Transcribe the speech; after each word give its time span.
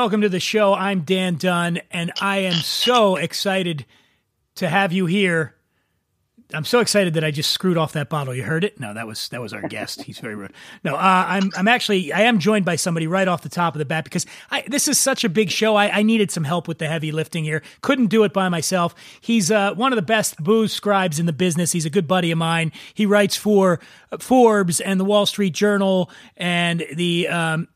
Welcome 0.00 0.22
to 0.22 0.30
the 0.30 0.40
show. 0.40 0.72
I'm 0.72 1.02
Dan 1.02 1.34
Dunn, 1.34 1.78
and 1.90 2.10
I 2.22 2.38
am 2.38 2.54
so 2.54 3.16
excited 3.16 3.84
to 4.54 4.66
have 4.66 4.94
you 4.94 5.04
here. 5.04 5.54
I'm 6.54 6.64
so 6.64 6.80
excited 6.80 7.12
that 7.14 7.22
I 7.22 7.30
just 7.30 7.50
screwed 7.50 7.76
off 7.76 7.92
that 7.92 8.08
bottle. 8.08 8.34
You 8.34 8.42
heard 8.42 8.64
it? 8.64 8.80
No, 8.80 8.94
that 8.94 9.06
was 9.06 9.28
that 9.28 9.42
was 9.42 9.52
our 9.52 9.60
guest. 9.68 10.00
He's 10.04 10.18
very 10.18 10.34
rude. 10.34 10.54
No, 10.82 10.94
uh, 10.94 11.24
I'm 11.28 11.50
I'm 11.54 11.68
actually 11.68 12.14
I 12.14 12.22
am 12.22 12.38
joined 12.38 12.64
by 12.64 12.76
somebody 12.76 13.08
right 13.08 13.28
off 13.28 13.42
the 13.42 13.50
top 13.50 13.74
of 13.74 13.78
the 13.78 13.84
bat 13.84 14.04
because 14.04 14.24
I, 14.50 14.64
this 14.66 14.88
is 14.88 14.98
such 14.98 15.22
a 15.22 15.28
big 15.28 15.50
show. 15.50 15.76
I, 15.76 15.98
I 15.98 16.02
needed 16.02 16.30
some 16.30 16.44
help 16.44 16.66
with 16.66 16.78
the 16.78 16.88
heavy 16.88 17.12
lifting 17.12 17.44
here. 17.44 17.62
Couldn't 17.82 18.06
do 18.06 18.24
it 18.24 18.32
by 18.32 18.48
myself. 18.48 18.94
He's 19.20 19.50
uh, 19.50 19.74
one 19.74 19.92
of 19.92 19.96
the 19.96 20.02
best 20.02 20.42
booze 20.42 20.72
scribes 20.72 21.18
in 21.18 21.26
the 21.26 21.34
business. 21.34 21.72
He's 21.72 21.84
a 21.84 21.90
good 21.90 22.08
buddy 22.08 22.30
of 22.30 22.38
mine. 22.38 22.72
He 22.94 23.04
writes 23.04 23.36
for 23.36 23.80
Forbes 24.18 24.80
and 24.80 24.98
the 24.98 25.04
Wall 25.04 25.26
Street 25.26 25.52
Journal 25.52 26.10
and 26.38 26.86
the 26.94 27.28
um, 27.28 27.68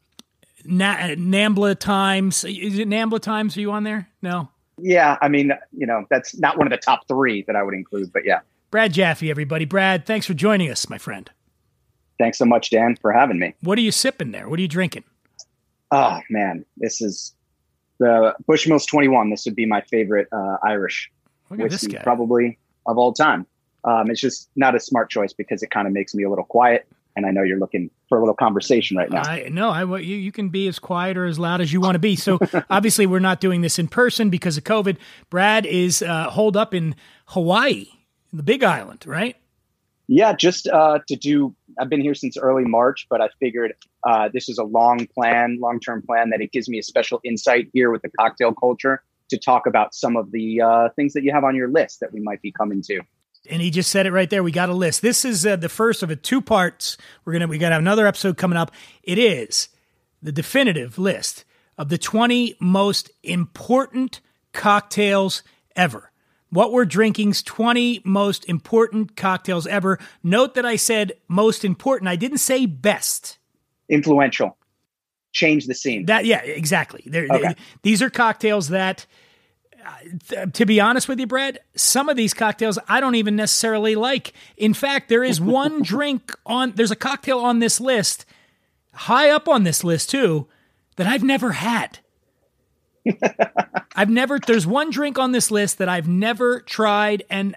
Na- 0.65 1.15
Nambla 1.15 1.79
Times. 1.79 2.45
Is 2.45 2.79
it 2.79 2.89
Nambla 2.89 3.21
Times? 3.21 3.57
Are 3.57 3.61
you 3.61 3.71
on 3.73 3.85
there? 3.85 4.09
No. 4.23 4.49
Yeah, 4.79 5.19
I 5.21 5.29
mean, 5.29 5.53
you 5.73 5.87
know, 5.87 6.05
that's 6.11 6.37
not 6.39 6.59
one 6.59 6.67
of 6.67 6.71
the 6.71 6.79
top 6.79 7.07
three 7.07 7.43
that 7.43 7.55
I 7.55 7.63
would 7.63 7.75
include, 7.75 8.13
but 8.13 8.25
yeah. 8.25 8.41
Brad 8.71 8.93
Japhe, 8.93 9.31
everybody. 9.31 9.65
Brad, 9.65 10.05
thanks 10.05 10.27
for 10.27 10.35
joining 10.35 10.71
us, 10.71 10.89
my 10.91 10.99
friend. 10.99 11.31
Thanks 12.19 12.39
so 12.39 12.45
much, 12.45 12.71
Dan, 12.71 12.97
for 12.97 13.13
having 13.13 13.39
me. 13.39 13.55
What 13.61 13.79
are 13.79 13.83
you 13.83 13.93
sipping 13.93 14.33
there? 14.33 14.49
What 14.49 14.59
are 14.59 14.63
you 14.63 14.69
drinking? 14.69 15.05
Oh 15.91 16.21
man, 16.29 16.65
this 16.77 17.01
is 17.01 17.35
the 17.99 18.35
Bushmills 18.49 18.87
21. 18.89 19.31
This 19.31 19.45
would 19.45 19.55
be 19.55 19.67
my 19.67 19.81
favorite 19.83 20.29
uh, 20.33 20.57
Irish 20.63 21.11
Look 21.51 21.61
at 21.61 21.71
this 21.71 21.83
whiskey, 21.83 21.99
probably 22.03 22.59
of 22.87 22.99
all 22.99 23.13
time. 23.13 23.47
Um, 23.85 24.11
it's 24.11 24.21
just 24.21 24.49
not 24.57 24.75
a 24.75 24.81
smart 24.81 25.11
choice 25.11 25.33
because 25.33 25.63
it 25.63 25.71
kind 25.71 25.87
of 25.87 25.93
makes 25.93 26.15
me 26.15 26.25
a 26.25 26.31
little 26.31 26.45
quiet, 26.45 26.87
and 27.17 27.27
I 27.27 27.31
know 27.31 27.43
you're 27.43 27.59
looking 27.59 27.91
for 28.15 28.19
a 28.19 28.21
little 28.21 28.35
conversation 28.35 28.97
right 28.97 29.11
now. 29.11 29.23
I 29.23 29.49
no, 29.51 29.71
I 29.71 29.83
you 29.99 30.17
you 30.17 30.31
can 30.31 30.49
be 30.49 30.69
as 30.69 30.79
quiet 30.79 31.17
or 31.17 31.25
as 31.25 31.37
loud 31.37 31.61
as 31.61 31.73
you 31.73 31.81
want 31.81 31.97
to 31.97 31.99
be. 31.99 32.15
So 32.15 32.39
obviously 32.71 33.07
we're 33.07 33.19
not 33.19 33.41
doing 33.41 33.61
this 33.61 33.77
in 33.77 33.89
person 33.89 34.31
because 34.31 34.57
of 34.57 34.63
COVID. 34.63 34.99
Brad 35.31 35.67
is 35.67 36.01
uh, 36.01 36.31
holed 36.31 36.57
up 36.57 36.75
in 36.75 36.95
Hawaii, 37.27 37.87
the 38.33 38.45
Big 38.45 38.63
Island, 38.63 39.05
right? 39.05 39.37
Yeah, 40.07 40.33
just 40.33 40.69
uh, 40.69 41.01
to 41.09 41.17
do. 41.17 41.57
I've 41.81 41.89
been 41.89 42.03
here 42.03 42.15
since 42.15 42.37
early 42.37 42.65
March, 42.65 43.09
but 43.11 43.21
I 43.21 43.31
figured 43.41 43.75
uh, 44.05 44.29
this 44.33 44.49
is 44.49 44.59
a 44.59 44.65
long 44.65 45.09
plan, 45.09 45.59
long 45.61 45.81
term 45.81 46.01
plan 46.01 46.31
that 46.31 46.41
it 46.41 46.53
gives 46.53 46.69
me 46.69 46.79
a 46.79 46.85
special 46.85 47.21
insight 47.25 47.69
here 47.73 47.91
with 47.91 48.03
the 48.03 48.11
cocktail 48.11 48.53
culture 48.53 49.03
to 49.31 49.39
talk 49.39 49.67
about 49.67 49.93
some 49.93 50.17
of 50.17 50.31
the 50.31 50.61
uh, 50.61 50.89
things 50.95 51.15
that 51.15 51.25
you 51.25 51.33
have 51.33 51.43
on 51.43 51.57
your 51.57 51.69
list 51.69 51.99
that 51.99 52.13
we 52.13 52.21
might 52.21 52.41
be 52.43 52.53
coming 52.53 52.81
to. 52.83 53.01
And 53.51 53.61
he 53.61 53.71
just 53.71 53.91
said 53.91 54.07
it 54.07 54.13
right 54.13 54.29
there. 54.31 54.43
We 54.43 54.53
got 54.53 54.69
a 54.71 54.75
list. 54.75 55.03
This 55.03 55.25
is 55.25 55.45
uh, 55.45 55.57
the 55.57 55.69
first 55.69 56.03
of 56.03 56.11
a 56.11 56.17
two 56.17 56.41
parts. 56.41 56.97
We're 57.25 57.35
gonna 57.35 57.47
we 57.47 57.59
got 57.59 57.73
another 57.73 58.07
episode 58.07 58.37
coming 58.37 58.57
up. 58.57 58.71
It 59.03 59.19
is 59.19 59.69
the 60.23 60.33
definitive 60.33 60.99
list 60.99 61.45
of 61.77 61.89
the 61.91 61.99
twenty 61.99 62.57
most 62.61 63.11
important 63.23 64.21
cocktails 64.53 65.43
ever. 65.77 66.11
What 66.51 66.71
we're 66.73 66.85
drinking's 66.85 67.43
20 67.43 68.03
most 68.05 68.45
important 68.49 69.17
cocktails 69.17 69.67
ever. 69.67 69.99
Note 70.23 70.55
that 70.55 70.65
I 70.65 70.77
said 70.77 71.15
most 71.27 71.65
important. 71.65 72.09
I 72.09 72.15
didn't 72.15 72.39
say 72.39 72.65
best. 72.67 73.39
Influential, 73.89 74.57
change 75.33 75.67
the 75.67 75.75
scene. 75.75 76.07
That 76.07 76.27
yeah, 76.27 76.43
exactly. 76.43 77.03
Okay. 77.09 77.27
they- 77.29 77.55
these 77.83 78.01
are 78.03 78.09
cocktails 78.09 78.69
that, 78.69 79.05
uh, 79.85 80.47
to 80.47 80.67
be 80.67 80.81
honest 80.81 81.09
with 81.09 81.19
you, 81.21 81.27
Brad, 81.27 81.59
some 81.77 82.09
of 82.09 82.17
these 82.17 82.35
cocktails 82.35 82.79
I 82.89 83.01
don't 83.01 83.15
even 83.15 83.37
necessarily 83.37 83.95
like. 83.95 84.33
In 84.57 84.75
fact, 84.75 85.09
there 85.09 85.25
is 85.25 85.41
one 85.41 85.83
drink 85.83 86.33
on. 86.47 86.73
There's 86.73 86.91
a 86.91 86.97
cocktail 86.97 87.39
on 87.39 87.59
this 87.59 87.81
list, 87.81 88.25
high 88.93 89.31
up 89.31 89.49
on 89.49 89.65
this 89.65 89.85
list 89.85 90.11
too, 90.11 90.47
that 90.97 91.07
I've 91.07 91.23
never 91.23 91.53
had. 91.53 91.99
I've 93.97 94.11
never. 94.11 94.39
There's 94.39 94.67
one 94.67 94.91
drink 94.91 95.19
on 95.19 95.33
this 95.33 95.51
list 95.51 95.79
that 95.79 95.89
I've 95.89 96.09
never 96.09 96.61
tried, 96.61 97.25
and 97.29 97.57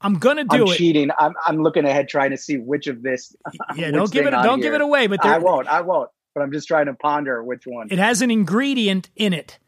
I'm 0.00 0.14
gonna 0.14 0.44
do 0.44 0.66
I'm 0.66 0.72
it. 0.72 0.76
cheating. 0.76 1.10
I'm, 1.18 1.34
I'm 1.46 1.62
looking 1.62 1.84
ahead 1.84 2.08
trying 2.08 2.30
to 2.30 2.36
see 2.36 2.58
which 2.58 2.86
of 2.86 3.02
this. 3.02 3.34
Yeah, 3.76 3.90
don't 3.92 4.10
give 4.10 4.26
it. 4.26 4.30
Don't 4.30 4.60
give 4.60 4.74
it 4.74 4.80
away. 4.80 5.06
But 5.06 5.24
I 5.24 5.38
won't. 5.38 5.68
I 5.68 5.80
won't. 5.80 6.10
But 6.34 6.42
I'm 6.42 6.52
just 6.52 6.68
trying 6.68 6.86
to 6.86 6.94
ponder 6.94 7.42
which 7.42 7.66
one. 7.66 7.88
it 7.90 7.98
has 7.98 8.22
an 8.22 8.30
ingredient 8.30 9.10
in 9.16 9.32
it 9.32 9.58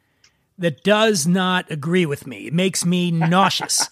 that 0.60 0.82
does 0.84 1.26
not 1.26 1.70
agree 1.70 2.06
with 2.06 2.26
me. 2.26 2.46
It 2.46 2.54
makes 2.54 2.84
me 2.86 3.10
nauseous. 3.10 3.88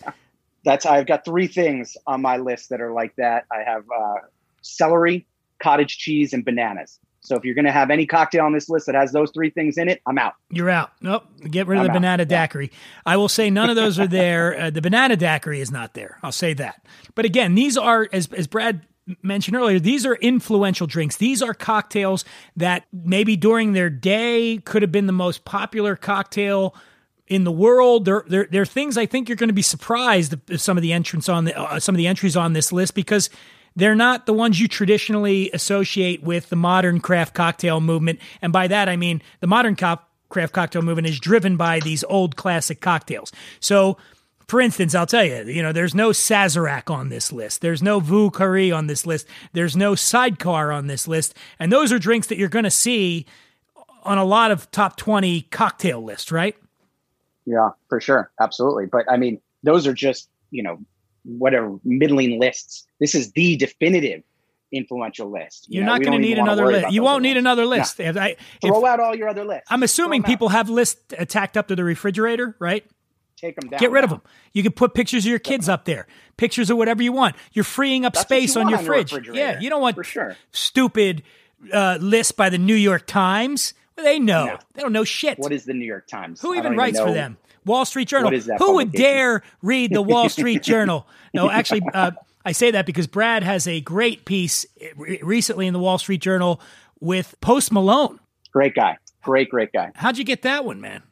That's 0.64 0.86
I've 0.86 1.06
got 1.06 1.24
three 1.24 1.46
things 1.46 1.96
on 2.06 2.22
my 2.22 2.36
list 2.36 2.68
that 2.70 2.80
are 2.80 2.92
like 2.92 3.14
that. 3.16 3.46
I 3.52 3.62
have 3.68 3.84
uh, 3.90 4.14
celery, 4.62 5.26
cottage 5.62 5.98
cheese, 5.98 6.32
and 6.32 6.44
bananas. 6.44 6.98
So 7.20 7.36
if 7.36 7.44
you're 7.44 7.54
going 7.54 7.64
to 7.66 7.72
have 7.72 7.90
any 7.90 8.06
cocktail 8.06 8.44
on 8.44 8.52
this 8.52 8.68
list 8.68 8.86
that 8.86 8.94
has 8.94 9.12
those 9.12 9.30
three 9.32 9.50
things 9.50 9.76
in 9.76 9.88
it, 9.88 10.00
I'm 10.06 10.18
out. 10.18 10.34
You're 10.50 10.70
out. 10.70 10.92
Nope. 11.02 11.24
Get 11.50 11.66
rid 11.66 11.76
of 11.78 11.80
I'm 11.80 11.86
the 11.86 11.90
out. 11.90 11.94
banana 11.94 12.22
Yeah. 12.22 12.46
daiquiri. 12.46 12.70
I 13.04 13.16
will 13.16 13.28
say 13.28 13.50
none 13.50 13.68
of 13.70 13.76
those 13.76 13.98
are 13.98 14.06
there. 14.06 14.58
Uh, 14.58 14.70
the 14.70 14.80
banana 14.80 15.16
daiquiri 15.16 15.60
is 15.60 15.70
not 15.70 15.94
there. 15.94 16.18
I'll 16.22 16.32
say 16.32 16.54
that. 16.54 16.86
But 17.14 17.24
again, 17.24 17.54
these 17.54 17.76
are, 17.76 18.08
as, 18.12 18.32
as 18.32 18.46
Brad 18.46 18.86
mentioned 19.22 19.56
earlier, 19.56 19.78
these 19.78 20.04
are 20.06 20.14
influential 20.16 20.86
drinks. 20.86 21.16
These 21.16 21.42
are 21.42 21.54
cocktails 21.54 22.24
that 22.56 22.84
maybe 22.92 23.36
during 23.36 23.72
their 23.72 23.90
day 23.90 24.58
could 24.64 24.82
have 24.82 24.92
been 24.92 25.06
the 25.06 25.12
most 25.12 25.44
popular 25.44 25.96
cocktail 25.96 26.74
in 27.26 27.44
the 27.44 27.52
world. 27.52 28.04
There, 28.04 28.24
there, 28.26 28.48
there 28.50 28.62
are 28.62 28.66
things 28.66 28.96
I 28.96 29.06
think 29.06 29.28
you're 29.28 29.36
going 29.36 29.48
to 29.48 29.54
be 29.54 29.62
surprised 29.62 30.34
if 30.50 30.60
some 30.60 30.76
of 30.76 30.82
the 30.82 30.92
entrants 30.92 31.28
on 31.28 31.44
the, 31.44 31.58
uh, 31.58 31.80
some 31.80 31.94
of 31.94 31.98
the 31.98 32.06
entries 32.06 32.36
on 32.36 32.52
this 32.52 32.72
list 32.72 32.94
because 32.94 33.30
they're 33.76 33.94
not 33.94 34.26
the 34.26 34.32
ones 34.32 34.60
you 34.60 34.66
traditionally 34.66 35.50
associate 35.52 36.22
with 36.22 36.48
the 36.48 36.56
modern 36.56 37.00
craft 37.00 37.34
cocktail 37.34 37.80
movement. 37.80 38.18
And 38.42 38.52
by 38.52 38.66
that, 38.68 38.88
I 38.88 38.96
mean 38.96 39.22
the 39.40 39.46
modern 39.46 39.76
co- 39.76 40.00
craft 40.28 40.52
cocktail 40.52 40.82
movement 40.82 41.06
is 41.06 41.20
driven 41.20 41.56
by 41.56 41.80
these 41.80 42.04
old 42.04 42.36
classic 42.36 42.80
cocktails. 42.80 43.32
So, 43.60 43.96
for 44.48 44.60
instance, 44.60 44.94
I'll 44.94 45.06
tell 45.06 45.24
you, 45.24 45.44
you 45.44 45.62
know, 45.62 45.72
there's 45.72 45.94
no 45.94 46.10
Sazerac 46.10 46.90
on 46.90 47.10
this 47.10 47.30
list. 47.32 47.60
There's 47.60 47.82
no 47.82 48.00
Vieux 48.00 48.30
Carré 48.30 48.74
on 48.74 48.86
this 48.86 49.06
list. 49.06 49.26
There's 49.52 49.76
no 49.76 49.94
Sidecar 49.94 50.72
on 50.72 50.86
this 50.86 51.06
list. 51.06 51.34
And 51.58 51.70
those 51.70 51.92
are 51.92 51.98
drinks 51.98 52.28
that 52.28 52.38
you're 52.38 52.48
going 52.48 52.64
to 52.64 52.70
see 52.70 53.26
on 54.04 54.16
a 54.16 54.24
lot 54.24 54.50
of 54.50 54.70
top 54.70 54.96
20 54.96 55.42
cocktail 55.42 56.02
lists, 56.02 56.32
right? 56.32 56.56
Yeah, 57.44 57.70
for 57.88 58.00
sure, 58.00 58.30
absolutely. 58.40 58.86
But 58.86 59.10
I 59.10 59.16
mean, 59.16 59.40
those 59.62 59.86
are 59.86 59.94
just 59.94 60.28
you 60.50 60.62
know 60.62 60.78
whatever 61.24 61.78
middling 61.84 62.38
lists. 62.40 62.86
This 63.00 63.14
is 63.14 63.32
the 63.32 63.56
definitive 63.56 64.22
influential 64.72 65.30
list. 65.30 65.66
You 65.68 65.76
You're 65.76 65.84
know, 65.86 65.92
not 65.92 66.02
going 66.02 66.12
to 66.12 66.18
need 66.26 66.38
another 66.38 66.66
list. 66.66 66.92
You 66.92 67.02
won't 67.02 67.22
need 67.22 67.30
ones. 67.30 67.38
another 67.38 67.64
list. 67.66 68.00
If 68.00 68.16
I, 68.16 68.28
if- 68.28 68.38
Throw 68.62 68.84
out 68.84 69.00
all 69.00 69.14
your 69.16 69.28
other 69.28 69.44
lists. 69.44 69.66
I'm 69.70 69.82
assuming 69.82 70.20
Throw 70.22 70.26
'em 70.26 70.30
out. 70.30 70.32
people 70.32 70.48
have 70.50 70.68
lists 70.68 71.00
tacked 71.28 71.56
up 71.56 71.68
to 71.68 71.76
the 71.76 71.84
refrigerator, 71.84 72.54
right? 72.58 72.84
Take 73.40 73.56
them 73.56 73.68
down. 73.70 73.80
Get 73.80 73.90
rid 73.90 74.04
of 74.04 74.10
them. 74.10 74.22
You 74.52 74.62
can 74.62 74.72
put 74.72 74.94
pictures 74.94 75.24
of 75.24 75.30
your 75.30 75.38
kids 75.38 75.68
up 75.68 75.84
there, 75.84 76.06
pictures 76.36 76.70
of 76.70 76.76
whatever 76.76 77.02
you 77.02 77.12
want. 77.12 77.36
You're 77.52 77.64
freeing 77.64 78.04
up 78.04 78.14
That's 78.14 78.26
space 78.26 78.54
you 78.54 78.60
on 78.60 78.68
your 78.68 78.78
on 78.78 78.84
fridge. 78.84 79.12
yeah, 79.32 79.60
you 79.60 79.70
don't 79.70 79.80
want 79.82 80.04
sure. 80.04 80.36
stupid 80.52 81.22
uh, 81.72 81.98
lists 82.00 82.32
by 82.32 82.50
the 82.50 82.58
New 82.58 82.74
York 82.74 83.06
Times. 83.06 83.74
Well, 83.96 84.06
they 84.06 84.18
know. 84.18 84.46
No. 84.46 84.58
They 84.74 84.82
don't 84.82 84.92
know 84.92 85.04
shit. 85.04 85.38
What 85.38 85.52
is 85.52 85.64
the 85.64 85.74
New 85.74 85.86
York 85.86 86.06
Times? 86.06 86.40
Who 86.40 86.54
even 86.54 86.76
writes 86.76 86.98
for 87.00 87.12
them? 87.12 87.36
Wall 87.64 87.84
Street 87.84 88.08
Journal. 88.08 88.26
What 88.26 88.34
is 88.34 88.46
that 88.46 88.58
Who 88.58 88.76
would 88.76 88.92
dare 88.92 89.42
read 89.62 89.92
the 89.92 90.02
Wall 90.02 90.28
Street 90.28 90.62
Journal? 90.64 91.06
No, 91.34 91.50
actually, 91.50 91.82
uh, 91.92 92.12
I 92.44 92.52
say 92.52 92.70
that 92.70 92.86
because 92.86 93.06
Brad 93.06 93.42
has 93.42 93.68
a 93.68 93.80
great 93.80 94.24
piece 94.24 94.64
recently 94.96 95.66
in 95.66 95.72
the 95.74 95.78
Wall 95.78 95.98
Street 95.98 96.20
Journal 96.22 96.60
with 97.00 97.34
Post 97.40 97.72
Malone. 97.72 98.20
Great 98.52 98.74
guy. 98.74 98.96
Great, 99.22 99.50
great 99.50 99.72
guy. 99.72 99.92
How'd 99.94 100.16
you 100.16 100.24
get 100.24 100.42
that 100.42 100.64
one, 100.64 100.80
man? 100.80 101.02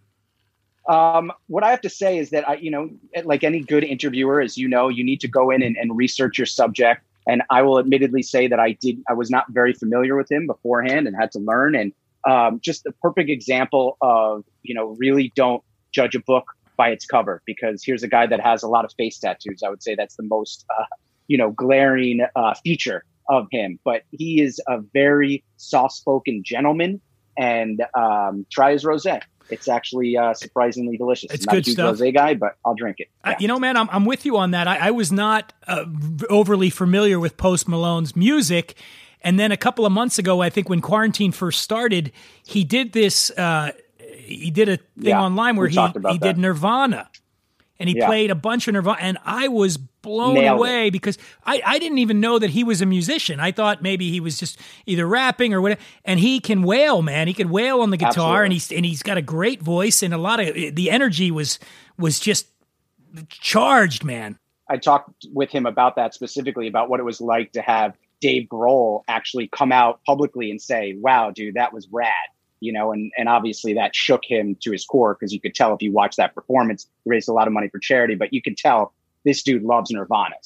Um, 0.88 1.33
what 1.49 1.65
I 1.65 1.71
have 1.71 1.81
to 1.83 1.91
say 1.91 2.19
is 2.19 2.31
that 2.31 2.49
I, 2.49 2.55
you 2.55 2.71
know, 2.71 2.91
like 3.25 3.43
any 3.43 3.61
good 3.61 3.85
interviewer, 3.85 4.41
as 4.41 4.56
you 4.56 4.69
know, 4.69 4.88
you 4.88 5.05
need 5.05 5.21
to 5.21 5.29
go 5.29 5.50
in 5.50 5.62
and, 5.62 5.77
and 5.77 5.97
research 5.97 6.38
your 6.38 6.47
subject. 6.47 7.03
And 7.27 7.43
I 7.50 7.62
will 7.62 7.79
admittedly 7.79 8.23
say 8.23 8.47
that 8.47 8.61
I 8.61 8.73
did 8.73 9.03
I 9.09 9.15
was 9.15 9.31
not 9.31 9.47
very 9.50 9.73
familiar 9.73 10.17
with 10.17 10.31
him 10.31 10.47
beforehand 10.47 11.09
and 11.09 11.17
had 11.17 11.33
to 11.33 11.41
learn. 11.41 11.75
And 11.75 11.93
um, 12.25 12.61
just 12.61 12.87
a 12.87 12.93
perfect 13.03 13.31
example 13.31 13.97
of 14.00 14.44
you 14.62 14.75
know 14.75 14.97
really 14.99 15.33
don't 15.35 15.62
judge 15.93 16.15
a 16.15 16.21
book 16.21 16.53
by 16.77 16.91
its 16.91 17.06
cover 17.06 17.43
because 17.47 17.82
here's 17.85 18.03
a 18.03 18.09
guy 18.09 18.27
that 18.27 18.39
has 18.41 18.62
a 18.62 18.69
lot 18.69 18.85
of 18.85 18.93
face 18.97 19.19
tattoos. 19.19 19.62
I 19.65 19.71
would 19.71 19.82
say 19.82 19.97
that's 19.97 20.17
the 20.17 20.23
most 20.23 20.65
uh, 20.79 20.85
you 21.27 21.37
know 21.37 21.50
glaring 21.50 22.25
uh, 22.37 22.55
feature 22.62 23.05
of 23.29 23.49
him. 23.50 23.81
But 23.85 24.03
he 24.12 24.41
is 24.41 24.61
a 24.69 24.79
very 24.93 25.43
soft 25.56 25.94
spoken 25.94 26.43
gentleman. 26.44 27.00
And 27.39 27.85
um, 27.93 28.47
try 28.50 28.73
his 28.73 28.85
rosé. 28.85 29.21
It's 29.50 29.69
actually 29.69 30.16
uh, 30.16 30.34
surprisingly 30.34 30.96
delicious. 30.96 31.31
It's 31.32 31.46
I'm 31.46 31.54
not 31.54 31.64
good 31.64 31.66
a 31.66 31.70
huge 31.70 31.76
stuff. 31.76 31.96
rosé 31.96 32.14
guy, 32.14 32.34
but 32.34 32.56
I'll 32.64 32.75
drink 32.75 33.00
it. 33.00 33.08
Yeah. 33.25 33.37
you 33.38 33.48
know, 33.48 33.58
man, 33.58 33.76
I'm, 33.76 33.88
I'm 33.90 34.04
with 34.04 34.25
you 34.26 34.37
on 34.37 34.50
that. 34.52 34.66
I, 34.69 34.88
I 34.88 34.90
was 34.90 35.12
not 35.12 35.52
uh, 35.66 35.84
overly 36.31 36.70
familiar 36.70 37.19
with 37.20 37.37
Post 37.37 37.69
Malone's 37.69 38.16
music. 38.16 38.75
And 39.22 39.38
then 39.40 39.50
a 39.50 39.56
couple 39.56 39.84
of 39.87 39.93
months 39.93 40.19
ago, 40.19 40.40
I 40.40 40.50
think 40.50 40.69
when 40.69 40.81
quarantine 40.81 41.32
first 41.32 41.60
started, 41.62 42.12
he 42.44 42.64
did 42.64 42.93
this. 42.93 43.31
Uh, 43.31 43.72
he 43.98 44.50
did 44.50 44.69
a 44.69 44.76
thing 44.76 44.84
Yeah, 44.96 45.20
online 45.22 45.56
where 45.56 45.69
he, 45.69 45.81
he 46.10 46.19
did. 46.19 46.38
Nirvana, 46.38 47.08
and 47.78 47.88
he 47.88 47.96
Yeah. 47.96 48.06
played 48.06 48.31
a 48.31 48.34
bunch 48.34 48.69
of 48.69 48.75
Nirvana, 48.75 48.99
and 49.00 49.19
I 49.25 49.49
was 49.49 49.76
blown 49.76 50.34
Nailed 50.34 50.44
it. 50.46 50.61
away 50.61 50.90
because 50.90 51.19
I, 51.44 51.61
I 51.67 51.78
didn't 51.78 51.99
even 51.99 52.20
know 52.20 52.38
that 52.38 52.50
he 52.50 52.62
was 52.64 52.81
a 52.81 52.87
musician. 52.87 53.40
I 53.40 53.50
thought 53.52 53.82
maybe 53.82 54.11
he 54.11 54.20
was 54.20 54.38
just 54.38 54.58
either 54.87 55.06
rapping 55.06 55.52
or 55.52 55.61
whatever. 55.61 55.81
And 56.05 56.20
he 56.20 56.38
can 56.40 56.62
wail, 56.62 57.02
man. 57.02 57.26
He 57.26 57.34
can 57.34 57.50
wail 57.50 57.81
on 57.81 57.90
the 57.90 57.96
guitar, 57.96 58.44
and 58.44 58.52
he's 58.52 58.70
and 58.70 58.84
he's 58.87 59.02
got 59.02 59.17
a 59.17 59.23
great 59.23 59.62
voice 59.62 60.02
and 60.02 60.14
a 60.14 60.19
lot 60.19 60.38
of 60.40 60.55
the 60.55 60.90
energy 60.90 61.31
was 61.31 61.58
was 61.99 62.20
just 62.20 62.46
charged, 63.28 64.05
man. 64.05 64.38
I 64.69 64.76
talked 64.79 65.26
with 65.32 65.50
him 65.50 65.67
about 65.67 65.96
that 65.96 66.14
specifically 66.14 66.67
about 66.67 66.88
what 66.90 67.00
it 67.00 67.05
was 67.05 67.20
like 67.20 67.52
to 67.52 67.62
have 67.62 67.94
Dave 68.20 68.49
Grohl 68.49 69.02
actually 69.08 69.49
come 69.49 69.72
out 69.72 70.00
publicly 70.05 70.50
and 70.50 70.61
say, 70.61 70.94
"Wow, 70.99 71.31
dude, 71.31 71.55
that 71.55 71.72
was 71.72 71.88
rad." 71.93 72.12
You 72.61 72.73
know, 72.73 72.93
and 72.93 73.12
and 73.17 73.29
obviously 73.29 73.75
that 73.75 73.94
shook 73.94 74.23
him 74.25 74.56
to 74.62 74.73
his 74.73 74.85
core 74.85 75.14
because 75.14 75.32
you 75.32 75.41
could 75.41 75.55
tell 75.55 75.75
if 75.75 75.82
you 75.82 75.93
watched 75.93 76.17
that 76.17 76.35
performance, 76.35 76.87
he 77.05 77.11
raised 77.11 77.29
a 77.29 77.32
lot 77.32 77.47
of 77.47 77.53
money 77.53 77.69
for 77.69 77.79
charity, 77.79 78.14
but 78.14 78.32
you 78.32 78.41
could 78.41 78.56
tell 78.56 78.93
this 79.25 79.43
dude 79.43 79.62
loves 79.62 79.91
Nirvana. 79.91 80.37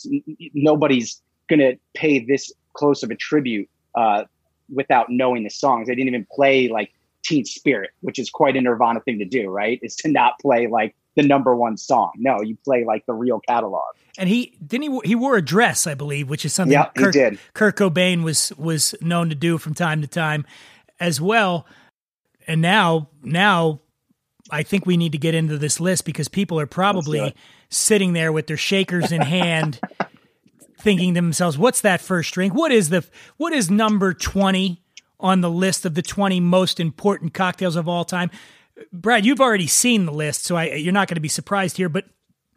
Nobody's 0.54 1.20
gonna 1.48 1.72
pay 1.94 2.24
this 2.24 2.52
close 2.72 3.02
of 3.02 3.10
a 3.10 3.16
tribute 3.16 3.68
uh, 3.94 4.24
without 4.72 5.10
knowing 5.10 5.44
the 5.44 5.50
songs. 5.50 5.88
They 5.88 5.94
didn't 5.94 6.08
even 6.08 6.26
play 6.32 6.68
like 6.68 6.92
Teen 7.22 7.44
Spirit, 7.44 7.90
which 8.00 8.18
is 8.18 8.30
quite 8.30 8.56
a 8.56 8.60
Nirvana 8.60 9.00
thing 9.00 9.18
to 9.18 9.24
do, 9.24 9.48
right? 9.48 9.78
Is 9.82 9.96
to 9.96 10.08
not 10.08 10.38
play 10.40 10.66
like 10.66 10.94
the 11.16 11.22
number 11.22 11.54
one 11.54 11.76
song. 11.76 12.12
No, 12.16 12.40
you 12.40 12.56
play 12.64 12.84
like 12.84 13.04
the 13.06 13.12
real 13.12 13.40
catalog. 13.40 13.94
And 14.18 14.28
he 14.28 14.56
didn't 14.64 14.92
he 14.92 15.00
he 15.10 15.14
wore 15.14 15.36
a 15.36 15.42
dress, 15.42 15.86
I 15.86 15.94
believe, 15.94 16.28
which 16.28 16.44
is 16.44 16.52
something 16.52 16.72
Yeah, 16.72 16.90
he 16.96 17.10
did. 17.10 17.38
Kurt 17.54 17.76
Cobain 17.76 18.22
was 18.22 18.52
was 18.56 18.94
known 19.00 19.28
to 19.28 19.34
do 19.34 19.58
from 19.58 19.74
time 19.74 20.00
to 20.02 20.06
time 20.06 20.46
as 20.98 21.20
well. 21.20 21.66
And 22.50 22.60
now 22.60 23.08
now 23.22 23.80
I 24.50 24.64
think 24.64 24.84
we 24.84 24.96
need 24.96 25.12
to 25.12 25.18
get 25.18 25.36
into 25.36 25.56
this 25.56 25.78
list 25.78 26.04
because 26.04 26.26
people 26.26 26.58
are 26.58 26.66
probably 26.66 27.32
sitting 27.68 28.12
there 28.12 28.32
with 28.32 28.48
their 28.48 28.56
shakers 28.56 29.12
in 29.12 29.20
hand 29.20 29.78
thinking 30.80 31.14
to 31.14 31.18
themselves, 31.20 31.56
what's 31.56 31.82
that 31.82 32.00
first 32.00 32.34
drink? 32.34 32.52
What 32.52 32.72
is 32.72 32.88
the 32.88 33.06
what 33.36 33.52
is 33.52 33.70
number 33.70 34.12
20 34.12 34.82
on 35.20 35.42
the 35.42 35.50
list 35.50 35.86
of 35.86 35.94
the 35.94 36.02
20 36.02 36.40
most 36.40 36.80
important 36.80 37.34
cocktails 37.34 37.76
of 37.76 37.88
all 37.88 38.04
time? 38.04 38.32
Brad, 38.92 39.24
you've 39.24 39.40
already 39.40 39.68
seen 39.68 40.04
the 40.04 40.12
list, 40.12 40.42
so 40.42 40.56
I, 40.56 40.74
you're 40.74 40.92
not 40.92 41.06
going 41.06 41.14
to 41.16 41.20
be 41.20 41.28
surprised 41.28 41.76
here, 41.76 41.88
but 41.88 42.06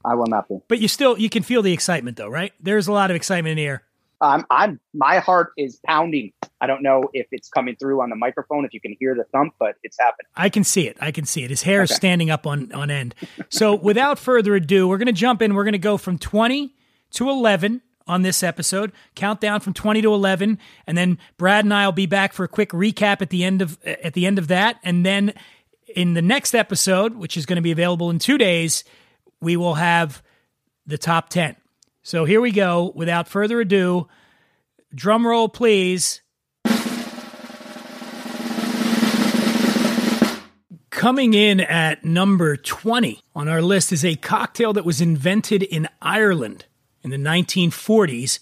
I 0.03 0.15
will 0.15 0.25
not 0.25 0.49
be. 0.49 0.57
but 0.67 0.79
you 0.79 0.87
still 0.87 1.19
you 1.19 1.29
can 1.29 1.43
feel 1.43 1.61
the 1.61 1.71
excitement 1.71 2.17
though, 2.17 2.29
right? 2.29 2.51
There's 2.59 2.87
a 2.87 2.93
lot 2.93 3.11
of 3.11 3.15
excitement 3.15 3.51
in 3.51 3.57
the 3.57 3.65
air. 3.65 3.83
Um, 4.21 4.47
I'm 4.49 4.79
my 4.95 5.19
heart 5.19 5.51
is 5.55 5.79
pounding. 5.85 6.33
I 6.63 6.65
don't 6.65 6.81
know 6.81 7.10
if 7.12 7.27
it's 7.31 7.50
coming 7.50 7.75
through 7.75 8.01
on 8.01 8.10
the 8.10 8.15
microphone, 8.15 8.63
if 8.63 8.74
you 8.74 8.80
can 8.80 8.95
hear 8.98 9.15
the 9.15 9.25
thump, 9.25 9.56
but 9.60 9.75
it's 9.83 9.98
happening. 10.00 10.27
I 10.33 10.48
can 10.48 10.63
see 10.63 10.88
it. 10.88 10.95
I 11.01 11.12
can 11.12 11.25
see 11.25 11.44
it. 11.44 11.50
His 11.50 11.63
hair 11.63 11.83
is 11.83 11.94
standing 11.94 12.31
up 12.31 12.48
on 12.48 12.71
on 12.71 12.89
end. 12.89 13.15
So 13.50 13.75
without 13.75 14.18
further 14.18 14.56
ado, 14.56 14.88
we're 14.88 14.98
going 14.98 15.07
to 15.07 15.12
jump 15.12 15.42
in. 15.42 15.56
We're 15.56 15.65
going 15.65 15.74
to 15.74 15.77
go 15.77 15.98
from 15.98 16.18
20 16.18 16.74
to 17.12 17.30
11 17.30 17.81
on 18.07 18.21
this 18.21 18.44
episode. 18.44 18.94
Countdown 19.13 19.60
from 19.60 19.74
20 19.74 20.04
to 20.04 20.13
11, 20.13 20.57
and 20.88 20.98
then 20.98 21.18
Brad 21.38 21.65
and 21.65 21.74
I 21.74 21.86
will 21.86 21.92
be 21.92 22.06
back 22.06 22.31
for 22.31 22.45
a 22.45 22.48
quick 22.48 22.69
recap 22.69 23.21
at 23.21 23.30
the 23.30 23.44
end 23.44 23.62
of 23.62 23.77
at 23.83 24.13
the 24.13 24.25
end 24.25 24.39
of 24.39 24.48
that, 24.48 24.80
and 24.83 25.06
then 25.06 25.33
in 25.94 26.13
the 26.13 26.21
next 26.21 26.56
episode, 26.56 27.15
which 27.15 27.36
is 27.36 27.45
going 27.45 27.57
to 27.57 27.62
be 27.62 27.71
available 27.71 28.10
in 28.10 28.19
2 28.19 28.38
days, 28.38 28.86
we 29.42 29.57
will 29.57 29.75
have 29.75 30.24
the 30.88 30.98
top 30.98 31.27
10. 31.27 31.57
So 32.04 32.24
here 32.24 32.39
we 32.39 32.51
go. 32.51 32.94
Without 32.95 33.27
further 33.27 33.60
ado, 33.60 34.07
drum 34.95 35.27
roll 35.27 35.50
please. 35.50 36.21
Coming 40.93 41.33
in 41.33 41.59
at 41.59 42.05
number 42.05 42.55
20 42.55 43.19
on 43.35 43.47
our 43.47 43.63
list 43.63 43.91
is 43.91 44.05
a 44.05 44.15
cocktail 44.15 44.73
that 44.73 44.85
was 44.85 45.01
invented 45.01 45.63
in 45.63 45.89
Ireland 46.03 46.65
in 47.03 47.09
the 47.09 47.17
1940s 47.17 48.37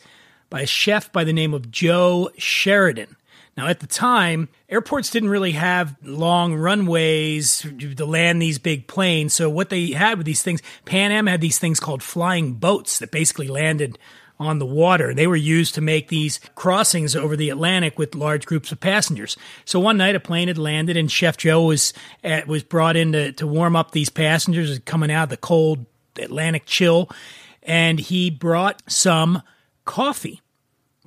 by 0.50 0.60
a 0.60 0.68
chef 0.68 1.14
by 1.14 1.24
the 1.24 1.32
name 1.32 1.54
of 1.54 1.72
Joe 1.72 2.30
Sheridan. 2.38 3.16
Now, 3.56 3.68
at 3.68 3.80
the 3.80 3.88
time, 3.88 4.50
airports 4.68 5.10
didn't 5.10 5.30
really 5.30 5.54
have 5.54 5.96
long 6.04 6.54
runways 6.54 7.66
to 7.96 8.06
land 8.06 8.42
these 8.42 8.60
big 8.60 8.86
planes. 8.86 9.34
So, 9.34 9.50
what 9.50 9.70
they 9.70 9.92
had 9.92 10.18
with 10.18 10.26
these 10.26 10.44
things, 10.44 10.62
Pan 10.84 11.14
Am 11.14 11.28
had 11.28 11.40
these 11.40 11.58
things 11.58 11.80
called 11.80 12.04
flying 12.04 12.56
boats 12.56 13.00
that 13.00 13.12
basically 13.12 13.48
landed 13.48 13.98
on 14.42 14.60
the 14.60 14.66
water. 14.66 15.14
They 15.14 15.28
were 15.28 15.36
used 15.36 15.76
to 15.76 15.82
make 15.82 16.08
these 16.08 16.40
crossings 16.56 17.16
over 17.16 17.38
the 17.38 17.50
Atlantic 17.50 17.98
with 18.00 18.16
large 18.16 18.46
groups 18.46 18.72
of 18.72 18.80
passengers. 18.80 19.38
So 19.66 19.80
one 19.80 19.98
night 19.98 20.16
a 20.16 20.20
plane 20.20 20.48
had 20.48 20.58
landed 20.58 20.98
and 20.98 21.12
Chef 21.12 21.38
Joe 21.38 21.64
was 21.64 21.94
uh, 22.24 22.42
was 22.48 22.64
brought 22.64 22.96
in 22.96 23.12
to, 23.12 23.32
to 23.34 23.48
warm 23.48 23.76
up 23.76 23.92
these 23.92 24.10
passengers 24.10 24.80
coming 24.80 25.12
out 25.12 25.24
of 25.24 25.30
the 25.30 25.38
cold 25.38 25.86
Atlantic 26.18 26.66
chill 26.66 27.10
and 27.64 28.00
he 28.00 28.30
brought 28.30 28.82
some 28.88 29.44
coffee. 29.86 30.42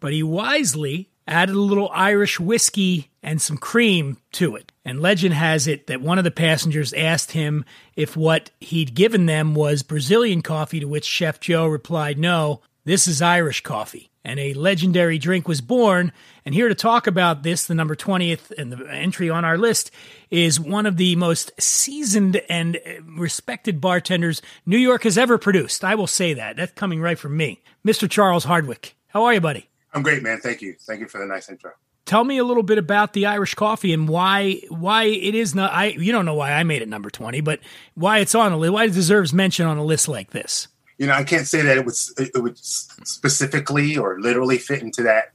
But 0.00 0.12
he 0.12 0.22
wisely 0.22 1.10
added 1.26 1.54
a 1.54 1.60
little 1.60 1.90
Irish 1.92 2.38
whiskey 2.38 3.10
and 3.22 3.40
some 3.40 3.56
cream 3.56 4.18
to 4.32 4.56
it. 4.56 4.72
And 4.84 5.00
legend 5.00 5.34
has 5.34 5.66
it 5.66 5.86
that 5.86 6.02
one 6.02 6.18
of 6.18 6.24
the 6.24 6.30
passengers 6.30 6.92
asked 6.92 7.32
him 7.32 7.64
if 7.96 8.16
what 8.16 8.50
he'd 8.60 8.94
given 8.94 9.26
them 9.26 9.54
was 9.54 9.82
Brazilian 9.82 10.42
coffee, 10.42 10.80
to 10.80 10.86
which 10.86 11.04
Chef 11.04 11.40
Joe 11.40 11.66
replied, 11.66 12.18
No, 12.18 12.60
this 12.84 13.06
is 13.06 13.22
Irish 13.22 13.62
coffee. 13.62 14.10
And 14.26 14.40
a 14.40 14.54
legendary 14.54 15.18
drink 15.18 15.46
was 15.46 15.60
born. 15.60 16.10
And 16.46 16.54
here 16.54 16.68
to 16.68 16.74
talk 16.74 17.06
about 17.06 17.42
this, 17.42 17.66
the 17.66 17.74
number 17.74 17.94
20th 17.94 18.50
and 18.56 18.72
the 18.72 18.86
entry 18.90 19.28
on 19.28 19.44
our 19.44 19.58
list, 19.58 19.90
is 20.30 20.58
one 20.58 20.86
of 20.86 20.96
the 20.96 21.14
most 21.16 21.52
seasoned 21.60 22.40
and 22.48 22.78
respected 23.06 23.82
bartenders 23.82 24.40
New 24.64 24.78
York 24.78 25.02
has 25.02 25.18
ever 25.18 25.36
produced. 25.36 25.84
I 25.84 25.94
will 25.94 26.06
say 26.06 26.32
that. 26.34 26.56
That's 26.56 26.72
coming 26.72 27.02
right 27.02 27.18
from 27.18 27.36
me. 27.36 27.62
Mr. 27.86 28.08
Charles 28.08 28.44
Hardwick. 28.44 28.96
How 29.08 29.24
are 29.24 29.34
you, 29.34 29.40
buddy? 29.40 29.68
I'm 29.92 30.02
great, 30.02 30.22
man. 30.22 30.40
Thank 30.40 30.62
you. 30.62 30.74
Thank 30.80 31.00
you 31.00 31.06
for 31.06 31.18
the 31.18 31.26
nice 31.26 31.48
intro. 31.50 31.72
Tell 32.06 32.24
me 32.24 32.36
a 32.38 32.44
little 32.44 32.62
bit 32.62 32.76
about 32.78 33.12
the 33.14 33.26
Irish 33.26 33.54
coffee 33.54 33.92
and 33.94 34.08
why 34.08 34.60
why 34.68 35.04
it 35.04 35.34
is 35.34 35.54
not. 35.54 35.72
I 35.72 35.86
you 35.86 36.12
don't 36.12 36.26
know 36.26 36.34
why 36.34 36.52
I 36.52 36.62
made 36.64 36.82
it 36.82 36.88
number 36.88 37.08
twenty, 37.08 37.40
but 37.40 37.60
why 37.94 38.18
it's 38.18 38.34
on 38.34 38.52
a 38.52 38.58
list. 38.58 38.72
Why 38.72 38.84
it 38.84 38.92
deserves 38.92 39.32
mention 39.32 39.66
on 39.66 39.78
a 39.78 39.84
list 39.84 40.06
like 40.08 40.30
this. 40.30 40.68
You 40.98 41.06
know, 41.06 41.14
I 41.14 41.24
can't 41.24 41.46
say 41.46 41.62
that 41.62 41.76
it 41.76 41.84
was 41.84 42.14
it 42.18 42.40
would 42.42 42.58
specifically 42.58 43.96
or 43.96 44.20
literally 44.20 44.58
fit 44.58 44.82
into 44.82 45.02
that 45.02 45.32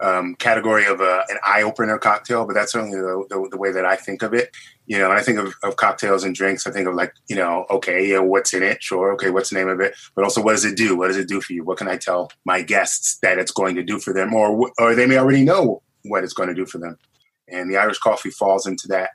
um, 0.00 0.34
category 0.34 0.84
of 0.84 1.00
a, 1.00 1.24
an 1.28 1.38
eye 1.46 1.62
opener 1.62 1.96
cocktail, 1.98 2.44
but 2.44 2.54
that's 2.54 2.72
certainly 2.72 2.98
the, 2.98 3.24
the, 3.30 3.48
the 3.52 3.56
way 3.56 3.70
that 3.70 3.84
I 3.84 3.96
think 3.96 4.22
of 4.22 4.34
it. 4.34 4.50
You 4.86 4.98
know, 4.98 5.12
I 5.12 5.22
think 5.22 5.38
of, 5.38 5.54
of 5.62 5.76
cocktails 5.76 6.24
and 6.24 6.34
drinks, 6.34 6.66
I 6.66 6.72
think 6.72 6.88
of 6.88 6.94
like, 6.94 7.14
you 7.28 7.36
know, 7.36 7.66
okay, 7.70 8.08
yeah, 8.10 8.18
what's 8.18 8.52
in 8.52 8.64
it? 8.64 8.82
Sure. 8.82 9.12
Okay, 9.12 9.30
what's 9.30 9.50
the 9.50 9.56
name 9.56 9.68
of 9.68 9.80
it? 9.80 9.94
But 10.14 10.24
also, 10.24 10.42
what 10.42 10.52
does 10.52 10.64
it 10.64 10.76
do? 10.76 10.96
What 10.96 11.08
does 11.08 11.16
it 11.16 11.28
do 11.28 11.40
for 11.40 11.52
you? 11.52 11.64
What 11.64 11.78
can 11.78 11.88
I 11.88 11.96
tell 11.96 12.30
my 12.44 12.62
guests 12.62 13.18
that 13.22 13.38
it's 13.38 13.52
going 13.52 13.76
to 13.76 13.84
do 13.84 14.00
for 14.00 14.12
them? 14.12 14.34
Or, 14.34 14.70
or 14.78 14.94
they 14.94 15.06
may 15.06 15.18
already 15.18 15.44
know 15.44 15.82
what 16.04 16.24
it's 16.24 16.34
going 16.34 16.48
to 16.48 16.54
do 16.54 16.66
for 16.66 16.78
them. 16.78 16.98
And 17.48 17.70
the 17.70 17.76
Irish 17.76 17.98
coffee 17.98 18.30
falls 18.30 18.66
into 18.66 18.88
that, 18.88 19.10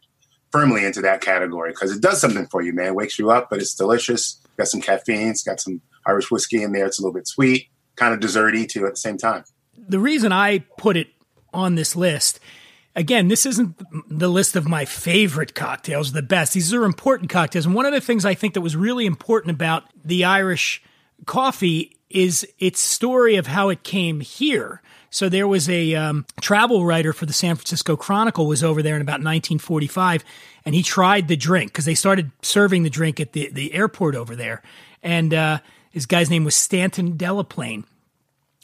firmly 0.51 0.85
into 0.85 1.01
that 1.01 1.19
category 1.19 1.71
because 1.71 1.93
it 1.93 2.01
does 2.01 2.21
something 2.21 2.47
for 2.47 2.61
you, 2.61 2.71
man. 2.71 2.87
It 2.87 2.95
wakes 2.95 3.19
you 3.19 3.29
up, 3.29 3.49
but 3.49 3.59
it's 3.59 3.75
delicious. 3.75 4.41
Got 4.57 4.67
some 4.67 4.81
caffeine. 4.81 5.29
It's 5.29 5.43
got 5.43 5.59
some 5.59 5.81
Irish 6.05 6.31
whiskey 6.31 6.63
in 6.63 6.71
there. 6.71 6.85
It's 6.85 6.99
a 6.99 7.01
little 7.01 7.13
bit 7.13 7.27
sweet, 7.27 7.67
kind 7.95 8.13
of 8.13 8.19
desserty 8.19 8.67
too 8.67 8.85
at 8.85 8.93
the 8.93 8.99
same 8.99 9.17
time. 9.17 9.43
The 9.77 9.99
reason 9.99 10.31
I 10.31 10.59
put 10.77 10.97
it 10.97 11.07
on 11.53 11.75
this 11.75 11.95
list, 11.95 12.39
again, 12.95 13.27
this 13.27 13.45
isn't 13.45 13.81
the 14.09 14.29
list 14.29 14.55
of 14.55 14.67
my 14.67 14.85
favorite 14.85 15.53
cocktails, 15.53 16.11
the 16.11 16.21
best. 16.21 16.53
These 16.53 16.73
are 16.73 16.83
important 16.83 17.29
cocktails. 17.29 17.65
And 17.65 17.75
one 17.75 17.85
of 17.85 17.93
the 17.93 18.01
things 18.01 18.25
I 18.25 18.33
think 18.33 18.55
that 18.55 18.61
was 18.61 18.75
really 18.75 19.05
important 19.05 19.53
about 19.53 19.83
the 20.03 20.25
Irish 20.25 20.81
coffee 21.25 21.97
is 22.09 22.47
its 22.59 22.79
story 22.79 23.35
of 23.35 23.47
how 23.47 23.69
it 23.69 23.83
came 23.83 24.21
here. 24.21 24.81
So 25.17 25.29
there 25.29 25.47
was 25.47 25.67
a 25.67 25.95
um, 25.95 26.27
travel 26.41 26.85
writer 26.85 27.11
for 27.11 27.25
the 27.25 27.33
San 27.33 27.55
Francisco 27.55 27.95
Chronicle 27.95 28.45
was 28.45 28.63
over 28.63 28.83
there 28.83 28.95
in 28.95 29.01
about 29.01 29.13
1945, 29.13 30.23
and 30.63 30.75
he 30.75 30.83
tried 30.83 31.27
the 31.27 31.35
drink 31.35 31.71
because 31.71 31.85
they 31.85 31.95
started 31.95 32.29
serving 32.43 32.83
the 32.83 32.91
drink 32.91 33.19
at 33.19 33.33
the, 33.33 33.49
the 33.51 33.73
airport 33.73 34.13
over 34.13 34.35
there. 34.35 34.61
And 35.01 35.33
uh, 35.33 35.57
his 35.89 36.05
guy's 36.05 36.29
name 36.29 36.43
was 36.43 36.55
Stanton 36.55 37.17
Delaplane. 37.17 37.85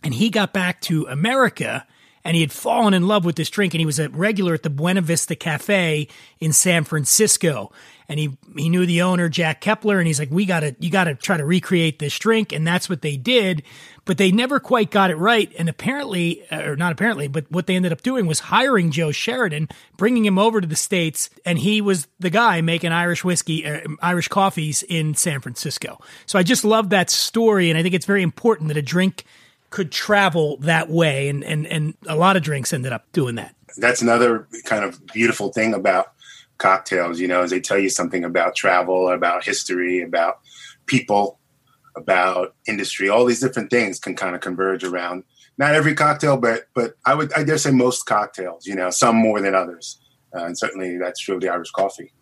and 0.03 0.13
he 0.13 0.29
got 0.29 0.53
back 0.53 0.79
to 0.81 1.07
America 1.07 1.87
and 2.25 2.35
he 2.35 2.41
had 2.41 2.51
fallen 2.51 2.93
in 2.93 3.07
love 3.07 3.25
with 3.25 3.35
this 3.35 3.49
drink 3.49 3.73
and 3.73 3.79
he 3.79 3.85
was 3.85 3.99
a 3.99 4.09
regular 4.09 4.53
at 4.53 4.63
the 4.63 4.69
Buena 4.69 5.01
Vista 5.01 5.35
Cafe 5.35 6.07
in 6.39 6.53
San 6.53 6.83
Francisco. 6.83 7.71
And 8.09 8.19
he 8.19 8.37
he 8.57 8.69
knew 8.69 8.85
the 8.85 9.01
owner 9.01 9.29
Jack 9.29 9.61
Koeppler 9.61 9.97
and 9.97 10.05
he's 10.05 10.19
like 10.19 10.29
we 10.29 10.45
got 10.45 10.59
to 10.59 10.75
you 10.79 10.89
got 10.89 11.05
to 11.05 11.15
try 11.15 11.37
to 11.37 11.45
recreate 11.45 11.99
this 11.99 12.17
drink 12.19 12.51
and 12.51 12.67
that's 12.67 12.89
what 12.89 13.01
they 13.01 13.17
did. 13.17 13.63
But 14.05 14.17
they 14.17 14.31
never 14.31 14.59
quite 14.59 14.91
got 14.91 15.09
it 15.09 15.15
right 15.15 15.51
and 15.57 15.69
apparently 15.69 16.43
uh, 16.51 16.63
or 16.63 16.75
not 16.75 16.91
apparently 16.91 17.27
but 17.27 17.49
what 17.49 17.65
they 17.65 17.75
ended 17.75 17.93
up 17.93 18.03
doing 18.03 18.25
was 18.25 18.39
hiring 18.39 18.91
Joe 18.91 19.11
Sheridan 19.11 19.69
bringing 19.97 20.25
him 20.25 20.37
over 20.37 20.59
to 20.59 20.67
the 20.67 20.75
states 20.75 21.29
and 21.45 21.57
he 21.57 21.81
was 21.81 22.07
the 22.19 22.29
guy 22.29 22.61
making 22.61 22.91
Irish 22.91 23.23
whiskey 23.23 23.65
uh, 23.65 23.81
Irish 24.01 24.27
coffees 24.27 24.83
in 24.83 25.15
San 25.15 25.39
Francisco. 25.39 25.99
So 26.25 26.37
I 26.37 26.43
just 26.43 26.65
love 26.65 26.89
that 26.89 27.09
story 27.09 27.69
and 27.69 27.79
I 27.79 27.83
think 27.83 27.95
it's 27.95 28.05
very 28.05 28.21
important 28.21 28.67
that 28.67 28.77
a 28.77 28.81
drink 28.81 29.23
could 29.73 29.91
travel 29.91 30.57
that 30.57 30.87
way 30.87 31.27
and 31.29 31.43
and 31.43 31.65
and 31.65 31.95
a 32.07 32.15
lot 32.15 32.37
of 32.37 32.43
drinks 32.43 32.71
ended 32.71 32.93
up 32.93 33.11
doing 33.11 33.33
that. 33.33 33.55
That's 33.77 34.03
another 34.03 34.47
kind 34.65 34.85
of 34.85 35.03
beautiful 35.07 35.51
thing 35.51 35.73
about 35.73 36.13
cocktails, 36.59 37.19
you 37.19 37.27
know, 37.27 37.41
as 37.41 37.49
they 37.49 37.59
tell 37.59 37.79
you 37.79 37.89
something 37.89 38.23
about 38.23 38.55
travel, 38.55 39.09
about 39.09 39.43
history, 39.43 40.03
about 40.03 40.41
people, 40.85 41.39
about 41.95 42.53
industry, 42.67 43.09
all 43.09 43.25
these 43.25 43.39
different 43.39 43.71
things 43.71 43.97
can 43.97 44.15
kind 44.15 44.35
of 44.35 44.41
converge 44.41 44.83
around 44.83 45.23
not 45.57 45.73
every 45.73 45.95
cocktail, 45.95 46.37
but 46.37 46.67
but 46.75 46.93
I 47.03 47.15
would 47.15 47.33
I 47.33 47.43
dare 47.43 47.57
say 47.57 47.71
most 47.71 48.05
cocktails, 48.05 48.67
you 48.67 48.75
know, 48.75 48.91
some 48.91 49.15
more 49.15 49.41
than 49.41 49.55
others, 49.55 49.99
uh, 50.35 50.45
and 50.45 50.55
certainly 50.55 50.99
that's 50.99 51.19
true 51.19 51.33
of 51.33 51.41
the 51.41 51.49
Irish 51.49 51.71
coffee. 51.71 52.13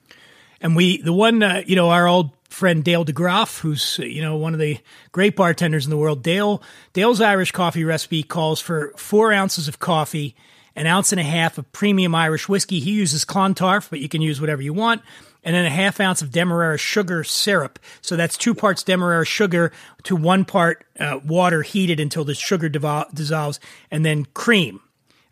And 0.61 0.75
we, 0.75 1.01
the 1.01 1.13
one, 1.13 1.41
uh, 1.43 1.63
you 1.65 1.75
know, 1.75 1.89
our 1.89 2.07
old 2.07 2.31
friend 2.49 2.83
Dale 2.83 3.03
DeGroff, 3.03 3.59
who's 3.59 3.97
you 3.99 4.21
know 4.21 4.37
one 4.37 4.53
of 4.53 4.59
the 4.59 4.77
great 5.11 5.35
bartenders 5.35 5.85
in 5.85 5.89
the 5.89 5.97
world. 5.97 6.21
Dale 6.21 6.61
Dale's 6.93 7.19
Irish 7.21 7.51
coffee 7.51 7.83
recipe 7.83 8.23
calls 8.23 8.59
for 8.59 8.93
four 8.95 9.33
ounces 9.33 9.67
of 9.67 9.79
coffee 9.79 10.35
an 10.75 10.87
ounce 10.87 11.11
and 11.11 11.19
a 11.19 11.23
half 11.23 11.57
of 11.57 11.71
premium 11.71 12.15
Irish 12.15 12.47
whiskey. 12.47 12.79
He 12.79 12.91
uses 12.91 13.25
Clontarf, 13.25 13.89
but 13.89 13.99
you 13.99 14.09
can 14.09 14.21
use 14.21 14.39
whatever 14.39 14.61
you 14.61 14.73
want. 14.73 15.01
And 15.43 15.55
then 15.55 15.65
a 15.65 15.71
half 15.71 15.99
ounce 15.99 16.21
of 16.21 16.31
Demerara 16.31 16.77
sugar 16.77 17.23
syrup. 17.23 17.79
So 18.01 18.15
that's 18.15 18.37
two 18.37 18.53
parts 18.53 18.83
Demerara 18.83 19.25
sugar 19.25 19.71
to 20.03 20.15
one 20.15 20.45
part 20.45 20.85
uh, 20.99 21.19
water 21.25 21.63
heated 21.63 21.99
until 21.99 22.23
the 22.23 22.35
sugar 22.35 22.69
dissolves, 22.69 23.59
and 23.89 24.05
then 24.05 24.25
cream. 24.33 24.81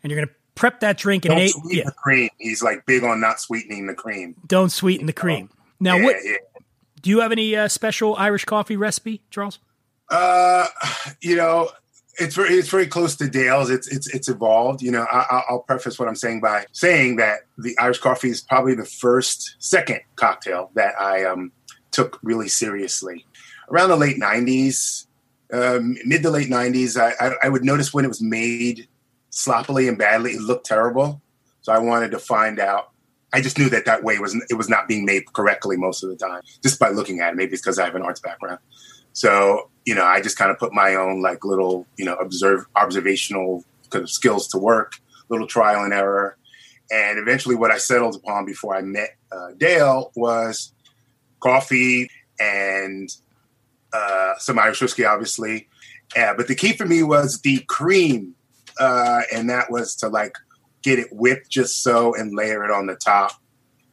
And 0.02 0.10
you're 0.10 0.18
going 0.18 0.28
to 0.28 0.34
prep 0.60 0.80
that 0.80 0.98
drink 0.98 1.24
and 1.24 1.32
Don't 1.32 1.40
eight. 1.40 1.50
sweeten 1.52 1.86
the 1.86 1.92
cream. 1.92 2.28
He's 2.38 2.62
like 2.62 2.84
big 2.86 3.02
on 3.02 3.20
not 3.20 3.40
sweetening 3.40 3.86
the 3.86 3.94
cream. 3.94 4.36
Don't 4.46 4.70
sweeten 4.70 5.06
the 5.06 5.12
cream. 5.12 5.48
Now, 5.80 5.96
yeah, 5.96 6.04
what 6.04 6.16
yeah. 6.22 6.36
do 7.00 7.10
you 7.10 7.20
have 7.20 7.32
any 7.32 7.56
uh, 7.56 7.66
special 7.66 8.14
Irish 8.16 8.44
coffee 8.44 8.76
recipe, 8.76 9.22
Charles? 9.30 9.58
Uh, 10.10 10.66
you 11.22 11.34
know, 11.34 11.70
it's 12.18 12.34
very 12.36 12.50
it's 12.50 12.68
very 12.68 12.86
close 12.86 13.16
to 13.16 13.28
Dale's. 13.28 13.70
It's 13.70 13.88
it's 13.88 14.14
it's 14.14 14.28
evolved. 14.28 14.82
You 14.82 14.92
know, 14.92 15.06
I, 15.10 15.42
I'll 15.48 15.60
preface 15.60 15.98
what 15.98 16.08
I'm 16.08 16.14
saying 16.14 16.42
by 16.42 16.66
saying 16.72 17.16
that 17.16 17.40
the 17.56 17.76
Irish 17.78 17.98
coffee 17.98 18.28
is 18.28 18.42
probably 18.42 18.74
the 18.74 18.84
first 18.84 19.56
second 19.58 20.00
cocktail 20.16 20.70
that 20.74 21.00
I 21.00 21.24
um, 21.24 21.52
took 21.90 22.18
really 22.22 22.48
seriously. 22.48 23.24
Around 23.70 23.88
the 23.88 23.96
late 23.96 24.18
'90s, 24.18 25.06
um, 25.54 25.96
mid 26.04 26.22
to 26.22 26.30
late 26.30 26.50
'90s, 26.50 27.00
I, 27.00 27.28
I, 27.28 27.32
I 27.44 27.48
would 27.48 27.64
notice 27.64 27.94
when 27.94 28.04
it 28.04 28.08
was 28.08 28.20
made 28.20 28.88
sloppily 29.30 29.88
and 29.88 29.98
badly, 29.98 30.32
it 30.32 30.40
looked 30.40 30.66
terrible. 30.66 31.20
So 31.62 31.72
I 31.72 31.78
wanted 31.78 32.10
to 32.12 32.18
find 32.18 32.58
out. 32.58 32.90
I 33.32 33.40
just 33.40 33.58
knew 33.58 33.68
that 33.68 33.84
that 33.84 34.02
way 34.02 34.18
was 34.18 34.34
it 34.50 34.54
was 34.54 34.68
not 34.68 34.88
being 34.88 35.04
made 35.04 35.32
correctly 35.32 35.76
most 35.76 36.02
of 36.02 36.10
the 36.10 36.16
time, 36.16 36.42
just 36.62 36.80
by 36.80 36.88
looking 36.88 37.20
at 37.20 37.32
it. 37.32 37.36
Maybe 37.36 37.52
it's 37.52 37.62
because 37.62 37.78
I 37.78 37.84
have 37.84 37.94
an 37.94 38.02
arts 38.02 38.20
background. 38.20 38.58
So, 39.12 39.70
you 39.84 39.94
know, 39.94 40.04
I 40.04 40.20
just 40.20 40.36
kind 40.36 40.50
of 40.50 40.58
put 40.58 40.72
my 40.72 40.94
own 40.94 41.22
like 41.22 41.44
little, 41.44 41.86
you 41.96 42.04
know, 42.04 42.14
observe 42.16 42.66
observational 42.76 43.64
kind 43.90 44.02
of 44.02 44.10
skills 44.10 44.48
to 44.48 44.58
work, 44.58 44.94
little 45.28 45.46
trial 45.46 45.84
and 45.84 45.92
error. 45.92 46.36
And 46.90 47.18
eventually 47.18 47.54
what 47.54 47.70
I 47.70 47.78
settled 47.78 48.16
upon 48.16 48.46
before 48.46 48.74
I 48.76 48.82
met 48.82 49.16
uh, 49.30 49.52
Dale 49.56 50.10
was 50.16 50.72
coffee 51.38 52.10
and 52.40 53.08
uh, 53.92 54.34
some 54.38 54.58
Irish 54.58 54.80
whiskey, 54.80 55.04
obviously. 55.04 55.68
Uh, 56.16 56.34
but 56.34 56.48
the 56.48 56.54
key 56.54 56.72
for 56.72 56.86
me 56.86 57.02
was 57.02 57.40
the 57.42 57.64
cream. 57.68 58.34
Uh, 58.78 59.22
and 59.32 59.48
that 59.50 59.70
was 59.70 59.94
to 59.96 60.08
like 60.08 60.34
get 60.82 60.98
it 60.98 61.08
whipped 61.12 61.50
just 61.50 61.82
so 61.82 62.14
and 62.14 62.34
layer 62.34 62.64
it 62.64 62.70
on 62.70 62.86
the 62.86 62.96
top. 62.96 63.32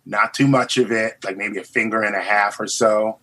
Not 0.05 0.33
too 0.33 0.47
much 0.47 0.77
of 0.77 0.91
it, 0.91 1.17
like 1.23 1.37
maybe 1.37 1.57
a 1.57 1.63
finger 1.63 2.01
and 2.01 2.15
a 2.15 2.21
half 2.21 2.59
or 2.59 2.67
so, 2.67 3.19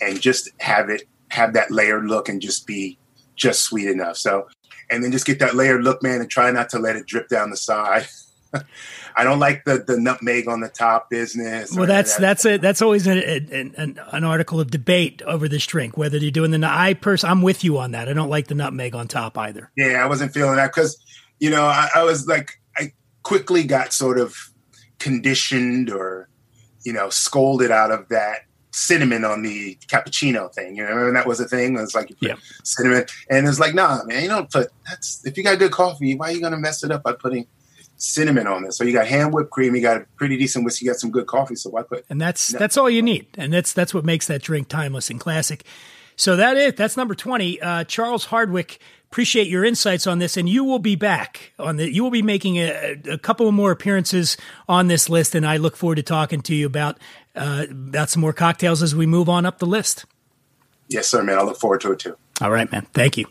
and 0.00 0.20
just 0.20 0.48
have 0.60 0.88
it 0.88 1.02
have 1.28 1.52
that 1.54 1.70
layered 1.70 2.06
look 2.06 2.28
and 2.28 2.40
just 2.40 2.66
be 2.66 2.98
just 3.36 3.62
sweet 3.62 3.88
enough. 3.88 4.16
So, 4.16 4.48
and 4.90 5.02
then 5.02 5.12
just 5.12 5.26
get 5.26 5.38
that 5.40 5.54
layered 5.54 5.84
look, 5.84 6.02
man, 6.02 6.20
and 6.20 6.30
try 6.30 6.50
not 6.50 6.68
to 6.70 6.78
let 6.78 6.96
it 6.96 7.06
drip 7.06 7.28
down 7.28 7.50
the 7.50 7.56
side. 7.56 8.06
I 9.16 9.24
don't 9.24 9.38
like 9.38 9.64
the 9.64 9.78
the 9.78 9.98
nutmeg 9.98 10.48
on 10.48 10.60
the 10.60 10.68
top 10.68 11.10
business. 11.10 11.74
Well, 11.74 11.86
that's 11.86 12.16
that's 12.16 12.44
it. 12.44 12.60
That's 12.60 12.82
always 12.82 13.06
an, 13.06 13.18
an, 13.18 14.00
an 14.10 14.24
article 14.24 14.60
of 14.60 14.70
debate 14.70 15.22
over 15.22 15.48
this 15.48 15.66
drink. 15.66 15.96
Whether 15.96 16.18
you're 16.18 16.30
doing 16.30 16.50
the 16.50 16.66
I 16.66 16.94
person, 16.94 17.30
I'm 17.30 17.42
with 17.42 17.64
you 17.64 17.78
on 17.78 17.92
that. 17.92 18.08
I 18.08 18.12
don't 18.12 18.30
like 18.30 18.48
the 18.48 18.54
nutmeg 18.54 18.94
on 18.94 19.08
top 19.08 19.36
either. 19.38 19.70
Yeah, 19.76 20.02
I 20.02 20.06
wasn't 20.06 20.32
feeling 20.32 20.56
that 20.56 20.72
because 20.74 21.02
you 21.38 21.50
know 21.50 21.64
I, 21.64 21.88
I 21.94 22.04
was 22.04 22.26
like 22.26 22.60
I 22.76 22.92
quickly 23.22 23.64
got 23.64 23.92
sort 23.92 24.18
of 24.18 24.36
conditioned 24.98 25.90
or 25.90 26.28
you 26.84 26.92
know 26.92 27.10
scolded 27.10 27.70
out 27.70 27.90
of 27.90 28.08
that 28.08 28.40
cinnamon 28.74 29.24
on 29.24 29.42
the 29.42 29.76
cappuccino 29.86 30.52
thing. 30.52 30.76
You 30.76 30.82
know, 30.84 30.90
remember 30.90 31.12
that 31.12 31.26
was 31.26 31.40
a 31.40 31.46
thing. 31.48 31.76
It 31.76 31.80
was 31.80 31.94
like 31.94 32.08
you 32.10 32.16
put 32.16 32.28
Yeah. 32.28 32.34
cinnamon, 32.64 33.04
and 33.28 33.46
it's 33.46 33.58
like, 33.60 33.74
nah, 33.74 34.02
man, 34.04 34.22
you 34.22 34.28
don't 34.28 34.50
put. 34.50 34.68
That's 34.88 35.24
if 35.26 35.36
you 35.36 35.44
got 35.44 35.58
good 35.58 35.72
coffee, 35.72 36.14
why 36.14 36.28
are 36.28 36.32
you 36.32 36.40
gonna 36.40 36.56
mess 36.56 36.82
it 36.82 36.90
up 36.90 37.02
by 37.02 37.12
putting 37.12 37.46
cinnamon 38.02 38.46
on 38.46 38.64
this. 38.64 38.76
So 38.76 38.84
you 38.84 38.92
got 38.92 39.06
hand 39.06 39.32
whipped 39.32 39.50
cream, 39.50 39.74
you 39.74 39.82
got 39.82 39.96
a 39.96 40.06
pretty 40.16 40.36
decent 40.36 40.64
whiskey, 40.64 40.84
you 40.84 40.90
got 40.90 40.98
some 40.98 41.10
good 41.10 41.26
coffee. 41.26 41.54
So 41.54 41.70
why 41.70 41.82
put? 41.82 42.04
and 42.10 42.20
that's 42.20 42.48
that's 42.48 42.76
all 42.76 42.90
you 42.90 43.02
need, 43.02 43.26
and 43.36 43.52
that's 43.52 43.72
that's 43.72 43.94
what 43.94 44.04
makes 44.04 44.26
that 44.26 44.42
drink 44.42 44.68
timeless 44.68 45.10
and 45.10 45.20
classic. 45.20 45.64
So 46.16 46.36
that 46.36 46.56
it. 46.56 46.76
That's 46.76 46.96
number 46.96 47.14
twenty. 47.14 47.60
Uh, 47.60 47.84
Charles 47.84 48.26
Hardwick. 48.26 48.78
Appreciate 49.10 49.46
your 49.46 49.62
insights 49.62 50.06
on 50.06 50.20
this, 50.20 50.38
and 50.38 50.48
you 50.48 50.64
will 50.64 50.78
be 50.78 50.96
back 50.96 51.52
on 51.58 51.76
the. 51.76 51.92
You 51.92 52.02
will 52.02 52.10
be 52.10 52.22
making 52.22 52.56
a, 52.56 52.98
a 53.10 53.18
couple 53.18 53.50
more 53.52 53.70
appearances 53.70 54.38
on 54.68 54.88
this 54.88 55.10
list, 55.10 55.34
and 55.34 55.46
I 55.46 55.58
look 55.58 55.76
forward 55.76 55.96
to 55.96 56.02
talking 56.02 56.40
to 56.42 56.54
you 56.54 56.64
about 56.64 56.98
uh, 57.36 57.66
about 57.70 58.08
some 58.08 58.22
more 58.22 58.32
cocktails 58.32 58.82
as 58.82 58.96
we 58.96 59.04
move 59.04 59.28
on 59.28 59.44
up 59.44 59.58
the 59.58 59.66
list. 59.66 60.06
Yes, 60.88 61.08
sir, 61.08 61.22
man. 61.22 61.38
I 61.38 61.42
look 61.42 61.58
forward 61.58 61.82
to 61.82 61.92
it 61.92 61.98
too. 61.98 62.16
All 62.40 62.50
right, 62.50 62.70
man. 62.72 62.86
Thank 62.94 63.18
you. 63.18 63.26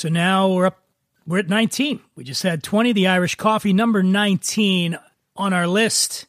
So 0.00 0.08
now 0.08 0.48
we're 0.48 0.64
up. 0.64 0.82
We're 1.26 1.40
at 1.40 1.50
19. 1.50 2.00
We 2.16 2.24
just 2.24 2.42
had 2.42 2.62
20. 2.62 2.94
The 2.94 3.08
Irish 3.08 3.34
coffee, 3.34 3.74
number 3.74 4.02
19 4.02 4.98
on 5.36 5.52
our 5.52 5.66
list. 5.66 6.24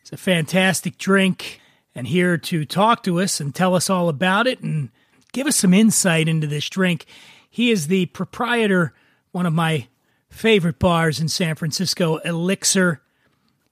It's 0.00 0.14
a 0.14 0.16
fantastic 0.16 0.96
drink. 0.96 1.60
And 1.94 2.06
here 2.06 2.38
to 2.38 2.64
talk 2.64 3.02
to 3.02 3.20
us 3.20 3.38
and 3.38 3.54
tell 3.54 3.74
us 3.74 3.90
all 3.90 4.08
about 4.08 4.46
it 4.46 4.60
and 4.60 4.88
give 5.34 5.46
us 5.46 5.56
some 5.56 5.74
insight 5.74 6.26
into 6.26 6.46
this 6.46 6.70
drink. 6.70 7.04
He 7.50 7.70
is 7.70 7.88
the 7.88 8.06
proprietor, 8.06 8.94
one 9.30 9.44
of 9.44 9.52
my 9.52 9.88
favorite 10.30 10.78
bars 10.78 11.20
in 11.20 11.28
San 11.28 11.54
Francisco, 11.54 12.16
Elixir. 12.16 13.02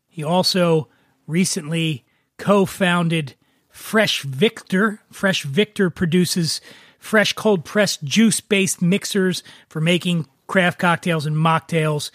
He 0.07 0.23
also 0.23 0.89
recently 1.27 2.05
co 2.37 2.67
founded 2.67 3.37
Fresh 3.71 4.21
Victor. 4.21 5.01
Fresh 5.11 5.45
Victor 5.45 5.89
produces 5.89 6.61
fresh 7.01 7.33
cold 7.33 7.65
pressed 7.65 8.05
juice 8.05 8.41
based 8.41 8.81
mixers 8.81 9.43
for 9.69 9.81
making 9.81 10.29
craft 10.47 10.79
cocktails 10.79 11.27
and 11.27 11.37
mocktails. 11.37 12.11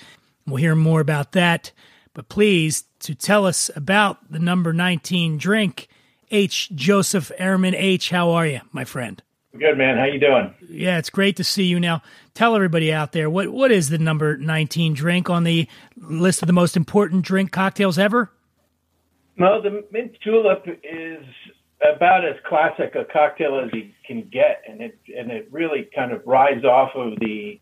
We'll 0.47 0.57
hear 0.57 0.75
more 0.75 1.01
about 1.01 1.33
that. 1.33 1.71
But 2.13 2.29
please, 2.29 2.85
to 2.99 3.13
tell 3.13 3.45
us 3.45 3.69
about 3.75 4.31
the 4.31 4.39
number 4.39 4.71
19 4.71 5.37
drink, 5.37 5.89
H. 6.31 6.69
Joseph 6.73 7.31
Ehrman. 7.39 7.73
H, 7.75 8.09
how 8.09 8.31
are 8.31 8.47
you, 8.47 8.61
my 8.71 8.85
friend? 8.85 9.21
Good 9.57 9.77
man. 9.77 9.97
How 9.97 10.05
you 10.05 10.19
doing? 10.19 10.53
Yeah, 10.69 10.97
it's 10.97 11.09
great 11.09 11.37
to 11.37 11.43
see 11.43 11.63
you 11.63 11.79
now. 11.79 12.01
Tell 12.33 12.55
everybody 12.55 12.91
out 12.91 13.13
there 13.13 13.29
what 13.29 13.49
what 13.49 13.71
is 13.71 13.89
the 13.89 13.97
number 13.97 14.37
19 14.37 14.93
drink 14.93 15.29
on 15.29 15.45
the 15.45 15.67
list 15.95 16.41
of 16.41 16.47
the 16.47 16.53
most 16.53 16.75
important 16.75 17.23
drink 17.23 17.51
cocktails 17.51 17.97
ever? 17.97 18.31
Well, 19.37 19.61
the 19.61 19.85
mint 19.91 20.17
julep 20.21 20.65
is 20.67 21.25
about 21.82 22.25
as 22.25 22.36
classic 22.48 22.96
a 22.96 23.05
cocktail 23.05 23.60
as 23.60 23.70
you 23.74 23.89
can 24.05 24.24
get, 24.32 24.62
and 24.67 24.82
it 24.82 24.98
and 25.15 25.32
it 25.32 25.48
really 25.51 25.89
kind 25.96 26.12
of 26.12 26.22
rides 26.25 26.63
off 26.63 26.91
of 26.96 27.20
the 27.20 27.60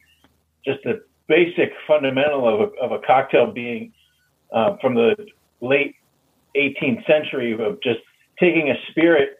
just 0.65 0.79
the 0.83 1.03
basic 1.27 1.71
fundamental 1.87 2.47
of 2.47 2.69
a, 2.69 2.83
of 2.83 2.91
a 2.91 2.99
cocktail 3.05 3.51
being 3.51 3.91
uh, 4.53 4.75
from 4.81 4.93
the 4.93 5.15
late 5.61 5.95
18th 6.55 7.05
century 7.07 7.53
of 7.53 7.81
just 7.81 7.99
taking 8.39 8.69
a 8.69 8.75
spirit 8.91 9.37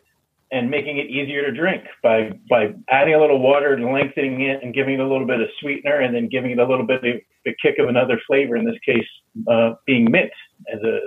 and 0.52 0.70
making 0.70 0.98
it 0.98 1.08
easier 1.08 1.44
to 1.44 1.52
drink 1.52 1.84
by 2.02 2.32
by 2.50 2.74
adding 2.90 3.16
a 3.16 3.20
little 3.20 3.40
water 3.40 3.74
and 3.74 3.92
lengthening 3.92 4.42
it 4.42 4.64
and 4.64 4.74
giving 4.74 4.96
it 4.96 5.00
a 5.00 5.08
little 5.08 5.26
bit 5.26 5.42
of 5.42 5.48
sweetener 5.60 6.00
and 6.00 6.16
then 6.16 6.28
giving 6.30 6.52
it 6.52 6.60
a 6.60 6.66
little 6.66 6.86
bit 6.86 7.04
of 7.04 7.22
the 7.46 7.54
kick 7.62 7.80
of 7.80 7.90
another 7.90 8.20
flavor. 8.28 8.56
In 8.56 8.66
this 8.66 8.78
case, 8.86 9.06
uh, 9.48 9.74
being 9.86 10.10
mint 10.12 10.32
as 10.72 10.82
a 10.84 11.00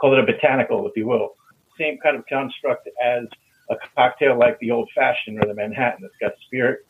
call 0.00 0.12
it 0.16 0.20
a 0.20 0.26
botanical, 0.32 0.86
if 0.86 0.92
you 0.96 1.06
will. 1.06 1.30
Same 1.78 1.98
kind 2.02 2.16
of 2.16 2.26
construct 2.26 2.88
as 3.02 3.24
a 3.70 3.74
cocktail 3.96 4.38
like 4.38 4.58
the 4.60 4.70
old 4.70 4.88
fashioned 4.94 5.42
or 5.42 5.46
the 5.46 5.54
Manhattan 5.54 6.02
that's 6.02 6.14
got 6.20 6.32
spirit, 6.46 6.86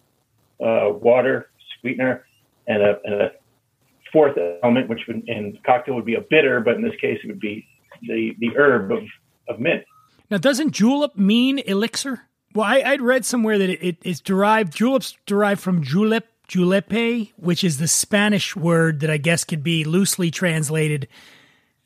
uh, 0.60 0.90
water, 0.92 1.50
sweetener, 1.80 2.26
and 2.66 2.82
a, 2.82 2.98
and 3.04 3.14
a 3.14 3.32
fourth 4.12 4.36
element, 4.62 4.88
which 4.88 5.00
would, 5.06 5.28
in 5.28 5.58
cocktail 5.64 5.94
would 5.94 6.04
be 6.04 6.14
a 6.14 6.20
bitter, 6.20 6.60
but 6.60 6.74
in 6.74 6.82
this 6.82 6.94
case 7.00 7.18
it 7.22 7.26
would 7.26 7.40
be 7.40 7.66
the, 8.02 8.32
the 8.38 8.50
herb 8.56 8.90
of, 8.92 9.02
of 9.48 9.60
mint. 9.60 9.84
Now, 10.30 10.38
doesn't 10.38 10.72
julep 10.72 11.16
mean 11.16 11.58
elixir? 11.60 12.22
Well, 12.54 12.64
I, 12.66 12.92
would 12.92 13.02
read 13.02 13.24
somewhere 13.24 13.58
that 13.58 13.68
it, 13.68 13.82
it 13.82 13.96
is 14.02 14.20
derived, 14.20 14.74
juleps 14.74 15.16
derived 15.26 15.60
from 15.60 15.82
julep, 15.82 16.26
julepe, 16.48 17.32
which 17.36 17.64
is 17.64 17.78
the 17.78 17.88
Spanish 17.88 18.54
word 18.54 19.00
that 19.00 19.10
I 19.10 19.16
guess 19.16 19.44
could 19.44 19.62
be 19.62 19.84
loosely 19.84 20.30
translated 20.30 21.08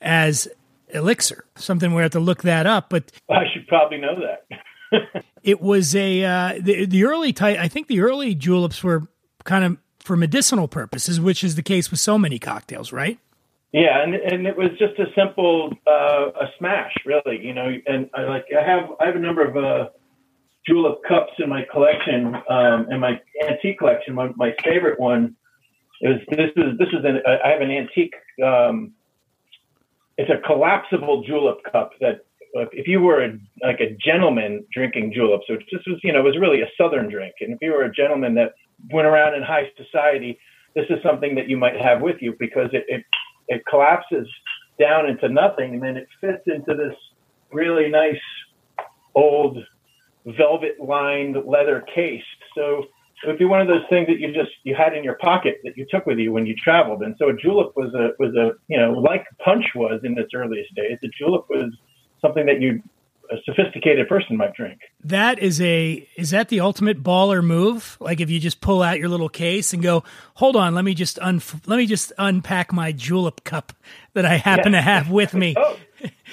as 0.01 0.49
elixir. 0.91 1.45
Something 1.57 1.95
we 1.95 2.03
have 2.03 2.13
to 2.13 2.21
look 2.21 2.43
that 2.43 2.67
up, 2.67 2.91
but 2.91 3.11
I 3.31 3.45
should 3.53 3.67
probably 3.67 3.99
know 3.99 4.17
that. 4.21 5.25
it 5.43 5.61
was 5.61 5.95
a 5.95 6.25
uh, 6.25 6.55
the 6.61 6.87
the 6.87 7.05
early 7.05 7.33
type. 7.33 7.59
I 7.59 7.69
think 7.69 7.89
the 7.89 8.01
early 8.01 8.35
juleps 8.35 8.83
were 8.83 9.09
kind 9.45 9.65
of 9.65 9.77
for 10.01 10.17
medicinal 10.17 10.69
purposes, 10.69 11.21
which 11.21 11.45
is 11.45 11.55
the 11.55 11.63
case 11.63 11.91
with 11.91 12.01
so 12.01 12.19
many 12.19 12.39
cocktails, 12.39 12.93
right? 12.93 13.19
Yeah, 13.73 14.03
and 14.03 14.15
and 14.15 14.47
it 14.47 14.57
was 14.57 14.71
just 14.79 14.99
a 14.99 15.07
simple 15.15 15.73
uh, 15.87 16.31
a 16.41 16.47
smash, 16.59 16.95
really. 17.05 17.45
You 17.45 17.53
know, 17.53 17.71
and 17.87 18.09
I 18.15 18.23
like 18.23 18.47
I 18.57 18.67
have 18.67 18.91
I 19.01 19.07
have 19.07 19.17
a 19.17 19.21
number 19.21 19.45
of 19.45 19.57
uh, 19.57 19.91
julep 20.67 21.01
cups 21.07 21.33
in 21.39 21.49
my 21.49 21.65
collection, 21.71 22.35
um, 22.49 22.91
in 22.91 23.01
my 23.01 23.21
antique 23.47 23.79
collection. 23.79 24.15
My, 24.15 24.31
my 24.37 24.55
favorite 24.65 24.99
one 24.99 25.37
is 26.01 26.17
this 26.31 26.51
is 26.57 26.79
this 26.79 26.89
is 26.89 27.05
an 27.05 27.21
I 27.27 27.51
have 27.51 27.61
an 27.61 27.71
antique. 27.71 28.15
Um, 28.43 28.93
it's 30.19 30.31
a 30.31 30.45
collapsible 30.47 31.23
julep 31.23 31.59
cup 31.71 31.93
that 32.01 32.27
if 32.73 32.89
you 32.89 33.01
were 33.01 33.25
a, 33.25 33.39
like 33.63 33.81
a 33.81 33.97
gentleman 34.05 34.65
drinking 34.73 35.13
juleps, 35.15 35.45
which 35.49 35.63
this 35.73 35.81
was 35.87 36.01
you 36.03 36.13
know 36.13 36.23
was 36.23 36.37
really 36.39 36.61
a 36.61 36.67
southern 36.77 37.09
drink, 37.09 37.35
and 37.41 37.55
if 37.55 37.59
you 37.63 37.73
were 37.73 37.85
a 37.85 37.93
gentleman 37.93 38.35
that 38.35 38.55
went 38.93 39.07
around 39.07 39.35
in 39.35 39.43
high 39.43 39.71
society, 39.77 40.39
this 40.75 40.87
is 40.91 40.99
something 41.03 41.35
that 41.37 41.49
you 41.49 41.57
might 41.57 41.81
have 41.81 42.03
with 42.03 42.17
you 42.21 42.35
because 42.39 42.69
it, 42.73 42.85
it 42.89 43.05
it 43.49 43.63
collapses 43.67 44.27
down 44.79 45.09
into 45.09 45.29
nothing 45.29 45.75
and 45.75 45.83
then 45.83 45.97
it 45.97 46.07
fits 46.21 46.43
into 46.47 46.75
this 46.75 46.95
really 47.53 47.89
nice 47.89 48.21
old 49.15 49.59
velvet 50.25 50.79
lined 50.81 51.37
leather 51.47 51.85
case. 51.95 52.23
So 52.55 52.85
it 53.23 53.27
would 53.27 53.39
be 53.39 53.45
one 53.45 53.61
of 53.61 53.67
those 53.67 53.83
things 53.91 54.07
that 54.07 54.19
you 54.19 54.33
just 54.33 54.51
you 54.65 54.75
had 54.75 54.95
in 54.95 55.03
your 55.03 55.15
pocket 55.15 55.61
that 55.65 55.77
you 55.77 55.87
took 55.91 56.07
with 56.07 56.19
you 56.19 56.33
when 56.33 56.47
you 56.47 56.55
traveled. 56.55 57.03
And 57.03 57.17
so 57.19 57.29
a 57.29 57.37
julep 57.37 57.73
was 57.77 57.93
a 57.95 58.11
was 58.19 58.35
a 58.35 58.53
you 58.69 58.79
know 58.79 58.93
like 58.93 59.27
punch 59.45 59.65
was 59.75 60.01
in 60.05 60.17
its 60.19 60.31
earliest 60.35 60.75
days. 60.75 60.99
A 61.03 61.09
julep 61.09 61.47
was 61.49 61.73
something 62.21 62.47
that 62.47 62.61
you 62.61 62.83
a 63.31 63.37
sophisticated 63.45 64.09
person 64.09 64.37
might 64.37 64.55
drink. 64.55 64.81
That 65.05 65.39
is 65.39 65.61
a 65.61 66.07
is 66.17 66.31
that 66.31 66.49
the 66.49 66.61
ultimate 66.61 67.03
baller 67.03 67.45
move? 67.45 67.97
Like 68.01 68.21
if 68.21 68.31
you 68.31 68.41
just 68.41 68.61
pull 68.61 68.83
out 68.83 68.99
your 68.99 69.09
little 69.09 69.29
case 69.29 69.73
and 69.73 69.83
go, 69.83 70.05
"Hold 70.35 70.57
on, 70.57 70.75
let 70.75 70.85
me 70.85 70.95
just 70.95 71.19
un 71.19 71.43
let 71.67 71.77
me 71.77 71.87
just 71.87 72.13
unpack 72.19 72.73
my 72.73 72.93
julep 72.93 73.45
cup 73.45 73.73
that 74.15 74.25
I 74.25 74.37
happen 74.37 74.73
yeah. 74.73 74.79
to 74.79 74.83
have 74.83 75.11
with 75.11 75.35
me." 75.35 75.55
oh. 75.59 75.77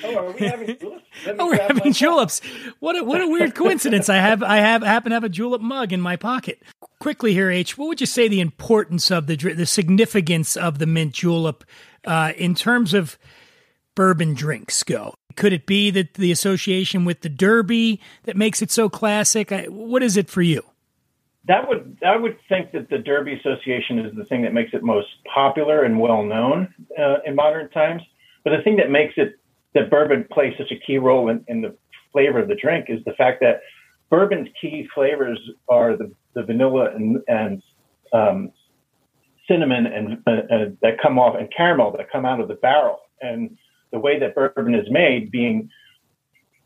Oh, 0.03 0.17
are 0.17 0.31
we 0.31 0.48
having 0.48 0.77
juleps? 0.79 1.05
Oh, 1.39 1.48
we're 1.48 1.62
having 1.62 1.93
juleps. 1.93 2.41
What 2.79 2.98
a, 2.98 3.03
what 3.03 3.22
a 3.22 3.27
weird 3.27 3.55
coincidence! 3.55 4.10
I 4.10 4.17
have 4.17 4.43
I 4.43 4.57
have 4.57 4.84
happen 4.84 5.12
to 5.12 5.15
have 5.15 5.24
a 5.24 5.29
julep 5.29 5.62
mug 5.62 5.93
in 5.93 6.01
my 6.01 6.15
pocket. 6.15 6.62
Quickly 7.00 7.34
here, 7.34 7.50
H. 7.50 7.77
What 7.77 7.88
would 7.88 8.01
you 8.01 8.07
say 8.07 8.27
the 8.27 8.41
importance 8.41 9.12
of 9.12 9.27
the 9.27 9.36
the 9.36 9.65
significance 9.65 10.55
of 10.55 10.79
the 10.79 10.86
mint 10.86 11.13
julep 11.13 11.63
uh, 12.05 12.34
in 12.38 12.55
terms 12.55 12.93
of 12.93 13.17
bourbon 13.95 14.34
drinks 14.34 14.84
go? 14.84 15.13
Could 15.36 15.53
it 15.53 15.65
be 15.65 15.91
that 15.91 16.13
the 16.13 16.31
association 16.31 17.05
with 17.05 17.22
the 17.22 17.29
Derby 17.29 18.00
that 18.24 18.38
makes 18.38 18.62
it 18.62 18.72
so 18.72 18.89
classic? 18.89 19.51
What 19.67 20.01
is 20.01 20.15
it 20.17 20.29
for 20.29 20.41
you? 20.41 20.63
That 21.48 21.67
would 21.67 22.00
I 22.05 22.15
would 22.15 22.38
think 22.50 22.72
that 22.72 22.89
the 22.89 22.98
Derby 22.98 23.34
Association 23.34 24.00
is 24.00 24.15
the 24.15 24.25
thing 24.25 24.41
that 24.43 24.53
makes 24.53 24.74
it 24.74 24.81
most 24.81 25.07
popular 25.31 25.84
and 25.84 26.00
well 26.00 26.24
known 26.24 26.74
uh, 26.98 27.17
in 27.25 27.36
modern 27.36 27.69
times. 27.69 28.01
But 28.43 28.51
the 28.57 28.63
thing 28.63 28.77
that 28.77 28.89
makes 28.89 29.13
it 29.17 29.38
that 29.75 29.91
bourbon 29.91 30.26
plays 30.32 30.54
such 30.58 30.71
a 30.71 30.80
key 30.80 30.97
role 30.97 31.30
in, 31.30 31.43
in 31.47 31.62
the 31.62 31.76
flavor 32.12 32.39
of 32.39 32.47
the 32.47 32.56
drink 32.56 32.86
is 32.89 33.04
the 33.06 33.13
fact 33.13 33.41
that 33.41 33.62
bourbon's 34.10 34.47
key 34.60 34.88
flavors 34.95 35.39
are 35.69 35.95
the, 35.95 36.12
the 36.34 36.43
vanilla 36.43 36.95
and, 36.95 37.19
and 37.28 37.62
um, 38.13 38.52
cinnamon 39.47 39.86
and 39.86 40.13
uh, 40.26 40.71
that 40.82 41.00
come 41.02 41.19
off 41.19 41.36
and 41.38 41.50
caramel 41.56 41.91
that 41.91 42.10
come 42.12 42.26
out 42.26 42.39
of 42.39 42.47
the 42.47 42.56
barrel. 42.56 43.00
And 43.21 43.58
the 43.91 44.00
way 44.00 44.17
that 44.19 44.34
bourbon 44.34 44.73
is 44.73 44.88
made, 44.89 45.30
being 45.30 45.69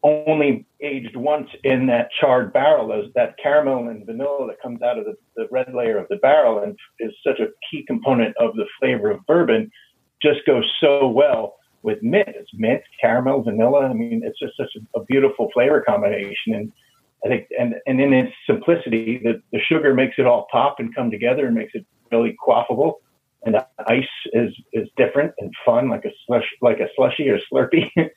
only 0.03 0.65
aged 0.81 1.15
once 1.15 1.49
in 1.63 1.87
that 1.87 2.09
charred 2.19 2.53
barrel, 2.53 2.87
those, 2.87 3.11
that 3.15 3.35
caramel 3.41 3.89
and 3.89 4.05
vanilla 4.05 4.47
that 4.47 4.61
comes 4.61 4.81
out 4.81 4.97
of 4.97 5.05
the, 5.05 5.15
the 5.35 5.47
red 5.51 5.73
layer 5.73 5.97
of 5.97 6.07
the 6.09 6.15
barrel 6.17 6.63
and 6.63 6.77
is 6.99 7.11
such 7.25 7.39
a 7.39 7.47
key 7.69 7.83
component 7.85 8.37
of 8.37 8.55
the 8.55 8.65
flavor 8.79 9.11
of 9.11 9.25
bourbon, 9.25 9.69
just 10.21 10.45
goes 10.45 10.63
so 10.79 11.07
well 11.07 11.55
with 11.81 12.01
mint. 12.01 12.29
It's 12.29 12.49
mint, 12.53 12.81
caramel, 12.99 13.43
vanilla. 13.43 13.87
I 13.87 13.93
mean, 13.93 14.21
it's 14.23 14.39
just 14.39 14.57
such 14.57 14.75
a, 14.95 14.99
beautiful 15.03 15.49
flavor 15.53 15.81
combination. 15.81 16.53
And 16.53 16.71
I 17.25 17.27
think, 17.27 17.47
and, 17.57 17.75
and 17.85 18.01
in 18.01 18.13
its 18.13 18.33
simplicity, 18.45 19.19
the, 19.23 19.41
the 19.51 19.59
sugar 19.59 19.93
makes 19.93 20.15
it 20.17 20.25
all 20.25 20.47
pop 20.51 20.79
and 20.79 20.93
come 20.93 21.11
together 21.11 21.45
and 21.45 21.55
makes 21.55 21.73
it 21.75 21.85
really 22.11 22.35
quaffable 22.45 22.95
and 23.43 23.57
ice 23.87 24.03
is 24.33 24.53
is 24.73 24.87
different 24.97 25.33
and 25.39 25.53
fun, 25.65 25.89
like 25.89 26.05
a 26.05 26.11
slush, 26.25 26.45
like 26.61 26.79
a 26.79 26.87
slushy 26.95 27.29
or 27.29 27.39
slurpee. 27.51 27.89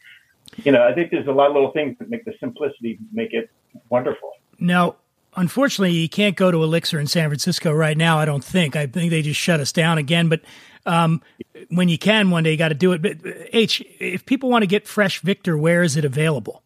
you 0.64 0.72
know, 0.72 0.86
I 0.86 0.94
think 0.94 1.10
there's 1.10 1.26
a 1.26 1.32
lot 1.32 1.48
of 1.48 1.54
little 1.54 1.72
things 1.72 1.96
that 1.98 2.10
make 2.10 2.24
the 2.24 2.34
simplicity 2.40 2.98
make 3.12 3.32
it 3.32 3.50
wonderful. 3.88 4.32
Now, 4.58 4.96
unfortunately, 5.36 5.96
you 5.96 6.08
can't 6.08 6.36
go 6.36 6.50
to 6.50 6.62
Elixir 6.62 6.98
in 6.98 7.06
San 7.06 7.28
Francisco 7.28 7.72
right 7.72 7.96
now. 7.96 8.18
I 8.18 8.24
don't 8.24 8.44
think. 8.44 8.76
I 8.76 8.86
think 8.86 9.10
they 9.10 9.22
just 9.22 9.40
shut 9.40 9.60
us 9.60 9.72
down 9.72 9.98
again. 9.98 10.28
But 10.28 10.40
um, 10.86 11.22
when 11.68 11.88
you 11.88 11.98
can, 11.98 12.30
one 12.30 12.44
day 12.44 12.52
you 12.52 12.56
got 12.56 12.68
to 12.68 12.74
do 12.74 12.92
it. 12.92 13.02
But 13.02 13.16
H, 13.52 13.82
if 14.00 14.26
people 14.26 14.50
want 14.50 14.62
to 14.62 14.66
get 14.66 14.86
Fresh 14.86 15.20
Victor, 15.20 15.56
where 15.56 15.82
is 15.82 15.96
it 15.96 16.04
available? 16.04 16.62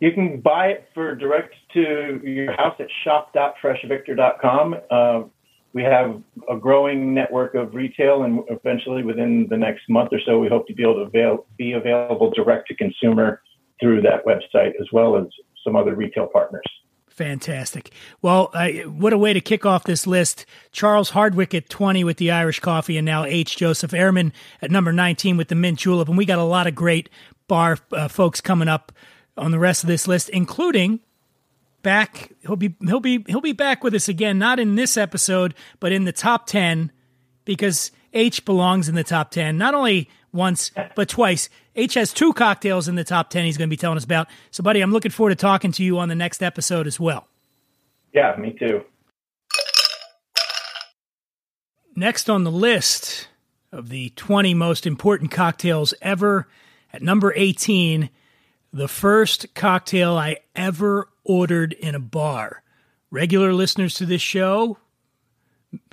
You 0.00 0.12
can 0.12 0.40
buy 0.40 0.66
it 0.68 0.88
for 0.92 1.14
direct 1.14 1.54
to 1.74 2.20
your 2.22 2.52
house 2.52 2.74
at 2.78 2.88
shop.freshvictor.com. 3.04 4.76
Uh, 4.90 5.22
we 5.72 5.82
have 5.82 6.22
a 6.48 6.56
growing 6.56 7.14
network 7.14 7.54
of 7.54 7.74
retail, 7.74 8.22
and 8.22 8.40
eventually, 8.48 9.02
within 9.02 9.46
the 9.50 9.56
next 9.56 9.88
month 9.88 10.10
or 10.12 10.20
so, 10.24 10.38
we 10.38 10.48
hope 10.48 10.66
to 10.68 10.74
be 10.74 10.82
able 10.82 10.94
to 10.94 11.00
avail, 11.00 11.46
be 11.58 11.72
available 11.72 12.30
direct 12.30 12.68
to 12.68 12.76
consumer 12.76 13.40
through 13.80 14.02
that 14.02 14.24
website, 14.24 14.72
as 14.80 14.86
well 14.92 15.16
as 15.16 15.26
some 15.64 15.74
other 15.74 15.94
retail 15.94 16.26
partners. 16.26 16.64
Fantastic. 17.14 17.92
Well, 18.22 18.50
uh, 18.52 18.68
what 18.88 19.12
a 19.12 19.18
way 19.18 19.32
to 19.32 19.40
kick 19.40 19.64
off 19.64 19.84
this 19.84 20.04
list. 20.04 20.46
Charles 20.72 21.10
Hardwick 21.10 21.54
at 21.54 21.68
20 21.68 22.02
with 22.02 22.16
the 22.16 22.32
Irish 22.32 22.58
coffee, 22.58 22.96
and 22.96 23.06
now 23.06 23.24
H. 23.24 23.56
Joseph 23.56 23.92
Ehrman 23.92 24.32
at 24.60 24.72
number 24.72 24.92
19 24.92 25.36
with 25.36 25.46
the 25.46 25.54
mint 25.54 25.78
julep. 25.78 26.08
And 26.08 26.18
we 26.18 26.24
got 26.24 26.40
a 26.40 26.44
lot 26.44 26.66
of 26.66 26.74
great 26.74 27.08
bar 27.46 27.78
uh, 27.92 28.08
folks 28.08 28.40
coming 28.40 28.66
up 28.66 28.90
on 29.36 29.52
the 29.52 29.60
rest 29.60 29.84
of 29.84 29.88
this 29.88 30.08
list, 30.08 30.28
including 30.30 30.98
back. 31.84 32.32
He'll 32.40 32.56
be 32.56 32.74
he'll 32.80 32.98
be 32.98 33.24
he'll 33.28 33.40
be 33.40 33.52
back 33.52 33.84
with 33.84 33.94
us 33.94 34.08
again, 34.08 34.36
not 34.36 34.58
in 34.58 34.74
this 34.74 34.96
episode, 34.96 35.54
but 35.78 35.92
in 35.92 36.06
the 36.06 36.12
top 36.12 36.48
ten, 36.48 36.90
because 37.44 37.92
H 38.12 38.44
belongs 38.44 38.88
in 38.88 38.96
the 38.96 39.04
top 39.04 39.30
ten. 39.30 39.56
Not 39.56 39.74
only 39.74 40.10
once 40.34 40.70
but 40.94 41.08
twice. 41.08 41.48
H 41.76 41.94
has 41.94 42.12
two 42.12 42.32
cocktails 42.32 42.88
in 42.88 42.96
the 42.96 43.04
top 43.04 43.30
ten. 43.30 43.44
He's 43.44 43.56
going 43.56 43.68
to 43.68 43.72
be 43.72 43.78
telling 43.78 43.96
us 43.96 44.04
about. 44.04 44.28
So, 44.50 44.62
buddy, 44.62 44.80
I'm 44.80 44.92
looking 44.92 45.10
forward 45.10 45.30
to 45.30 45.36
talking 45.36 45.72
to 45.72 45.84
you 45.84 45.98
on 45.98 46.08
the 46.08 46.14
next 46.14 46.42
episode 46.42 46.86
as 46.86 47.00
well. 47.00 47.28
Yeah, 48.12 48.36
me 48.36 48.52
too. 48.52 48.84
Next 51.96 52.28
on 52.28 52.44
the 52.44 52.50
list 52.50 53.28
of 53.70 53.88
the 53.88 54.10
20 54.10 54.54
most 54.54 54.86
important 54.86 55.30
cocktails 55.30 55.94
ever, 56.02 56.48
at 56.92 57.02
number 57.02 57.32
18, 57.34 58.10
the 58.72 58.88
first 58.88 59.54
cocktail 59.54 60.16
I 60.16 60.38
ever 60.56 61.08
ordered 61.24 61.72
in 61.72 61.94
a 61.94 62.00
bar. 62.00 62.62
Regular 63.10 63.52
listeners 63.52 63.94
to 63.94 64.06
this 64.06 64.22
show, 64.22 64.78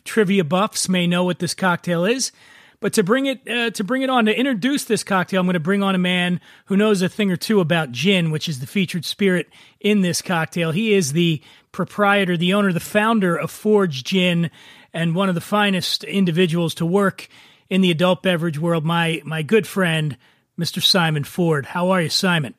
trivia 0.03 0.43
buffs 0.43 0.89
may 0.89 1.05
know 1.05 1.23
what 1.23 1.39
this 1.39 1.53
cocktail 1.53 2.05
is. 2.05 2.31
But 2.81 2.93
to 2.93 3.03
bring 3.03 3.27
it 3.27 3.47
uh, 3.47 3.69
to 3.69 3.83
bring 3.83 4.01
it 4.01 4.09
on 4.09 4.25
to 4.25 4.37
introduce 4.37 4.85
this 4.85 5.03
cocktail, 5.03 5.39
I'm 5.39 5.45
going 5.45 5.53
to 5.53 5.59
bring 5.59 5.83
on 5.83 5.93
a 5.93 5.99
man 5.99 6.41
who 6.65 6.75
knows 6.75 7.03
a 7.03 7.07
thing 7.07 7.31
or 7.31 7.37
two 7.37 7.59
about 7.59 7.91
gin, 7.91 8.31
which 8.31 8.49
is 8.49 8.59
the 8.59 8.65
featured 8.65 9.05
spirit 9.05 9.47
in 9.79 10.01
this 10.01 10.21
cocktail. 10.23 10.71
He 10.71 10.93
is 10.93 11.13
the 11.13 11.41
proprietor, 11.71 12.37
the 12.37 12.55
owner, 12.55 12.73
the 12.73 12.79
founder 12.79 13.35
of 13.35 13.51
Fords 13.51 14.01
Gin, 14.01 14.49
and 14.93 15.13
one 15.13 15.29
of 15.29 15.35
the 15.35 15.41
finest 15.41 16.03
individuals 16.03 16.73
to 16.75 16.85
work 16.85 17.27
in 17.69 17.81
the 17.81 17.91
adult 17.91 18.23
beverage 18.23 18.57
world. 18.57 18.83
My 18.83 19.21
my 19.25 19.43
good 19.43 19.67
friend, 19.67 20.17
Mr. 20.59 20.81
Simon 20.81 21.23
Ford. 21.23 21.67
How 21.67 21.91
are 21.91 22.01
you, 22.01 22.09
Simon? 22.09 22.55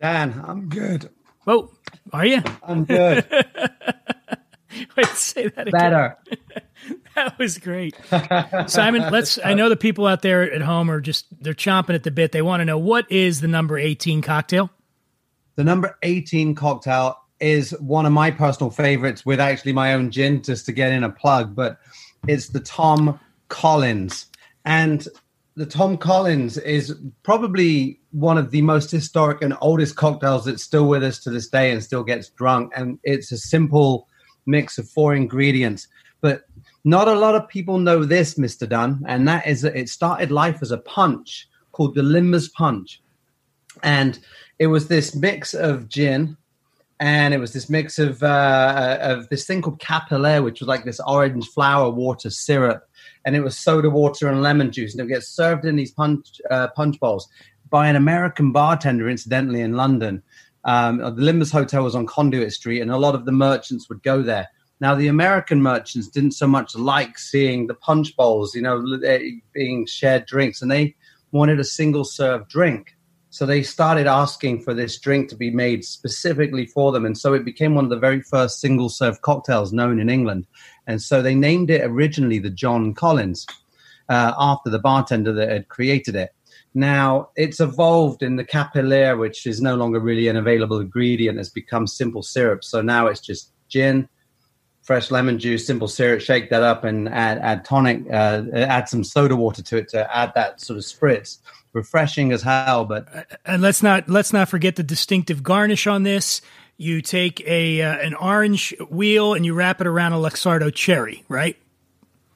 Dan, 0.00 0.42
I'm 0.44 0.68
good. 0.68 1.08
Oh, 1.46 1.70
are 2.12 2.26
you? 2.26 2.42
I'm 2.64 2.84
good. 2.84 3.24
Wait, 4.96 5.06
say 5.06 5.46
that 5.46 5.68
again. 5.68 5.80
Better. 5.80 6.18
that 7.16 7.38
was 7.38 7.58
great. 7.58 7.96
Simon, 8.68 9.10
let's 9.10 9.38
I 9.44 9.54
know 9.54 9.68
the 9.68 9.76
people 9.76 10.06
out 10.06 10.22
there 10.22 10.42
at 10.52 10.62
home 10.62 10.90
are 10.90 11.00
just 11.00 11.26
they're 11.42 11.54
chomping 11.54 11.94
at 11.94 12.04
the 12.04 12.10
bit. 12.10 12.32
They 12.32 12.42
want 12.42 12.60
to 12.60 12.64
know 12.64 12.78
what 12.78 13.10
is 13.10 13.40
the 13.40 13.48
number 13.48 13.76
18 13.76 14.22
cocktail? 14.22 14.70
The 15.56 15.64
number 15.64 15.98
18 16.02 16.54
cocktail 16.54 17.18
is 17.40 17.70
one 17.80 18.06
of 18.06 18.12
my 18.12 18.30
personal 18.30 18.70
favorites 18.70 19.26
with 19.26 19.40
actually 19.40 19.72
my 19.72 19.94
own 19.94 20.10
gin, 20.10 20.42
just 20.42 20.66
to 20.66 20.72
get 20.72 20.92
in 20.92 21.02
a 21.02 21.10
plug, 21.10 21.54
but 21.54 21.78
it's 22.26 22.48
the 22.48 22.60
Tom 22.60 23.18
Collins. 23.48 24.26
And 24.64 25.06
the 25.54 25.66
Tom 25.66 25.96
Collins 25.96 26.58
is 26.58 26.94
probably 27.22 28.00
one 28.10 28.38
of 28.38 28.50
the 28.50 28.62
most 28.62 28.90
historic 28.90 29.42
and 29.42 29.56
oldest 29.60 29.96
cocktails 29.96 30.44
that's 30.44 30.62
still 30.62 30.86
with 30.86 31.02
us 31.02 31.18
to 31.20 31.30
this 31.30 31.48
day 31.48 31.70
and 31.70 31.82
still 31.82 32.04
gets 32.04 32.28
drunk. 32.30 32.72
And 32.76 32.98
it's 33.02 33.32
a 33.32 33.38
simple 33.38 34.08
mix 34.46 34.78
of 34.78 34.88
four 34.88 35.14
ingredients. 35.14 35.88
But 36.20 36.42
not 36.86 37.08
a 37.08 37.14
lot 37.14 37.34
of 37.34 37.48
people 37.48 37.78
know 37.78 38.04
this, 38.04 38.34
Mr. 38.34 38.68
Dunn, 38.68 39.04
and 39.06 39.26
that 39.26 39.46
is 39.46 39.62
that 39.62 39.76
it 39.76 39.88
started 39.88 40.30
life 40.30 40.58
as 40.62 40.70
a 40.70 40.78
punch 40.78 41.48
called 41.72 41.94
the 41.94 42.02
Limmer's 42.02 42.48
Punch. 42.48 43.02
And 43.82 44.18
it 44.58 44.68
was 44.68 44.88
this 44.88 45.14
mix 45.14 45.52
of 45.52 45.88
gin 45.88 46.36
and 47.00 47.34
it 47.34 47.38
was 47.38 47.52
this 47.52 47.68
mix 47.68 47.98
of 47.98 48.22
uh, 48.22 48.98
of 49.00 49.28
this 49.28 49.46
thing 49.46 49.62
called 49.62 49.80
Capillaire, 49.80 50.42
which 50.42 50.60
was 50.60 50.68
like 50.68 50.84
this 50.84 51.00
orange 51.06 51.46
flower 51.48 51.90
water 51.90 52.30
syrup, 52.30 52.88
and 53.24 53.36
it 53.36 53.40
was 53.40 53.58
soda 53.58 53.90
water 53.90 54.28
and 54.28 54.42
lemon 54.42 54.72
juice, 54.72 54.94
and 54.94 55.02
it 55.02 55.12
gets 55.12 55.28
served 55.28 55.64
in 55.64 55.76
these 55.76 55.90
punch 55.90 56.40
uh, 56.50 56.68
punch 56.68 56.98
bowls 57.00 57.28
by 57.68 57.88
an 57.88 57.96
American 57.96 58.52
bartender, 58.52 59.08
incidentally, 59.10 59.60
in 59.60 59.74
London. 59.74 60.22
Um, 60.64 60.98
the 60.98 61.10
Limmer's 61.10 61.52
Hotel 61.52 61.84
was 61.84 61.94
on 61.94 62.06
Conduit 62.06 62.52
Street, 62.52 62.80
and 62.80 62.90
a 62.90 62.96
lot 62.96 63.14
of 63.14 63.24
the 63.24 63.32
merchants 63.32 63.88
would 63.88 64.02
go 64.02 64.22
there. 64.22 64.48
Now, 64.80 64.94
the 64.94 65.08
American 65.08 65.62
merchants 65.62 66.08
didn't 66.08 66.32
so 66.32 66.46
much 66.46 66.74
like 66.76 67.18
seeing 67.18 67.66
the 67.66 67.74
punch 67.74 68.14
bowls, 68.16 68.54
you 68.54 68.62
know, 68.62 68.84
being 69.52 69.86
shared 69.86 70.26
drinks, 70.26 70.60
and 70.60 70.70
they 70.70 70.94
wanted 71.32 71.60
a 71.60 71.64
single 71.64 72.04
serve 72.04 72.48
drink. 72.48 72.96
So 73.30 73.44
they 73.44 73.62
started 73.62 74.06
asking 74.06 74.62
for 74.62 74.72
this 74.72 74.98
drink 74.98 75.28
to 75.28 75.36
be 75.36 75.50
made 75.50 75.84
specifically 75.84 76.64
for 76.64 76.90
them. 76.90 77.04
And 77.04 77.18
so 77.18 77.34
it 77.34 77.44
became 77.44 77.74
one 77.74 77.84
of 77.84 77.90
the 77.90 77.98
very 77.98 78.22
first 78.22 78.60
single 78.60 78.88
serve 78.88 79.20
cocktails 79.20 79.74
known 79.74 79.98
in 79.98 80.08
England. 80.08 80.46
And 80.86 81.02
so 81.02 81.20
they 81.20 81.34
named 81.34 81.68
it 81.68 81.82
originally 81.84 82.38
the 82.38 82.48
John 82.48 82.94
Collins 82.94 83.46
uh, 84.08 84.32
after 84.38 84.70
the 84.70 84.78
bartender 84.78 85.32
that 85.34 85.50
had 85.50 85.68
created 85.68 86.14
it. 86.14 86.30
Now 86.72 87.30
it's 87.36 87.60
evolved 87.60 88.22
in 88.22 88.36
the 88.36 88.44
capillaire, 88.44 89.18
which 89.18 89.46
is 89.46 89.60
no 89.60 89.76
longer 89.76 90.00
really 90.00 90.28
an 90.28 90.36
available 90.36 90.80
ingredient, 90.80 91.36
has 91.38 91.50
become 91.50 91.86
simple 91.86 92.22
syrup. 92.22 92.64
So 92.64 92.80
now 92.80 93.06
it's 93.06 93.20
just 93.20 93.52
gin, 93.68 94.08
fresh 94.86 95.10
lemon 95.10 95.36
juice, 95.36 95.66
simple 95.66 95.88
syrup, 95.88 96.20
shake 96.20 96.48
that 96.48 96.62
up 96.62 96.84
and 96.84 97.08
add, 97.08 97.38
add 97.38 97.64
tonic, 97.64 98.04
uh, 98.08 98.44
add 98.54 98.88
some 98.88 99.02
soda 99.02 99.34
water 99.34 99.60
to 99.60 99.76
it 99.78 99.88
to 99.88 100.16
add 100.16 100.32
that 100.36 100.60
sort 100.60 100.78
of 100.78 100.84
spritz 100.84 101.38
refreshing 101.72 102.30
as 102.32 102.40
hell. 102.40 102.84
But 102.84 103.08
uh, 103.12 103.22
and 103.44 103.60
let's 103.60 103.82
not 103.82 104.08
let's 104.08 104.32
not 104.32 104.48
forget 104.48 104.76
the 104.76 104.84
distinctive 104.84 105.42
garnish 105.42 105.88
on 105.88 106.04
this. 106.04 106.40
You 106.76 107.02
take 107.02 107.40
a 107.46 107.82
uh, 107.82 107.98
an 107.98 108.14
orange 108.14 108.74
wheel 108.88 109.34
and 109.34 109.44
you 109.44 109.54
wrap 109.54 109.80
it 109.80 109.88
around 109.88 110.12
a 110.12 110.16
Luxardo 110.16 110.72
cherry, 110.72 111.24
right? 111.28 111.56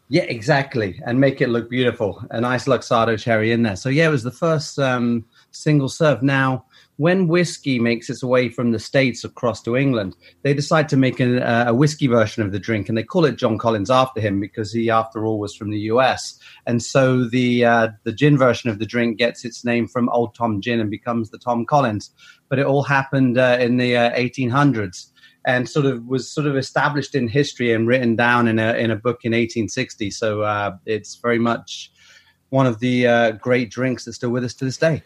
Yeah, 0.09 0.25
exactly, 0.25 1.01
and 1.07 1.21
make 1.21 1.41
it 1.41 1.51
look 1.51 1.71
beautiful. 1.71 2.21
A 2.31 2.41
nice 2.41 2.65
Luxardo 2.65 3.17
cherry 3.17 3.53
in 3.53 3.63
there. 3.63 3.77
So 3.77 3.89
yeah, 3.89 4.09
it 4.09 4.11
was 4.11 4.25
the 4.25 4.33
first 4.33 4.77
um, 4.77 5.25
single 5.53 5.89
serve. 5.89 6.21
Now 6.21 6.65
when 7.01 7.29
whiskey 7.29 7.79
makes 7.79 8.11
its 8.11 8.23
way 8.23 8.51
from 8.51 8.73
the 8.73 8.79
states 8.79 9.25
across 9.25 9.63
to 9.63 9.75
England, 9.75 10.15
they 10.43 10.53
decide 10.53 10.87
to 10.87 10.99
make 10.99 11.19
a, 11.19 11.65
a, 11.67 11.73
whiskey 11.73 12.07
version 12.07 12.43
of 12.43 12.53
the 12.53 12.59
drink, 12.59 12.91
and 12.91 12.99
they 12.99 13.03
call 13.03 13.25
it 13.25 13.37
John 13.37 13.57
Collins 13.57 13.91
after 13.91 14.21
him 14.21 14.39
because 14.39 14.71
he, 14.71 14.91
after 14.91 15.25
all, 15.25 15.39
was 15.39 15.57
from 15.57 15.71
the 15.71 15.79
U.S. 15.93 16.39
And 16.67 16.83
so 16.83 17.25
the 17.25 17.65
uh, 17.65 17.89
the 18.05 18.13
gin 18.13 18.37
version 18.37 18.69
of 18.69 18.79
the 18.79 18.85
drink 18.85 19.17
gets 19.17 19.47
its 19.47 19.65
name 19.65 19.89
from 19.89 20.11
Old 20.11 20.35
Tom 20.35 20.61
Gin 20.61 20.79
and 20.79 20.91
becomes 20.91 21.31
the 21.31 21.39
Tom 21.39 21.65
Collins. 21.65 22.11
But 22.51 22.59
it 22.59 22.67
all 22.67 22.83
happened 22.83 23.39
uh, 23.39 23.57
in 23.59 23.79
the 23.79 23.97
uh, 23.97 24.15
1800s 24.15 25.07
and 25.47 25.67
sort 25.67 25.87
of 25.87 26.07
was 26.07 26.31
sort 26.31 26.47
of 26.47 26.55
established 26.55 27.15
in 27.15 27.29
history 27.29 27.73
and 27.73 27.89
written 27.89 28.15
down 28.15 28.47
in 28.47 28.59
a 28.59 28.75
in 28.75 28.91
a 28.91 28.97
book 28.97 29.21
in 29.25 29.33
1860. 29.33 30.11
So 30.11 30.43
uh, 30.43 30.77
it's 30.85 31.15
very 31.15 31.39
much 31.39 31.93
one 32.51 32.67
of 32.67 32.79
the 32.79 33.07
uh, 33.07 33.31
great 33.31 33.71
drinks 33.71 34.05
that's 34.05 34.19
still 34.19 34.29
with 34.29 34.45
us 34.45 34.53
to 34.53 34.67
this 34.67 34.77
day 34.77 35.03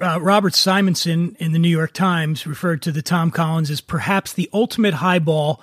uh, 0.00 0.18
Robert 0.20 0.54
Simonson 0.54 1.36
in 1.38 1.52
the 1.52 1.58
New 1.58 1.68
York 1.68 1.92
Times 1.92 2.46
referred 2.46 2.82
to 2.82 2.92
the 2.92 3.02
Tom 3.02 3.30
Collins 3.30 3.70
as 3.70 3.80
perhaps 3.80 4.32
the 4.32 4.48
ultimate 4.52 4.94
highball 4.94 5.62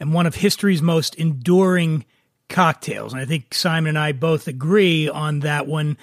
and 0.00 0.12
one 0.12 0.26
of 0.26 0.36
history's 0.36 0.82
most 0.82 1.14
enduring 1.16 2.04
cocktails. 2.48 3.12
And 3.12 3.20
I 3.20 3.24
think 3.24 3.52
Simon 3.54 3.90
and 3.90 3.98
I 3.98 4.12
both 4.12 4.48
agree 4.48 5.08
on 5.08 5.40
that 5.40 5.66
one. 5.66 5.98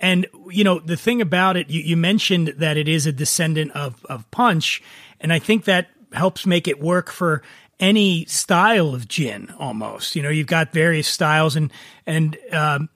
And, 0.00 0.26
you 0.48 0.64
know, 0.64 0.78
the 0.78 0.96
thing 0.96 1.20
about 1.20 1.56
it, 1.56 1.68
you, 1.68 1.82
you 1.82 1.96
mentioned 1.96 2.54
that 2.58 2.76
it 2.76 2.88
is 2.88 3.06
a 3.06 3.12
descendant 3.12 3.72
of, 3.72 4.04
of 4.06 4.30
punch. 4.30 4.82
And 5.20 5.32
I 5.32 5.38
think 5.38 5.64
that 5.64 5.88
helps 6.12 6.46
make 6.46 6.66
it 6.66 6.80
work 6.80 7.10
for 7.10 7.42
any 7.78 8.24
style 8.26 8.94
of 8.94 9.08
gin 9.08 9.52
almost. 9.58 10.16
You 10.16 10.22
know, 10.22 10.30
you've 10.30 10.46
got 10.46 10.72
various 10.72 11.08
styles 11.08 11.56
and, 11.56 11.70
and, 12.06 12.36
um, 12.52 12.88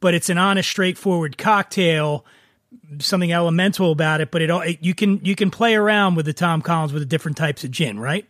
but 0.00 0.14
it's 0.14 0.28
an 0.28 0.38
honest, 0.38 0.68
straightforward 0.68 1.36
cocktail 1.36 2.24
something 2.98 3.32
elemental 3.32 3.92
about 3.92 4.20
it, 4.20 4.30
but 4.30 4.42
it, 4.42 4.50
it 4.50 4.78
you 4.80 4.94
can 4.94 5.24
you 5.24 5.34
can 5.34 5.50
play 5.50 5.74
around 5.74 6.14
with 6.14 6.26
the 6.26 6.32
Tom 6.32 6.62
Collins 6.62 6.92
with 6.92 7.02
the 7.02 7.06
different 7.06 7.36
types 7.36 7.64
of 7.64 7.70
gin, 7.70 7.98
right? 7.98 8.26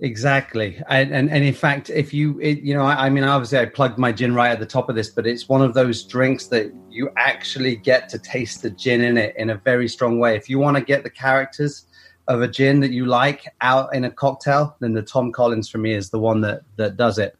Exactly, 0.00 0.82
and 0.88 1.12
and, 1.12 1.30
and 1.30 1.44
in 1.44 1.54
fact, 1.54 1.88
if 1.88 2.12
you 2.12 2.40
it, 2.40 2.60
you 2.60 2.74
know, 2.74 2.82
I, 2.82 3.06
I, 3.06 3.10
mean, 3.10 3.24
obviously, 3.24 3.58
I 3.58 3.66
plugged 3.66 3.98
my 3.98 4.10
gin 4.10 4.34
right 4.34 4.50
at 4.50 4.58
the 4.58 4.66
top 4.66 4.88
of 4.88 4.96
this, 4.96 5.08
but 5.08 5.26
it's 5.26 5.48
one 5.48 5.62
of 5.62 5.74
those 5.74 6.02
drinks 6.02 6.46
that 6.48 6.72
you 6.90 7.10
actually 7.16 7.76
get 7.76 8.08
to 8.08 8.18
taste 8.18 8.62
the 8.62 8.70
gin 8.70 9.00
in 9.02 9.16
it 9.16 9.36
in 9.36 9.50
a 9.50 9.56
very 9.56 9.88
strong 9.88 10.18
way. 10.18 10.34
If 10.36 10.48
you 10.48 10.58
want 10.58 10.76
to 10.76 10.82
get 10.82 11.04
the 11.04 11.10
characters 11.10 11.86
of 12.28 12.42
a 12.42 12.48
gin 12.48 12.80
that 12.80 12.90
you 12.90 13.06
like 13.06 13.44
out 13.60 13.94
in 13.94 14.04
a 14.04 14.10
cocktail, 14.10 14.76
then 14.80 14.92
the 14.92 15.02
Tom 15.02 15.30
Collins 15.30 15.68
for 15.68 15.78
me 15.78 15.92
is 15.92 16.10
the 16.10 16.18
one 16.18 16.40
that 16.40 16.62
that 16.76 16.96
does 16.96 17.18
it. 17.18 17.36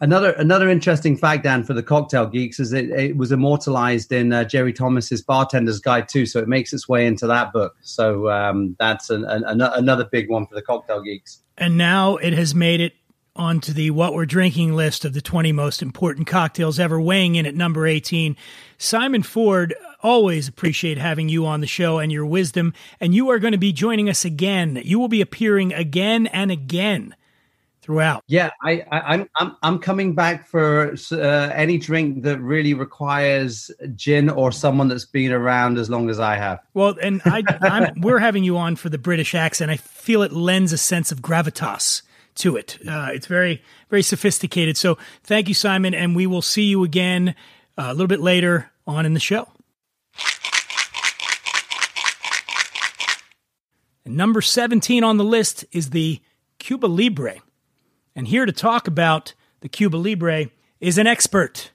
Another 0.00 0.32
another 0.32 0.68
interesting 0.68 1.16
fact, 1.16 1.44
Dan, 1.44 1.64
for 1.64 1.72
the 1.72 1.82
cocktail 1.82 2.26
geeks 2.26 2.58
is 2.58 2.72
it, 2.72 2.90
it 2.90 3.16
was 3.16 3.32
immortalized 3.32 4.12
in 4.12 4.32
uh, 4.32 4.44
Jerry 4.44 4.72
Thomas's 4.72 5.22
Bartender's 5.22 5.80
Guide 5.80 6.08
too, 6.08 6.26
so 6.26 6.40
it 6.40 6.48
makes 6.48 6.72
its 6.72 6.88
way 6.88 7.06
into 7.06 7.26
that 7.26 7.52
book. 7.52 7.76
So 7.82 8.30
um, 8.30 8.76
that's 8.78 9.10
an, 9.10 9.24
an, 9.24 9.60
another 9.60 10.04
big 10.04 10.28
one 10.28 10.46
for 10.46 10.54
the 10.54 10.62
cocktail 10.62 11.02
geeks. 11.02 11.40
And 11.56 11.78
now 11.78 12.16
it 12.16 12.32
has 12.32 12.54
made 12.54 12.80
it 12.80 12.94
onto 13.36 13.72
the 13.72 13.90
what 13.90 14.14
we're 14.14 14.26
drinking 14.26 14.74
list 14.74 15.04
of 15.04 15.12
the 15.12 15.20
20 15.20 15.52
most 15.52 15.82
important 15.82 16.26
cocktails 16.26 16.78
ever, 16.78 17.00
weighing 17.00 17.34
in 17.36 17.46
at 17.46 17.54
number 17.54 17.86
18. 17.86 18.36
Simon 18.78 19.22
Ford, 19.22 19.74
always 20.02 20.48
appreciate 20.48 20.98
having 20.98 21.28
you 21.28 21.46
on 21.46 21.60
the 21.60 21.66
show 21.66 21.98
and 21.98 22.12
your 22.12 22.26
wisdom. 22.26 22.72
And 23.00 23.14
you 23.14 23.30
are 23.30 23.38
going 23.38 23.52
to 23.52 23.58
be 23.58 23.72
joining 23.72 24.08
us 24.08 24.24
again. 24.24 24.80
You 24.84 24.98
will 24.98 25.08
be 25.08 25.20
appearing 25.20 25.72
again 25.72 26.26
and 26.28 26.50
again 26.50 27.14
throughout. 27.84 28.24
Yeah, 28.26 28.50
I, 28.62 28.82
I, 28.90 29.14
am 29.14 29.28
I'm 29.36 29.56
I'm 29.62 29.78
coming 29.78 30.14
back 30.14 30.48
for 30.48 30.94
uh, 31.12 31.16
any 31.54 31.76
drink 31.76 32.22
that 32.22 32.40
really 32.40 32.72
requires 32.72 33.70
gin 33.94 34.30
or 34.30 34.50
someone 34.52 34.88
that's 34.88 35.04
been 35.04 35.32
around 35.32 35.76
as 35.76 35.90
long 35.90 36.08
as 36.08 36.18
I 36.18 36.36
have. 36.36 36.60
Well, 36.72 36.96
and 37.02 37.20
I, 37.26 37.42
I'm, 37.60 37.92
we're 38.00 38.18
having 38.18 38.42
you 38.42 38.56
on 38.56 38.76
for 38.76 38.88
the 38.88 38.96
British 38.96 39.34
accent. 39.34 39.70
I 39.70 39.76
feel 39.76 40.22
it 40.22 40.32
lends 40.32 40.72
a 40.72 40.78
sense 40.78 41.12
of 41.12 41.20
gravitas 41.20 42.00
to 42.36 42.56
it. 42.56 42.78
Uh, 42.88 43.10
it's 43.12 43.26
very 43.26 43.62
very 43.90 44.02
sophisticated. 44.02 44.78
So 44.78 44.96
thank 45.22 45.48
you, 45.48 45.54
Simon, 45.54 45.94
and 45.94 46.16
we 46.16 46.26
will 46.26 46.42
see 46.42 46.64
you 46.64 46.84
again 46.84 47.34
uh, 47.76 47.88
a 47.88 47.92
little 47.92 48.06
bit 48.06 48.20
later 48.20 48.70
on 48.86 49.04
in 49.04 49.12
the 49.12 49.20
show. 49.20 49.48
And 54.06 54.16
number 54.16 54.40
17 54.40 55.04
on 55.04 55.18
the 55.18 55.24
list 55.24 55.66
is 55.70 55.90
the 55.90 56.20
Cuba 56.58 56.86
Libre. 56.86 57.36
And 58.16 58.28
here 58.28 58.46
to 58.46 58.52
talk 58.52 58.86
about 58.86 59.34
the 59.60 59.68
Cuba 59.68 59.96
Libre 59.96 60.46
is 60.80 60.98
an 60.98 61.06
expert 61.06 61.72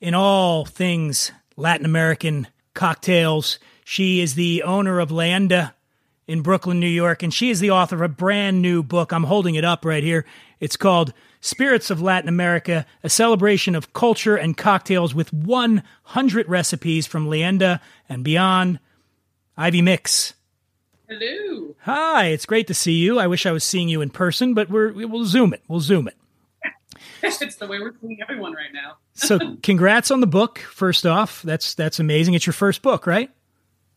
in 0.00 0.14
all 0.14 0.64
things 0.64 1.32
Latin 1.56 1.84
American 1.84 2.46
cocktails. 2.74 3.58
She 3.84 4.20
is 4.20 4.34
the 4.34 4.62
owner 4.62 5.00
of 5.00 5.10
Leyenda 5.10 5.72
in 6.28 6.42
Brooklyn, 6.42 6.78
New 6.78 6.86
York, 6.86 7.24
and 7.24 7.34
she 7.34 7.50
is 7.50 7.58
the 7.58 7.72
author 7.72 7.96
of 7.96 8.02
a 8.02 8.08
brand 8.08 8.62
new 8.62 8.84
book. 8.84 9.12
I'm 9.12 9.24
holding 9.24 9.56
it 9.56 9.64
up 9.64 9.84
right 9.84 10.04
here. 10.04 10.24
It's 10.60 10.76
called 10.76 11.12
Spirits 11.40 11.90
of 11.90 12.00
Latin 12.00 12.28
America, 12.28 12.86
a 13.02 13.08
celebration 13.08 13.74
of 13.74 13.92
culture 13.92 14.36
and 14.36 14.56
cocktails 14.56 15.12
with 15.12 15.32
100 15.32 16.48
recipes 16.48 17.06
from 17.06 17.26
Leyenda 17.26 17.80
and 18.08 18.22
beyond. 18.22 18.78
Ivy 19.56 19.82
Mix 19.82 20.34
Hello. 21.10 21.74
Hi, 21.80 22.26
it's 22.26 22.46
great 22.46 22.68
to 22.68 22.74
see 22.74 22.92
you. 22.92 23.18
I 23.18 23.26
wish 23.26 23.44
I 23.44 23.50
was 23.50 23.64
seeing 23.64 23.88
you 23.88 24.00
in 24.00 24.10
person, 24.10 24.54
but 24.54 24.70
we're 24.70 24.92
we'll 24.92 25.24
zoom 25.24 25.52
it. 25.52 25.60
We'll 25.66 25.80
zoom 25.80 26.06
it. 26.06 26.16
it's 27.24 27.56
the 27.56 27.66
way 27.66 27.80
we're 27.80 27.94
seeing 28.00 28.20
everyone 28.22 28.52
right 28.52 28.72
now. 28.72 28.98
so, 29.14 29.56
congrats 29.60 30.12
on 30.12 30.20
the 30.20 30.28
book. 30.28 30.60
First 30.60 31.06
off, 31.06 31.42
that's 31.42 31.74
that's 31.74 31.98
amazing. 31.98 32.34
It's 32.34 32.46
your 32.46 32.52
first 32.52 32.80
book, 32.80 33.08
right? 33.08 33.28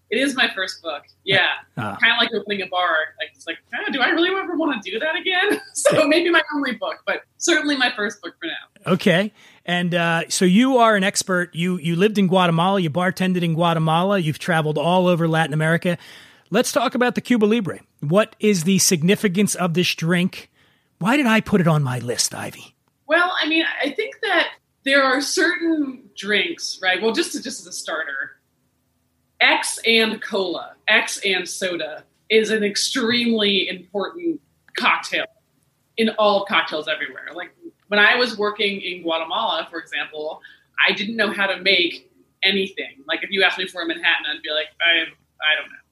It 0.09 0.17
is 0.17 0.35
my 0.35 0.49
first 0.55 0.81
book. 0.81 1.03
Yeah, 1.23 1.49
uh, 1.77 1.97
kind 1.97 2.13
of 2.13 2.17
like 2.19 2.31
opening 2.33 2.63
a 2.63 2.67
bar. 2.67 2.97
Like 3.19 3.29
it's 3.35 3.45
like, 3.45 3.59
oh, 3.75 3.91
do 3.91 4.01
I 4.01 4.09
really 4.09 4.29
ever 4.29 4.57
want 4.57 4.83
to 4.83 4.91
do 4.91 4.97
that 4.97 5.15
again? 5.15 5.61
so 5.75 6.07
maybe 6.07 6.31
my 6.31 6.41
only 6.55 6.71
book, 6.71 7.03
but 7.05 7.21
certainly 7.37 7.77
my 7.77 7.91
first 7.95 8.23
book 8.23 8.33
for 8.39 8.47
now. 8.47 8.91
Okay, 8.93 9.31
and 9.67 9.93
uh, 9.93 10.23
so 10.29 10.45
you 10.45 10.79
are 10.79 10.95
an 10.95 11.03
expert. 11.03 11.53
You 11.53 11.77
you 11.77 11.95
lived 11.95 12.17
in 12.17 12.27
Guatemala. 12.27 12.79
You 12.79 12.89
bartended 12.89 13.43
in 13.43 13.53
Guatemala. 13.53 14.17
You've 14.17 14.39
traveled 14.39 14.79
all 14.79 15.05
over 15.05 15.27
Latin 15.27 15.53
America. 15.53 15.99
Let's 16.49 16.71
talk 16.71 16.95
about 16.95 17.15
the 17.15 17.21
Cuba 17.21 17.45
Libre. 17.45 17.79
What 17.99 18.35
is 18.39 18.63
the 18.63 18.79
significance 18.79 19.55
of 19.55 19.73
this 19.73 19.93
drink? 19.95 20.51
Why 20.99 21.17
did 21.17 21.25
I 21.25 21.41
put 21.41 21.61
it 21.61 21.67
on 21.67 21.83
my 21.83 21.99
list, 21.99 22.33
Ivy? 22.35 22.75
Well, 23.07 23.31
I 23.41 23.47
mean, 23.47 23.65
I 23.81 23.89
think 23.89 24.15
that 24.21 24.49
there 24.85 25.03
are 25.03 25.21
certain 25.21 26.09
drinks, 26.15 26.79
right? 26.81 27.01
Well, 27.01 27.13
just 27.13 27.31
to, 27.33 27.41
just 27.41 27.61
as 27.61 27.67
a 27.67 27.73
starter, 27.73 28.37
X 29.41 29.79
and 29.85 30.21
cola, 30.21 30.75
X 30.87 31.19
and 31.25 31.47
soda 31.47 32.03
is 32.29 32.49
an 32.49 32.63
extremely 32.63 33.67
important 33.67 34.39
cocktail 34.77 35.25
in 35.97 36.09
all 36.11 36.45
cocktails 36.45 36.87
everywhere. 36.87 37.27
Like 37.33 37.51
when 37.87 37.99
I 37.99 38.15
was 38.15 38.37
working 38.37 38.81
in 38.81 39.03
Guatemala, 39.03 39.67
for 39.69 39.79
example, 39.79 40.41
I 40.87 40.93
didn't 40.93 41.15
know 41.15 41.31
how 41.31 41.47
to 41.47 41.61
make 41.61 42.11
anything. 42.43 43.03
Like 43.07 43.23
if 43.23 43.29
you 43.31 43.43
asked 43.43 43.57
me 43.57 43.67
for 43.67 43.81
a 43.81 43.87
Manhattan, 43.87 44.25
I'd 44.33 44.41
be 44.41 44.49
like, 44.51 44.67
I, 44.81 45.01
I 45.01 45.55
don't 45.59 45.69
know. 45.69 45.82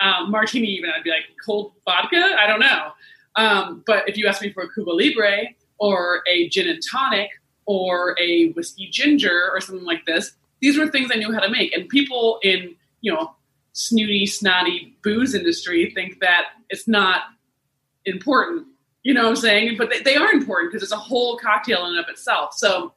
Um, 0.00 0.30
martini, 0.30 0.68
even 0.68 0.90
I'd 0.90 1.04
be 1.04 1.10
like 1.10 1.24
cold 1.44 1.72
vodka. 1.84 2.36
I 2.38 2.46
don't 2.46 2.60
know. 2.60 2.92
Um, 3.36 3.82
but 3.86 4.08
if 4.08 4.16
you 4.16 4.26
ask 4.26 4.42
me 4.42 4.52
for 4.52 4.62
a 4.62 4.72
Cuba 4.72 4.90
Libre 4.90 5.48
or 5.78 6.22
a 6.28 6.48
gin 6.48 6.68
and 6.68 6.82
tonic 6.90 7.28
or 7.66 8.16
a 8.18 8.50
whiskey 8.52 8.88
ginger 8.90 9.50
or 9.52 9.60
something 9.60 9.84
like 9.84 10.04
this, 10.06 10.32
these 10.60 10.78
were 10.78 10.88
things 10.88 11.10
I 11.12 11.18
knew 11.18 11.32
how 11.32 11.40
to 11.40 11.50
make. 11.50 11.72
And 11.74 11.88
people 11.88 12.38
in 12.42 12.74
you 13.00 13.12
know 13.12 13.34
snooty, 13.72 14.26
snotty 14.26 14.96
booze 15.02 15.34
industry 15.34 15.90
think 15.94 16.20
that 16.20 16.46
it's 16.68 16.88
not 16.88 17.22
important. 18.04 18.66
You 19.02 19.14
know 19.14 19.22
what 19.22 19.30
I'm 19.30 19.36
saying? 19.36 19.76
But 19.78 19.90
they, 19.90 20.02
they 20.02 20.16
are 20.16 20.30
important 20.32 20.72
because 20.72 20.82
it's 20.82 20.92
a 20.92 20.96
whole 20.96 21.38
cocktail 21.38 21.86
in 21.86 21.92
and 21.92 22.00
of 22.00 22.06
itself. 22.08 22.54
So, 22.54 22.92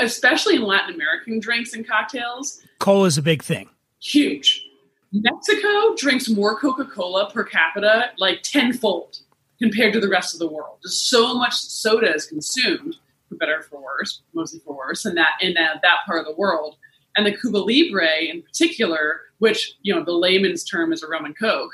especially 0.00 0.56
in 0.56 0.62
Latin 0.62 0.94
American 0.94 1.38
drinks 1.38 1.74
and 1.74 1.86
cocktails, 1.86 2.60
cola 2.78 3.06
is 3.06 3.18
a 3.18 3.22
big 3.22 3.42
thing. 3.42 3.68
Huge. 4.00 4.66
Mexico 5.12 5.94
drinks 5.96 6.28
more 6.28 6.58
Coca 6.58 6.84
Cola 6.84 7.30
per 7.30 7.44
capita, 7.44 8.10
like 8.16 8.42
tenfold 8.42 9.18
compared 9.60 9.92
to 9.92 10.00
the 10.00 10.08
rest 10.08 10.34
of 10.34 10.40
the 10.40 10.48
world. 10.48 10.78
Just 10.82 11.08
so 11.08 11.34
much 11.34 11.54
soda 11.54 12.14
is 12.14 12.26
consumed, 12.26 12.96
for 13.28 13.36
better 13.36 13.58
or 13.58 13.62
for 13.62 13.82
worse, 13.82 14.22
mostly 14.34 14.60
for 14.60 14.76
worse, 14.76 15.04
in 15.04 15.14
that 15.16 15.32
in 15.40 15.54
that, 15.54 15.80
that 15.82 15.98
part 16.06 16.20
of 16.20 16.26
the 16.26 16.34
world. 16.34 16.76
And 17.16 17.26
the 17.26 17.36
Cuba 17.36 17.58
Libre, 17.58 18.22
in 18.22 18.42
particular, 18.42 19.20
which 19.38 19.74
you 19.82 19.94
know 19.94 20.02
the 20.02 20.12
layman's 20.12 20.64
term 20.64 20.92
is 20.92 21.02
a 21.02 21.08
rum 21.08 21.26
and 21.26 21.38
coke, 21.38 21.72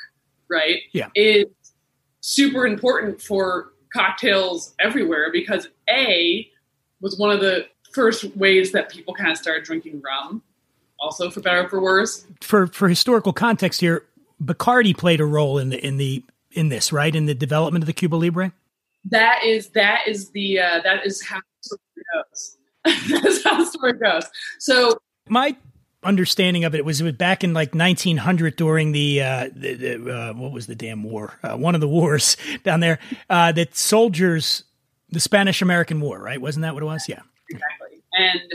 right? 0.51 0.81
Yeah, 0.92 1.09
is 1.14 1.46
super 2.20 2.66
important 2.66 3.22
for 3.22 3.72
cocktails 3.92 4.74
everywhere 4.81 5.31
because 5.33 5.68
a 5.88 6.51
was 7.01 7.16
one 7.16 7.31
of 7.31 7.40
the 7.40 7.66
first 7.92 8.37
ways 8.37 8.72
that 8.72 8.90
people 8.90 9.14
kind 9.14 9.31
of 9.31 9.38
started 9.38 9.64
drinking 9.64 10.03
rum 10.05 10.42
also 11.00 11.30
for 11.30 11.40
better 11.40 11.64
or 11.64 11.68
for 11.68 11.80
worse. 11.80 12.26
For 12.40 12.66
for 12.66 12.88
historical 12.88 13.32
context 13.32 13.80
here, 13.80 14.04
Bacardi 14.42 14.96
played 14.96 15.20
a 15.20 15.26
role 15.26 15.58
in 15.58 15.70
the 15.70 15.84
in 15.84 15.96
the 15.96 16.24
in 16.52 16.68
this, 16.68 16.92
right? 16.92 17.14
In 17.14 17.26
the 17.26 17.34
development 17.34 17.82
of 17.82 17.87
the 17.87 17.92
Cuba 17.92 18.16
Libre? 18.16 18.52
That 19.04 19.42
is 19.44 19.70
that 19.70 20.06
is 20.06 20.30
the 20.30 20.61
uh, 20.61 20.80
that 20.82 21.06
is 21.06 21.26
how 21.26 21.38
the 21.38 21.62
story 21.62 21.80
goes. 22.14 22.56
That's 23.22 23.44
how 23.44 23.58
the 23.58 23.66
story 23.66 23.92
goes. 23.94 24.24
So 24.58 24.98
my 25.28 25.56
understanding 26.04 26.64
of 26.64 26.74
it 26.74 26.84
was 26.84 27.00
it 27.00 27.04
was 27.04 27.12
back 27.14 27.42
in 27.44 27.54
like 27.54 27.74
1900 27.74 28.56
during 28.56 28.92
the, 28.92 29.22
uh, 29.22 29.50
the, 29.54 29.74
the 29.74 30.14
uh, 30.14 30.32
what 30.34 30.52
was 30.52 30.66
the 30.66 30.74
damn 30.74 31.02
war? 31.02 31.38
Uh, 31.42 31.56
one 31.56 31.74
of 31.74 31.80
the 31.80 31.88
wars 31.88 32.37
down 32.64 32.80
there 32.80 32.98
uh, 33.30 33.52
that 33.52 33.76
soldiers, 33.76 34.64
the 35.11 35.20
Spanish 35.20 35.62
American 35.62 36.00
War, 36.00 36.20
right? 36.20 36.40
Wasn't 36.40 36.62
that 36.62 36.74
what 36.74 36.82
it 36.82 36.87
was? 36.87 37.08
Yeah, 37.08 37.20
exactly. 37.50 38.02
And 38.12 38.54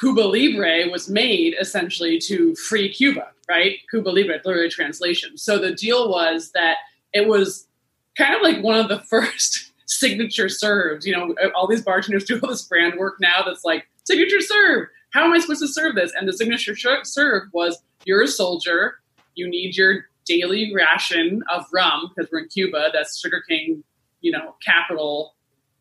Cuba 0.00 0.22
Libre 0.22 0.90
was 0.90 1.10
made 1.10 1.54
essentially 1.60 2.18
to 2.20 2.54
free 2.56 2.88
Cuba, 2.88 3.28
right? 3.48 3.76
Cuba 3.90 4.08
Libre, 4.08 4.40
literary 4.44 4.70
translation. 4.70 5.36
So 5.36 5.58
the 5.58 5.74
deal 5.74 6.08
was 6.08 6.52
that 6.52 6.76
it 7.12 7.28
was 7.28 7.68
kind 8.16 8.34
of 8.34 8.40
like 8.40 8.62
one 8.64 8.80
of 8.80 8.88
the 8.88 9.00
first 9.10 9.72
signature 9.86 10.48
serves. 10.48 11.06
You 11.06 11.12
know, 11.12 11.34
all 11.54 11.66
these 11.66 11.82
bartenders 11.82 12.24
do 12.24 12.40
all 12.42 12.48
this 12.48 12.62
brand 12.62 12.98
work 12.98 13.16
now 13.20 13.42
that's 13.44 13.64
like 13.64 13.86
signature 14.04 14.40
serve. 14.40 14.88
How 15.12 15.24
am 15.24 15.32
I 15.34 15.38
supposed 15.38 15.60
to 15.60 15.68
serve 15.68 15.96
this? 15.96 16.12
And 16.18 16.26
the 16.26 16.32
signature 16.32 16.74
serve 17.04 17.48
was 17.52 17.82
you're 18.06 18.22
a 18.22 18.28
soldier, 18.28 18.94
you 19.34 19.48
need 19.48 19.76
your 19.76 20.06
daily 20.24 20.72
ration 20.74 21.42
of 21.52 21.66
rum 21.72 22.10
because 22.14 22.30
we're 22.32 22.40
in 22.40 22.48
Cuba. 22.48 22.88
That's 22.94 23.20
sugarcane, 23.20 23.84
you 24.22 24.32
know, 24.32 24.54
capital, 24.64 25.34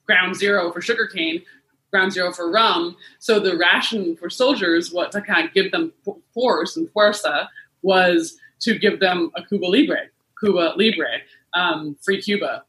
ground 0.05 0.36
zero 0.36 0.73
for 0.73 0.82
sugarcane 0.82 1.43
ground 1.91 2.13
zero 2.13 2.32
for 2.32 2.52
rum. 2.52 2.95
So 3.19 3.39
the 3.39 3.58
ration 3.58 4.15
for 4.15 4.30
soldiers, 4.30 4.91
what 4.91 5.12
to 5.13 5.21
kind 5.21 5.47
of 5.47 5.54
give 5.54 5.71
them 5.71 5.93
force 6.34 6.78
and 6.78 6.88
fuerza, 6.93 7.47
was 7.82 8.38
to 8.62 8.78
give 8.78 8.99
them 8.99 9.32
a 9.36 9.43
Cuba 9.43 9.65
Libre, 9.65 10.10
Cuba 10.39 10.73
Libre, 10.75 11.19
um, 11.54 11.95
free 12.02 12.21
Cuba, 12.21 12.63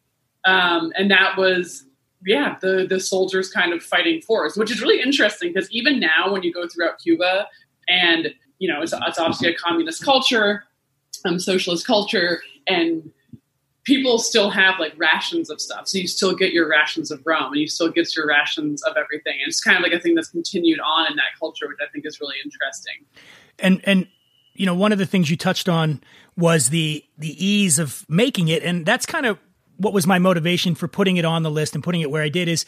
um, 0.44 0.92
and 0.96 1.11
that 1.11 1.37
was 1.37 1.85
yeah 2.26 2.56
the 2.61 2.87
the 2.88 3.00
soldiers 3.00 3.50
kind 3.50 3.72
of 3.72 3.83
fighting 3.83 4.20
force, 4.22 4.56
which 4.56 4.70
is 4.70 4.80
really 4.80 5.00
interesting 5.00 5.52
because 5.52 5.70
even 5.70 6.00
now 6.00 6.33
when 6.33 6.42
you 6.42 6.52
go 6.52 6.66
throughout 6.68 6.98
Cuba, 6.98 7.46
and 7.88 8.35
you 8.59 8.68
know 8.72 8.80
it's, 8.83 8.92
it's 8.92 9.18
obviously 9.18 9.48
a 9.48 9.54
communist 9.54 10.04
culture, 10.04 10.64
um, 11.24 11.38
socialist 11.38 11.87
culture, 11.87 12.40
and 12.66 13.11
people 13.84 14.18
still 14.18 14.50
have 14.50 14.78
like 14.78 14.92
rations 14.98 15.50
of 15.50 15.60
stuff. 15.60 15.88
So 15.88 15.98
you 15.98 16.06
still 16.06 16.34
get 16.34 16.52
your 16.52 16.68
rations 16.68 17.10
of 17.10 17.22
rum 17.24 17.52
and 17.52 17.60
you 17.60 17.68
still 17.68 17.90
get 17.90 18.14
your 18.14 18.26
rations 18.26 18.82
of 18.82 18.96
everything. 18.96 19.38
And 19.40 19.48
it's 19.48 19.60
kind 19.60 19.76
of 19.76 19.82
like 19.82 19.92
a 19.92 20.00
thing 20.00 20.14
that's 20.14 20.30
continued 20.30 20.80
on 20.80 21.10
in 21.10 21.16
that 21.16 21.38
culture, 21.38 21.66
which 21.68 21.78
I 21.82 21.90
think 21.90 22.04
is 22.06 22.20
really 22.20 22.36
interesting. 22.44 23.04
And 23.58 23.80
and 23.84 24.06
you 24.54 24.66
know, 24.66 24.74
one 24.74 24.92
of 24.92 24.98
the 24.98 25.06
things 25.06 25.30
you 25.30 25.36
touched 25.36 25.68
on 25.68 26.02
was 26.36 26.70
the 26.70 27.04
the 27.18 27.44
ease 27.44 27.78
of 27.78 28.04
making 28.08 28.48
it, 28.48 28.62
and 28.62 28.84
that's 28.84 29.06
kind 29.06 29.26
of 29.26 29.38
what 29.76 29.94
was 29.94 30.06
my 30.06 30.18
motivation 30.18 30.74
for 30.74 30.88
putting 30.88 31.16
it 31.16 31.24
on 31.24 31.42
the 31.42 31.50
list 31.50 31.74
and 31.74 31.82
putting 31.82 32.02
it 32.02 32.10
where 32.10 32.22
I 32.22 32.28
did 32.28 32.48
is 32.48 32.66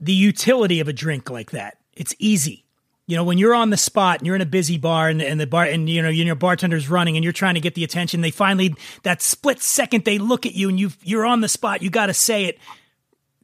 the 0.00 0.14
utility 0.14 0.80
of 0.80 0.88
a 0.88 0.92
drink 0.92 1.28
like 1.30 1.50
that. 1.50 1.78
It's 1.92 2.14
easy 2.18 2.63
you 3.06 3.16
know, 3.16 3.24
when 3.24 3.36
you're 3.36 3.54
on 3.54 3.70
the 3.70 3.76
spot 3.76 4.18
and 4.18 4.26
you're 4.26 4.36
in 4.36 4.42
a 4.42 4.46
busy 4.46 4.78
bar 4.78 5.08
and, 5.08 5.20
and 5.20 5.38
the 5.38 5.46
bar 5.46 5.64
and 5.64 5.88
you 5.88 6.00
know 6.00 6.08
your 6.08 6.34
bartender's 6.34 6.88
running 6.88 7.16
and 7.16 7.24
you're 7.24 7.32
trying 7.32 7.54
to 7.54 7.60
get 7.60 7.74
the 7.74 7.84
attention, 7.84 8.22
they 8.22 8.30
finally 8.30 8.74
that 9.02 9.20
split 9.20 9.60
second 9.60 10.04
they 10.04 10.18
look 10.18 10.46
at 10.46 10.54
you 10.54 10.68
and 10.68 10.80
you 10.80 10.90
you're 11.02 11.26
on 11.26 11.40
the 11.40 11.48
spot. 11.48 11.82
You 11.82 11.90
got 11.90 12.06
to 12.06 12.14
say 12.14 12.46
it, 12.46 12.58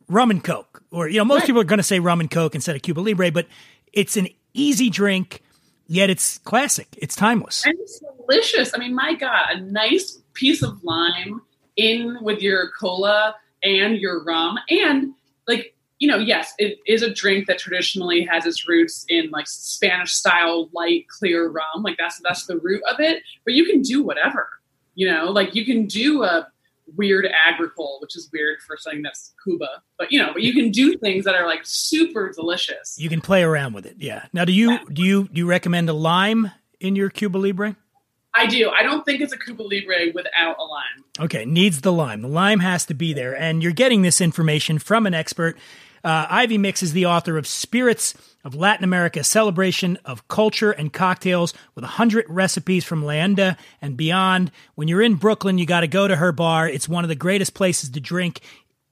rum 0.08 0.30
and 0.30 0.42
coke, 0.42 0.82
or 0.90 1.08
you 1.08 1.18
know 1.18 1.24
most 1.24 1.40
right. 1.40 1.46
people 1.48 1.60
are 1.60 1.64
going 1.64 1.78
to 1.78 1.84
say 1.84 1.98
rum 1.98 2.20
and 2.20 2.30
coke 2.30 2.54
instead 2.54 2.74
of 2.74 2.82
Cuba 2.82 3.00
Libre, 3.00 3.30
but 3.30 3.46
it's 3.92 4.16
an 4.16 4.28
easy 4.54 4.88
drink, 4.88 5.42
yet 5.86 6.08
it's 6.08 6.38
classic. 6.38 6.88
It's 6.96 7.14
timeless 7.14 7.66
and 7.66 7.78
it's 7.80 8.02
delicious. 8.26 8.72
I 8.74 8.78
mean, 8.78 8.94
my 8.94 9.14
God, 9.14 9.56
a 9.56 9.60
nice 9.60 10.18
piece 10.32 10.62
of 10.62 10.82
lime 10.82 11.42
in 11.76 12.16
with 12.22 12.40
your 12.40 12.70
cola 12.78 13.36
and 13.62 13.98
your 13.98 14.24
rum, 14.24 14.58
and 14.70 15.12
like 15.46 15.74
you 16.00 16.08
know, 16.08 16.16
yes, 16.16 16.54
it 16.58 16.78
is 16.86 17.02
a 17.02 17.12
drink 17.12 17.46
that 17.46 17.58
traditionally 17.58 18.24
has 18.24 18.46
its 18.46 18.66
roots 18.66 19.04
in 19.08 19.30
like 19.30 19.46
Spanish 19.46 20.14
style 20.14 20.70
light 20.72 21.06
clear 21.08 21.48
rum. 21.48 21.82
Like 21.82 21.96
that's 21.98 22.20
that's 22.24 22.46
the 22.46 22.58
root 22.58 22.82
of 22.90 22.98
it. 22.98 23.22
But 23.44 23.54
you 23.54 23.66
can 23.66 23.82
do 23.82 24.02
whatever. 24.02 24.48
You 24.94 25.12
know, 25.12 25.26
like 25.26 25.54
you 25.54 25.64
can 25.64 25.86
do 25.86 26.24
a 26.24 26.48
weird 26.96 27.28
agricole, 27.46 27.98
which 28.00 28.16
is 28.16 28.30
weird 28.32 28.60
for 28.66 28.76
something 28.78 29.02
that's 29.02 29.34
Cuba. 29.44 29.68
But 29.98 30.10
you 30.10 30.18
know, 30.18 30.32
but 30.32 30.42
you 30.42 30.54
can 30.54 30.70
do 30.70 30.96
things 30.96 31.26
that 31.26 31.34
are 31.34 31.46
like 31.46 31.60
super 31.64 32.32
delicious. 32.34 32.96
You 32.98 33.10
can 33.10 33.20
play 33.20 33.42
around 33.42 33.74
with 33.74 33.84
it. 33.84 33.96
Yeah. 33.98 34.24
Now, 34.32 34.46
do 34.46 34.52
you 34.52 34.78
do 34.88 35.02
you 35.02 35.28
do 35.28 35.38
you 35.38 35.46
recommend 35.46 35.90
a 35.90 35.94
lime 35.94 36.50
in 36.80 36.96
your 36.96 37.10
Cuba 37.10 37.36
Libre? 37.36 37.76
I 38.34 38.46
do. 38.46 38.70
I 38.70 38.82
don't 38.82 39.04
think 39.04 39.20
it's 39.20 39.32
a 39.32 39.38
Cuba 39.38 39.62
Libre 39.62 40.12
without 40.14 40.56
a 40.58 40.62
lime. 40.62 41.04
Okay, 41.18 41.44
needs 41.44 41.82
the 41.82 41.92
lime. 41.92 42.22
The 42.22 42.28
lime 42.28 42.60
has 42.60 42.86
to 42.86 42.94
be 42.94 43.12
there, 43.12 43.36
and 43.36 43.62
you're 43.62 43.72
getting 43.72 44.00
this 44.02 44.20
information 44.20 44.78
from 44.78 45.04
an 45.04 45.12
expert. 45.12 45.58
Uh, 46.02 46.26
Ivy 46.28 46.58
Mix 46.58 46.82
is 46.82 46.92
the 46.92 47.06
author 47.06 47.36
of 47.36 47.46
Spirits 47.46 48.14
of 48.44 48.54
Latin 48.54 48.84
America, 48.84 49.22
celebration 49.22 49.98
of 50.04 50.26
culture 50.28 50.70
and 50.70 50.92
cocktails 50.92 51.52
with 51.74 51.84
100 51.84 52.26
recipes 52.28 52.84
from 52.84 53.02
Leyenda 53.04 53.56
and 53.82 53.96
beyond. 53.96 54.50
When 54.76 54.88
you're 54.88 55.02
in 55.02 55.16
Brooklyn, 55.16 55.58
you 55.58 55.66
got 55.66 55.80
to 55.80 55.88
go 55.88 56.08
to 56.08 56.16
her 56.16 56.32
bar. 56.32 56.68
It's 56.68 56.88
one 56.88 57.04
of 57.04 57.08
the 57.08 57.14
greatest 57.14 57.54
places 57.54 57.90
to 57.90 58.00
drink 58.00 58.40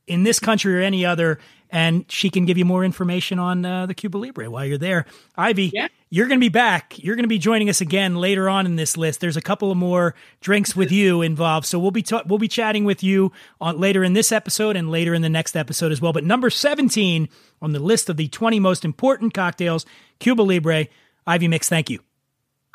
in 0.06 0.22
this 0.22 0.38
country 0.38 0.76
or 0.76 0.80
any 0.80 1.04
other 1.06 1.38
and 1.70 2.04
she 2.10 2.30
can 2.30 2.46
give 2.46 2.58
you 2.58 2.64
more 2.64 2.84
information 2.84 3.38
on 3.38 3.64
uh, 3.64 3.86
the 3.86 3.94
Cuba 3.94 4.16
Libre 4.16 4.50
while 4.50 4.64
you're 4.64 4.78
there. 4.78 5.06
Ivy, 5.36 5.70
yeah. 5.74 5.88
You're 6.10 6.26
going 6.26 6.38
to 6.38 6.44
be 6.44 6.48
back. 6.48 6.94
You're 6.96 7.16
going 7.16 7.24
to 7.24 7.28
be 7.28 7.38
joining 7.38 7.68
us 7.68 7.80
again 7.80 8.16
later 8.16 8.48
on 8.48 8.66
in 8.66 8.76
this 8.76 8.96
list. 8.96 9.20
There's 9.20 9.36
a 9.36 9.42
couple 9.42 9.70
of 9.70 9.76
more 9.76 10.14
drinks 10.40 10.74
with 10.74 10.90
you 10.90 11.22
involved, 11.22 11.66
so 11.66 11.78
we'll 11.78 11.90
be 11.90 12.02
ta- 12.02 12.22
we'll 12.26 12.38
be 12.38 12.48
chatting 12.48 12.84
with 12.84 13.02
you 13.02 13.32
on 13.60 13.78
later 13.78 14.02
in 14.02 14.14
this 14.14 14.32
episode 14.32 14.76
and 14.76 14.90
later 14.90 15.14
in 15.14 15.22
the 15.22 15.28
next 15.28 15.56
episode 15.56 15.92
as 15.92 16.00
well. 16.00 16.12
But 16.12 16.24
number 16.24 16.50
17 16.50 17.28
on 17.60 17.72
the 17.72 17.78
list 17.78 18.08
of 18.08 18.16
the 18.16 18.28
20 18.28 18.58
most 18.58 18.84
important 18.84 19.34
cocktails, 19.34 19.84
Cuba 20.18 20.42
Libre. 20.42 20.86
Ivy 21.26 21.48
Mix, 21.48 21.68
thank 21.68 21.90
you. 21.90 22.00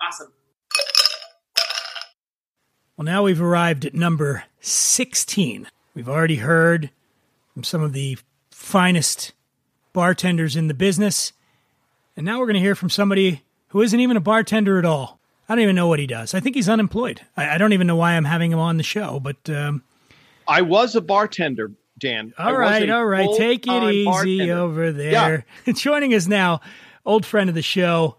Awesome. 0.06 0.32
Well, 2.96 3.06
now 3.06 3.24
we've 3.24 3.42
arrived 3.42 3.86
at 3.86 3.96
number 3.96 4.44
16. 4.60 5.68
We've 5.96 6.10
already 6.10 6.36
heard 6.36 6.92
from 7.54 7.64
some 7.64 7.82
of 7.82 7.94
the 7.94 8.20
finest 8.52 9.34
bartenders 9.92 10.56
in 10.56 10.68
the 10.68 10.76
business. 10.76 11.34
And 12.16 12.26
now 12.26 12.40
we're 12.40 12.46
going 12.46 12.56
to 12.56 12.60
hear 12.60 12.76
from 12.76 12.90
somebody 12.90 13.44
who 13.70 13.82
isn't 13.82 14.00
even 14.00 14.18
a 14.18 14.22
bartender 14.22 14.78
at 14.78 14.86
all. 14.86 15.20
I 15.50 15.56
don't 15.56 15.64
even 15.64 15.76
know 15.76 15.88
what 15.88 16.00
he 16.00 16.08
does. 16.08 16.34
I 16.34 16.40
think 16.40 16.56
he's 16.56 16.70
unemployed. 16.70 17.22
I, 17.36 17.56
I 17.56 17.58
don't 17.58 17.74
even 17.74 17.88
know 17.88 17.96
why 17.96 18.14
I'm 18.14 18.26
having 18.26 18.52
him 18.52 18.60
on 18.60 18.78
the 18.78 18.84
show, 18.84 19.20
but 19.20 19.50
um, 19.50 19.84
I 20.48 20.62
was 20.62 20.96
a 20.96 21.02
bartender, 21.02 21.72
Dan. 21.98 22.34
All 22.38 22.56
right, 22.56 22.90
all 22.90 23.06
right. 23.06 23.30
Take 23.36 23.68
it 23.68 23.84
easy 23.84 24.06
bartender. 24.06 24.54
over 24.58 24.92
there. 24.92 25.46
Joining 25.74 26.14
us 26.14 26.28
now, 26.28 26.62
old 27.06 27.26
friend 27.26 27.50
of 27.50 27.56
the 27.56 27.62
show, 27.62 28.16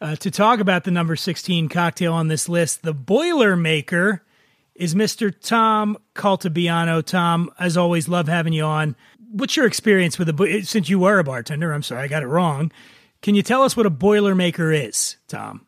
uh, 0.00 0.16
to 0.16 0.30
talk 0.30 0.60
about 0.60 0.84
the 0.84 0.90
number 0.90 1.16
16 1.16 1.68
cocktail 1.68 2.12
on 2.12 2.28
this 2.28 2.48
list, 2.48 2.82
the 2.82 2.94
Boilermaker, 2.94 4.20
is 4.74 4.94
Mr. 4.94 5.34
Tom 5.40 5.96
Caltabiano. 6.14 7.02
Tom, 7.02 7.50
as 7.58 7.76
always, 7.76 8.08
love 8.08 8.28
having 8.28 8.52
you 8.52 8.64
on. 8.64 8.94
What's 9.32 9.56
your 9.56 9.66
experience 9.66 10.18
with 10.18 10.28
a, 10.28 10.32
bo- 10.32 10.60
since 10.60 10.90
you 10.90 10.98
were 10.98 11.18
a 11.18 11.24
bartender? 11.24 11.72
I'm 11.72 11.82
sorry, 11.82 12.02
I 12.02 12.08
got 12.08 12.22
it 12.22 12.26
wrong. 12.26 12.70
Can 13.22 13.34
you 13.34 13.42
tell 13.42 13.62
us 13.62 13.76
what 13.76 13.86
a 13.86 13.90
Boilermaker 13.90 14.86
is, 14.86 15.16
Tom? 15.28 15.66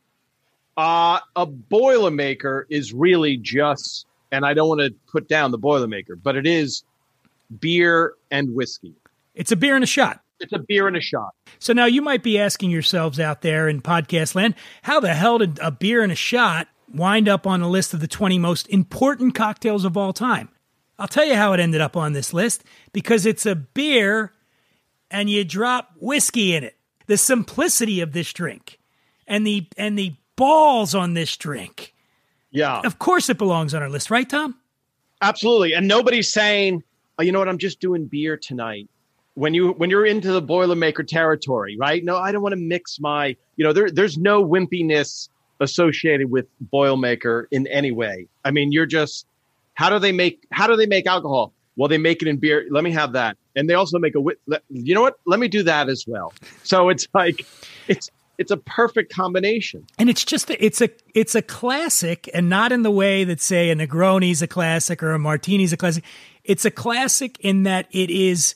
Uh, 0.77 1.19
a 1.35 1.47
Boilermaker 1.47 2.65
is 2.71 2.93
really 2.93 3.37
just, 3.37 4.07
and 4.31 4.47
I 4.47 4.55
don't 4.55 4.69
want 4.69 4.81
to 4.81 4.95
put 5.11 5.29
down 5.29 5.51
the 5.51 5.59
Boilermaker, 5.59 6.21
but 6.23 6.37
it 6.37 6.47
is 6.47 6.85
beer 7.59 8.15
and 8.31 8.55
whiskey. 8.55 8.95
It's 9.35 9.53
a 9.53 9.57
beer 9.57 9.75
and 9.75 9.83
a 9.83 9.89
shot. 9.89 10.21
It's 10.41 10.53
a 10.53 10.59
beer 10.59 10.87
and 10.87 10.97
a 10.97 11.01
shot. 11.01 11.35
So 11.59 11.73
now 11.73 11.87
you 11.87 12.01
might 12.01 12.23
be 12.23 12.39
asking 12.39 12.71
yourselves 12.71 13.19
out 13.19 13.43
there 13.43 13.69
in 13.69 13.83
podcast 13.83 14.35
land, 14.35 14.55
how 14.83 15.01
the 15.01 15.15
hell 15.15 15.39
did 15.39 15.59
a 15.61 15.73
beer 15.73 16.03
and 16.03 16.13
a 16.13 16.17
shot 16.17 16.69
wind 16.93 17.29
up 17.29 17.47
on 17.47 17.61
the 17.61 17.69
list 17.69 17.93
of 17.93 18.01
the 18.01 18.07
20 18.07 18.39
most 18.39 18.69
important 18.69 19.35
cocktails 19.35 19.85
of 19.85 19.97
all 19.97 20.13
time? 20.13 20.49
I'll 20.99 21.09
tell 21.09 21.25
you 21.25 21.35
how 21.35 21.53
it 21.53 21.61
ended 21.61 21.81
up 21.81 21.97
on 21.97 22.13
this 22.13 22.33
list 22.33 22.65
because 22.93 23.27
it's 23.27 23.47
a 23.47 23.55
beer 23.57 24.33
and 25.11 25.29
you 25.31 25.45
drop 25.45 25.91
whiskey 26.01 26.55
in 26.55 26.65
it. 26.65 26.77
The 27.09 27.17
simplicity 27.17 28.01
of 28.01 28.13
this 28.13 28.33
drink 28.33 28.79
and 29.27 29.45
the 29.47 29.67
and 29.77 29.99
the 29.99 30.15
balls 30.37 30.95
on 30.95 31.15
this 31.15 31.37
drink. 31.37 31.93
Yeah, 32.51 32.81
Of 32.81 32.99
course 32.99 33.29
it 33.29 33.37
belongs 33.37 33.75
on 33.75 33.83
our 33.83 33.91
list, 33.91 34.11
right, 34.11 34.29
Tom? 34.29 34.55
absolutely. 35.21 35.75
And 35.75 35.87
nobody's 35.89 36.33
saying, 36.33 36.83
oh, 37.19 37.23
you 37.23 37.33
know 37.33 37.41
what? 37.41 37.49
I'm 37.49 37.59
just 37.59 37.81
doing 37.81 38.07
beer 38.07 38.37
tonight. 38.39 38.89
When 39.35 39.53
you 39.55 39.73
when 39.73 39.91
you're 39.91 40.07
into 40.07 40.33
the 40.33 40.41
Boilermaker 40.43 41.07
territory, 41.07 41.77
right? 41.79 42.03
No, 42.03 42.17
I 42.17 42.33
don't 42.33 42.43
want 42.43 42.53
to 42.55 42.61
mix 42.61 42.99
my. 43.01 43.37
You 43.57 43.65
know, 43.65 43.73
there 43.73 43.91
there's 43.91 44.17
no 44.19 44.45
wimpiness 44.45 45.29
associated 45.61 46.31
with 46.31 46.47
Boilermaker 46.73 47.45
in 47.51 47.67
any 47.69 47.91
way. 47.93 48.27
I 48.45 48.51
mean, 48.51 48.73
you're 48.73 48.87
just 48.87 49.27
how 49.75 49.91
do 49.91 49.99
they 49.99 50.13
make 50.13 50.45
how 50.51 50.67
do 50.67 50.77
they 50.77 50.87
make 50.87 51.07
alcohol? 51.07 51.53
Well, 51.77 51.89
they 51.89 51.99
make 51.99 52.23
it 52.23 52.29
in 52.29 52.39
beer. 52.39 52.67
Let 52.71 52.83
me 52.83 52.91
have 52.93 53.13
that, 53.13 53.37
and 53.57 53.69
they 53.69 53.75
also 53.75 53.99
make 53.99 54.15
a. 54.15 54.21
le- 54.21 54.61
You 54.71 54.95
know 54.95 55.03
what? 55.03 55.19
Let 55.27 55.41
me 55.41 55.49
do 55.49 55.63
that 55.65 55.89
as 55.89 56.05
well. 56.07 56.33
So 56.65 56.89
it's 56.89 57.07
like 57.15 57.45
it's 57.89 58.11
it's 58.39 58.51
a 58.53 58.57
perfect 58.57 59.13
combination. 59.13 59.85
and 59.99 60.09
it's 60.09 60.25
just 60.25 60.49
it's 60.51 60.81
a 60.81 60.89
it's 61.15 61.35
a 61.35 61.43
classic 61.43 62.31
and 62.33 62.49
not 62.49 62.71
in 62.73 62.83
the 62.83 62.91
way 62.91 63.25
that 63.25 63.41
say 63.41 63.71
a 63.71 63.75
negroni's 63.75 64.43
a 64.43 64.47
classic 64.47 65.03
or 65.03 65.13
a 65.13 65.19
martini's 65.19 65.73
a 65.73 65.77
classic 65.77 66.05
it's 66.45 66.65
a 66.65 66.71
classic 66.71 67.37
in 67.41 67.65
that 67.65 67.89
it 67.91 68.11
is 68.11 68.55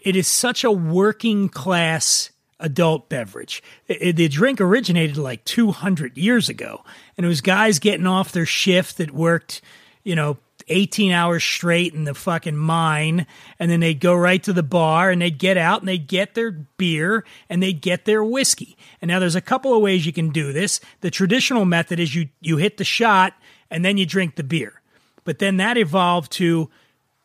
it 0.00 0.16
is 0.16 0.28
such 0.28 0.64
a 0.64 0.70
working 0.70 1.48
class 1.48 2.30
adult 2.60 3.08
beverage 3.08 3.62
the 3.88 4.28
drink 4.28 4.60
originated 4.60 5.16
like 5.16 5.42
200 5.44 6.18
years 6.18 6.48
ago 6.50 6.84
and 7.16 7.24
it 7.24 7.28
was 7.28 7.40
guys 7.40 7.78
getting 7.78 8.06
off 8.06 8.32
their 8.32 8.44
shift 8.46 8.98
that 8.98 9.12
worked 9.12 9.62
you 10.04 10.14
know 10.14 10.36
18 10.68 11.12
hours 11.12 11.42
straight 11.44 11.94
in 11.94 12.04
the 12.04 12.14
fucking 12.14 12.56
mine 12.56 13.26
and 13.58 13.70
then 13.70 13.80
they'd 13.80 14.00
go 14.00 14.14
right 14.14 14.42
to 14.42 14.52
the 14.52 14.62
bar 14.62 15.10
and 15.10 15.20
they'd 15.20 15.38
get 15.38 15.56
out 15.56 15.80
and 15.80 15.88
they'd 15.88 16.06
get 16.06 16.34
their 16.34 16.50
beer 16.50 17.24
and 17.48 17.62
they'd 17.62 17.80
get 17.80 18.04
their 18.04 18.22
whiskey. 18.22 18.76
And 19.00 19.08
now 19.08 19.18
there's 19.18 19.34
a 19.34 19.40
couple 19.40 19.74
of 19.74 19.82
ways 19.82 20.06
you 20.06 20.12
can 20.12 20.30
do 20.30 20.52
this. 20.52 20.80
The 21.00 21.10
traditional 21.10 21.64
method 21.64 22.00
is 22.00 22.14
you 22.14 22.28
you 22.40 22.56
hit 22.56 22.76
the 22.76 22.84
shot 22.84 23.34
and 23.70 23.84
then 23.84 23.96
you 23.96 24.06
drink 24.06 24.36
the 24.36 24.44
beer. 24.44 24.80
But 25.24 25.38
then 25.38 25.58
that 25.58 25.76
evolved 25.76 26.32
to 26.32 26.70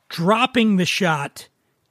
dropping 0.10 0.78
the 0.78 0.86
shot 0.86 1.48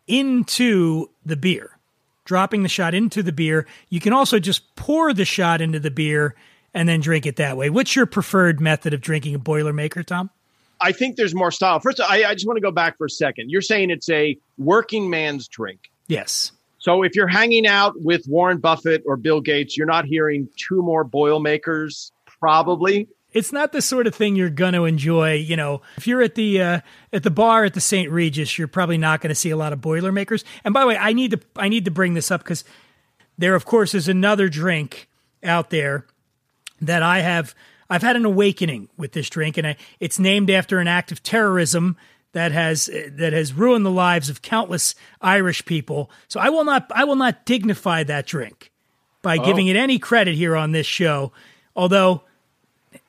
into 0.07 1.11
the 1.25 1.37
beer. 1.37 1.79
Dropping 2.25 2.63
the 2.63 2.69
shot 2.69 2.95
into 2.95 3.23
the 3.23 3.33
beer. 3.33 3.67
You 3.89 4.01
can 4.01 4.13
also 4.13 4.39
just 4.39 4.77
pour 4.77 5.13
the 5.13 5.25
shot 5.25 5.61
into 5.61 5.81
the 5.81 5.91
beer 5.91 6.35
and 6.75 6.89
then 6.89 7.01
drink 7.01 7.27
it 7.27 7.37
that 7.37 7.57
way. 7.57 7.71
What's 7.71 7.97
your 7.97 8.07
preferred 8.07 8.61
method 8.61 8.95
of 8.95 9.01
drinking 9.01 9.35
a 9.35 9.39
boilermaker 9.39 10.05
tom 10.05 10.31
I 10.83 10.93
think 10.93 11.17
there's 11.17 11.35
more 11.35 11.51
style. 11.51 11.79
First, 11.81 12.01
I, 12.01 12.25
I 12.25 12.35
just 12.35 12.47
want 12.47 12.57
to 12.57 12.63
go 12.63 12.71
back 12.73 12.99
for 12.99 13.07
a 13.07 13.11
second. 13.11 13.51
You're 13.51 13.63
saying 13.63 13.91
it's 13.91 14.09
a 14.11 14.37
working 14.59 15.09
man's 15.11 15.49
drink. 15.49 15.91
yes 16.09 16.53
So 16.79 17.03
if 17.03 17.15
you're 17.15 17.29
hanging 17.29 17.67
out 17.67 17.95
with 17.97 18.27
Warren 18.27 18.59
Buffett 18.59 19.03
or 19.07 19.17
Bill 19.17 19.41
Gates, 19.41 19.77
you're 19.77 19.87
not 19.87 20.05
hearing 20.05 20.49
two 20.57 20.83
more 20.83 21.05
Boilermakers, 21.05 22.11
probably. 22.27 23.09
it's 23.33 23.53
not 23.53 23.73
the 23.73 23.81
sort 23.81 24.07
of 24.07 24.15
thing 24.15 24.37
you're 24.37 24.51
going 24.51 24.75
to 24.75 24.85
enjoy. 24.85 25.35
You 25.35 25.57
know, 25.57 25.81
if 25.97 26.07
you're 26.07 26.23
at 26.23 26.35
the 26.35 26.61
uh, 26.61 26.81
at 27.13 27.23
the 27.23 27.31
bar 27.31 27.65
at 27.65 27.75
the 27.75 27.81
St. 27.81 28.11
Regis, 28.11 28.59
you're 28.59 28.69
probably 28.69 28.99
not 28.99 29.21
going 29.21 29.29
to 29.29 29.35
see 29.35 29.51
a 29.51 29.57
lot 29.57 29.73
of 29.73 29.81
Boilermakers. 29.81 30.45
And 30.65 30.75
by 30.75 30.81
the 30.81 30.87
way, 30.89 30.97
I 30.97 31.13
need 31.13 31.31
to 31.31 31.41
I 31.57 31.69
need 31.69 31.85
to 31.87 31.91
bring 31.91 32.15
this 32.15 32.31
up 32.31 32.43
because 32.43 32.65
there, 33.39 33.55
of 33.55 33.65
course, 33.65 33.95
is 33.95 34.09
another 34.09 34.49
drink 34.49 35.09
out 35.43 35.71
there 35.71 36.07
that 36.81 37.03
I 37.03 37.21
have. 37.21 37.55
I've 37.91 38.03
had 38.03 38.17
an 38.17 38.25
awakening 38.25 38.89
with 38.97 39.13
this 39.13 39.29
drink, 39.29 39.59
and 39.59 39.67
I, 39.67 39.77
it's 40.01 40.19
named 40.19 40.51
after 40.51 40.79
an 40.79 40.89
act 40.89 41.13
of 41.13 41.23
terrorism 41.23 41.97
that 42.33 42.53
has 42.53 42.87
that 42.87 43.33
has 43.33 43.53
ruined 43.53 43.85
the 43.87 43.91
lives 43.91 44.29
of 44.29 44.43
countless 44.43 44.95
Irish 45.21 45.65
people. 45.65 46.11
So 46.29 46.41
I 46.41 46.49
will 46.49 46.65
not 46.65 46.91
I 46.95 47.05
will 47.05 47.17
not 47.17 47.45
dignify 47.45 48.05
that 48.05 48.27
drink 48.27 48.71
by 49.21 49.39
giving 49.39 49.69
it 49.69 49.77
any 49.77 49.99
credit 49.99 50.35
here 50.35 50.57
on 50.57 50.73
this 50.73 50.87
show. 50.87 51.33
Although 51.77 52.23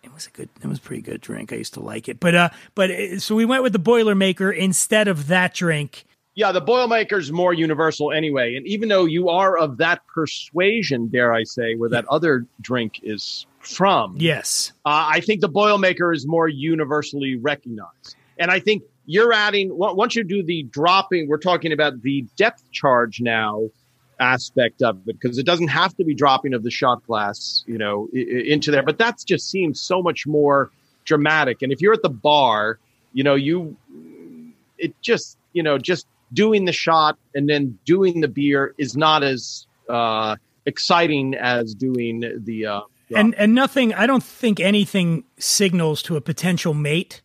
it 0.03 0.13
was 0.13 0.27
a 0.27 0.29
good 0.31 0.49
it 0.61 0.67
was 0.67 0.77
a 0.77 0.81
pretty 0.81 1.01
good 1.01 1.21
drink. 1.21 1.51
I 1.51 1.55
used 1.55 1.73
to 1.75 1.79
like 1.79 2.09
it. 2.09 2.19
But 2.19 2.35
uh 2.35 2.49
but 2.75 2.91
uh, 2.91 3.19
so 3.19 3.35
we 3.35 3.45
went 3.45 3.63
with 3.63 3.73
the 3.73 3.79
Boilermaker 3.79 4.55
instead 4.55 5.07
of 5.07 5.27
that 5.27 5.53
drink. 5.53 6.05
Yeah, 6.35 6.51
the 6.51 6.61
Boilermaker's 6.61 7.31
more 7.31 7.53
universal 7.53 8.11
anyway. 8.11 8.55
And 8.55 8.65
even 8.65 8.89
though 8.89 9.05
you 9.05 9.29
are 9.29 9.55
of 9.57 9.77
that 9.77 10.01
persuasion, 10.07 11.07
dare 11.07 11.31
I 11.31 11.43
say, 11.43 11.75
where 11.75 11.89
that 11.89 12.05
other 12.07 12.47
drink 12.59 12.99
is 13.03 13.45
from, 13.59 14.15
Yes. 14.17 14.71
uh, 14.85 15.07
I 15.11 15.19
think 15.19 15.41
the 15.41 15.49
Boilermaker 15.49 16.13
is 16.13 16.25
more 16.25 16.47
universally 16.47 17.35
recognized. 17.35 18.15
And 18.39 18.49
I 18.49 18.59
think 18.59 18.81
you're 19.05 19.31
adding, 19.31 19.69
once 19.77 20.15
you 20.15 20.23
do 20.23 20.41
the 20.43 20.63
dropping, 20.63 21.27
we're 21.27 21.37
talking 21.37 21.71
about 21.71 22.01
the 22.01 22.25
depth 22.35 22.71
charge 22.71 23.21
now 23.21 23.69
aspect 24.19 24.81
of 24.81 24.97
it, 25.07 25.19
because 25.19 25.37
it 25.37 25.45
doesn't 25.45 25.67
have 25.67 25.95
to 25.97 26.03
be 26.03 26.15
dropping 26.15 26.53
of 26.53 26.63
the 26.63 26.71
shot 26.71 27.05
glass, 27.05 27.63
you 27.67 27.77
know, 27.77 28.07
into 28.13 28.71
there. 28.71 28.81
But 28.81 28.97
that 28.97 29.21
just 29.25 29.51
seems 29.51 29.81
so 29.81 30.01
much 30.01 30.25
more 30.25 30.71
dramatic. 31.05 31.61
And 31.61 31.71
if 31.71 31.79
you're 31.81 31.93
at 31.93 32.01
the 32.01 32.09
bar, 32.09 32.79
you 33.11 33.23
know, 33.23 33.35
you, 33.35 33.75
it 34.79 34.99
just, 35.01 35.37
you 35.51 35.61
know, 35.61 35.77
just 35.77 36.07
doing 36.33 36.65
the 36.65 36.71
shot 36.71 37.17
and 37.35 37.47
then 37.49 37.77
doing 37.85 38.21
the 38.21 38.27
beer 38.27 38.73
is 38.77 38.95
not 38.97 39.23
as 39.23 39.67
uh, 39.89 40.35
exciting 40.65 41.35
as 41.35 41.73
doing 41.73 42.23
the, 42.43 42.65
uh, 42.65 42.81
And 43.15 43.35
and 43.35 43.53
nothing 43.53 43.93
I 43.93 44.07
don't 44.07 44.23
think 44.23 44.59
anything 44.59 45.23
signals 45.37 46.01
to 46.03 46.15
a 46.15 46.21
potential 46.21 46.73
mate. 46.73 47.21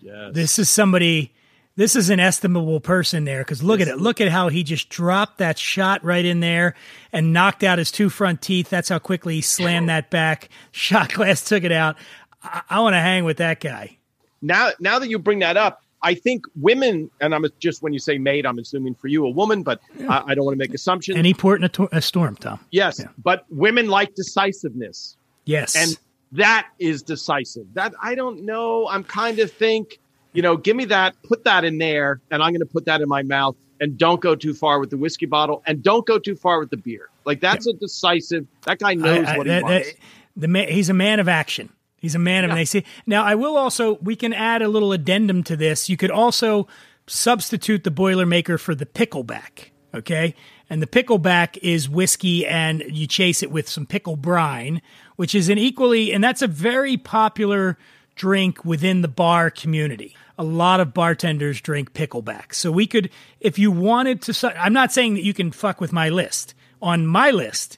yes. 0.00 0.30
This 0.34 0.58
is 0.58 0.68
somebody 0.70 1.32
this 1.74 1.96
is 1.96 2.10
an 2.10 2.20
estimable 2.20 2.80
person 2.80 3.24
there 3.24 3.40
because 3.40 3.62
look 3.62 3.80
at 3.80 3.88
it. 3.88 3.96
Look 3.98 4.20
at 4.20 4.28
how 4.28 4.48
he 4.48 4.62
just 4.62 4.90
dropped 4.90 5.38
that 5.38 5.58
shot 5.58 6.04
right 6.04 6.24
in 6.24 6.40
there 6.40 6.74
and 7.12 7.32
knocked 7.32 7.62
out 7.64 7.78
his 7.78 7.90
two 7.90 8.10
front 8.10 8.42
teeth. 8.42 8.68
That's 8.68 8.90
how 8.90 8.98
quickly 8.98 9.36
he 9.36 9.40
slammed 9.40 9.88
that 9.88 10.10
back. 10.10 10.50
Shot 10.70 11.12
glass 11.14 11.42
took 11.44 11.64
it 11.64 11.72
out. 11.72 11.96
I, 12.42 12.62
I 12.70 12.80
want 12.80 12.94
to 12.94 13.00
hang 13.00 13.24
with 13.24 13.38
that 13.38 13.60
guy. 13.60 13.96
now 14.42 14.70
now 14.80 14.98
that 14.98 15.08
you 15.08 15.18
bring 15.18 15.38
that 15.40 15.56
up, 15.56 15.81
I 16.02 16.14
think 16.14 16.44
women, 16.56 17.10
and 17.20 17.34
I'm 17.34 17.44
just 17.60 17.82
when 17.82 17.92
you 17.92 17.98
say 17.98 18.18
maid, 18.18 18.44
I'm 18.46 18.58
assuming 18.58 18.94
for 18.94 19.08
you 19.08 19.24
a 19.24 19.30
woman, 19.30 19.62
but 19.62 19.80
I, 20.08 20.22
I 20.28 20.34
don't 20.34 20.44
want 20.44 20.54
to 20.54 20.58
make 20.58 20.74
assumptions. 20.74 21.16
Any 21.16 21.32
port 21.34 21.60
in 21.60 21.64
a, 21.64 21.68
to- 21.70 21.88
a 21.92 22.02
storm, 22.02 22.36
Tom. 22.36 22.58
yes, 22.70 22.98
Yeah. 22.98 23.06
but 23.22 23.44
women 23.50 23.88
like 23.88 24.14
decisiveness, 24.14 25.16
Yes. 25.44 25.76
and 25.76 25.98
that 26.32 26.68
is 26.78 27.02
decisive. 27.02 27.66
That 27.74 27.94
I 28.02 28.14
don't 28.14 28.44
know. 28.44 28.88
I'm 28.88 29.04
kind 29.04 29.38
of 29.38 29.50
think, 29.52 29.98
you 30.32 30.42
know, 30.42 30.56
give 30.56 30.76
me 30.76 30.84
that, 30.86 31.14
put 31.24 31.44
that 31.44 31.64
in 31.64 31.78
there, 31.78 32.20
and 32.30 32.42
I'm 32.42 32.50
going 32.50 32.60
to 32.60 32.66
put 32.66 32.84
that 32.86 33.00
in 33.00 33.08
my 33.08 33.22
mouth. 33.22 33.56
And 33.80 33.98
don't 33.98 34.20
go 34.20 34.36
too 34.36 34.54
far 34.54 34.78
with 34.78 34.90
the 34.90 34.96
whiskey 34.96 35.26
bottle, 35.26 35.60
and 35.66 35.82
don't 35.82 36.06
go 36.06 36.16
too 36.18 36.36
far 36.36 36.60
with 36.60 36.70
the 36.70 36.76
beer. 36.76 37.08
Like 37.24 37.40
that's 37.40 37.66
a 37.66 37.72
decisive. 37.72 38.46
That 38.64 38.78
guy 38.78 38.94
knows 38.94 39.26
I- 39.26 39.34
I- 39.34 39.38
what 39.38 39.46
he 39.46 39.50
that- 39.52 39.62
wants. 39.64 39.88
that- 39.88 39.98
the 40.36 40.48
man, 40.48 40.68
he's 40.68 40.88
a 40.88 40.94
man 40.94 41.18
of 41.20 41.28
action. 41.28 41.68
He's 42.02 42.16
a 42.16 42.18
man 42.18 42.44
of 42.44 42.74
Yeah. 42.74 42.80
Now 43.06 43.22
I 43.22 43.36
will 43.36 43.56
also 43.56 43.94
we 44.02 44.16
can 44.16 44.32
add 44.32 44.60
a 44.60 44.68
little 44.68 44.92
addendum 44.92 45.44
to 45.44 45.56
this. 45.56 45.88
You 45.88 45.96
could 45.96 46.10
also 46.10 46.66
substitute 47.06 47.84
the 47.84 47.92
Boilermaker 47.92 48.58
for 48.58 48.74
the 48.74 48.84
pickleback. 48.84 49.70
Okay, 49.94 50.34
and 50.68 50.82
the 50.82 50.86
pickleback 50.86 51.58
is 51.62 51.88
whiskey, 51.88 52.46
and 52.46 52.82
you 52.88 53.06
chase 53.06 53.42
it 53.42 53.52
with 53.52 53.68
some 53.68 53.86
pickle 53.86 54.16
brine, 54.16 54.82
which 55.16 55.32
is 55.34 55.48
an 55.48 55.58
equally 55.58 56.12
and 56.12 56.24
that's 56.24 56.42
a 56.42 56.48
very 56.48 56.96
popular 56.96 57.78
drink 58.16 58.64
within 58.64 59.02
the 59.02 59.08
bar 59.08 59.48
community. 59.48 60.16
A 60.38 60.42
lot 60.42 60.80
of 60.80 60.92
bartenders 60.92 61.60
drink 61.60 61.92
pickleback. 61.92 62.52
So 62.52 62.72
we 62.72 62.86
could, 62.86 63.10
if 63.38 63.60
you 63.60 63.70
wanted 63.70 64.22
to, 64.22 64.60
I'm 64.60 64.72
not 64.72 64.92
saying 64.92 65.14
that 65.14 65.24
you 65.24 65.34
can 65.34 65.52
fuck 65.52 65.80
with 65.80 65.92
my 65.92 66.08
list. 66.08 66.54
On 66.80 67.06
my 67.06 67.30
list, 67.30 67.76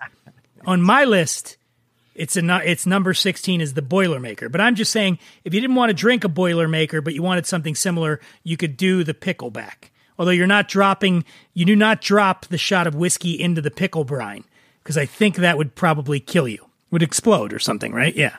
on 0.65 0.81
my 0.81 1.05
list, 1.05 1.59
It's 2.15 2.37
a 2.37 2.61
it's 2.65 2.87
number 2.87 3.15
16 3.15 3.61
is 3.61 3.75
the 3.75 3.83
Boilermaker. 3.83 4.51
But 4.51 4.61
I'm 4.61 4.75
just 4.75 4.93
saying 4.93 5.19
if 5.45 5.53
you 5.53 5.61
didn't 5.61 5.77
want 5.77 5.91
to 5.91 5.95
drink 5.95 6.25
a 6.25 6.29
Boilermaker 6.29 7.03
but 7.03 7.15
you 7.15 7.23
wanted 7.23 7.47
something 7.47 7.75
similar, 7.75 8.21
you 8.43 8.57
could 8.57 8.77
do 8.77 9.05
the 9.05 9.15
pickleback. 9.15 9.91
Although 10.19 10.31
you're 10.33 10.47
not 10.47 10.69
dropping 10.69 11.25
you 11.55 11.65
do 11.65 11.77
not 11.77 12.01
drop 12.01 12.47
the 12.47 12.59
shot 12.59 12.87
of 12.87 12.95
whiskey 12.95 13.41
into 13.41 13.61
the 13.61 13.71
pickle 13.71 14.05
brine 14.05 14.45
because 14.83 14.97
I 14.97 15.07
think 15.07 15.37
that 15.37 15.59
would 15.59 15.75
probably 15.75 16.21
kill 16.21 16.47
you. 16.49 16.67
Would 16.91 17.03
explode 17.03 17.53
or 17.53 17.59
something, 17.59 17.93
right? 17.93 18.15
Yeah. 18.15 18.37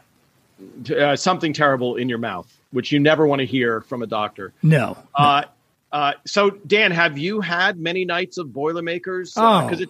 Uh, 0.95 1.17
something 1.17 1.51
terrible 1.51 1.97
in 1.97 2.07
your 2.07 2.19
mouth, 2.19 2.47
which 2.71 2.93
you 2.93 2.99
never 3.01 3.28
want 3.28 3.41
to 3.41 3.45
hear 3.45 3.82
from 3.82 4.01
a 4.01 4.07
doctor. 4.07 4.53
No. 4.63 4.97
Uh, 5.13 5.43
uh, 5.91 6.13
so, 6.26 6.51
Dan, 6.51 6.91
have 6.91 7.17
you 7.17 7.41
had 7.41 7.78
many 7.78 8.05
nights 8.05 8.38
of 8.38 8.53
Boilermakers? 8.53 9.34
Oh. 9.36 9.63
Because 9.63 9.82
it 9.82 9.89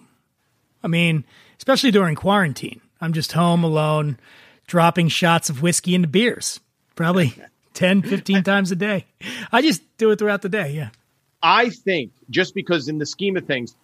I 0.82 0.88
mean, 0.88 1.24
especially 1.58 1.90
during 1.90 2.14
quarantine. 2.14 2.80
I'm 3.00 3.12
just 3.12 3.32
home 3.32 3.64
alone, 3.64 4.18
dropping 4.66 5.08
shots 5.08 5.50
of 5.50 5.62
whiskey 5.62 5.94
into 5.94 6.08
beers, 6.08 6.60
probably 6.94 7.34
10, 7.74 8.02
15 8.02 8.42
times 8.42 8.70
a 8.72 8.76
day. 8.76 9.06
I 9.52 9.62
just 9.62 9.82
do 9.98 10.10
it 10.10 10.18
throughout 10.18 10.42
the 10.42 10.48
day. 10.48 10.72
Yeah. 10.72 10.90
I 11.42 11.70
think 11.70 12.12
just 12.30 12.54
because 12.54 12.88
in 12.88 12.98
the 12.98 13.06
scheme 13.06 13.36
of 13.36 13.46
things, 13.46 13.76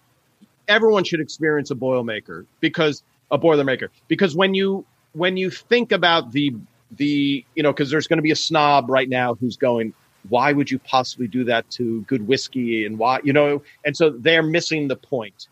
everyone 0.67 1.03
should 1.03 1.19
experience 1.19 1.71
a 1.71 1.75
Boilermaker 1.75 2.45
because 2.59 3.03
a 3.31 3.37
Boilermaker 3.37 3.89
because 4.07 4.35
when 4.35 4.53
you 4.53 4.85
when 5.13 5.37
you 5.37 5.49
think 5.49 5.91
about 5.91 6.31
the 6.31 6.55
the 6.91 7.43
you 7.55 7.63
know 7.63 7.71
because 7.71 7.89
there's 7.89 8.07
going 8.07 8.17
to 8.17 8.23
be 8.23 8.31
a 8.31 8.35
snob 8.35 8.89
right 8.89 9.09
now 9.09 9.33
who's 9.35 9.57
going 9.57 9.93
why 10.29 10.53
would 10.53 10.69
you 10.69 10.79
possibly 10.79 11.27
do 11.27 11.43
that 11.43 11.69
to 11.69 12.01
good 12.01 12.27
whiskey 12.27 12.85
and 12.85 12.97
why 12.97 13.19
you 13.23 13.33
know 13.33 13.61
and 13.85 13.97
so 13.97 14.11
they're 14.11 14.43
missing 14.43 14.87
the 14.87 14.95
point 14.95 15.47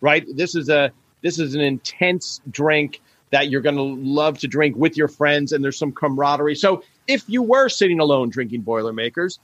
right 0.00 0.26
this 0.34 0.54
is 0.54 0.68
a 0.68 0.92
this 1.22 1.38
is 1.38 1.54
an 1.54 1.60
intense 1.60 2.40
drink 2.50 3.00
that 3.30 3.48
you're 3.48 3.62
going 3.62 3.76
to 3.76 3.82
love 3.82 4.38
to 4.40 4.48
drink 4.48 4.76
with 4.76 4.96
your 4.96 5.08
friends 5.08 5.52
and 5.52 5.64
there's 5.64 5.78
some 5.78 5.92
camaraderie 5.92 6.54
so 6.54 6.82
if 7.08 7.22
you 7.28 7.42
were 7.42 7.68
sitting 7.68 7.98
alone 8.00 8.28
drinking 8.28 8.60
boilermakers 8.60 9.38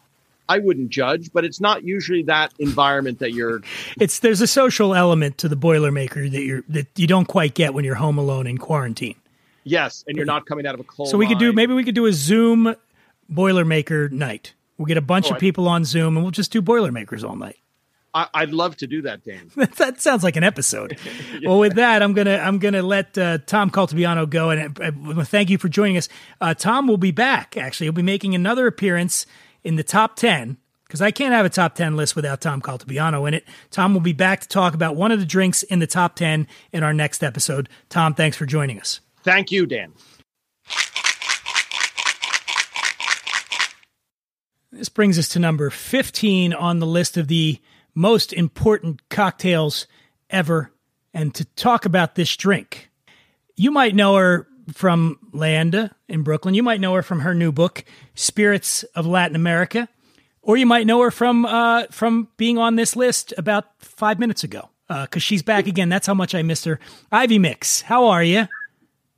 i 0.48 0.58
wouldn't 0.58 0.90
judge 0.90 1.32
but 1.32 1.44
it's 1.44 1.60
not 1.60 1.84
usually 1.84 2.22
that 2.22 2.52
environment 2.58 3.18
that 3.18 3.32
you're 3.32 3.60
It's 4.00 4.18
there's 4.20 4.40
a 4.40 4.46
social 4.46 4.94
element 4.94 5.38
to 5.38 5.48
the 5.48 5.56
Boilermaker 5.56 6.30
that 6.30 6.42
you're 6.42 6.62
that 6.68 6.86
you 6.96 7.06
don't 7.06 7.26
quite 7.26 7.54
get 7.54 7.74
when 7.74 7.84
you're 7.84 7.94
home 7.96 8.18
alone 8.18 8.46
in 8.46 8.58
quarantine. 8.58 9.16
yes 9.64 10.04
and 10.06 10.16
you're 10.16 10.26
not 10.26 10.46
coming 10.46 10.66
out 10.66 10.74
of 10.74 10.80
a 10.80 10.84
cold 10.84 11.08
So 11.08 11.18
we 11.18 11.26
could 11.26 11.38
do 11.38 11.52
maybe 11.52 11.72
we 11.74 11.84
could 11.84 11.94
do 11.94 12.06
a 12.06 12.12
Zoom 12.12 12.74
Boilermaker 13.32 14.10
night. 14.10 14.54
We'll 14.78 14.86
get 14.86 14.96
a 14.96 15.02
bunch 15.02 15.30
of 15.30 15.38
people 15.38 15.68
on 15.68 15.84
Zoom 15.84 16.16
and 16.16 16.24
we'll 16.24 16.30
just 16.30 16.52
do 16.52 16.62
Boilermakers 16.62 17.24
all 17.24 17.36
night. 17.36 17.56
I, 18.18 18.26
i'd 18.34 18.50
love 18.50 18.76
to 18.78 18.86
do 18.88 19.02
that 19.02 19.22
dan 19.22 19.50
that 19.76 20.00
sounds 20.00 20.24
like 20.24 20.36
an 20.36 20.44
episode. 20.44 20.98
Well, 21.44 21.60
with 21.60 21.74
that, 21.76 22.02
I'm 22.02 22.14
gonna 22.14 22.36
I'm 22.36 22.58
gonna 22.58 22.82
let 22.82 23.16
uh, 23.16 23.38
Tom 23.46 23.70
Caltabiano 23.70 24.28
go, 24.28 24.50
and 24.50 24.78
uh, 24.80 25.24
thank 25.24 25.50
you 25.50 25.56
for 25.56 25.68
joining 25.68 25.96
us. 25.96 26.08
Uh, 26.40 26.52
Tom 26.52 26.88
will 26.88 26.96
be 26.96 27.12
back. 27.12 27.56
Actually, 27.56 27.86
he'll 27.86 27.92
be 27.92 28.02
making 28.02 28.34
another 28.34 28.66
appearance 28.66 29.24
in 29.62 29.76
the 29.76 29.84
top 29.84 30.16
ten 30.16 30.56
because 30.84 31.00
I 31.00 31.10
can't 31.12 31.32
have 31.32 31.46
a 31.46 31.50
top 31.50 31.74
ten 31.74 31.96
list 31.96 32.16
without 32.16 32.40
Tom 32.40 32.60
Caltabiano 32.60 33.26
in 33.28 33.34
it. 33.34 33.44
Tom 33.70 33.94
will 33.94 34.00
be 34.00 34.12
back 34.12 34.40
to 34.40 34.48
talk 34.48 34.74
about 34.74 34.96
one 34.96 35.12
of 35.12 35.20
the 35.20 35.26
drinks 35.26 35.62
in 35.62 35.78
the 35.78 35.86
top 35.86 36.16
ten 36.16 36.48
in 36.72 36.82
our 36.82 36.92
next 36.92 37.22
episode. 37.22 37.68
Tom, 37.88 38.14
thanks 38.14 38.36
for 38.36 38.46
joining 38.46 38.80
us. 38.80 39.00
thank 39.22 39.50
you 39.52 39.64
dan 39.64 39.92
This 44.70 44.88
brings 44.88 45.18
us 45.18 45.28
to 45.30 45.38
number 45.38 45.70
15 45.70 46.52
on 46.52 46.78
the 46.78 46.86
list 46.86 47.16
of 47.16 47.28
the 47.28 47.58
most 47.98 48.32
important 48.32 49.08
cocktails 49.08 49.88
ever. 50.30 50.70
And 51.12 51.34
to 51.34 51.44
talk 51.56 51.84
about 51.84 52.14
this 52.14 52.36
drink, 52.36 52.90
you 53.56 53.72
might 53.72 53.94
know 53.94 54.14
her 54.14 54.46
from 54.72 55.18
Leyenda 55.32 55.90
in 56.08 56.22
Brooklyn. 56.22 56.54
You 56.54 56.62
might 56.62 56.80
know 56.80 56.94
her 56.94 57.02
from 57.02 57.20
her 57.20 57.34
new 57.34 57.50
book, 57.50 57.84
Spirits 58.14 58.84
of 58.94 59.04
Latin 59.04 59.34
America. 59.34 59.88
Or 60.42 60.56
you 60.56 60.64
might 60.64 60.86
know 60.86 61.02
her 61.02 61.10
from 61.10 61.44
uh, 61.44 61.86
from 61.90 62.28
being 62.36 62.56
on 62.56 62.76
this 62.76 62.96
list 62.96 63.34
about 63.36 63.64
five 63.80 64.18
minutes 64.18 64.44
ago, 64.44 64.70
because 64.88 65.22
she's 65.22 65.42
back 65.42 65.66
again. 65.66 65.90
That's 65.90 66.06
how 66.06 66.14
much 66.14 66.34
I 66.34 66.42
missed 66.42 66.64
her. 66.64 66.78
Ivy 67.12 67.38
Mix, 67.38 67.82
how 67.82 68.06
are 68.06 68.22
you? 68.22 68.46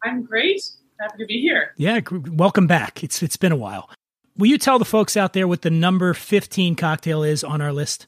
I'm 0.02 0.24
great. 0.24 0.68
Happy 0.98 1.18
to 1.18 1.26
be 1.26 1.40
here. 1.40 1.72
Yeah, 1.76 2.00
welcome 2.10 2.66
back. 2.66 3.04
It's 3.04 3.22
it's 3.22 3.36
been 3.36 3.52
a 3.52 3.56
while. 3.56 3.90
Will 4.36 4.48
you 4.48 4.58
tell 4.58 4.78
the 4.80 4.84
folks 4.84 5.16
out 5.16 5.34
there 5.34 5.46
what 5.46 5.62
the 5.62 5.70
number 5.70 6.14
15 6.14 6.74
cocktail 6.74 7.22
is 7.22 7.44
on 7.44 7.60
our 7.60 7.72
list? 7.72 8.06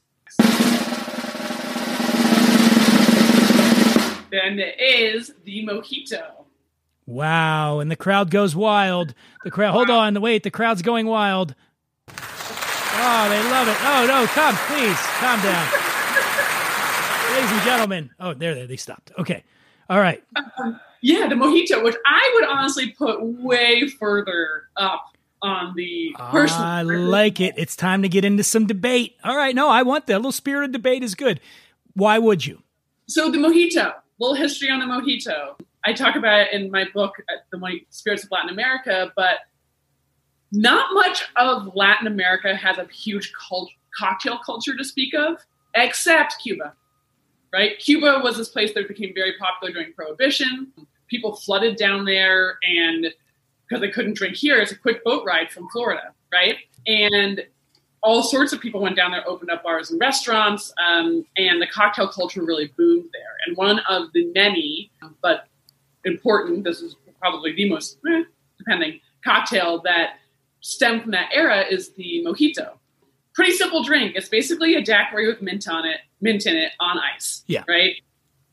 Then 4.30 4.58
it 4.58 4.80
is 4.80 5.34
the 5.44 5.66
mojito. 5.66 6.44
Wow, 7.06 7.80
and 7.80 7.90
the 7.90 7.96
crowd 7.96 8.30
goes 8.30 8.56
wild. 8.56 9.14
The 9.44 9.50
crowd 9.50 9.72
Hold 9.72 9.90
on, 9.90 10.20
wait, 10.20 10.42
the 10.42 10.50
crowd's 10.50 10.82
going 10.82 11.06
wild. 11.06 11.54
Oh, 12.08 13.28
they 13.28 13.42
love 13.50 13.68
it. 13.68 13.76
Oh, 13.80 14.04
no, 14.06 14.26
come, 14.28 14.54
please, 14.68 14.98
calm 15.18 15.42
down. 15.42 15.66
Ladies 17.32 17.50
and 17.50 17.62
gentlemen. 17.62 18.10
Oh, 18.20 18.34
there, 18.34 18.54
there, 18.54 18.66
they 18.66 18.76
stopped. 18.76 19.12
Okay. 19.18 19.42
All 19.90 19.98
right. 19.98 20.22
Um, 20.58 20.78
yeah, 21.00 21.26
the 21.28 21.34
mojito, 21.34 21.82
which 21.82 21.96
I 22.06 22.30
would 22.34 22.44
honestly 22.48 22.90
put 22.90 23.22
way 23.22 23.88
further 23.88 24.68
up 24.76 25.16
on 25.42 25.74
the 25.76 26.14
personal. 26.30 26.66
I 26.66 26.82
like 26.82 27.40
it. 27.40 27.54
It's 27.56 27.76
time 27.76 28.02
to 28.02 28.08
get 28.08 28.24
into 28.24 28.44
some 28.44 28.66
debate. 28.66 29.16
All 29.24 29.36
right, 29.36 29.54
no, 29.54 29.68
I 29.68 29.82
want 29.82 30.06
that. 30.06 30.14
A 30.14 30.22
little 30.22 30.62
of 30.62 30.72
debate 30.72 31.02
is 31.02 31.14
good. 31.14 31.40
Why 31.94 32.18
would 32.18 32.46
you? 32.46 32.62
So 33.08 33.30
the 33.30 33.38
mojito, 33.38 33.92
little 34.18 34.34
history 34.34 34.70
on 34.70 34.80
the 34.80 34.86
mojito. 34.86 35.56
I 35.84 35.92
talk 35.92 36.14
about 36.14 36.40
it 36.40 36.52
in 36.52 36.70
my 36.70 36.86
book, 36.94 37.14
uh, 37.28 37.38
The 37.50 37.80
Spirits 37.90 38.24
of 38.24 38.30
Latin 38.30 38.50
America, 38.50 39.12
but 39.16 39.38
not 40.52 40.94
much 40.94 41.24
of 41.36 41.74
Latin 41.74 42.06
America 42.06 42.54
has 42.54 42.78
a 42.78 42.86
huge 42.86 43.32
cult- 43.32 43.70
cocktail 43.98 44.38
culture 44.38 44.76
to 44.76 44.84
speak 44.84 45.12
of, 45.14 45.38
except 45.74 46.36
Cuba. 46.42 46.74
Right? 47.52 47.78
Cuba 47.78 48.20
was 48.22 48.36
this 48.36 48.48
place 48.48 48.72
that 48.74 48.88
became 48.88 49.12
very 49.14 49.34
popular 49.38 49.74
during 49.74 49.92
Prohibition. 49.92 50.72
People 51.08 51.36
flooded 51.36 51.76
down 51.76 52.04
there, 52.06 52.58
and 52.62 53.12
because 53.72 53.80
they 53.80 53.90
couldn't 53.90 54.14
drink 54.14 54.36
here, 54.36 54.60
it's 54.60 54.70
a 54.70 54.76
quick 54.76 55.02
boat 55.02 55.24
ride 55.24 55.50
from 55.50 55.66
Florida, 55.70 56.12
right? 56.30 56.56
And 56.86 57.42
all 58.02 58.22
sorts 58.22 58.52
of 58.52 58.60
people 58.60 58.82
went 58.82 58.96
down 58.96 59.12
there, 59.12 59.26
opened 59.26 59.50
up 59.50 59.62
bars 59.62 59.90
and 59.90 59.98
restaurants, 59.98 60.74
um, 60.78 61.24
and 61.38 61.62
the 61.62 61.66
cocktail 61.66 62.06
culture 62.06 62.44
really 62.44 62.70
boomed 62.76 63.08
there. 63.14 63.36
And 63.46 63.56
one 63.56 63.78
of 63.88 64.12
the 64.12 64.30
many, 64.34 64.90
but 65.22 65.46
important, 66.04 66.64
this 66.64 66.82
is 66.82 66.96
probably 67.18 67.54
the 67.54 67.70
most, 67.70 67.96
eh, 68.10 68.24
depending, 68.58 69.00
cocktail 69.24 69.80
that 69.82 70.18
stemmed 70.60 71.02
from 71.02 71.12
that 71.12 71.30
era 71.32 71.60
is 71.62 71.94
the 71.94 72.22
mojito. 72.26 72.72
Pretty 73.34 73.52
simple 73.52 73.82
drink. 73.82 74.16
It's 74.16 74.28
basically 74.28 74.74
a 74.74 74.82
daiquiri 74.82 75.28
with 75.28 75.40
mint 75.40 75.66
on 75.66 75.86
it, 75.86 76.00
mint 76.20 76.44
in 76.44 76.56
it 76.56 76.72
on 76.78 76.98
ice. 76.98 77.42
Yeah. 77.46 77.62
Right. 77.66 77.94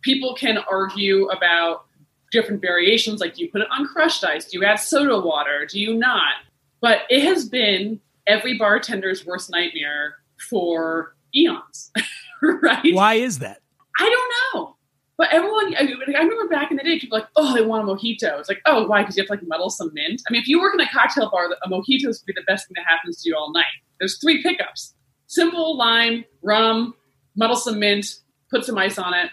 People 0.01 0.33
can 0.35 0.59
argue 0.59 1.27
about 1.27 1.88
different 2.31 2.61
variations, 2.61 3.19
like 3.19 3.35
do 3.35 3.43
you 3.43 3.51
put 3.51 3.61
it 3.61 3.67
on 3.71 3.87
crushed 3.87 4.23
ice? 4.23 4.45
Do 4.45 4.59
you 4.59 4.65
add 4.65 4.75
soda 4.75 5.19
water? 5.19 5.67
Do 5.69 5.79
you 5.79 5.95
not? 5.95 6.33
But 6.81 6.99
it 7.09 7.23
has 7.23 7.47
been 7.47 7.99
every 8.27 8.57
bartender's 8.57 9.25
worst 9.25 9.49
nightmare 9.49 10.15
for 10.49 11.15
eons, 11.35 11.91
right? 12.41 12.93
Why 12.93 13.15
is 13.15 13.39
that? 13.39 13.61
I 13.99 14.09
don't 14.09 14.33
know. 14.63 14.75
But 15.19 15.33
everyone, 15.33 15.75
I, 15.77 15.83
mean, 15.83 16.15
I 16.15 16.21
remember 16.21 16.47
back 16.47 16.71
in 16.71 16.77
the 16.77 16.83
day, 16.83 16.97
people 16.97 17.17
were 17.17 17.23
like, 17.23 17.29
oh, 17.35 17.53
they 17.53 17.61
want 17.61 17.83
a 17.83 17.91
mojito. 17.91 18.39
It's 18.39 18.47
like, 18.47 18.61
oh, 18.65 18.87
why? 18.87 19.01
Because 19.01 19.17
you 19.17 19.23
have 19.23 19.27
to 19.27 19.33
like 19.33 19.45
muddle 19.45 19.69
some 19.69 19.91
mint. 19.93 20.21
I 20.27 20.31
mean, 20.31 20.41
if 20.41 20.47
you 20.47 20.61
work 20.61 20.73
in 20.73 20.79
a 20.79 20.89
cocktail 20.89 21.29
bar, 21.29 21.49
a 21.51 21.69
mojito 21.69 22.07
is 22.07 22.23
be 22.25 22.31
the 22.33 22.43
best 22.47 22.67
thing 22.67 22.75
that 22.77 22.85
happens 22.87 23.21
to 23.21 23.29
you 23.29 23.35
all 23.35 23.51
night. 23.51 23.65
There's 23.99 24.17
three 24.17 24.41
pickups: 24.41 24.93
simple 25.27 25.77
lime, 25.77 26.23
rum, 26.41 26.93
muddle 27.35 27.57
some 27.57 27.79
mint, 27.79 28.05
put 28.49 28.63
some 28.63 28.77
ice 28.77 28.97
on 28.97 29.13
it. 29.13 29.29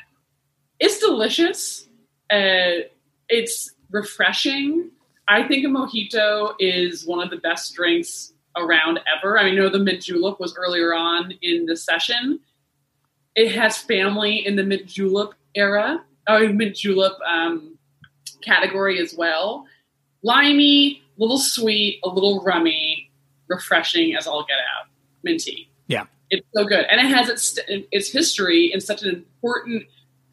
It's 0.81 0.99
delicious. 0.99 1.86
Uh, 2.31 2.87
it's 3.29 3.71
refreshing. 3.91 4.91
I 5.29 5.43
think 5.47 5.65
a 5.65 5.69
mojito 5.69 6.55
is 6.59 7.07
one 7.07 7.23
of 7.23 7.31
the 7.31 7.37
best 7.37 7.75
drinks 7.75 8.33
around 8.57 9.01
ever. 9.17 9.39
I 9.39 9.51
know 9.51 9.69
the 9.69 9.79
mint 9.79 10.03
julep 10.03 10.41
was 10.41 10.57
earlier 10.57 10.95
on 10.95 11.35
in 11.43 11.67
the 11.67 11.77
session. 11.77 12.41
It 13.35 13.53
has 13.53 13.77
family 13.77 14.47
in 14.47 14.57
the 14.57 14.63
mint 14.63 14.87
julep 14.87 15.35
era, 15.55 16.05
or 16.29 16.49
mint 16.49 16.77
julep 16.77 17.19
um, 17.27 17.77
category 18.43 19.01
as 19.01 19.15
well. 19.17 19.67
Limey, 20.23 21.03
a 21.17 21.21
little 21.21 21.39
sweet, 21.39 22.01
a 22.03 22.09
little 22.09 22.43
rummy, 22.43 23.11
refreshing 23.49 24.15
as 24.17 24.27
all 24.27 24.45
get 24.47 24.59
out. 24.59 24.89
Minty. 25.23 25.69
Yeah. 25.87 26.07
It's 26.31 26.47
so 26.55 26.65
good, 26.65 26.85
and 26.91 27.01
it 27.01 27.15
has 27.15 27.29
its 27.29 27.59
its 27.69 28.11
history 28.11 28.73
in 28.73 28.81
such 28.81 29.03
an 29.03 29.11
important 29.11 29.85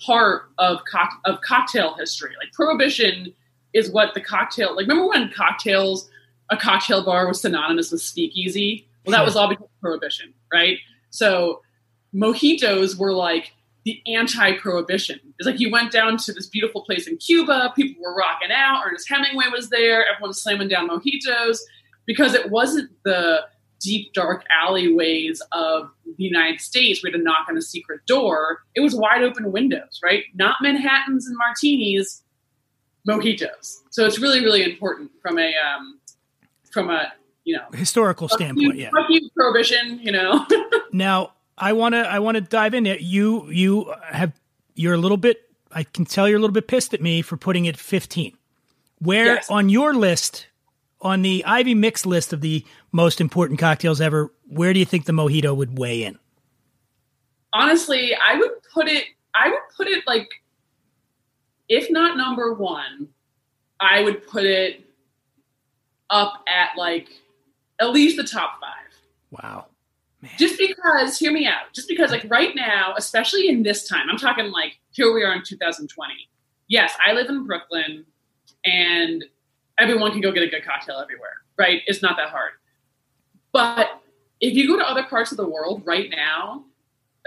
part 0.05 0.49
of 0.57 0.83
cock- 0.85 1.21
of 1.25 1.41
cocktail 1.41 1.95
history. 1.95 2.31
Like 2.39 2.51
prohibition 2.53 3.33
is 3.73 3.91
what 3.91 4.13
the 4.13 4.21
cocktail. 4.21 4.75
Like 4.75 4.87
remember 4.87 5.07
when 5.07 5.31
cocktails, 5.31 6.09
a 6.49 6.57
cocktail 6.57 7.03
bar 7.03 7.27
was 7.27 7.41
synonymous 7.41 7.91
with 7.91 8.01
speakeasy. 8.01 8.87
Well, 9.05 9.17
that 9.17 9.25
was 9.25 9.35
all 9.35 9.49
because 9.49 9.65
of 9.65 9.81
prohibition, 9.81 10.33
right? 10.51 10.77
So 11.09 11.61
mojitos 12.15 12.97
were 12.97 13.13
like 13.13 13.51
the 13.85 14.01
anti-prohibition. 14.07 15.19
It's 15.39 15.45
like 15.45 15.59
you 15.59 15.69
went 15.69 15.91
down 15.91 16.17
to 16.17 16.31
this 16.31 16.47
beautiful 16.47 16.83
place 16.83 17.07
in 17.07 17.17
Cuba, 17.17 17.73
people 17.75 18.01
were 18.01 18.15
rocking 18.15 18.51
out, 18.51 18.81
Ernest 18.85 19.09
Hemingway 19.09 19.45
was 19.51 19.69
there, 19.69 20.05
everyone's 20.07 20.41
slamming 20.41 20.69
down 20.69 20.89
mojitos 20.89 21.57
because 22.05 22.33
it 22.33 22.49
wasn't 22.49 22.89
the 23.03 23.41
deep 23.83 24.13
dark 24.13 24.43
alleyways 24.49 25.41
of 25.51 25.89
the 26.05 26.23
United 26.23 26.61
States 26.61 27.03
We 27.03 27.11
had 27.11 27.17
to 27.17 27.23
knock 27.23 27.47
on 27.49 27.57
a 27.57 27.61
secret 27.61 27.99
door. 28.07 28.59
It 28.75 28.81
was 28.81 28.95
wide 28.95 29.21
open 29.23 29.51
windows, 29.51 29.99
right? 30.03 30.23
Not 30.35 30.55
Manhattans 30.61 31.27
and 31.27 31.37
martinis, 31.37 32.23
mojitos. 33.07 33.75
So 33.91 34.05
it's 34.05 34.19
really, 34.19 34.39
really 34.41 34.63
important 34.63 35.11
from 35.21 35.37
a 35.37 35.51
um, 35.67 35.99
from 36.71 36.89
a 36.89 37.11
you 37.43 37.55
know 37.55 37.65
historical 37.73 38.29
standpoint. 38.29 38.77
you, 38.77 38.83
Yeah. 38.83 38.89
you, 39.09 39.29
prohibition. 39.35 39.99
You 39.99 40.11
know, 40.13 40.45
Now, 40.93 41.33
I 41.57 41.73
want 41.73 41.93
to 41.95 41.99
I 41.99 42.19
want 42.19 42.35
to 42.35 42.41
dive 42.41 42.73
in. 42.73 42.85
You 42.85 43.49
you 43.51 43.93
have 44.09 44.31
you're 44.75 44.93
a 44.93 44.97
little 44.97 45.17
bit. 45.17 45.41
I 45.71 45.83
can 45.83 46.05
tell 46.05 46.27
you're 46.29 46.37
a 46.37 46.41
little 46.41 46.53
bit 46.53 46.67
pissed 46.67 46.93
at 46.93 47.01
me 47.01 47.21
for 47.23 47.35
putting 47.35 47.65
it 47.65 47.77
15. 47.77 48.37
Where 48.99 49.25
Yes. 49.35 49.49
on 49.49 49.69
your 49.69 49.93
list, 49.95 50.47
on 51.03 51.21
the 51.21 51.43
Ivy 51.45 51.75
Mix 51.75 52.05
list 52.05 52.33
of 52.33 52.41
the 52.41 52.65
most 52.91 53.21
important 53.21 53.59
cocktails 53.59 54.01
ever, 54.01 54.33
where 54.47 54.73
do 54.73 54.79
you 54.79 54.85
think 54.85 55.05
the 55.05 55.13
mojito 55.13 55.55
would 55.55 55.77
weigh 55.77 56.03
in? 56.03 56.17
honestly, 57.53 58.13
I 58.15 58.35
would 58.35 58.51
put 58.73 58.87
it. 58.87 59.05
I 59.33 59.49
would 59.49 59.61
put 59.75 59.87
it 59.87 60.03
like, 60.05 60.29
if 61.69 61.89
not 61.89 62.17
number 62.17 62.53
one, 62.53 63.07
I 63.79 64.01
would 64.01 64.27
put 64.27 64.45
it 64.45 64.81
up 66.09 66.43
at 66.47 66.77
like 66.77 67.09
at 67.79 67.91
least 67.91 68.17
the 68.17 68.23
top 68.23 68.59
five. 68.59 68.71
Wow. 69.31 69.67
just 70.37 70.57
because 70.59 71.17
hear 71.17 71.33
me 71.33 71.47
out 71.47 71.73
just 71.73 71.89
because 71.89 72.11
like 72.11 72.25
right 72.29 72.55
now 72.55 72.93
especially 72.95 73.49
in 73.49 73.61
this 73.61 73.89
time 73.89 74.05
i'm 74.09 74.17
talking 74.17 74.51
like 74.51 74.79
here 74.91 75.13
we 75.13 75.21
are 75.21 75.33
in 75.33 75.43
2020 75.43 76.13
yes 76.69 76.93
i 77.05 77.11
live 77.11 77.27
in 77.27 77.45
brooklyn 77.45 78.05
and 78.63 79.25
everyone 79.79 80.11
can 80.11 80.21
go 80.21 80.31
get 80.31 80.43
a 80.43 80.47
good 80.47 80.65
cocktail 80.65 80.99
everywhere 80.99 81.37
right? 81.55 81.81
It's 81.85 82.01
not 82.01 82.17
that 82.17 82.29
hard. 82.29 82.53
But 83.51 84.01
if 84.41 84.55
you 84.55 84.67
go 84.67 84.75
to 84.75 84.83
other 84.83 85.03
parts 85.03 85.31
of 85.31 85.37
the 85.37 85.47
world 85.47 85.83
right 85.85 86.09
now 86.09 86.65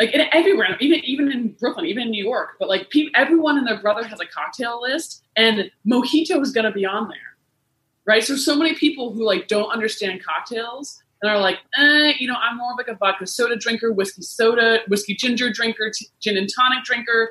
like 0.01 0.11
in, 0.11 0.20
everywhere 0.32 0.76
even 0.80 0.99
even 1.05 1.32
in 1.32 1.49
brooklyn 1.59 1.86
even 1.86 2.03
in 2.03 2.11
new 2.11 2.22
york 2.22 2.51
but 2.59 2.68
like 2.68 2.90
pe- 2.90 3.09
everyone 3.14 3.57
and 3.57 3.66
their 3.66 3.80
brother 3.80 4.05
has 4.05 4.20
a 4.20 4.26
cocktail 4.26 4.82
list 4.82 5.22
and 5.36 5.70
mojito 5.86 6.42
is 6.42 6.53
going 6.53 6.66
to 6.66 6.72
be 6.72 6.84
on 6.84 7.09
there 7.09 7.36
right? 8.07 8.24
So 8.24 8.36
so 8.36 8.57
many 8.57 8.74
people 8.74 9.12
who 9.12 9.24
like 9.24 9.49
don't 9.49 9.70
understand 9.70 10.24
cocktails 10.24 11.03
and 11.20 11.30
are 11.30 11.38
like, 11.38 11.59
eh, 11.76 12.12
you 12.18 12.28
know, 12.28 12.36
I'm 12.40 12.57
more 12.57 12.72
of 12.72 12.78
like 12.78 12.88
a 12.88 12.94
vodka 12.94 13.26
soda 13.26 13.57
drinker, 13.57 13.92
whiskey 13.92 14.22
soda, 14.22 14.80
whiskey 14.88 15.14
ginger 15.14 15.51
drinker, 15.51 15.90
t- 15.90 16.09
gin 16.20 16.36
and 16.36 16.49
tonic 16.55 16.84
drinker. 16.84 17.30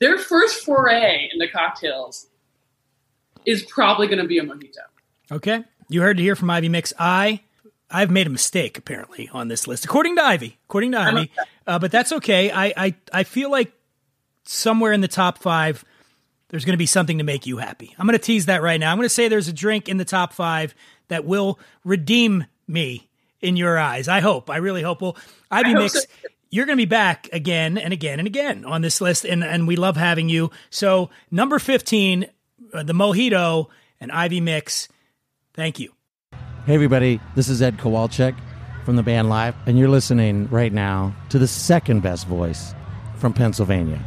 Their 0.00 0.18
first 0.18 0.64
foray 0.64 1.30
into 1.32 1.48
cocktails 1.50 2.28
is 3.46 3.62
probably 3.62 4.06
going 4.06 4.18
to 4.18 4.26
be 4.26 4.38
a 4.38 4.42
mojito. 4.42 4.78
Okay. 5.30 5.64
You 5.88 6.02
heard 6.02 6.16
to 6.18 6.22
hear 6.22 6.36
from 6.36 6.50
Ivy 6.50 6.68
Mix. 6.68 6.92
I 6.98 7.40
I've 7.90 8.10
made 8.10 8.26
a 8.26 8.30
mistake 8.30 8.76
apparently 8.76 9.30
on 9.32 9.48
this 9.48 9.66
list, 9.66 9.84
according 9.84 10.16
to 10.16 10.22
Ivy. 10.22 10.58
According 10.68 10.92
to 10.92 10.98
Ivy, 10.98 11.30
uh, 11.66 11.78
but 11.78 11.90
that's 11.90 12.12
okay. 12.12 12.50
I, 12.50 12.72
I 12.76 12.94
I 13.12 13.22
feel 13.24 13.50
like 13.50 13.72
somewhere 14.44 14.92
in 14.92 15.00
the 15.00 15.08
top 15.08 15.38
five, 15.38 15.84
there's 16.48 16.64
going 16.64 16.74
to 16.74 16.78
be 16.78 16.86
something 16.86 17.18
to 17.18 17.24
make 17.24 17.46
you 17.46 17.58
happy. 17.58 17.94
I'm 17.98 18.06
going 18.06 18.18
to 18.18 18.24
tease 18.24 18.46
that 18.46 18.62
right 18.62 18.78
now. 18.78 18.90
I'm 18.90 18.98
going 18.98 19.08
to 19.08 19.14
say 19.14 19.28
there's 19.28 19.48
a 19.48 19.52
drink 19.52 19.88
in 19.88 19.96
the 19.96 20.04
top 20.04 20.32
five 20.32 20.74
that 21.08 21.24
will 21.24 21.58
redeem 21.84 22.46
me 22.66 23.08
in 23.40 23.56
your 23.56 23.78
eyes. 23.78 24.08
I 24.08 24.20
hope. 24.20 24.50
I 24.50 24.56
really 24.56 24.82
hope. 24.82 25.00
Well, 25.00 25.16
Ivy 25.50 25.72
hope 25.72 25.82
Mix. 25.82 25.94
so. 25.94 26.08
You're 26.50 26.64
going 26.64 26.78
to 26.78 26.82
be 26.82 26.86
back 26.86 27.28
again 27.32 27.76
and 27.76 27.92
again 27.92 28.18
and 28.18 28.26
again 28.26 28.64
on 28.64 28.80
this 28.80 29.02
list, 29.02 29.26
and, 29.26 29.44
and 29.44 29.68
we 29.68 29.76
love 29.76 29.98
having 29.98 30.30
you. 30.30 30.50
So, 30.70 31.10
number 31.30 31.58
15, 31.58 32.26
uh, 32.72 32.82
the 32.82 32.92
Mojito 32.92 33.66
and 34.00 34.12
Ivy 34.12 34.40
Mix. 34.40 34.88
Thank 35.54 35.78
you. 35.78 35.92
Hey, 36.66 36.74
everybody, 36.74 37.20
this 37.34 37.48
is 37.48 37.62
Ed 37.62 37.78
Kowalczyk 37.78 38.36
from 38.84 38.96
the 38.96 39.02
band 39.02 39.28
Live, 39.28 39.54
and 39.66 39.78
you're 39.78 39.88
listening 39.88 40.48
right 40.48 40.72
now 40.72 41.14
to 41.30 41.38
the 41.38 41.48
second 41.48 42.02
best 42.02 42.26
voice 42.26 42.74
from 43.16 43.32
Pennsylvania. 43.32 43.98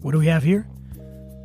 What 0.00 0.12
do 0.12 0.18
we 0.18 0.26
have 0.26 0.42
here? 0.42 0.66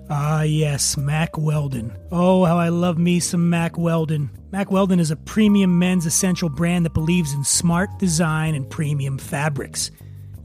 Ah, 0.09 0.41
yes, 0.41 0.97
Mack 0.97 1.37
Weldon. 1.37 1.95
Oh, 2.11 2.43
how 2.43 2.57
I 2.57 2.69
love 2.69 2.97
me 2.97 3.19
some 3.19 3.49
Mack 3.49 3.77
Weldon. 3.77 4.31
Mack 4.51 4.71
Weldon 4.71 4.99
is 4.99 5.11
a 5.11 5.15
premium 5.15 5.77
men's 5.77 6.07
essential 6.07 6.49
brand 6.49 6.85
that 6.85 6.95
believes 6.95 7.33
in 7.33 7.43
smart 7.43 7.89
design 7.99 8.55
and 8.55 8.67
premium 8.67 9.19
fabrics. 9.19 9.91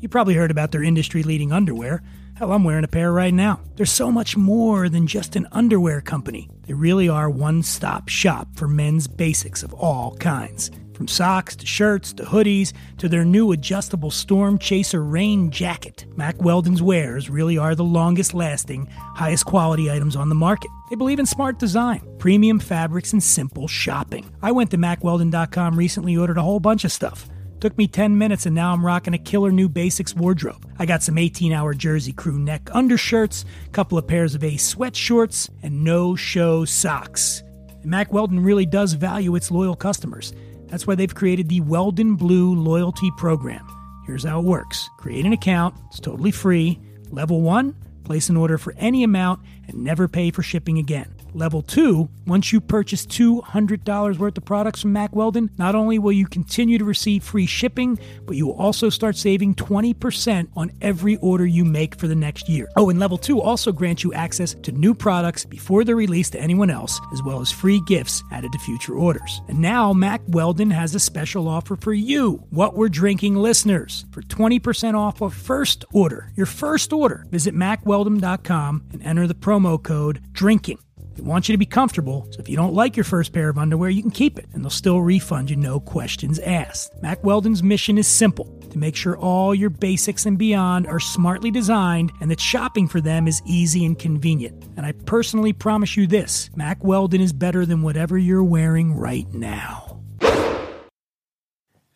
You 0.01 0.09
probably 0.11 0.35
heard 0.35 0.51
about 0.51 0.71
their 0.71 0.83
industry 0.83 1.23
leading 1.23 1.51
underwear. 1.51 2.03
Hell, 2.37 2.51
I'm 2.51 2.65
wearing 2.65 2.83
a 2.83 2.89
pair 2.89 3.13
right 3.13 3.33
now. 3.33 3.61
They're 3.77 3.87
so 3.87 4.11
much 4.11 4.37
more 4.37 4.89
than 4.89 5.07
just 5.07 5.37
an 5.37 5.47
underwear 5.53 6.01
company. 6.01 6.51
They 6.67 6.75
really 6.75 7.09
are 7.09 7.31
one 7.31 7.63
stop 7.63 8.09
shop 8.09 8.49
for 8.57 8.67
men's 8.67 9.07
basics 9.07 9.63
of 9.63 9.73
all 9.73 10.17
kinds. 10.17 10.73
From 10.95 11.07
socks 11.07 11.55
to 11.55 11.65
shirts 11.67 12.13
to 12.15 12.25
hoodies 12.25 12.73
to 12.99 13.09
their 13.09 13.25
new 13.25 13.53
adjustable 13.53 14.11
Storm 14.11 14.59
Chaser 14.59 15.05
rain 15.05 15.53
jacket, 15.53 16.07
Mack 16.17 16.43
Weldon's 16.43 16.83
wares 16.83 17.31
really 17.31 17.57
are 17.57 17.77
the 17.77 17.85
longest 17.85 18.35
lasting, 18.35 18.87
highest 19.15 19.47
quality 19.47 19.89
items 19.89 20.17
on 20.17 20.29
the 20.29 20.35
market. 20.35 20.73
They 20.91 20.97
believe 20.97 21.21
in 21.21 21.27
smart 21.27 21.61
design, 21.61 22.03
premium 22.19 22.59
fabrics, 22.59 23.13
and 23.13 23.23
simple 23.23 23.69
shopping. 23.69 24.29
I 24.43 24.51
went 24.51 24.73
to 24.73 24.77
MackWeldon.com 24.77 25.77
recently, 25.77 26.17
ordered 26.17 26.39
a 26.39 26.43
whole 26.43 26.61
bunch 26.61 26.85
of 26.85 26.91
stuff. 26.91 27.29
Took 27.65 27.79
me 27.79 27.87
10 27.87 28.19
minutes 28.19 28.45
and 28.45 28.55
now 28.55 28.75
I'm 28.75 28.85
rocking 28.85 29.15
a 29.15 29.19
killer 29.19 29.51
new 29.51 29.71
basics 29.71 30.15
wardrobe. 30.15 30.71
I 30.79 30.85
got 30.85 31.03
some 31.03 31.17
18 31.17 31.51
hour 31.51 31.73
jersey 31.73 32.13
crew 32.13 32.39
neck 32.39 32.69
undershirts, 32.75 33.47
couple 33.73 33.97
of 33.97 34.07
pairs 34.07 34.35
of 34.35 34.45
Ace 34.45 34.75
sweatshorts, 34.75 35.49
and 35.63 35.83
no 35.83 36.15
show 36.15 36.67
socks. 36.67 37.43
And 37.81 37.87
Mack 37.87 38.13
Weldon 38.13 38.45
really 38.45 38.67
does 38.67 38.93
value 38.93 39.35
its 39.35 39.51
loyal 39.51 39.77
customers. 39.77 40.35
That's 40.67 40.87
why 40.87 40.95
they've 40.95 41.15
created 41.15 41.49
the 41.49 41.63
Weldon 41.63 42.17
Blue 42.17 42.55
Loyalty 42.55 43.11
Program. 43.17 43.67
Here's 44.05 44.25
how 44.25 44.41
it 44.41 44.45
works 44.45 44.91
create 44.99 45.25
an 45.25 45.33
account, 45.33 45.75
it's 45.87 46.01
totally 46.01 46.33
free. 46.33 46.79
Level 47.09 47.41
one, 47.41 47.75
place 48.05 48.29
an 48.29 48.37
order 48.37 48.59
for 48.59 48.75
any 48.77 49.05
amount 49.05 49.41
and 49.69 49.83
never 49.83 50.07
pay 50.07 50.31
for 50.31 50.43
shipping 50.43 50.77
again. 50.77 51.14
Level 51.35 51.63
two, 51.63 52.09
once 52.29 52.53
you 52.53 52.61
purchase 52.61 53.05
$200 53.05 54.19
worth 54.19 54.39
of 54.39 54.45
products 54.45 54.83
from 54.83 54.93
Mack 54.93 55.17
Weldon, 55.17 55.51
not 55.59 55.75
only 55.75 55.99
will 55.99 56.13
you 56.13 56.27
continue 56.27 56.79
to 56.79 56.85
receive 56.85 57.25
free 57.25 57.47
shipping, 57.47 57.99
but 58.25 58.37
you 58.37 58.47
will 58.47 58.55
also 58.55 58.89
start 58.89 59.17
saving 59.17 59.57
20% 59.57 60.49
on 60.57 60.71
every 60.81 61.17
order 61.17 61.45
you 61.45 61.65
make 61.65 61.97
for 61.97 62.07
the 62.07 62.15
next 62.15 62.49
year. 62.49 62.69
Oh, 62.77 62.89
and 62.89 63.01
level 63.01 63.19
two 63.19 63.41
also 63.41 63.73
grants 63.73 64.05
you 64.05 64.15
access 64.15 64.55
to 64.55 64.71
new 64.71 64.95
products 64.95 65.45
before 65.45 65.83
they're 65.83 65.97
released 65.97 66.33
to 66.33 66.41
anyone 66.41 66.71
else, 66.71 67.01
as 67.13 67.21
well 67.21 67.41
as 67.41 67.51
free 67.51 67.81
gifts 67.85 68.23
added 68.31 68.53
to 68.53 68.59
future 68.61 68.95
orders. 68.95 69.43
And 69.49 69.59
now 69.59 69.93
Mack 69.93 70.23
Weldon 70.29 70.71
has 70.71 70.95
a 70.95 71.01
special 71.01 71.49
offer 71.49 71.75
for 71.75 71.93
you, 71.93 72.45
what 72.51 72.77
we're 72.77 72.89
drinking 72.89 73.35
listeners, 73.35 74.05
for 74.13 74.23
20% 74.23 74.95
off 74.95 75.21
a 75.21 75.31
first 75.31 75.85
order. 75.93 76.31
Your 76.37 76.47
first 76.47 76.93
order. 76.93 77.27
Visit 77.31 77.55
mackweldon.com 77.55 78.85
and 78.93 79.03
enter 79.03 79.27
the 79.27 79.35
promo 79.35 79.83
code 79.83 80.21
DRINKING. 80.33 80.79
They 81.15 81.23
want 81.23 81.49
you 81.49 81.53
to 81.53 81.59
be 81.59 81.67
comfortable, 81.67 82.27
so 82.31 82.41
if 82.41 82.49
you 82.49 82.57
don't 82.57 82.75
like 82.75 82.97
your 82.97 83.05
first 83.05 83.33
pair 83.33 83.49
of 83.49 83.59
underwear, 83.59 83.91
you 83.91 84.03
can 84.03 84.11
keep 84.11 84.39
it, 84.39 84.47
and 84.53 84.63
they'll 84.63 84.71
still 84.71 85.01
refund 85.01 85.51
you, 85.51 85.57
no 85.57 85.79
questions 85.79 86.39
asked. 86.41 87.01
Mack 87.03 87.23
Weldon's 87.23 87.63
mission 87.63 87.99
is 87.99 88.07
simple 88.07 88.47
to 88.75 88.79
make 88.79 88.97
sure 88.97 89.17
all 89.17 89.55
your 89.55 89.71
basics 89.71 90.27
and 90.27 90.37
beyond 90.37 90.89
are 90.89 90.99
smartly 90.99 91.53
designed 91.53 92.13
and 92.21 92.29
that 92.31 92.41
shopping 92.41 92.89
for 92.89 93.01
them 93.01 93.29
is 93.29 93.41
easy 93.47 93.85
and 93.85 93.97
convenient. 93.97 94.65
And 94.77 94.85
I 94.85 94.91
personally 94.91 95.53
promise 95.53 95.97
you 95.97 96.09
this 96.09 96.51
Mack 96.57 96.83
Weldon 96.83 97.21
is 97.21 97.33
better 97.33 97.65
than 97.65 97.83
whatever 97.83 98.19
you're 98.19 98.43
wearing 98.43 98.95
right 98.97 99.33
now. 99.33 100.03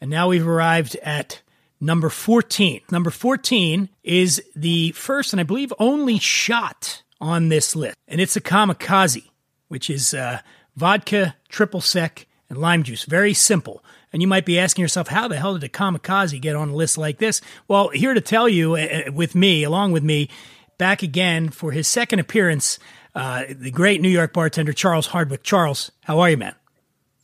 And 0.01 0.09
now 0.09 0.29
we've 0.29 0.47
arrived 0.47 0.95
at 1.03 1.43
number 1.81 2.09
14. 2.09 2.83
Number 2.93 3.11
14 3.11 3.89
is 4.05 4.41
the 4.55 4.93
first 4.93 5.33
and 5.33 5.41
I 5.41 5.43
believe 5.43 5.73
only 5.81 6.21
shot 6.21 7.03
on 7.21 7.49
this 7.49 7.75
list. 7.75 7.97
And 8.07 8.21
it's 8.21 8.37
a 8.37 8.41
kamikaze, 8.41 9.29
which 9.69 9.91
is 9.91 10.15
uh, 10.15 10.41
vodka, 10.77 11.37
triple 11.49 11.81
sec, 11.81 12.27
and 12.49 12.59
lime 12.59 12.83
juice. 12.83 13.05
Very 13.05 13.35
simple. 13.35 13.85
And 14.13 14.23
you 14.23 14.29
might 14.29 14.47
be 14.47 14.59
asking 14.59 14.83
yourself, 14.83 15.09
how 15.09 15.29
the 15.29 15.37
hell 15.37 15.55
did 15.55 15.65
a 15.65 15.69
kamikaze 15.69 16.41
get 16.41 16.57
on 16.57 16.71
a 16.71 16.75
list 16.75 16.97
like 16.97 17.19
this? 17.19 17.41
Well, 17.67 17.89
here 17.91 18.15
to 18.15 18.21
tell 18.21 18.49
you, 18.49 18.77
uh, 18.77 19.11
with 19.13 19.35
me, 19.35 19.65
along 19.65 19.93
with 19.93 20.03
me, 20.03 20.31
back 20.79 21.03
again 21.03 21.51
for 21.51 21.73
his 21.73 21.87
second 21.87 22.21
appearance, 22.21 22.79
uh, 23.15 23.45
the 23.51 23.71
great 23.71 24.01
New 24.01 24.09
York 24.09 24.33
bartender, 24.33 24.73
Charles 24.73 25.09
Hardwick. 25.09 25.43
Charles, 25.43 25.91
how 26.05 26.21
are 26.21 26.31
you, 26.31 26.37
man? 26.37 26.55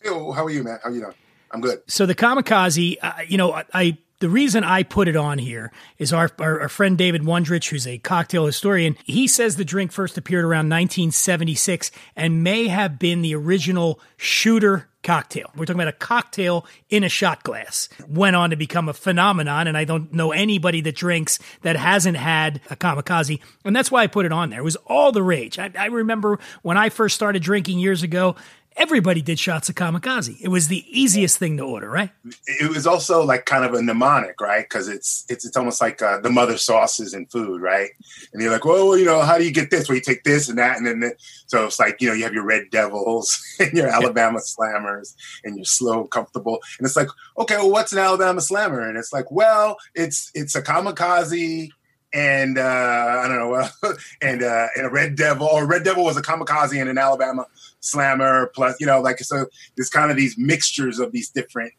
Hey, 0.03 0.11
how 0.11 0.45
are 0.45 0.51
you, 0.51 0.63
man? 0.63 0.79
How 0.83 0.91
you 0.91 1.01
doing? 1.01 1.15
I'm 1.51 1.61
good. 1.61 1.83
So 1.87 2.05
the 2.05 2.15
kamikaze, 2.15 2.99
uh, 3.01 3.13
you 3.29 3.39
know, 3.39 3.53
I, 3.53 3.65
I 3.73 3.99
the 4.21 4.29
reason 4.29 4.65
I 4.65 4.83
put 4.85 5.09
it 5.09 5.17
on 5.17 5.39
here 5.39 5.73
is 5.99 6.13
our, 6.13 6.31
our, 6.39 6.63
our 6.63 6.69
friend 6.69 6.97
David 6.97 7.23
Wondrich, 7.23 7.71
who's 7.71 7.87
a 7.87 7.99
cocktail 7.99 8.47
historian. 8.47 8.97
He 9.05 9.27
says 9.27 9.57
the 9.57 9.65
drink 9.65 9.93
first 9.93 10.17
appeared 10.17 10.45
around 10.45 10.71
1976 10.71 11.91
and 12.17 12.45
may 12.45 12.69
have 12.69 12.99
been 12.99 13.23
the 13.23 13.35
original 13.35 14.01
shooter 14.17 14.89
cocktail. 15.03 15.51
We're 15.55 15.67
talking 15.67 15.81
about 15.81 15.95
a 15.95 15.99
cocktail 15.99 16.67
in 16.89 17.05
a 17.05 17.09
shot 17.09 17.45
glass. 17.45 17.89
Went 18.09 18.35
on 18.35 18.51
to 18.51 18.57
become 18.57 18.89
a 18.89 18.95
phenomenon, 18.95 19.69
and 19.69 19.77
I 19.77 19.85
don't 19.85 20.13
know 20.13 20.33
anybody 20.33 20.81
that 20.81 20.97
drinks 20.97 21.39
that 21.63 21.77
hasn't 21.77 22.17
had 22.17 22.61
a 22.71 22.77
kamikaze. 22.77 23.41
And 23.65 23.77
that's 23.77 23.91
why 23.91 24.03
I 24.03 24.07
put 24.07 24.27
it 24.27 24.33
on 24.33 24.51
there. 24.51 24.61
It 24.61 24.65
was 24.65 24.77
all 24.87 25.13
the 25.13 25.23
rage. 25.23 25.59
I, 25.59 25.71
I 25.79 25.87
remember 25.87 26.39
when 26.63 26.77
I 26.77 26.89
first 26.89 27.15
started 27.15 27.43
drinking 27.43 27.79
years 27.79 28.03
ago, 28.03 28.35
everybody 28.77 29.23
did 29.23 29.39
shots 29.39 29.69
of 29.69 29.75
kamikaze. 29.75 30.37
It 30.41 30.49
was 30.49 30.69
the 30.69 30.85
easiest 30.89 31.39
thing 31.39 31.57
to 31.59 31.63
order, 31.63 31.89
right? 31.89 32.11
It 32.47 32.71
was 32.71 32.87
also 32.87 33.25
like 33.25 33.47
kind 33.47 33.65
of 33.65 33.75
a 33.75 33.83
mnemonic, 33.83 34.41
right? 34.41 34.65
Because 34.65 34.89
it's 34.89 35.25
it's 35.29 35.45
it's 35.45 35.57
almost 35.57 35.81
like 35.81 36.03
uh, 36.03 36.19
the 36.21 36.31
mother 36.31 36.57
sauces 36.59 37.15
in 37.15 37.27
food, 37.27 37.61
right? 37.61 37.91
And 38.33 38.43
you're 38.43 38.53
like, 38.53 38.65
well, 38.65 38.97
you 38.97 39.05
know, 39.05 39.21
how 39.21 39.39
do 39.39 39.45
you 39.45 39.53
get 39.53 39.71
this? 39.71 39.89
Well, 39.89 39.97
you 39.97 40.03
take 40.03 40.25
this 40.25 40.49
and 40.49 40.59
that, 40.59 40.77
and 40.77 40.87
then 40.87 41.01
the, 41.01 41.15
so 41.47 41.65
it's 41.67 41.79
like 41.79 42.01
you 42.01 42.09
know, 42.09 42.15
you 42.15 42.25
have 42.25 42.35
your 42.35 42.45
Red 42.45 42.71
Devils 42.71 43.41
and 43.61 43.73
your 43.73 43.89
Alabama 43.89 44.39
Slammers 44.39 45.15
and 45.45 45.57
your 45.57 45.65
slow, 45.65 46.05
comfortable, 46.05 46.61
and 46.79 46.87
it's 46.87 46.97
like, 46.97 47.09
okay, 47.39 47.57
well, 47.57 47.71
what's 47.71 47.93
an 47.93 47.99
Alabama 47.99 48.41
Slammer? 48.41 48.81
And 48.81 48.99
it's 48.99 49.13
like, 49.13 49.31
well, 49.31 49.77
it's 49.95 50.31
it's 50.35 50.55
a 50.55 50.63
kamikaze 50.63 51.71
and 52.15 52.59
uh, 52.59 52.63
I 52.63 53.29
don't 53.29 53.39
know, 53.39 53.69
and 54.23 54.43
uh, 54.43 54.69
and 54.77 54.87
a 54.87 54.89
Red 54.89 55.17
Devil, 55.17 55.49
or 55.49 55.67
Red 55.67 55.83
Devil 55.83 56.05
was 56.05 56.17
a 56.17 56.23
kamikaze 56.23 56.81
and 56.81 56.89
an 56.89 56.97
Alabama 56.97 57.47
slammer. 57.81 58.47
Plus, 58.55 58.81
you 58.81 58.87
know, 58.87 59.01
like 59.01 59.19
so, 59.19 59.47
there's 59.77 59.91
kind 59.91 60.11
of 60.11 60.17
these 60.17 60.39
mixtures 60.39 61.01
of 61.01 61.11
these 61.11 61.29
different 61.29 61.73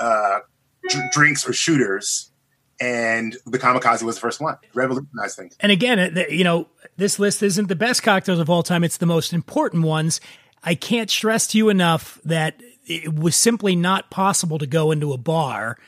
uh, 0.00 0.40
dr- 0.88 1.10
drinks 1.12 1.48
or 1.48 1.52
shooters, 1.52 2.32
and 2.80 3.36
the 3.46 3.58
kamikaze 3.58 4.02
was 4.02 4.16
the 4.16 4.20
first 4.20 4.40
one. 4.40 4.56
Revolutionized 4.74 5.36
things. 5.36 5.56
And 5.60 5.70
again, 5.70 6.16
you 6.28 6.44
know, 6.44 6.66
this 6.96 7.20
list 7.20 7.42
isn't 7.42 7.68
the 7.68 7.76
best 7.76 8.02
cocktails 8.02 8.40
of 8.40 8.50
all 8.50 8.64
time; 8.64 8.82
it's 8.82 8.96
the 8.96 9.06
most 9.06 9.32
important 9.32 9.84
ones. 9.84 10.20
I 10.64 10.74
can't 10.74 11.08
stress 11.08 11.46
to 11.48 11.58
you 11.58 11.68
enough 11.68 12.18
that 12.24 12.60
it 12.88 13.14
was 13.14 13.36
simply 13.36 13.76
not 13.76 14.10
possible 14.10 14.58
to 14.58 14.66
go 14.66 14.90
into 14.90 15.12
a 15.12 15.18
bar 15.18 15.78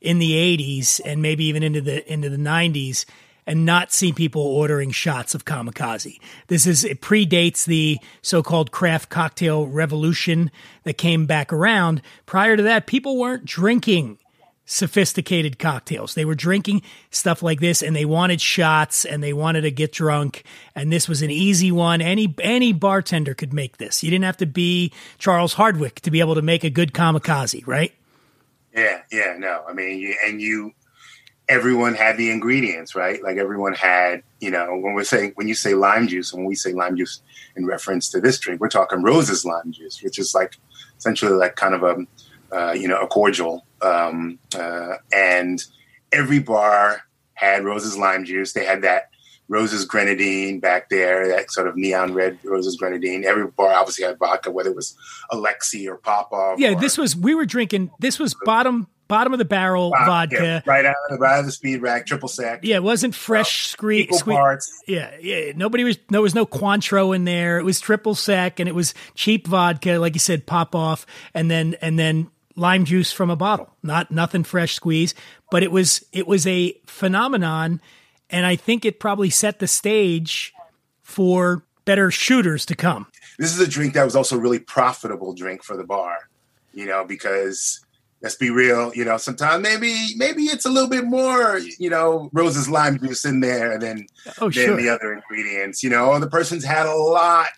in 0.00 0.20
the 0.20 0.30
80s 0.32 1.00
and 1.04 1.20
maybe 1.20 1.44
even 1.46 1.64
into 1.64 1.80
the 1.80 2.10
into 2.12 2.30
the 2.30 2.36
90s 2.36 3.04
and 3.48 3.64
not 3.64 3.90
see 3.90 4.12
people 4.12 4.42
ordering 4.42 4.90
shots 4.90 5.34
of 5.34 5.46
kamikaze. 5.46 6.20
This 6.48 6.66
is 6.66 6.84
it 6.84 7.00
predates 7.00 7.64
the 7.64 7.98
so-called 8.20 8.70
craft 8.70 9.08
cocktail 9.08 9.66
revolution 9.66 10.50
that 10.84 10.98
came 10.98 11.24
back 11.24 11.50
around. 11.50 12.02
Prior 12.26 12.58
to 12.58 12.62
that, 12.64 12.86
people 12.86 13.16
weren't 13.16 13.46
drinking 13.46 14.18
sophisticated 14.66 15.58
cocktails. 15.58 16.12
They 16.12 16.26
were 16.26 16.34
drinking 16.34 16.82
stuff 17.10 17.42
like 17.42 17.58
this 17.58 17.80
and 17.80 17.96
they 17.96 18.04
wanted 18.04 18.38
shots 18.38 19.06
and 19.06 19.22
they 19.22 19.32
wanted 19.32 19.62
to 19.62 19.70
get 19.70 19.92
drunk 19.92 20.44
and 20.74 20.92
this 20.92 21.08
was 21.08 21.22
an 21.22 21.30
easy 21.30 21.72
one. 21.72 22.02
Any 22.02 22.34
any 22.42 22.74
bartender 22.74 23.32
could 23.32 23.54
make 23.54 23.78
this. 23.78 24.04
You 24.04 24.10
didn't 24.10 24.26
have 24.26 24.36
to 24.36 24.46
be 24.46 24.92
Charles 25.16 25.54
Hardwick 25.54 26.02
to 26.02 26.10
be 26.10 26.20
able 26.20 26.34
to 26.34 26.42
make 26.42 26.64
a 26.64 26.70
good 26.70 26.92
kamikaze, 26.92 27.66
right? 27.66 27.94
Yeah, 28.74 29.00
yeah, 29.10 29.36
no. 29.38 29.64
I 29.66 29.72
mean, 29.72 30.14
and 30.24 30.40
you, 30.40 30.74
everyone 31.48 31.94
had 31.94 32.16
the 32.16 32.30
ingredients, 32.30 32.94
right? 32.94 33.22
Like 33.22 33.38
everyone 33.38 33.74
had, 33.74 34.22
you 34.40 34.50
know, 34.50 34.76
when 34.76 34.94
we're 34.94 35.04
saying 35.04 35.32
when 35.36 35.48
you 35.48 35.54
say 35.54 35.74
lime 35.74 36.06
juice, 36.06 36.32
when 36.32 36.44
we 36.44 36.54
say 36.54 36.72
lime 36.72 36.96
juice 36.96 37.22
in 37.56 37.66
reference 37.66 38.10
to 38.10 38.20
this 38.20 38.38
drink, 38.38 38.60
we're 38.60 38.68
talking 38.68 39.02
Rose's 39.02 39.44
lime 39.44 39.72
juice, 39.72 40.02
which 40.02 40.18
is 40.18 40.34
like 40.34 40.56
essentially 40.98 41.32
like 41.32 41.56
kind 41.56 41.74
of 41.74 41.82
a, 41.82 42.54
uh, 42.54 42.72
you 42.72 42.86
know, 42.86 43.00
a 43.00 43.06
cordial. 43.06 43.64
Um, 43.80 44.38
uh, 44.54 44.94
and 45.12 45.64
every 46.12 46.38
bar 46.38 47.02
had 47.34 47.64
Rose's 47.64 47.96
lime 47.96 48.24
juice. 48.24 48.52
They 48.52 48.64
had 48.64 48.82
that 48.82 49.10
Rose's 49.48 49.86
grenadine 49.86 50.60
back 50.60 50.90
there, 50.90 51.26
that 51.28 51.50
sort 51.50 51.68
of 51.68 51.76
neon 51.76 52.12
red 52.12 52.38
Rose's 52.44 52.76
grenadine. 52.76 53.24
Every 53.24 53.46
bar 53.46 53.72
obviously 53.72 54.04
had 54.04 54.18
vodka, 54.18 54.50
whether 54.50 54.70
it 54.70 54.76
was 54.76 54.94
Alexi 55.32 55.88
or 55.88 55.96
Popov. 55.96 56.60
Yeah, 56.60 56.72
or, 56.72 56.80
this 56.80 56.98
was 56.98 57.16
we 57.16 57.34
were 57.34 57.46
drinking 57.46 57.90
this 57.98 58.18
was 58.18 58.36
bottom 58.44 58.88
bottom 59.08 59.32
of 59.32 59.38
the 59.38 59.44
barrel 59.44 59.90
vodka. 59.90 60.36
yeah, 60.36 60.60
right 60.66 60.84
out 60.84 60.94
of 61.08 61.18
the 61.18 61.18
right 61.18 61.34
out 61.34 61.40
of 61.40 61.46
the 61.46 61.52
speed 61.52 61.82
rack, 61.82 62.06
triple 62.06 62.28
sec. 62.28 62.60
Yeah, 62.62 62.76
it 62.76 62.82
wasn't 62.82 63.14
fresh 63.14 63.68
squeeze. 63.68 64.22
parts. 64.22 64.82
Yeah, 64.86 65.10
yeah. 65.20 65.52
Nobody 65.56 65.84
was. 65.84 65.98
There 66.08 66.22
was 66.22 66.34
no 66.34 66.46
Cointreau 66.46 67.14
in 67.16 67.24
there. 67.24 67.58
It 67.58 67.64
was 67.64 67.80
triple 67.80 68.14
sec, 68.14 68.60
and 68.60 68.68
it 68.68 68.74
was 68.74 68.94
cheap 69.14 69.46
vodka, 69.46 69.98
like 69.98 70.14
you 70.14 70.20
said, 70.20 70.46
Popov, 70.46 71.06
and 71.34 71.50
then 71.50 71.74
and 71.80 71.98
then 71.98 72.30
lime 72.54 72.84
juice 72.84 73.12
from 73.12 73.30
a 73.30 73.36
bottle. 73.36 73.70
Not 73.82 74.10
nothing 74.10 74.44
fresh 74.44 74.74
squeeze, 74.74 75.14
but 75.50 75.62
it 75.62 75.72
was 75.72 76.04
it 76.12 76.26
was 76.26 76.46
a 76.46 76.76
phenomenon, 76.86 77.80
and 78.30 78.44
I 78.44 78.56
think 78.56 78.84
it 78.84 79.00
probably 79.00 79.30
set 79.30 79.58
the 79.58 79.68
stage 79.68 80.52
for 81.02 81.64
better 81.84 82.10
shooters 82.10 82.66
to 82.66 82.76
come. 82.76 83.06
This 83.38 83.54
is 83.54 83.60
a 83.60 83.68
drink 83.68 83.94
that 83.94 84.04
was 84.04 84.14
also 84.14 84.36
a 84.36 84.40
really 84.40 84.58
profitable 84.58 85.32
drink 85.32 85.62
for 85.62 85.76
the 85.76 85.84
bar, 85.84 86.28
you 86.74 86.84
know, 86.84 87.04
because 87.04 87.80
let's 88.22 88.34
be 88.36 88.50
real, 88.50 88.92
you 88.94 89.04
know, 89.04 89.16
sometimes 89.16 89.62
maybe 89.62 89.94
maybe 90.16 90.42
it's 90.44 90.64
a 90.64 90.70
little 90.70 90.88
bit 90.90 91.04
more, 91.04 91.58
you 91.78 91.90
know, 91.90 92.28
Rose's 92.32 92.68
lime 92.68 92.98
juice 92.98 93.24
in 93.24 93.40
there 93.40 93.78
than 93.78 94.06
Oh, 94.40 94.50
than 94.50 94.52
sure. 94.52 94.76
the 94.76 94.88
other 94.88 95.12
ingredients, 95.12 95.82
you 95.82 95.90
know, 95.90 96.18
the 96.18 96.28
person's 96.30 96.64
had 96.64 96.86
a 96.86 96.94
lot 96.94 97.48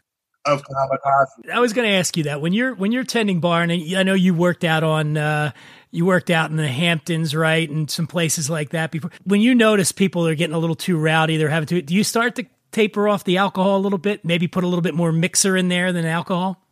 of 0.46 0.62
kamikaze. 0.62 1.50
I 1.52 1.61
was 1.61 1.72
going 1.72 1.88
to 1.88 1.94
ask 1.94 2.16
you 2.16 2.24
that 2.24 2.40
when 2.40 2.52
you're 2.52 2.74
when 2.74 2.92
you're 2.92 3.04
tending 3.04 3.40
bar, 3.40 3.62
and 3.62 3.72
I 3.96 4.02
know 4.02 4.14
you 4.14 4.34
worked 4.34 4.64
out 4.64 4.82
on 4.82 5.16
uh, 5.16 5.50
you 5.90 6.06
worked 6.06 6.30
out 6.30 6.50
in 6.50 6.56
the 6.56 6.68
Hamptons, 6.68 7.34
right, 7.34 7.68
and 7.68 7.90
some 7.90 8.06
places 8.06 8.48
like 8.48 8.70
that 8.70 8.90
before. 8.90 9.11
When 9.24 9.40
you 9.42 9.54
notice 9.54 9.92
people 9.92 10.26
are 10.26 10.34
getting 10.34 10.54
a 10.54 10.58
little 10.58 10.76
too 10.76 10.96
rowdy, 10.96 11.36
they're 11.36 11.48
having 11.50 11.66
to. 11.68 11.82
Do 11.82 11.94
you 11.94 12.04
start 12.04 12.36
to 12.36 12.46
taper 12.72 13.06
off 13.08 13.24
the 13.24 13.36
alcohol 13.36 13.76
a 13.76 13.82
little 13.82 13.98
bit? 13.98 14.24
Maybe 14.24 14.46
put 14.48 14.64
a 14.64 14.66
little 14.66 14.82
bit 14.82 14.94
more 14.94 15.12
mixer 15.12 15.56
in 15.58 15.68
there 15.68 15.92
than 15.92 16.06
alcohol. 16.06 16.62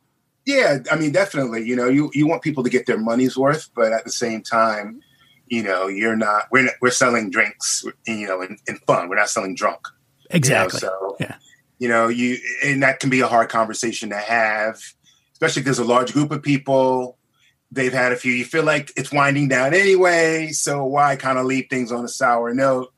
Yeah, 0.49 0.79
I 0.91 0.97
mean, 0.97 1.13
definitely. 1.13 1.63
You 1.69 1.77
know, 1.77 1.89
you, 1.89 2.11
you 2.15 2.27
want 2.27 2.41
people 2.41 2.65
to 2.65 2.71
get 2.71 2.87
their 2.87 2.97
money's 2.97 3.37
worth, 3.37 3.69
but 3.75 3.93
at 3.93 4.05
the 4.05 4.11
same 4.11 4.41
time, 4.43 5.03
you 5.49 5.63
know, 5.63 5.89
you're 5.89 6.17
not. 6.17 6.45
We're 6.51 6.65
not, 6.65 6.75
we're 6.81 6.91
selling 6.91 7.29
drinks, 7.29 7.85
you 8.07 8.27
know, 8.27 8.41
in, 8.41 8.57
in 8.67 8.77
fun. 8.87 9.11
We're 9.11 9.17
not 9.17 9.29
selling 9.29 9.55
drunk. 9.55 9.81
Exactly. 10.31 10.81
You 10.83 10.87
know, 10.87 10.99
so 11.11 11.17
Yeah. 11.21 11.35
you 11.79 11.89
know, 11.91 12.09
you 12.09 12.39
and 12.65 12.83
that 12.83 12.99
can 12.99 13.11
be 13.11 13.21
a 13.21 13.27
hard 13.27 13.51
conversation 13.51 14.09
to 14.09 14.17
have, 14.17 14.81
especially 15.35 15.61
if 15.61 15.65
there's 15.67 15.79
a 15.81 15.85
large 15.85 16.15
group 16.15 16.31
of 16.31 16.43
people. 16.43 17.19
They've 17.71 17.93
had 17.93 18.13
a 18.13 18.17
few. 18.17 18.33
You 18.33 18.47
feel 18.47 18.65
like 18.65 18.91
it's 18.97 19.13
winding 19.13 19.49
down 19.49 19.75
anyway, 19.75 20.49
so 20.53 20.83
why 20.87 21.17
kind 21.17 21.39
of 21.39 21.45
leave 21.45 21.67
things 21.69 21.93
on 21.93 22.07
a 22.07 22.09
sour 22.09 22.55
note? 22.55 22.91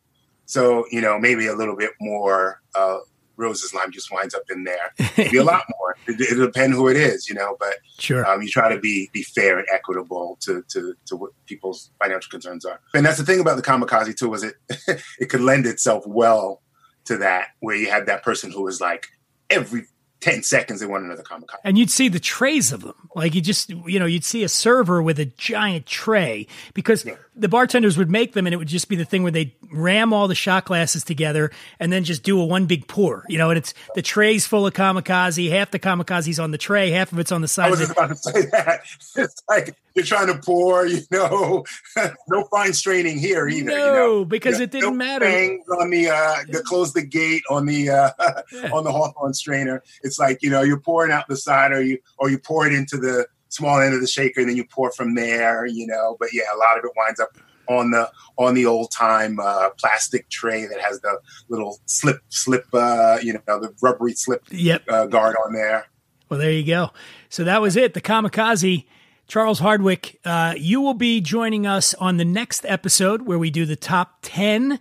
So 0.47 0.85
you 0.93 1.01
know, 1.01 1.19
maybe 1.19 1.49
a 1.49 1.57
little 1.57 1.75
bit 1.77 1.91
more. 2.01 2.61
Uh, 2.77 2.99
Rose's 3.41 3.75
lime 3.75 3.91
just 3.91 4.13
winds 4.13 4.35
up 4.35 4.43
in 4.51 4.65
there. 4.65 4.93
Maybe 5.17 5.39
a 5.39 5.45
lot 5.45 5.65
more. 5.79 5.97
It, 6.07 6.21
it'll 6.21 6.47
depend 6.47 6.75
who 6.75 6.89
it 6.89 6.97
is, 6.97 7.29
you 7.29 7.35
know. 7.35 7.57
But 7.59 7.75
Sure. 7.99 8.27
um, 8.27 8.43
you 8.43 8.49
try 8.49 8.73
to 8.73 8.79
be 8.81 9.11
be 9.13 9.23
fair 9.23 9.59
and 9.59 9.67
equitable 9.73 10.39
to 10.43 10.63
to 10.69 10.95
to 11.07 11.17
what 11.17 11.31
people's 11.47 11.91
financial 12.03 12.31
concerns 12.31 12.65
are. 12.65 12.81
And 12.95 13.05
that's 13.05 13.19
the 13.19 13.25
thing 13.25 13.41
about 13.41 13.57
the 13.57 13.63
kamikaze 13.63 14.17
too, 14.17 14.33
is 14.35 14.43
it 14.43 14.55
it 15.19 15.27
could 15.31 15.41
lend 15.41 15.67
itself 15.67 16.05
well 16.07 16.63
to 17.07 17.17
that, 17.19 17.49
where 17.61 17.75
you 17.77 17.91
had 17.91 18.07
that 18.07 18.23
person 18.23 18.53
who 18.53 18.63
was 18.63 18.81
like 18.81 19.09
every 19.49 19.87
ten 20.21 20.43
seconds 20.43 20.81
they 20.81 20.87
want 20.87 21.03
another 21.03 21.23
kamikaze. 21.23 21.57
and 21.65 21.79
you'd 21.79 21.91
see 21.91 22.09
the 22.09 22.21
trays 22.21 22.73
of 22.73 22.83
them. 22.83 22.95
Like 23.17 23.35
you 23.35 23.41
just, 23.41 23.71
you 23.71 23.99
know, 23.99 24.05
you'd 24.05 24.23
see 24.25 24.45
a 24.45 24.51
server 24.51 25.03
with 25.03 25.19
a 25.19 25.25
giant 25.25 25.87
tray 25.87 26.47
because 26.75 27.07
the 27.41 27.49
bartenders 27.49 27.97
would 27.99 28.11
make 28.11 28.33
them 28.35 28.47
and 28.47 28.55
it 28.55 28.57
would 28.59 28.69
just 28.69 28.89
be 28.89 28.97
the 28.97 29.05
thing 29.05 29.23
where 29.23 29.33
they'd 29.33 29.53
ram 29.73 30.13
all 30.13 30.29
the 30.29 30.35
shot 30.35 30.65
glasses 30.67 31.03
together 31.03 31.51
and 31.79 31.93
then 31.93 32.05
just 32.05 32.23
do 32.23 32.41
a 32.41 32.45
one 32.45 32.67
big 32.67 32.87
pour, 32.87 33.25
you 33.29 33.39
know, 33.39 33.51
and 33.51 33.59
it's 33.59 33.75
the 33.95 34.03
tray's 34.03 34.47
full 34.47 34.67
of 34.67 34.75
kamikaze, 34.75 35.51
half 35.51 35.71
the 35.71 35.79
kamikaze's 35.79 36.39
on 36.39 36.51
the 36.51 36.59
tray, 36.59 36.91
half 36.91 37.13
of 37.13 37.19
it's 37.19 37.33
on 37.33 37.41
the 37.41 37.49
side. 37.49 37.67
I 37.67 37.71
was 37.71 37.81
of 37.81 37.89
just 37.89 37.99
it. 37.99 38.05
about 38.05 38.09
to 38.11 38.17
say 38.17 38.47
that. 38.53 38.81
It's 39.17 39.43
like 39.49 39.75
you're 39.97 40.05
trying 40.05 40.29
to 40.29 40.39
pour, 40.39 40.87
you 40.87 41.01
know, 41.11 41.65
no 42.29 42.45
fine 42.45 42.73
straining 42.73 43.19
here 43.19 43.49
either. 43.49 43.71
you 43.71 43.77
No, 43.77 43.95
know? 43.95 44.25
because 44.25 44.59
Yeah, 44.59 44.65
it 44.65 44.71
didn't 44.71 44.91
no 44.91 44.95
matter. 44.97 45.27
on 45.27 45.91
the 45.91 46.09
uh, 46.11 46.37
the 46.49 46.63
close 46.65 46.93
the 46.93 47.03
gate 47.03 47.43
on 47.51 47.67
the 47.67 47.91
uh, 47.91 48.11
on 48.73 48.85
the 48.85 48.93
Hawthorne 48.93 49.35
strainer. 49.35 49.83
It's 50.03 50.19
like 50.19 50.43
you 50.43 50.51
know 50.51 50.63
you're 50.63 50.81
pouring 50.81 51.11
out 51.11 51.27
the 51.29 51.37
side, 51.37 51.73
or 51.73 51.83
you 51.83 51.99
or 52.19 52.31
you 52.31 52.39
pour 52.39 52.67
it 52.67 52.73
into 52.73 52.97
the 52.99 53.27
small 53.51 53.81
end 53.81 53.95
of 53.95 54.01
the 54.01 54.07
shaker, 54.07 54.41
and 54.41 54.49
then 54.49 54.57
you 54.57 54.65
pour 54.65 54.91
from 54.93 55.15
there. 55.15 55.67
You 55.67 55.87
know, 55.87 56.17
but 56.19 56.31
yeah, 56.33 56.45
a 56.55 56.59
lot 56.59 56.79
of 56.79 56.85
it 56.85 56.91
winds 56.97 57.21
up 57.21 57.31
on 57.69 57.91
the 57.93 58.11
on 58.37 58.55
the 58.55 58.67
old 58.67 58.91
time 58.91 59.39
uh, 59.39 59.71
plastic 59.79 60.29
tray 60.31 60.67
that 60.67 60.81
has 60.81 61.01
the 61.03 61.21
little 61.49 61.79
slip 61.87 62.21
slip 62.31 62.67
uh, 62.73 63.19
you 63.23 63.35
know 63.35 63.61
the 63.61 63.73
rubbery 63.83 64.13
slip 64.15 64.43
Yep. 64.51 64.83
uh, 64.89 65.07
guard 65.07 65.37
on 65.47 65.53
there. 65.53 65.87
Well, 66.29 66.41
there 66.41 66.51
you 66.53 66.65
go. 66.65 66.91
So 67.29 67.45
that 67.45 67.61
was 67.61 67.77
it. 67.77 67.95
The 67.95 68.01
kamikaze. 68.01 68.87
Charles 69.29 69.61
Hardwick, 69.61 70.19
uh, 70.25 70.55
you 70.57 70.81
will 70.81 70.95
be 70.95 71.21
joining 71.21 71.65
us 71.65 71.95
on 71.95 72.17
the 72.17 72.25
next 72.25 72.65
episode 72.67 73.23
where 73.23 73.39
we 73.39 73.49
do 73.49 73.65
the 73.65 73.77
top 73.77 74.19
10. 74.23 74.81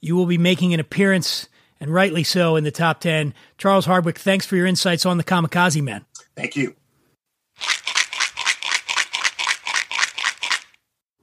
You 0.00 0.16
will 0.16 0.24
be 0.24 0.38
making 0.38 0.72
an 0.72 0.80
appearance, 0.80 1.46
and 1.78 1.92
rightly 1.92 2.24
so, 2.24 2.56
in 2.56 2.64
the 2.64 2.70
top 2.70 3.00
10. 3.00 3.34
Charles 3.58 3.84
Hardwick, 3.84 4.18
thanks 4.18 4.46
for 4.46 4.56
your 4.56 4.64
insights 4.64 5.04
on 5.04 5.18
the 5.18 5.24
kamikaze 5.24 5.82
man. 5.82 6.06
Thank 6.34 6.56
you. 6.56 6.74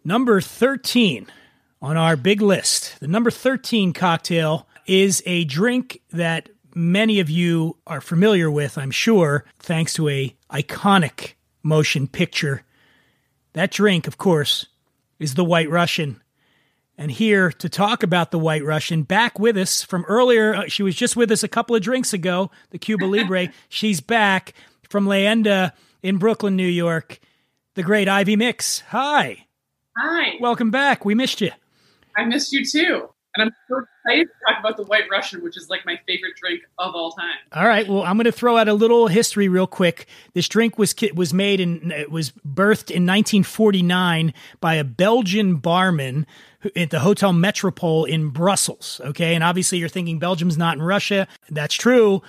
Number 0.10 0.42
13 0.42 1.28
on 1.84 1.96
our 1.96 2.18
big 2.18 2.42
list. 2.42 3.00
The 3.00 3.08
number 3.08 3.30
13 3.30 3.94
cocktail 3.94 4.68
is 4.88 5.22
a 5.28 5.44
drink 5.44 6.02
that 6.12 6.50
many 6.74 7.20
of 7.20 7.30
you 7.30 7.78
are 7.86 8.02
familiar 8.02 8.50
with, 8.50 8.76
I'm 8.76 8.90
sure, 8.90 9.46
thanks 9.60 9.94
to 9.94 10.10
a 10.10 10.36
iconic 10.50 11.34
motion 11.62 12.08
picture. 12.08 12.64
That 13.54 13.70
drink, 13.70 14.08
of 14.08 14.18
course, 14.18 14.66
is 15.20 15.36
the 15.36 15.46
White 15.46 15.70
Russian. 15.70 16.20
And 16.98 17.12
here 17.12 17.52
to 17.52 17.70
talk 17.70 18.02
about 18.02 18.32
the 18.32 18.40
White 18.40 18.66
Russian, 18.66 19.04
back 19.04 19.38
with 19.38 19.58
us 19.58 19.84
from 19.84 20.06
earlier, 20.06 20.56
uh, 20.56 20.64
she 20.70 20.82
was 20.82 20.96
just 20.96 21.16
with 21.16 21.32
us 21.32 21.44
a 21.44 21.48
couple 21.48 21.76
of 21.76 21.84
drinks 21.84 22.14
ago, 22.14 22.50
the 22.72 22.80
Cuba 22.80 23.06
Libre. 23.06 23.50
She's 23.70 24.02
back 24.02 24.56
from 24.90 25.06
Leyenda 25.06 25.74
in 26.02 26.18
Brooklyn, 26.18 26.56
New 26.56 26.66
York, 26.66 27.20
the 27.76 27.84
great 27.84 28.10
Ivy 28.10 28.36
Mix. 28.36 28.80
Hi. 28.88 29.46
Hi. 30.02 30.36
Welcome 30.40 30.72
back. 30.72 31.04
We 31.04 31.14
missed 31.14 31.42
you. 31.42 31.52
I 32.16 32.24
missed 32.24 32.54
you 32.54 32.66
too. 32.66 33.10
And 33.36 33.44
I'm 33.44 33.52
so 33.68 33.84
excited 34.06 34.28
to 34.28 34.34
talk 34.48 34.60
about 34.60 34.78
the 34.78 34.84
White 34.86 35.04
Russian, 35.12 35.44
which 35.44 35.56
is 35.56 35.70
like 35.70 35.86
my 35.86 36.00
favorite 36.08 36.36
drink 36.42 36.62
of 36.80 36.96
all 36.96 37.12
time. 37.12 37.36
All 37.54 37.68
right. 37.68 37.88
Well, 37.88 38.04
I'm 38.04 38.16
going 38.16 38.26
to 38.26 38.32
throw 38.32 38.58
out 38.58 38.68
a 38.68 38.74
little 38.74 39.08
history 39.08 39.48
real 39.48 39.68
quick. 39.68 40.08
This 40.34 40.48
drink 40.48 40.80
was 40.80 40.96
was 41.14 41.34
made 41.34 41.60
and 41.60 41.92
it 41.92 42.12
was 42.12 42.32
birthed 42.32 42.90
in 42.90 43.06
1949 43.06 44.34
by 44.62 44.76
a 44.76 44.84
Belgian 44.84 45.58
barman 45.58 46.26
at 46.76 46.90
the 46.90 47.00
Hotel 47.00 47.32
Metropole 47.32 48.06
in 48.06 48.30
Brussels. 48.30 49.00
Okay, 49.04 49.36
and 49.36 49.44
obviously 49.44 49.78
you're 49.78 49.90
thinking 49.90 50.18
Belgium's 50.18 50.58
not 50.58 50.78
in 50.78 50.84
Russia. 50.84 51.28
That's 51.50 51.76
true. 51.76 52.22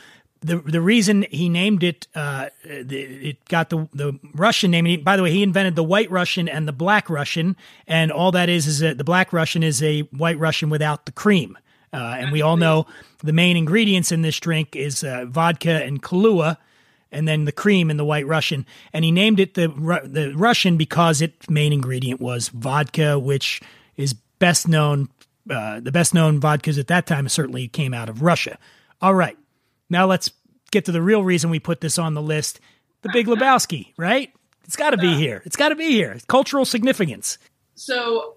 The, 0.42 0.56
the 0.56 0.80
reason 0.80 1.26
he 1.30 1.50
named 1.50 1.82
it, 1.82 2.06
uh, 2.14 2.48
it 2.64 3.44
got 3.48 3.68
the 3.68 3.88
the 3.92 4.18
Russian 4.34 4.70
name. 4.70 5.02
By 5.02 5.16
the 5.16 5.22
way, 5.22 5.30
he 5.30 5.42
invented 5.42 5.76
the 5.76 5.84
White 5.84 6.10
Russian 6.10 6.48
and 6.48 6.66
the 6.66 6.72
Black 6.72 7.10
Russian, 7.10 7.56
and 7.86 8.10
all 8.10 8.32
that 8.32 8.48
is 8.48 8.66
is 8.66 8.78
that 8.78 8.96
the 8.96 9.04
Black 9.04 9.34
Russian 9.34 9.62
is 9.62 9.82
a 9.82 10.00
White 10.02 10.38
Russian 10.38 10.70
without 10.70 11.04
the 11.04 11.12
cream. 11.12 11.58
Uh, 11.92 12.16
and 12.18 12.32
we 12.32 12.40
all 12.40 12.56
know 12.56 12.86
the 13.22 13.32
main 13.32 13.56
ingredients 13.56 14.12
in 14.12 14.22
this 14.22 14.38
drink 14.38 14.76
is 14.76 15.02
uh, 15.02 15.26
vodka 15.28 15.82
and 15.84 16.02
Kahlua, 16.02 16.56
and 17.12 17.26
then 17.26 17.44
the 17.44 17.52
cream 17.52 17.90
in 17.90 17.96
the 17.96 18.04
White 18.04 18.26
Russian. 18.26 18.64
And 18.92 19.04
he 19.04 19.10
named 19.12 19.40
it 19.40 19.54
the 19.54 19.68
the 20.04 20.32
Russian 20.36 20.76
because 20.76 21.20
its 21.20 21.50
main 21.50 21.72
ingredient 21.72 22.20
was 22.20 22.48
vodka, 22.48 23.18
which 23.18 23.60
is 23.96 24.14
best 24.14 24.68
known. 24.68 25.08
Uh, 25.50 25.80
the 25.80 25.90
best 25.90 26.14
known 26.14 26.40
vodkas 26.40 26.78
at 26.78 26.86
that 26.86 27.06
time 27.06 27.28
certainly 27.28 27.66
came 27.66 27.92
out 27.92 28.08
of 28.08 28.22
Russia. 28.22 28.56
All 29.02 29.14
right, 29.14 29.36
now 29.90 30.06
let's 30.06 30.30
get 30.70 30.84
to 30.86 30.92
the 30.92 31.02
real 31.02 31.22
reason 31.24 31.50
we 31.50 31.58
put 31.58 31.80
this 31.80 31.98
on 31.98 32.14
the 32.14 32.22
list: 32.22 32.60
the 33.02 33.10
Big 33.12 33.26
Lebowski. 33.26 33.92
Right? 33.98 34.32
It's 34.64 34.76
got 34.76 34.90
to 34.90 34.96
be 34.96 35.14
here. 35.16 35.42
It's 35.44 35.56
got 35.56 35.70
to 35.70 35.74
be 35.76 35.90
here. 35.90 36.18
Cultural 36.28 36.64
significance. 36.64 37.38
So, 37.74 38.34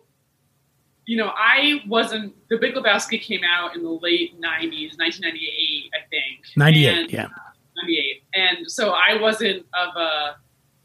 you 1.05 1.15
know, 1.17 1.31
I 1.35 1.81
wasn't. 1.87 2.33
The 2.49 2.57
Big 2.57 2.73
Lebowski 2.73 3.21
came 3.21 3.41
out 3.43 3.75
in 3.75 3.83
the 3.83 3.89
late 3.89 4.33
'90s, 4.41 4.97
1998, 4.97 5.91
I 5.93 6.07
think. 6.09 6.57
98, 6.57 6.97
And- 6.97 7.11
yeah. 7.13 7.25
Uh, 7.25 7.29
98. 7.75 8.23
And 8.35 8.71
so 8.71 8.91
I 8.91 9.19
wasn't 9.19 9.65
of 9.73 9.95
a 9.95 10.35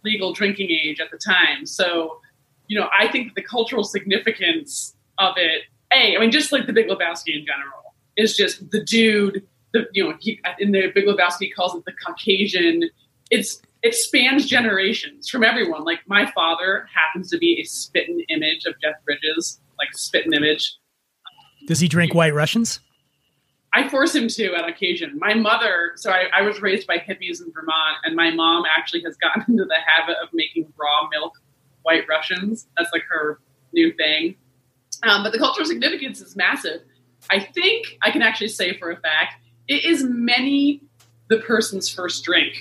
legal 0.05 0.33
drinking 0.33 0.71
age 0.71 1.01
at 1.01 1.11
the 1.11 1.19
time. 1.19 1.67
So, 1.67 2.21
you 2.67 2.79
know, 2.79 2.89
I 2.99 3.09
think 3.09 3.35
the 3.35 3.43
cultural 3.43 3.85
significance 3.85 4.95
of 5.19 5.35
it, 5.37 5.63
A, 5.93 6.17
I 6.17 6.21
mean, 6.21 6.31
just 6.31 6.51
like 6.53 6.67
the 6.67 6.73
Big 6.73 6.89
Lebowski 6.89 7.39
in 7.39 7.45
general, 7.47 7.95
is 8.17 8.37
just 8.37 8.71
the 8.71 8.83
dude, 8.83 9.47
the, 9.79 9.89
you 9.93 10.05
know, 10.05 10.15
he, 10.21 10.41
in 10.59 10.73
the 10.73 10.89
Big 10.95 11.07
Lebowski 11.07 11.53
calls 11.55 11.75
it 11.75 11.85
the 11.85 11.93
Caucasian. 12.05 12.85
It's, 13.31 13.61
it 13.83 13.95
spans 13.95 14.47
generations 14.47 15.29
from 15.29 15.45
everyone. 15.45 15.85
Like 15.85 16.01
my 16.07 16.31
father 16.33 16.87
happens 16.95 17.31
to 17.31 17.39
be 17.39 17.61
a 17.61 17.65
spitting 17.65 18.25
image 18.29 18.65
of 18.67 18.75
Jeff 18.81 18.95
Bridges, 19.05 19.61
like 19.79 19.89
spitting 19.93 20.33
image. 20.33 20.77
Does 21.67 21.81
he 21.81 21.89
drink 21.89 22.15
White 22.15 22.35
Russians? 22.35 22.81
I 23.75 23.89
force 23.89 24.15
him 24.15 24.29
to 24.29 24.55
on 24.55 24.69
occasion. 24.69 25.19
My 25.19 25.35
mother, 25.35 25.93
so 25.97 26.11
I, 26.11 26.25
I 26.33 26.43
was 26.43 26.61
raised 26.63 26.87
by 26.87 26.97
hippies 26.97 27.43
in 27.43 27.53
Vermont, 27.53 27.99
and 28.05 28.17
my 28.17 28.31
mom 28.31 28.65
actually 28.67 29.03
has 29.03 29.17
gotten 29.17 29.45
into 29.49 29.65
the 29.65 29.77
habit 29.85 30.17
of 30.23 30.29
making 30.33 30.73
raw 30.77 31.09
milk 31.11 31.35
white 31.83 32.05
Russians. 32.09 32.67
That's 32.77 32.91
like 32.93 33.05
her 33.11 33.41
new 33.73 33.93
thing. 33.93 34.37
Um, 35.03 35.23
but 35.23 35.33
the 35.33 35.39
cultural 35.39 35.67
significance 35.67 36.21
is 36.21 36.35
massive. 36.35 36.81
I 37.31 37.41
think 37.41 37.99
I 38.03 38.11
can 38.11 38.23
actually 38.23 38.49
say 38.49 38.77
for 38.79 38.91
a 38.91 38.97
fact 38.97 39.35
it 39.69 39.85
is 39.85 40.05
many 40.05 40.81
the 41.29 41.39
person's 41.39 41.89
first 41.89 42.25
drink 42.25 42.55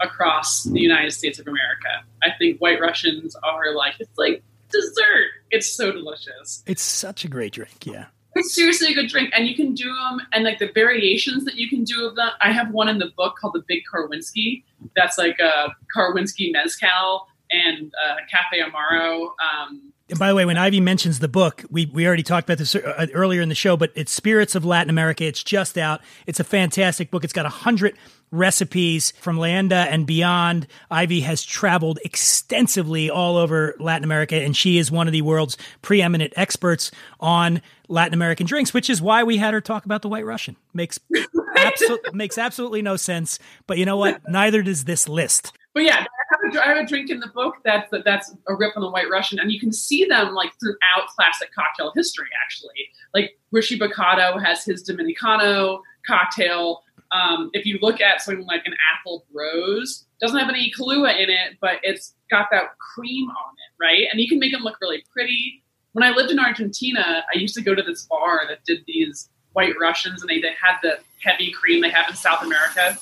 across 0.00 0.64
the 0.64 0.80
United 0.80 1.12
States 1.12 1.38
of 1.38 1.46
America. 1.46 2.04
I 2.22 2.28
think 2.38 2.58
white 2.58 2.80
Russians 2.80 3.36
are 3.36 3.74
like, 3.74 3.94
it's 4.00 4.18
like 4.18 4.42
dessert. 4.70 5.28
It's 5.50 5.70
so 5.70 5.92
delicious. 5.92 6.62
It's 6.66 6.82
such 6.82 7.24
a 7.24 7.28
great 7.28 7.52
drink. 7.52 7.86
Yeah. 7.86 8.06
It's 8.36 8.52
seriously 8.52 8.88
a 8.88 8.94
good 8.94 9.08
drink, 9.08 9.30
and 9.36 9.46
you 9.46 9.54
can 9.54 9.74
do 9.74 9.84
them, 9.84 10.20
and 10.32 10.42
like 10.42 10.58
the 10.58 10.70
variations 10.74 11.44
that 11.44 11.54
you 11.54 11.68
can 11.68 11.84
do 11.84 12.04
of 12.04 12.16
them. 12.16 12.30
I 12.40 12.50
have 12.50 12.72
one 12.72 12.88
in 12.88 12.98
the 12.98 13.12
book 13.16 13.36
called 13.40 13.54
the 13.54 13.62
Big 13.68 13.84
Karwinski. 13.92 14.64
That's 14.96 15.16
like 15.16 15.38
a 15.38 15.68
Karwinski 15.96 16.52
mezcal 16.52 17.28
and 17.52 17.94
uh, 18.04 18.16
Cafe 18.28 18.60
Amaro. 18.60 19.28
Um, 19.38 19.92
And 20.10 20.18
by 20.18 20.28
the 20.28 20.34
way, 20.34 20.44
when 20.44 20.58
Ivy 20.58 20.80
mentions 20.80 21.18
the 21.18 21.28
book, 21.28 21.64
we, 21.70 21.86
we 21.86 22.06
already 22.06 22.22
talked 22.22 22.46
about 22.46 22.58
this 22.58 22.74
uh, 22.74 23.06
earlier 23.14 23.40
in 23.40 23.48
the 23.48 23.54
show, 23.54 23.76
but 23.76 23.90
it's 23.94 24.12
Spirits 24.12 24.54
of 24.54 24.64
Latin 24.64 24.90
America. 24.90 25.24
It's 25.24 25.42
just 25.42 25.78
out. 25.78 26.02
It's 26.26 26.40
a 26.40 26.44
fantastic 26.44 27.10
book. 27.10 27.24
It's 27.24 27.32
got 27.32 27.46
a 27.46 27.50
hundred 27.50 27.96
recipes 28.30 29.12
from 29.12 29.38
Leyenda 29.38 29.86
and 29.88 30.06
beyond. 30.06 30.66
Ivy 30.90 31.20
has 31.20 31.42
traveled 31.42 32.00
extensively 32.04 33.08
all 33.08 33.38
over 33.38 33.74
Latin 33.78 34.04
America, 34.04 34.36
and 34.36 34.54
she 34.54 34.76
is 34.76 34.90
one 34.90 35.06
of 35.06 35.12
the 35.12 35.22
world's 35.22 35.56
preeminent 35.80 36.34
experts 36.36 36.90
on 37.18 37.62
Latin 37.88 38.12
American 38.12 38.46
drinks, 38.46 38.74
which 38.74 38.90
is 38.90 39.00
why 39.00 39.22
we 39.22 39.38
had 39.38 39.54
her 39.54 39.60
talk 39.62 39.86
about 39.86 40.02
the 40.02 40.08
White 40.08 40.26
Russian. 40.26 40.56
Makes 40.74 41.00
absolutely 41.56 42.10
makes 42.12 42.36
absolutely 42.36 42.82
no 42.82 42.96
sense. 42.96 43.38
But 43.66 43.78
you 43.78 43.86
know 43.86 43.96
what? 43.96 44.20
Neither 44.28 44.62
does 44.62 44.84
this 44.84 45.08
list. 45.08 45.52
But 45.72 45.84
yeah, 45.84 46.04
I 46.44 46.68
have, 46.68 46.76
a, 46.76 46.86
drink 46.86 47.10
in 47.10 47.20
the 47.20 47.28
book 47.28 47.56
that's 47.64 47.92
that's 48.04 48.34
a 48.48 48.54
rip 48.54 48.76
on 48.76 48.82
the 48.82 48.90
White 48.90 49.10
Russian, 49.10 49.38
and 49.38 49.50
you 49.50 49.60
can 49.60 49.72
see 49.72 50.04
them 50.04 50.34
like 50.34 50.52
throughout 50.60 51.08
classic 51.08 51.50
cocktail 51.54 51.92
history. 51.94 52.28
Actually, 52.42 52.88
like 53.12 53.38
Richie 53.50 53.78
Boccato 53.78 54.42
has 54.44 54.64
his 54.64 54.88
Dominicano 54.88 55.80
cocktail. 56.06 56.82
Um, 57.12 57.50
if 57.52 57.64
you 57.64 57.78
look 57.80 58.00
at 58.00 58.22
something 58.22 58.44
like 58.46 58.62
an 58.66 58.74
apple 58.96 59.24
rose, 59.32 60.06
doesn't 60.20 60.38
have 60.38 60.48
any 60.48 60.72
Kahlua 60.76 61.16
in 61.16 61.30
it, 61.30 61.58
but 61.60 61.74
it's 61.82 62.14
got 62.30 62.48
that 62.50 62.76
cream 62.78 63.28
on 63.28 63.54
it, 63.54 63.82
right? 63.82 64.08
And 64.10 64.20
you 64.20 64.28
can 64.28 64.38
make 64.38 64.52
them 64.52 64.62
look 64.62 64.78
really 64.80 65.04
pretty. 65.12 65.62
When 65.92 66.02
I 66.02 66.10
lived 66.10 66.32
in 66.32 66.40
Argentina, 66.40 67.24
I 67.32 67.38
used 67.38 67.54
to 67.54 67.62
go 67.62 67.74
to 67.74 67.82
this 67.82 68.06
bar 68.06 68.42
that 68.48 68.64
did 68.64 68.84
these 68.86 69.28
White 69.52 69.74
Russians, 69.80 70.22
and 70.22 70.28
they, 70.28 70.40
they 70.40 70.54
had 70.60 70.78
the 70.82 70.98
heavy 71.22 71.52
cream 71.52 71.80
they 71.80 71.90
have 71.90 72.08
in 72.08 72.16
South 72.16 72.42
America. 72.42 72.98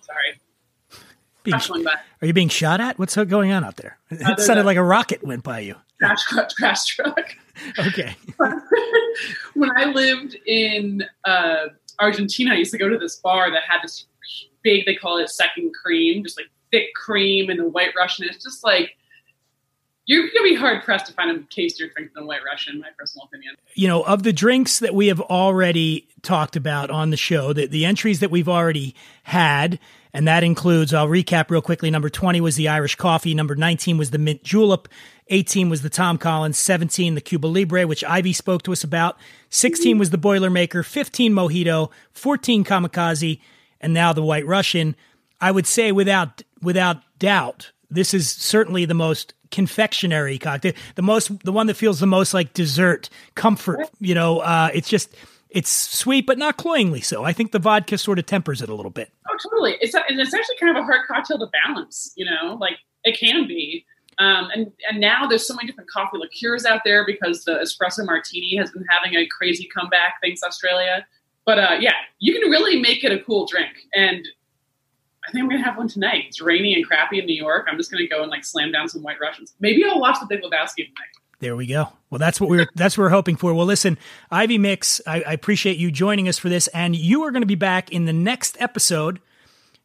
Sorry. 0.00 0.40
Being- 1.42 1.52
Crash 1.52 1.68
going 1.68 1.84
by. 1.84 1.94
are 2.20 2.26
you 2.26 2.32
being 2.32 2.48
shot 2.48 2.80
at? 2.80 2.98
What's 2.98 3.16
going 3.16 3.52
on 3.52 3.64
out 3.64 3.76
there? 3.76 3.98
It 4.10 4.18
there's 4.20 4.46
sounded 4.46 4.64
like 4.66 4.76
a 4.76 4.82
rocket 4.82 5.22
went 5.24 5.42
by 5.42 5.60
you. 5.60 5.76
Crash, 5.98 6.22
crash, 6.24 6.52
crash 6.54 6.84
truck. 6.86 7.36
Okay. 7.78 8.16
when 9.54 9.70
I 9.76 9.84
lived 9.84 10.36
in 10.46 11.04
uh, 11.24 11.66
Argentina, 12.00 12.52
I 12.54 12.56
used 12.56 12.72
to 12.72 12.78
go 12.78 12.88
to 12.88 12.96
this 12.96 13.16
bar 13.16 13.50
that 13.50 13.62
had 13.68 13.80
this 13.82 14.06
big, 14.62 14.86
they 14.86 14.94
call 14.94 15.18
it 15.18 15.28
second 15.28 15.72
cream, 15.74 16.24
just 16.24 16.38
like 16.38 16.46
thick 16.70 16.94
cream 16.94 17.50
and 17.50 17.60
the 17.60 17.68
white 17.68 17.90
Russian. 17.96 18.26
It's 18.28 18.42
just 18.42 18.64
like, 18.64 18.96
you're 20.06 20.22
going 20.22 20.32
to 20.32 20.42
be 20.44 20.54
hard 20.54 20.82
pressed 20.82 21.06
to 21.06 21.12
find 21.12 21.30
a 21.30 21.40
tastier 21.54 21.88
drink 21.94 22.12
than 22.14 22.26
white 22.26 22.40
Russian, 22.44 22.76
in 22.76 22.80
my 22.80 22.88
personal 22.98 23.26
opinion. 23.26 23.54
you 23.74 23.86
know, 23.86 24.02
of 24.02 24.22
the 24.24 24.32
drinks 24.32 24.78
that 24.80 24.94
we 24.94 25.06
have 25.08 25.20
already 25.20 26.08
talked 26.22 26.56
about 26.56 26.90
on 26.90 27.10
the 27.10 27.16
show, 27.16 27.52
the, 27.52 27.66
the 27.66 27.84
entries 27.84 28.20
that 28.20 28.30
we've 28.30 28.48
already 28.48 28.94
had, 29.24 29.78
and 30.14 30.28
that 30.28 30.44
includes, 30.44 30.92
I'll 30.92 31.08
recap 31.08 31.50
real 31.50 31.62
quickly. 31.62 31.90
Number 31.90 32.10
20 32.10 32.40
was 32.40 32.56
the 32.56 32.68
Irish 32.68 32.96
coffee. 32.96 33.34
Number 33.34 33.54
19 33.54 33.96
was 33.96 34.10
the 34.10 34.18
mint 34.18 34.42
julep. 34.42 34.88
18 35.28 35.70
was 35.70 35.80
the 35.80 35.88
Tom 35.88 36.18
Collins. 36.18 36.58
17, 36.58 37.14
the 37.14 37.20
Cuba 37.20 37.46
Libre, 37.46 37.86
which 37.86 38.04
Ivy 38.04 38.34
spoke 38.34 38.62
to 38.64 38.72
us 38.72 38.84
about. 38.84 39.16
16 39.48 39.96
was 39.96 40.10
the 40.10 40.18
Boilermaker. 40.18 40.84
15, 40.84 41.32
Mojito. 41.32 41.90
14, 42.12 42.62
Kamikaze. 42.62 43.40
And 43.80 43.94
now 43.94 44.12
the 44.12 44.22
White 44.22 44.46
Russian. 44.46 44.96
I 45.40 45.50
would 45.50 45.66
say 45.66 45.92
without, 45.92 46.42
without 46.60 46.98
doubt, 47.18 47.72
this 47.90 48.12
is 48.12 48.30
certainly 48.30 48.84
the 48.84 48.94
most 48.94 49.32
confectionery 49.50 50.38
cocktail, 50.38 50.72
the 50.94 51.02
most, 51.02 51.44
the 51.44 51.52
one 51.52 51.66
that 51.66 51.74
feels 51.74 52.00
the 52.00 52.06
most 52.06 52.34
like 52.34 52.52
dessert, 52.52 53.08
comfort. 53.34 53.88
You 53.98 54.14
know, 54.14 54.40
uh, 54.40 54.70
it's 54.74 54.88
just, 54.88 55.14
it's 55.54 55.70
sweet, 55.70 56.26
but 56.26 56.38
not 56.38 56.56
cloyingly 56.56 57.00
so. 57.00 57.24
I 57.24 57.32
think 57.32 57.52
the 57.52 57.58
vodka 57.58 57.98
sort 57.98 58.18
of 58.18 58.26
tempers 58.26 58.62
it 58.62 58.68
a 58.68 58.74
little 58.74 58.90
bit. 58.90 59.12
Oh, 59.28 59.36
totally. 59.42 59.76
It's 59.80 59.94
and 59.94 60.20
it's 60.20 60.34
actually 60.34 60.56
kind 60.56 60.76
of 60.76 60.82
a 60.82 60.84
hard 60.84 61.06
cocktail 61.06 61.38
to 61.38 61.46
balance. 61.46 62.12
You 62.16 62.26
know, 62.26 62.56
like 62.60 62.76
it 63.04 63.18
can 63.18 63.46
be. 63.46 63.84
Um, 64.18 64.50
and 64.54 64.72
and 64.88 65.00
now 65.00 65.26
there's 65.26 65.46
so 65.46 65.54
many 65.54 65.66
different 65.66 65.90
coffee 65.90 66.18
liqueurs 66.18 66.64
out 66.64 66.82
there 66.84 67.06
because 67.06 67.44
the 67.44 67.52
espresso 67.52 68.04
martini 68.04 68.56
has 68.56 68.70
been 68.70 68.84
having 68.90 69.16
a 69.16 69.26
crazy 69.26 69.68
comeback 69.74 70.14
thanks 70.22 70.42
Australia. 70.42 71.06
But 71.44 71.58
uh, 71.58 71.76
yeah, 71.80 71.94
you 72.18 72.38
can 72.38 72.50
really 72.50 72.80
make 72.80 73.04
it 73.04 73.12
a 73.12 73.18
cool 73.24 73.46
drink. 73.46 73.72
And 73.94 74.26
I 75.26 75.30
think 75.30 75.42
I'm 75.42 75.48
gonna 75.48 75.62
have 75.62 75.76
one 75.76 75.88
tonight. 75.88 76.24
It's 76.28 76.40
rainy 76.40 76.74
and 76.74 76.86
crappy 76.86 77.18
in 77.18 77.26
New 77.26 77.36
York. 77.36 77.66
I'm 77.70 77.76
just 77.76 77.90
gonna 77.90 78.06
go 78.06 78.22
and 78.22 78.30
like 78.30 78.44
slam 78.44 78.70
down 78.72 78.88
some 78.88 79.02
White 79.02 79.20
Russians. 79.20 79.54
Maybe 79.60 79.84
I'll 79.84 80.00
watch 80.00 80.18
the 80.20 80.26
Big 80.26 80.42
Lebowski 80.42 80.84
tonight. 80.84 81.12
There 81.42 81.56
we 81.56 81.66
go. 81.66 81.88
Well, 82.08 82.20
that's 82.20 82.40
what 82.40 82.48
we're 82.48 82.68
that's 82.76 82.96
what 82.96 83.02
we're 83.02 83.10
hoping 83.10 83.34
for. 83.34 83.52
Well, 83.52 83.66
listen, 83.66 83.98
Ivy 84.30 84.58
Mix, 84.58 85.00
I, 85.08 85.22
I 85.22 85.32
appreciate 85.32 85.76
you 85.76 85.90
joining 85.90 86.28
us 86.28 86.38
for 86.38 86.48
this, 86.48 86.68
and 86.68 86.94
you 86.94 87.24
are 87.24 87.32
going 87.32 87.42
to 87.42 87.48
be 87.48 87.56
back 87.56 87.90
in 87.90 88.04
the 88.04 88.12
next 88.12 88.56
episode, 88.60 89.18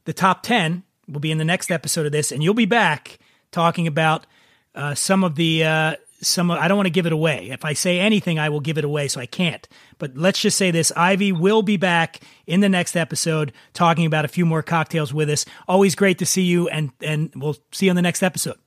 the 0.06 0.14
top 0.14 0.44
ten. 0.44 0.84
will 1.08 1.20
be 1.20 1.32
in 1.32 1.40
the 1.40 1.46
next 1.46 1.72
episode 1.72 2.06
of 2.06 2.12
this, 2.12 2.32
and 2.32 2.44
you'll 2.44 2.54
be 2.54 2.66
back 2.68 3.18
talking 3.52 3.88
about 3.88 4.28
uh, 4.76 4.94
some 4.94 5.24
of 5.24 5.34
the 5.34 5.64
uh, 5.64 5.96
some. 6.22 6.52
I 6.52 6.68
don't 6.68 6.78
want 6.78 6.86
to 6.86 6.92
give 6.92 7.08
it 7.08 7.12
away. 7.12 7.50
If 7.50 7.66
I 7.66 7.74
say 7.74 8.00
anything, 8.00 8.38
I 8.38 8.50
will 8.50 8.60
give 8.60 8.78
it 8.78 8.84
away, 8.84 9.08
so 9.08 9.20
I 9.20 9.26
can't. 9.26 9.68
But 9.98 10.16
let's 10.16 10.40
just 10.40 10.60
say 10.60 10.70
this: 10.70 10.92
Ivy 10.96 11.32
will 11.32 11.64
be 11.64 11.78
back 11.78 12.20
in 12.46 12.60
the 12.60 12.70
next 12.70 12.96
episode 12.96 13.52
talking 13.74 14.06
about 14.06 14.26
a 14.26 14.28
few 14.28 14.46
more 14.46 14.62
cocktails 14.62 15.12
with 15.12 15.28
us. 15.28 15.44
Always 15.68 15.96
great 15.96 16.20
to 16.20 16.26
see 16.28 16.44
you, 16.44 16.70
and 16.70 16.92
and 17.02 17.32
we'll 17.36 17.58
see 17.72 17.88
you 17.88 17.90
on 17.90 17.96
the 17.96 18.04
next 18.04 18.22
episode. 18.22 18.60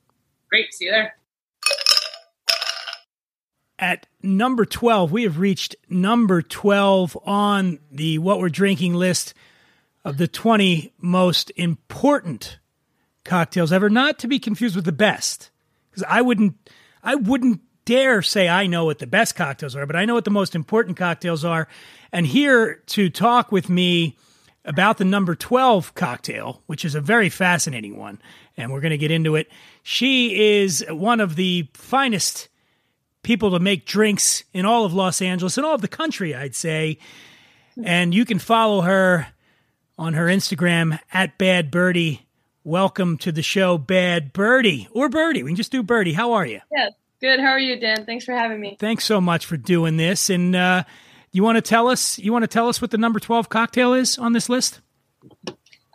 Great. 0.49 0.73
See 0.73 0.87
you 0.87 0.91
there. 0.91 1.15
At 3.81 4.05
number 4.21 4.63
12, 4.63 5.11
we 5.11 5.23
have 5.23 5.39
reached 5.39 5.75
number 5.89 6.43
12 6.43 7.17
on 7.25 7.79
the 7.91 8.19
what 8.19 8.39
we're 8.39 8.49
drinking 8.49 8.93
list 8.93 9.33
of 10.05 10.17
the 10.17 10.27
20 10.27 10.93
most 10.99 11.51
important 11.55 12.59
cocktails 13.25 13.71
ever, 13.71 13.89
not 13.89 14.19
to 14.19 14.27
be 14.27 14.37
confused 14.37 14.75
with 14.75 14.85
the 14.85 14.91
best. 14.91 15.49
Because 15.89 16.03
I 16.07 16.21
wouldn't 16.21 16.55
I 17.01 17.15
wouldn't 17.15 17.61
dare 17.85 18.21
say 18.21 18.47
I 18.47 18.67
know 18.67 18.85
what 18.85 18.99
the 18.99 19.07
best 19.07 19.35
cocktails 19.35 19.75
are, 19.75 19.87
but 19.87 19.95
I 19.95 20.05
know 20.05 20.13
what 20.13 20.25
the 20.25 20.31
most 20.31 20.53
important 20.53 20.95
cocktails 20.95 21.43
are. 21.43 21.67
And 22.11 22.27
here 22.27 22.83
to 22.87 23.09
talk 23.09 23.51
with 23.51 23.67
me 23.67 24.15
about 24.63 24.99
the 24.99 25.05
number 25.05 25.33
12 25.33 25.95
cocktail, 25.95 26.61
which 26.67 26.85
is 26.85 26.93
a 26.93 27.01
very 27.01 27.29
fascinating 27.29 27.97
one, 27.97 28.21
and 28.55 28.71
we're 28.71 28.79
going 28.79 28.91
to 28.91 28.97
get 28.97 29.09
into 29.09 29.35
it. 29.35 29.49
She 29.81 30.59
is 30.59 30.85
one 30.87 31.19
of 31.19 31.35
the 31.35 31.67
finest 31.73 32.49
people 33.23 33.51
to 33.51 33.59
make 33.59 33.85
drinks 33.85 34.43
in 34.53 34.65
all 34.65 34.85
of 34.85 34.93
Los 34.93 35.21
Angeles 35.21 35.57
and 35.57 35.65
all 35.65 35.75
of 35.75 35.81
the 35.81 35.87
country, 35.87 36.35
I'd 36.35 36.55
say. 36.55 36.97
And 37.83 38.13
you 38.13 38.25
can 38.25 38.39
follow 38.39 38.81
her 38.81 39.27
on 39.97 40.13
her 40.13 40.25
Instagram 40.25 40.99
at 41.13 41.37
Bad 41.37 41.71
Birdie. 41.71 42.25
Welcome 42.63 43.17
to 43.19 43.31
the 43.31 43.41
show, 43.41 43.77
Bad 43.77 44.33
Birdie 44.33 44.87
or 44.91 45.09
Birdie. 45.09 45.43
We 45.43 45.49
can 45.49 45.55
just 45.55 45.71
do 45.71 45.81
Birdie. 45.81 46.13
How 46.13 46.33
are 46.33 46.45
you? 46.45 46.61
Yeah, 46.71 46.89
good. 47.19 47.39
How 47.39 47.47
are 47.47 47.59
you, 47.59 47.79
Dan? 47.79 48.05
Thanks 48.05 48.25
for 48.25 48.33
having 48.33 48.59
me. 48.59 48.77
Thanks 48.79 49.03
so 49.03 49.19
much 49.19 49.45
for 49.45 49.57
doing 49.57 49.97
this. 49.97 50.29
And 50.29 50.55
uh, 50.55 50.83
you 51.31 51.43
want 51.43 51.55
to 51.55 51.61
tell 51.61 51.87
us? 51.87 52.19
You 52.19 52.31
want 52.31 52.43
to 52.43 52.47
tell 52.47 52.67
us 52.67 52.81
what 52.81 52.91
the 52.91 52.97
number 52.99 53.19
twelve 53.19 53.49
cocktail 53.49 53.93
is 53.93 54.19
on 54.19 54.33
this 54.33 54.47
list? 54.47 54.79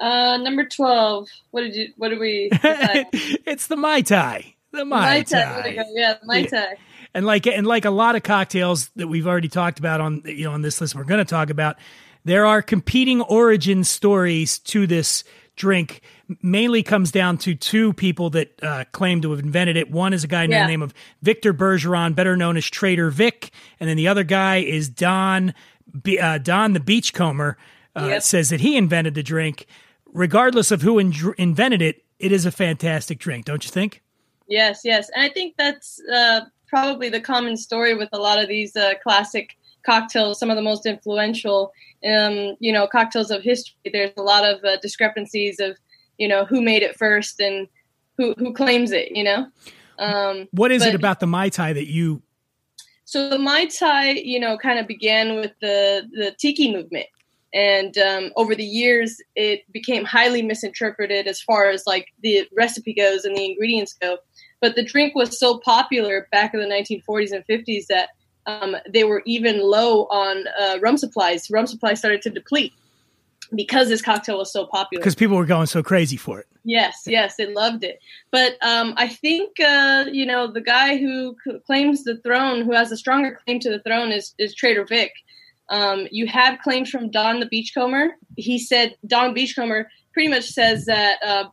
Uh, 0.00 0.38
number 0.38 0.64
twelve. 0.64 1.28
What 1.52 1.60
did 1.60 1.76
you? 1.76 1.92
What 1.96 2.08
did 2.08 2.18
we? 2.18 2.48
it's 2.52 3.68
the 3.68 3.76
Mai 3.76 4.00
Tai. 4.00 4.54
The 4.72 4.84
Mai, 4.84 5.22
Tai. 5.22 5.42
Tai. 5.42 5.84
Yeah, 5.94 6.16
Mai 6.24 6.44
Tai. 6.44 6.76
And 7.16 7.26
like 7.26 7.46
and 7.46 7.66
like 7.66 7.84
a 7.84 7.90
lot 7.90 8.14
of 8.14 8.22
cocktails 8.22 8.90
that 8.96 9.08
we've 9.08 9.26
already 9.26 9.48
talked 9.48 9.78
about 9.80 10.00
on 10.00 10.22
you 10.26 10.44
know 10.44 10.52
on 10.52 10.62
this 10.62 10.80
list 10.80 10.94
we're 10.94 11.04
going 11.04 11.18
to 11.18 11.24
talk 11.24 11.50
about 11.50 11.76
there 12.24 12.44
are 12.46 12.60
competing 12.60 13.22
origin 13.22 13.82
stories 13.84 14.58
to 14.60 14.86
this 14.86 15.24
drink. 15.56 16.02
Mainly 16.42 16.82
comes 16.82 17.12
down 17.12 17.38
to 17.38 17.54
two 17.54 17.92
people 17.92 18.30
that 18.30 18.60
uh, 18.62 18.84
claim 18.90 19.22
to 19.22 19.30
have 19.30 19.38
invented 19.38 19.76
it. 19.76 19.90
One 19.92 20.12
is 20.12 20.24
a 20.24 20.26
guy 20.26 20.46
named 20.46 20.64
the 20.64 20.66
name 20.66 20.82
of 20.82 20.92
victor 21.22 21.54
bergeron 21.54 22.16
better 22.16 22.36
known 22.36 22.56
as 22.56 22.66
trader 22.66 23.10
vic. 23.10 23.52
And 23.78 23.88
then 23.88 23.96
the 23.96 24.08
other 24.08 24.24
guy 24.24 24.56
is 24.56 24.88
don 24.88 25.54
B- 26.02 26.18
uh, 26.18 26.38
don 26.38 26.72
the 26.72 26.80
beachcomber 26.80 27.56
uh, 27.94 28.06
Yep. 28.08 28.22
says 28.22 28.50
that 28.50 28.60
he 28.60 28.76
invented 28.76 29.14
the 29.14 29.22
drink. 29.22 29.66
Regardless 30.12 30.72
of 30.72 30.82
who 30.82 30.98
in- 30.98 31.14
invented 31.38 31.80
it 31.80 32.02
it 32.18 32.32
is 32.32 32.44
a 32.44 32.50
fantastic 32.50 33.18
drink 33.20 33.44
don't 33.46 33.64
you 33.64 33.70
think? 33.70 34.02
Yes, 34.48 34.80
yes, 34.84 35.08
and 35.14 35.24
I 35.24 35.28
think 35.28 35.54
that's 35.56 36.00
uh, 36.12 36.40
probably 36.68 37.08
the 37.08 37.20
common 37.20 37.56
story 37.56 37.94
with 37.94 38.08
a 38.12 38.18
lot 38.18 38.42
of 38.42 38.48
these 38.48 38.76
uh, 38.76 38.94
classic 39.02 39.56
cocktails. 39.84 40.38
Some 40.38 40.50
of 40.50 40.56
the 40.56 40.62
most 40.62 40.86
influential, 40.86 41.72
um, 42.04 42.56
you 42.60 42.72
know, 42.72 42.86
cocktails 42.86 43.30
of 43.30 43.42
history. 43.42 43.76
There's 43.92 44.12
a 44.16 44.22
lot 44.22 44.44
of 44.44 44.62
uh, 44.64 44.76
discrepancies 44.82 45.60
of, 45.60 45.76
you 46.18 46.28
know, 46.28 46.44
who 46.44 46.60
made 46.62 46.82
it 46.82 46.96
first 46.96 47.40
and 47.40 47.68
who 48.16 48.34
who 48.38 48.52
claims 48.52 48.92
it. 48.92 49.16
You 49.16 49.24
know. 49.24 49.46
Um, 49.98 50.48
what 50.50 50.72
is 50.72 50.84
it 50.84 50.94
about 50.94 51.20
the 51.20 51.26
mai 51.26 51.48
tai 51.48 51.72
that 51.72 51.90
you 51.90 52.22
So 53.06 53.30
the 53.30 53.38
Mai 53.38 53.66
Tai, 53.66 54.10
you 54.10 54.38
know, 54.40 54.58
kind 54.58 54.78
of 54.78 54.86
began 54.86 55.36
with 55.36 55.52
the 55.60 56.08
the 56.12 56.34
tiki 56.38 56.72
movement, 56.72 57.06
and 57.54 57.96
um, 57.98 58.32
over 58.34 58.54
the 58.54 58.64
years, 58.64 59.18
it 59.36 59.60
became 59.72 60.04
highly 60.04 60.42
misinterpreted 60.42 61.28
as 61.28 61.40
far 61.40 61.70
as 61.70 61.84
like 61.86 62.08
the 62.22 62.46
recipe 62.54 62.92
goes 62.92 63.24
and 63.24 63.36
the 63.36 63.44
ingredients 63.44 63.94
go. 63.94 64.18
But 64.60 64.74
the 64.74 64.84
drink 64.84 65.14
was 65.14 65.38
so 65.38 65.58
popular 65.58 66.28
back 66.32 66.54
in 66.54 66.60
the 66.60 66.66
1940s 66.66 67.32
and 67.32 67.44
50s 67.46 67.86
that 67.88 68.10
um, 68.46 68.76
they 68.88 69.04
were 69.04 69.22
even 69.26 69.60
low 69.60 70.04
on 70.04 70.44
uh, 70.60 70.78
rum 70.80 70.96
supplies. 70.96 71.50
Rum 71.50 71.66
supplies 71.66 71.98
started 71.98 72.22
to 72.22 72.30
deplete 72.30 72.72
because 73.54 73.88
this 73.88 74.02
cocktail 74.02 74.38
was 74.38 74.52
so 74.52 74.66
popular. 74.66 75.00
because 75.00 75.14
people 75.14 75.36
were 75.36 75.46
going 75.46 75.66
so 75.66 75.82
crazy 75.82 76.16
for 76.16 76.40
it. 76.40 76.46
Yes, 76.64 77.04
yes, 77.06 77.36
they 77.36 77.46
loved 77.46 77.84
it. 77.84 78.00
But 78.32 78.56
um, 78.60 78.94
I 78.96 79.08
think 79.08 79.60
uh, 79.60 80.06
you 80.10 80.26
know 80.26 80.50
the 80.50 80.60
guy 80.60 80.96
who 80.96 81.36
c- 81.44 81.58
claims 81.64 82.02
the 82.02 82.16
throne, 82.18 82.62
who 82.62 82.72
has 82.72 82.90
a 82.90 82.96
stronger 82.96 83.38
claim 83.44 83.60
to 83.60 83.70
the 83.70 83.80
throne, 83.80 84.10
is 84.10 84.34
is 84.38 84.54
Trader 84.54 84.84
Vic. 84.84 85.12
Um, 85.68 86.06
you 86.10 86.26
have 86.26 86.60
claims 86.60 86.90
from 86.90 87.10
Don 87.10 87.40
the 87.40 87.46
Beachcomber. 87.46 88.16
He 88.36 88.58
said 88.58 88.96
Don 89.06 89.32
Beachcomber 89.32 89.88
pretty 90.12 90.28
much 90.28 90.46
says 90.46 90.86
that 90.86 91.22
uh, 91.22 91.44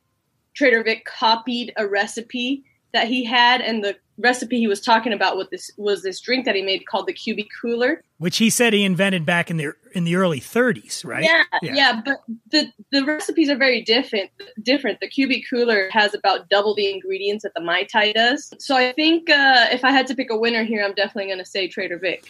Trader 0.55 0.83
Vic 0.83 1.05
copied 1.05 1.73
a 1.77 1.87
recipe 1.87 2.63
that 2.93 3.07
he 3.07 3.23
had, 3.23 3.61
and 3.61 3.83
the 3.83 3.95
recipe 4.17 4.59
he 4.59 4.67
was 4.67 4.79
talking 4.79 5.11
about 5.11 5.37
with 5.37 5.49
this 5.49 5.71
was 5.77 6.03
this 6.03 6.19
drink 6.19 6.45
that 6.45 6.55
he 6.55 6.61
made 6.61 6.85
called 6.85 7.07
the 7.07 7.13
QB 7.13 7.47
Cooler. 7.61 8.03
which 8.19 8.37
he 8.37 8.49
said 8.49 8.71
he 8.71 8.83
invented 8.83 9.25
back 9.25 9.49
in 9.49 9.57
the 9.57 9.73
in 9.93 10.03
the 10.03 10.15
early 10.15 10.39
30s, 10.39 11.03
right? 11.03 11.23
Yeah, 11.23 11.43
yeah, 11.61 12.01
but 12.05 12.21
the 12.51 12.71
the 12.91 13.03
recipes 13.03 13.49
are 13.49 13.57
very 13.57 13.81
different. 13.81 14.29
Different. 14.61 14.99
The 14.99 15.09
QB 15.09 15.43
Cooler 15.49 15.89
has 15.91 16.13
about 16.13 16.49
double 16.49 16.75
the 16.75 16.91
ingredients 16.91 17.43
that 17.43 17.53
the 17.55 17.61
Mai 17.61 17.83
Tai 17.83 18.13
does. 18.13 18.53
So 18.59 18.77
I 18.77 18.93
think 18.93 19.29
uh, 19.29 19.67
if 19.71 19.83
I 19.83 19.91
had 19.91 20.07
to 20.07 20.15
pick 20.15 20.29
a 20.29 20.37
winner 20.37 20.63
here, 20.63 20.83
I'm 20.83 20.93
definitely 20.93 21.25
going 21.25 21.39
to 21.39 21.45
say 21.45 21.67
Trader 21.67 21.97
Vic. 21.97 22.25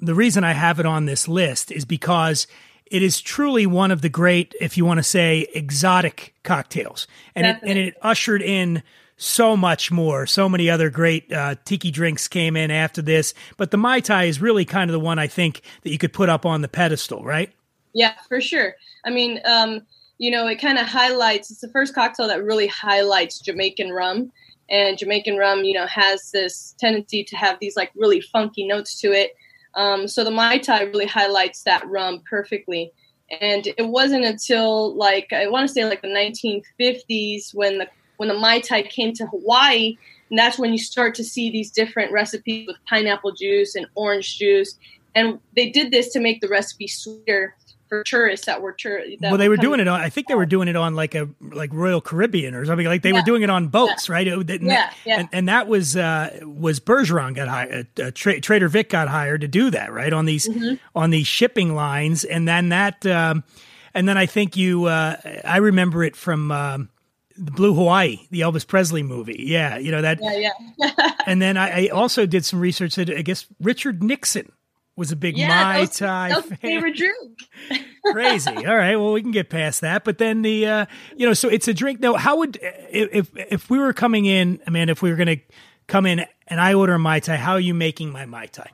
The 0.00 0.14
reason 0.14 0.44
I 0.44 0.52
have 0.52 0.78
it 0.78 0.86
on 0.86 1.06
this 1.06 1.26
list 1.26 1.72
is 1.72 1.84
because 1.84 2.46
it 2.86 3.02
is 3.02 3.20
truly 3.20 3.66
one 3.66 3.90
of 3.90 4.02
the 4.02 4.08
great, 4.08 4.54
if 4.60 4.76
you 4.76 4.84
want 4.84 4.98
to 4.98 5.02
say, 5.02 5.48
exotic 5.54 6.34
cocktails, 6.44 7.08
and 7.34 7.46
it, 7.46 7.56
and 7.62 7.78
it 7.78 7.94
ushered 8.02 8.42
in 8.42 8.82
so 9.22 9.56
much 9.56 9.92
more. 9.92 10.26
So 10.26 10.48
many 10.48 10.68
other 10.68 10.90
great 10.90 11.32
uh, 11.32 11.54
tiki 11.64 11.92
drinks 11.92 12.26
came 12.26 12.56
in 12.56 12.70
after 12.70 13.00
this, 13.00 13.34
but 13.56 13.70
the 13.70 13.76
mai 13.76 14.00
tai 14.00 14.24
is 14.24 14.40
really 14.40 14.64
kind 14.64 14.90
of 14.90 14.92
the 14.92 15.00
one 15.00 15.18
I 15.18 15.28
think 15.28 15.62
that 15.82 15.90
you 15.90 15.98
could 15.98 16.12
put 16.12 16.28
up 16.28 16.44
on 16.44 16.60
the 16.60 16.68
pedestal, 16.68 17.22
right? 17.22 17.52
Yeah, 17.94 18.14
for 18.28 18.40
sure. 18.40 18.74
I 19.04 19.10
mean, 19.10 19.40
um, 19.44 19.82
you 20.18 20.30
know, 20.30 20.48
it 20.48 20.56
kind 20.56 20.78
of 20.78 20.86
highlights. 20.86 21.50
It's 21.50 21.60
the 21.60 21.68
first 21.68 21.94
cocktail 21.94 22.26
that 22.28 22.42
really 22.42 22.66
highlights 22.66 23.38
Jamaican 23.38 23.90
rum, 23.90 24.32
and 24.68 24.98
Jamaican 24.98 25.36
rum, 25.36 25.62
you 25.64 25.74
know, 25.74 25.86
has 25.86 26.30
this 26.32 26.74
tendency 26.80 27.22
to 27.24 27.36
have 27.36 27.58
these 27.60 27.76
like 27.76 27.92
really 27.94 28.20
funky 28.20 28.66
notes 28.66 29.00
to 29.02 29.12
it. 29.12 29.36
Um, 29.74 30.08
so 30.08 30.24
the 30.24 30.30
Mai 30.30 30.58
Tai 30.58 30.82
really 30.82 31.06
highlights 31.06 31.62
that 31.62 31.86
rum 31.86 32.22
perfectly. 32.28 32.92
And 33.40 33.66
it 33.66 33.86
wasn't 33.86 34.24
until 34.24 34.94
like 34.94 35.32
I 35.32 35.48
want 35.48 35.66
to 35.66 35.72
say 35.72 35.84
like 35.84 36.02
the 36.02 36.08
1950s 36.08 37.54
when 37.54 37.78
the 37.78 37.88
when 38.16 38.28
the 38.28 38.34
Mai 38.34 38.60
Tai 38.60 38.82
came 38.82 39.12
to 39.14 39.26
Hawaii, 39.26 39.96
and 40.30 40.38
that's 40.38 40.58
when 40.58 40.72
you 40.72 40.78
start 40.78 41.14
to 41.16 41.24
see 41.24 41.50
these 41.50 41.70
different 41.70 42.12
recipes 42.12 42.66
with 42.66 42.76
pineapple 42.88 43.32
juice 43.32 43.74
and 43.74 43.86
orange 43.94 44.38
juice. 44.38 44.78
And 45.14 45.38
they 45.56 45.68
did 45.70 45.90
this 45.90 46.10
to 46.14 46.20
make 46.20 46.40
the 46.40 46.48
recipe 46.48 46.86
sweeter 46.88 47.54
for 47.90 48.02
tourists 48.04 48.46
that 48.46 48.62
were 48.62 48.72
tour- 48.72 49.02
that 49.20 49.30
well, 49.30 49.36
they 49.36 49.50
were 49.50 49.58
doing 49.58 49.78
it 49.78 49.86
on. 49.86 50.00
I 50.00 50.08
think 50.08 50.26
they 50.28 50.34
were 50.34 50.46
doing 50.46 50.68
it 50.68 50.76
on 50.76 50.94
like 50.94 51.14
a 51.14 51.28
like 51.40 51.70
Royal 51.74 52.00
Caribbean 52.00 52.54
or 52.54 52.64
something. 52.64 52.86
Like 52.86 53.02
they 53.02 53.12
were 53.12 53.20
doing 53.20 53.42
it 53.42 53.50
on 53.50 53.68
boats, 53.68 54.08
right? 54.08 54.26
It- 54.26 54.62
Yeah, 54.62 54.90
yeah. 55.04 55.18
And, 55.20 55.28
and 55.32 55.48
that 55.48 55.68
was 55.68 55.94
uh, 55.94 56.40
was 56.42 56.80
Bergeron 56.80 57.34
got 57.34 57.48
hired. 57.48 57.88
Uh, 58.00 58.10
Tra- 58.14 58.40
Trader 58.40 58.68
Vic 58.68 58.88
got 58.88 59.08
hired 59.08 59.42
to 59.42 59.48
do 59.48 59.68
that, 59.72 59.92
right? 59.92 60.14
On 60.14 60.24
these 60.24 60.48
Mhm. 60.48 60.78
on 60.94 61.10
these 61.10 61.26
shipping 61.26 61.74
lines, 61.74 62.24
and 62.24 62.48
then 62.48 62.70
that, 62.70 63.04
um, 63.04 63.44
and 63.92 64.08
then 64.08 64.16
I 64.16 64.24
think 64.24 64.56
you. 64.56 64.86
Uh, 64.86 65.16
I 65.44 65.58
remember 65.58 66.02
it 66.02 66.16
from. 66.16 66.50
Um, 66.50 66.88
Blue 67.36 67.74
Hawaii, 67.74 68.18
the 68.30 68.40
Elvis 68.40 68.66
Presley 68.66 69.02
movie. 69.02 69.44
Yeah, 69.46 69.78
you 69.78 69.90
know 69.90 70.02
that. 70.02 70.18
Yeah, 70.20 70.50
yeah. 70.78 71.12
And 71.26 71.40
then 71.40 71.56
I, 71.56 71.84
I 71.84 71.88
also 71.88 72.26
did 72.26 72.44
some 72.44 72.58
research 72.58 72.96
that 72.96 73.08
I 73.08 73.22
guess 73.22 73.46
Richard 73.60 74.02
Nixon 74.02 74.50
was 74.96 75.12
a 75.12 75.16
big 75.16 75.36
yeah, 75.36 75.48
Mai 75.48 75.80
was, 75.80 75.96
Tai 75.96 76.28
my 76.30 76.40
fan 76.42 76.58
favorite 76.58 76.96
drink. 76.96 77.38
crazy. 78.12 78.50
All 78.50 78.76
right, 78.76 78.96
well, 78.96 79.12
we 79.12 79.22
can 79.22 79.30
get 79.30 79.48
past 79.48 79.80
that. 79.82 80.04
But 80.04 80.18
then 80.18 80.42
the, 80.42 80.66
uh, 80.66 80.86
you 81.16 81.26
know, 81.26 81.34
so 81.34 81.48
it's 81.48 81.68
a 81.68 81.74
drink. 81.74 82.00
Now, 82.00 82.14
how 82.14 82.38
would 82.38 82.58
if 82.60 83.30
if 83.36 83.70
we 83.70 83.78
were 83.78 83.92
coming 83.92 84.24
in, 84.26 84.60
Amanda, 84.66 84.92
if 84.92 85.02
we 85.02 85.10
were 85.10 85.16
going 85.16 85.38
to 85.38 85.40
come 85.86 86.06
in 86.06 86.24
and 86.48 86.60
I 86.60 86.74
order 86.74 86.94
a 86.94 86.98
mai 86.98 87.20
tai, 87.20 87.36
how 87.36 87.52
are 87.52 87.60
you 87.60 87.74
making 87.74 88.10
my 88.10 88.26
mai 88.26 88.46
tai? 88.46 88.70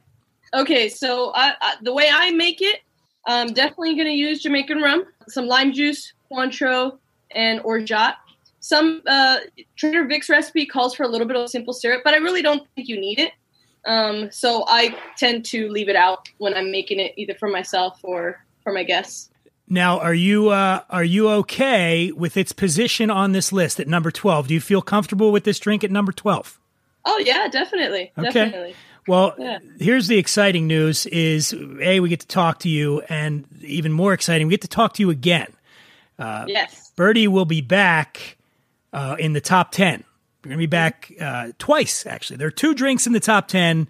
Okay, 0.54 0.88
so 0.88 1.32
I, 1.34 1.52
I, 1.60 1.74
the 1.82 1.92
way 1.92 2.08
I 2.10 2.30
make 2.30 2.62
it, 2.62 2.80
I'm 3.26 3.52
definitely 3.52 3.94
going 3.94 4.06
to 4.06 4.14
use 4.14 4.40
Jamaican 4.40 4.80
rum, 4.80 5.04
some 5.28 5.46
lime 5.46 5.72
juice, 5.74 6.14
Cointreau, 6.32 6.98
and 7.30 7.60
orgeat. 7.60 8.16
Some 8.60 9.02
uh, 9.06 9.38
Trader 9.76 10.04
Vic's 10.04 10.28
recipe 10.28 10.66
calls 10.66 10.94
for 10.94 11.02
a 11.04 11.08
little 11.08 11.26
bit 11.26 11.36
of 11.36 11.48
simple 11.48 11.72
syrup, 11.72 12.02
but 12.04 12.14
I 12.14 12.18
really 12.18 12.42
don't 12.42 12.66
think 12.74 12.88
you 12.88 13.00
need 13.00 13.18
it. 13.18 13.32
Um, 13.84 14.30
so 14.32 14.64
I 14.68 14.96
tend 15.16 15.44
to 15.46 15.68
leave 15.68 15.88
it 15.88 15.96
out 15.96 16.28
when 16.38 16.54
I'm 16.54 16.70
making 16.70 16.98
it, 17.00 17.12
either 17.16 17.34
for 17.34 17.48
myself 17.48 17.98
or 18.02 18.44
for 18.62 18.72
my 18.72 18.82
guests. 18.82 19.30
Now, 19.68 20.00
are 20.00 20.14
you 20.14 20.48
uh, 20.48 20.80
are 20.90 21.04
you 21.04 21.28
okay 21.30 22.10
with 22.12 22.36
its 22.36 22.52
position 22.52 23.10
on 23.10 23.32
this 23.32 23.52
list 23.52 23.78
at 23.78 23.86
number 23.86 24.10
twelve? 24.10 24.48
Do 24.48 24.54
you 24.54 24.60
feel 24.60 24.80
comfortable 24.82 25.30
with 25.30 25.44
this 25.44 25.58
drink 25.58 25.84
at 25.84 25.90
number 25.90 26.10
twelve? 26.12 26.58
Oh 27.04 27.18
yeah, 27.18 27.48
definitely, 27.48 28.10
Okay. 28.18 28.30
definitely. 28.30 28.74
Well, 29.06 29.34
Yeah. 29.38 29.58
here's 29.78 30.08
the 30.08 30.16
exciting 30.18 30.66
news: 30.66 31.06
is 31.06 31.54
a 31.80 32.00
we 32.00 32.08
get 32.08 32.20
to 32.20 32.26
talk 32.26 32.60
to 32.60 32.68
you, 32.68 33.02
and 33.10 33.44
even 33.62 33.92
more 33.92 34.12
exciting, 34.14 34.46
we 34.46 34.52
get 34.52 34.62
to 34.62 34.68
talk 34.68 34.94
to 34.94 35.02
you 35.02 35.10
again. 35.10 35.52
Uh, 36.18 36.46
yes. 36.48 36.90
Birdie 36.96 37.28
will 37.28 37.44
be 37.44 37.60
back 37.60 38.37
uh, 38.98 39.14
in 39.16 39.32
the 39.32 39.40
top 39.40 39.70
ten. 39.70 40.02
We're 40.42 40.48
going 40.48 40.58
to 40.58 40.62
be 40.62 40.66
back 40.66 41.12
uh, 41.20 41.52
twice, 41.58 42.04
actually. 42.04 42.38
There 42.38 42.48
are 42.48 42.52
two 42.52 42.74
drinks 42.74 43.06
in 43.06 43.12
the 43.12 43.20
top 43.20 43.46
ten 43.46 43.88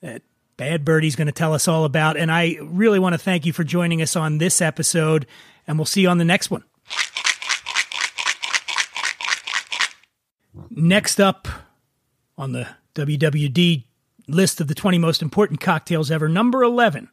that 0.00 0.22
Bad 0.56 0.82
Birdie's 0.82 1.14
going 1.14 1.26
to 1.26 1.32
tell 1.32 1.52
us 1.52 1.68
all 1.68 1.84
about, 1.84 2.16
and 2.16 2.32
I 2.32 2.56
really 2.62 2.98
want 2.98 3.12
to 3.12 3.18
thank 3.18 3.44
you 3.44 3.52
for 3.52 3.64
joining 3.64 4.00
us 4.00 4.16
on 4.16 4.38
this 4.38 4.62
episode, 4.62 5.26
and 5.66 5.78
we'll 5.78 5.84
see 5.84 6.00
you 6.00 6.08
on 6.08 6.16
the 6.16 6.24
next 6.24 6.50
one. 6.50 6.64
Next 10.70 11.20
up 11.20 11.46
on 12.38 12.52
the 12.52 12.66
WWD 12.94 13.84
list 14.26 14.60
of 14.60 14.68
the 14.68 14.74
20 14.74 14.96
most 14.96 15.20
important 15.20 15.60
cocktails 15.60 16.10
ever, 16.10 16.28
number 16.30 16.62
11. 16.62 17.10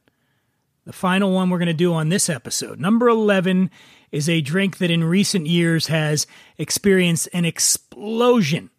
The 0.86 0.94
final 0.94 1.34
one 1.34 1.50
we're 1.50 1.58
going 1.58 1.68
to 1.68 1.74
do 1.74 1.94
on 1.94 2.08
this 2.08 2.30
episode. 2.30 2.80
Number 2.80 3.10
11 3.10 3.70
is 4.12 4.30
a 4.30 4.42
drink 4.42 4.78
that 4.78 4.92
in 4.92 5.04
recent 5.04 5.48
years 5.48 5.88
has 5.88 6.28
experienced 6.58 7.28
an 7.34 7.46
explosion 7.46 8.70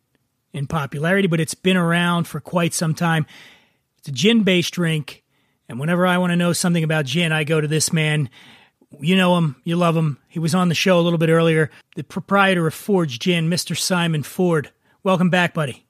in 0.52 0.66
popularity, 0.66 1.28
but 1.28 1.40
it's 1.40 1.54
been 1.54 1.76
around 1.76 2.26
for 2.26 2.40
quite 2.40 2.74
some 2.74 2.94
time. 2.94 3.26
It's 3.98 4.08
a 4.08 4.12
gin 4.12 4.42
based 4.42 4.74
drink. 4.74 5.22
And 5.68 5.78
whenever 5.78 6.06
I 6.06 6.18
want 6.18 6.30
to 6.30 6.36
know 6.36 6.52
something 6.52 6.84
about 6.84 7.04
gin, 7.04 7.32
I 7.32 7.44
go 7.44 7.60
to 7.60 7.68
this 7.68 7.92
man. 7.92 8.30
You 9.00 9.16
know 9.16 9.36
him, 9.36 9.56
you 9.64 9.76
love 9.76 9.96
him. 9.96 10.18
He 10.28 10.38
was 10.38 10.54
on 10.54 10.70
the 10.70 10.74
show 10.74 10.98
a 10.98 11.02
little 11.02 11.18
bit 11.18 11.28
earlier, 11.28 11.70
the 11.94 12.02
proprietor 12.02 12.66
of 12.66 12.72
Fords 12.72 13.18
Gin, 13.18 13.50
Mr. 13.50 13.76
Simon 13.76 14.22
Ford. 14.22 14.70
Welcome 15.02 15.28
back, 15.28 15.52
buddy. 15.52 15.86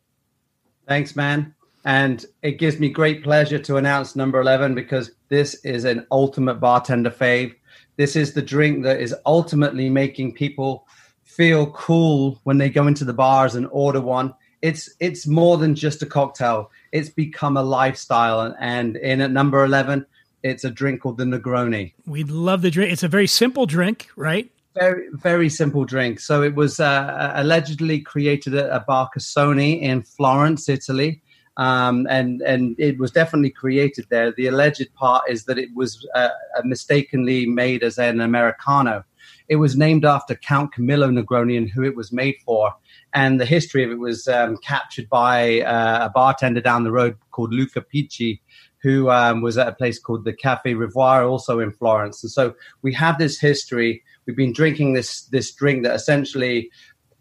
Thanks, 0.89 1.15
man. 1.15 1.55
And 1.85 2.27
it 2.43 2.59
gives 2.59 2.81
me 2.81 2.89
great 2.89 3.23
pleasure 3.23 3.59
to 3.61 3.77
announce 3.77 4.17
number 4.17 4.41
11 4.41 4.75
because 4.75 5.13
this 5.29 5.55
is 5.65 5.85
an 5.85 6.07
ultimate 6.11 6.57
bartender 6.57 7.11
fave. 7.11 7.55
This 7.99 8.17
is 8.17 8.33
the 8.33 8.43
drink 8.43 8.85
that 8.85 9.01
is 9.01 9.15
ultimately 9.27 9.91
making 9.91 10.33
people 10.33 10.87
feel 11.25 11.71
cool 11.73 12.41
when 12.45 12.57
they 12.57 12.71
go 12.71 12.87
into 12.87 13.05
the 13.05 13.13
bars 13.13 13.55
and 13.55 13.69
order 13.71 14.01
one. 14.01 14.33
It's 14.63 14.89
it's 15.01 15.27
more 15.27 15.59
than 15.59 15.75
just 15.75 16.03
a 16.03 16.07
cocktail. 16.07 16.71
It's 16.93 17.11
become 17.11 17.57
a 17.57 17.63
lifestyle 17.63 18.41
and, 18.41 18.57
and 18.61 18.97
in 18.97 19.21
at 19.21 19.31
number 19.31 19.65
11 19.65 20.07
it's 20.43 20.65
a 20.65 20.71
drink 20.71 21.03
called 21.03 21.19
the 21.19 21.25
Negroni. 21.25 21.93
We 22.07 22.25
love 22.25 22.63
the 22.63 22.71
drink. 22.71 22.93
It's 22.93 23.03
a 23.03 23.09
very 23.09 23.27
simple 23.27 23.67
drink, 23.67 24.09
right? 24.17 24.51
Very, 24.75 25.09
very 25.13 25.49
simple 25.49 25.85
drink. 25.85 26.21
So 26.21 26.43
it 26.43 26.55
was 26.55 26.79
uh, 26.79 27.33
allegedly 27.35 28.01
created 28.01 28.55
at 28.55 28.71
a 28.71 28.85
Bar 28.87 29.11
Casoni 29.17 29.81
in 29.83 30.03
Florence, 30.03 30.69
Italy, 30.69 31.21
um, 31.59 32.07
and 32.09 32.41
and 32.43 32.77
it 32.79 32.99
was 32.99 33.11
definitely 33.11 33.51
created 33.51 34.07
there. 34.09 34.33
The 34.33 34.47
alleged 34.47 34.89
part 34.95 35.25
is 35.29 35.45
that 35.45 35.59
it 35.59 35.69
was 35.75 36.07
uh, 36.15 36.29
mistakenly 36.65 37.47
made 37.47 37.83
as 37.83 37.99
an 37.99 38.21
americano. 38.21 39.05
It 39.49 39.57
was 39.57 39.77
named 39.77 40.05
after 40.05 40.35
Count 40.35 40.73
Camillo 40.73 41.09
Negroni 41.09 41.57
and 41.57 41.69
who 41.69 41.83
it 41.83 41.97
was 41.97 42.13
made 42.13 42.37
for. 42.45 42.73
And 43.15 43.41
the 43.41 43.47
history 43.47 43.83
of 43.83 43.91
it 43.91 43.99
was 43.99 44.29
um, 44.29 44.59
captured 44.59 45.09
by 45.09 45.61
uh, 45.63 46.07
a 46.07 46.11
bartender 46.11 46.61
down 46.61 46.85
the 46.85 46.93
road 46.93 47.17
called 47.31 47.53
Luca 47.53 47.83
Picchi, 47.83 48.41
who 48.83 49.11
um, 49.11 49.41
was 49.41 49.59
at 49.59 49.69
a 49.69 49.73
place 49.73 49.99
called 49.99 50.25
the 50.25 50.35
Cafe 50.35 50.75
Rivoire, 50.75 51.29
also 51.29 51.61
in 51.61 51.73
Florence. 51.73 52.23
And 52.23 52.31
so 52.31 52.55
we 52.83 52.93
have 52.93 53.19
this 53.19 53.41
history. 53.41 54.03
We've 54.27 54.37
been 54.37 54.53
drinking 54.53 54.93
this 54.93 55.23
this 55.23 55.53
drink 55.53 55.83
that 55.85 55.95
essentially 55.95 56.71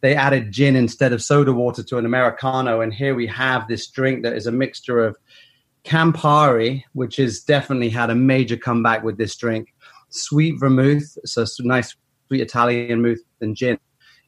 they 0.08 0.16
added 0.16 0.53
gin 0.53 0.78
instead 0.78 1.12
of 1.12 1.22
soda 1.22 1.51
water 1.51 1.84
to 1.84 1.97
an 1.97 2.05
americano, 2.05 2.80
and 2.80 2.93
here 2.93 3.14
we 3.14 3.28
have 3.28 3.68
this 3.68 3.88
drink 3.88 4.24
that 4.24 4.32
is 4.32 4.47
a 4.47 4.51
mixture 4.53 5.03
of 5.03 5.18
Campari, 5.84 6.84
which 6.93 7.18
has 7.18 7.41
definitely 7.41 7.89
had 7.89 8.10
a 8.10 8.16
major 8.16 8.55
comeback 8.55 9.03
with 9.03 9.18
this 9.18 9.36
drink, 9.36 9.74
sweet 10.10 10.58
vermouth, 10.60 11.18
so 11.26 11.45
nice 11.60 11.93
sweet 12.28 12.39
Italian 12.39 13.01
vermouth 13.01 13.20
and 13.41 13.55
gin, 13.55 13.78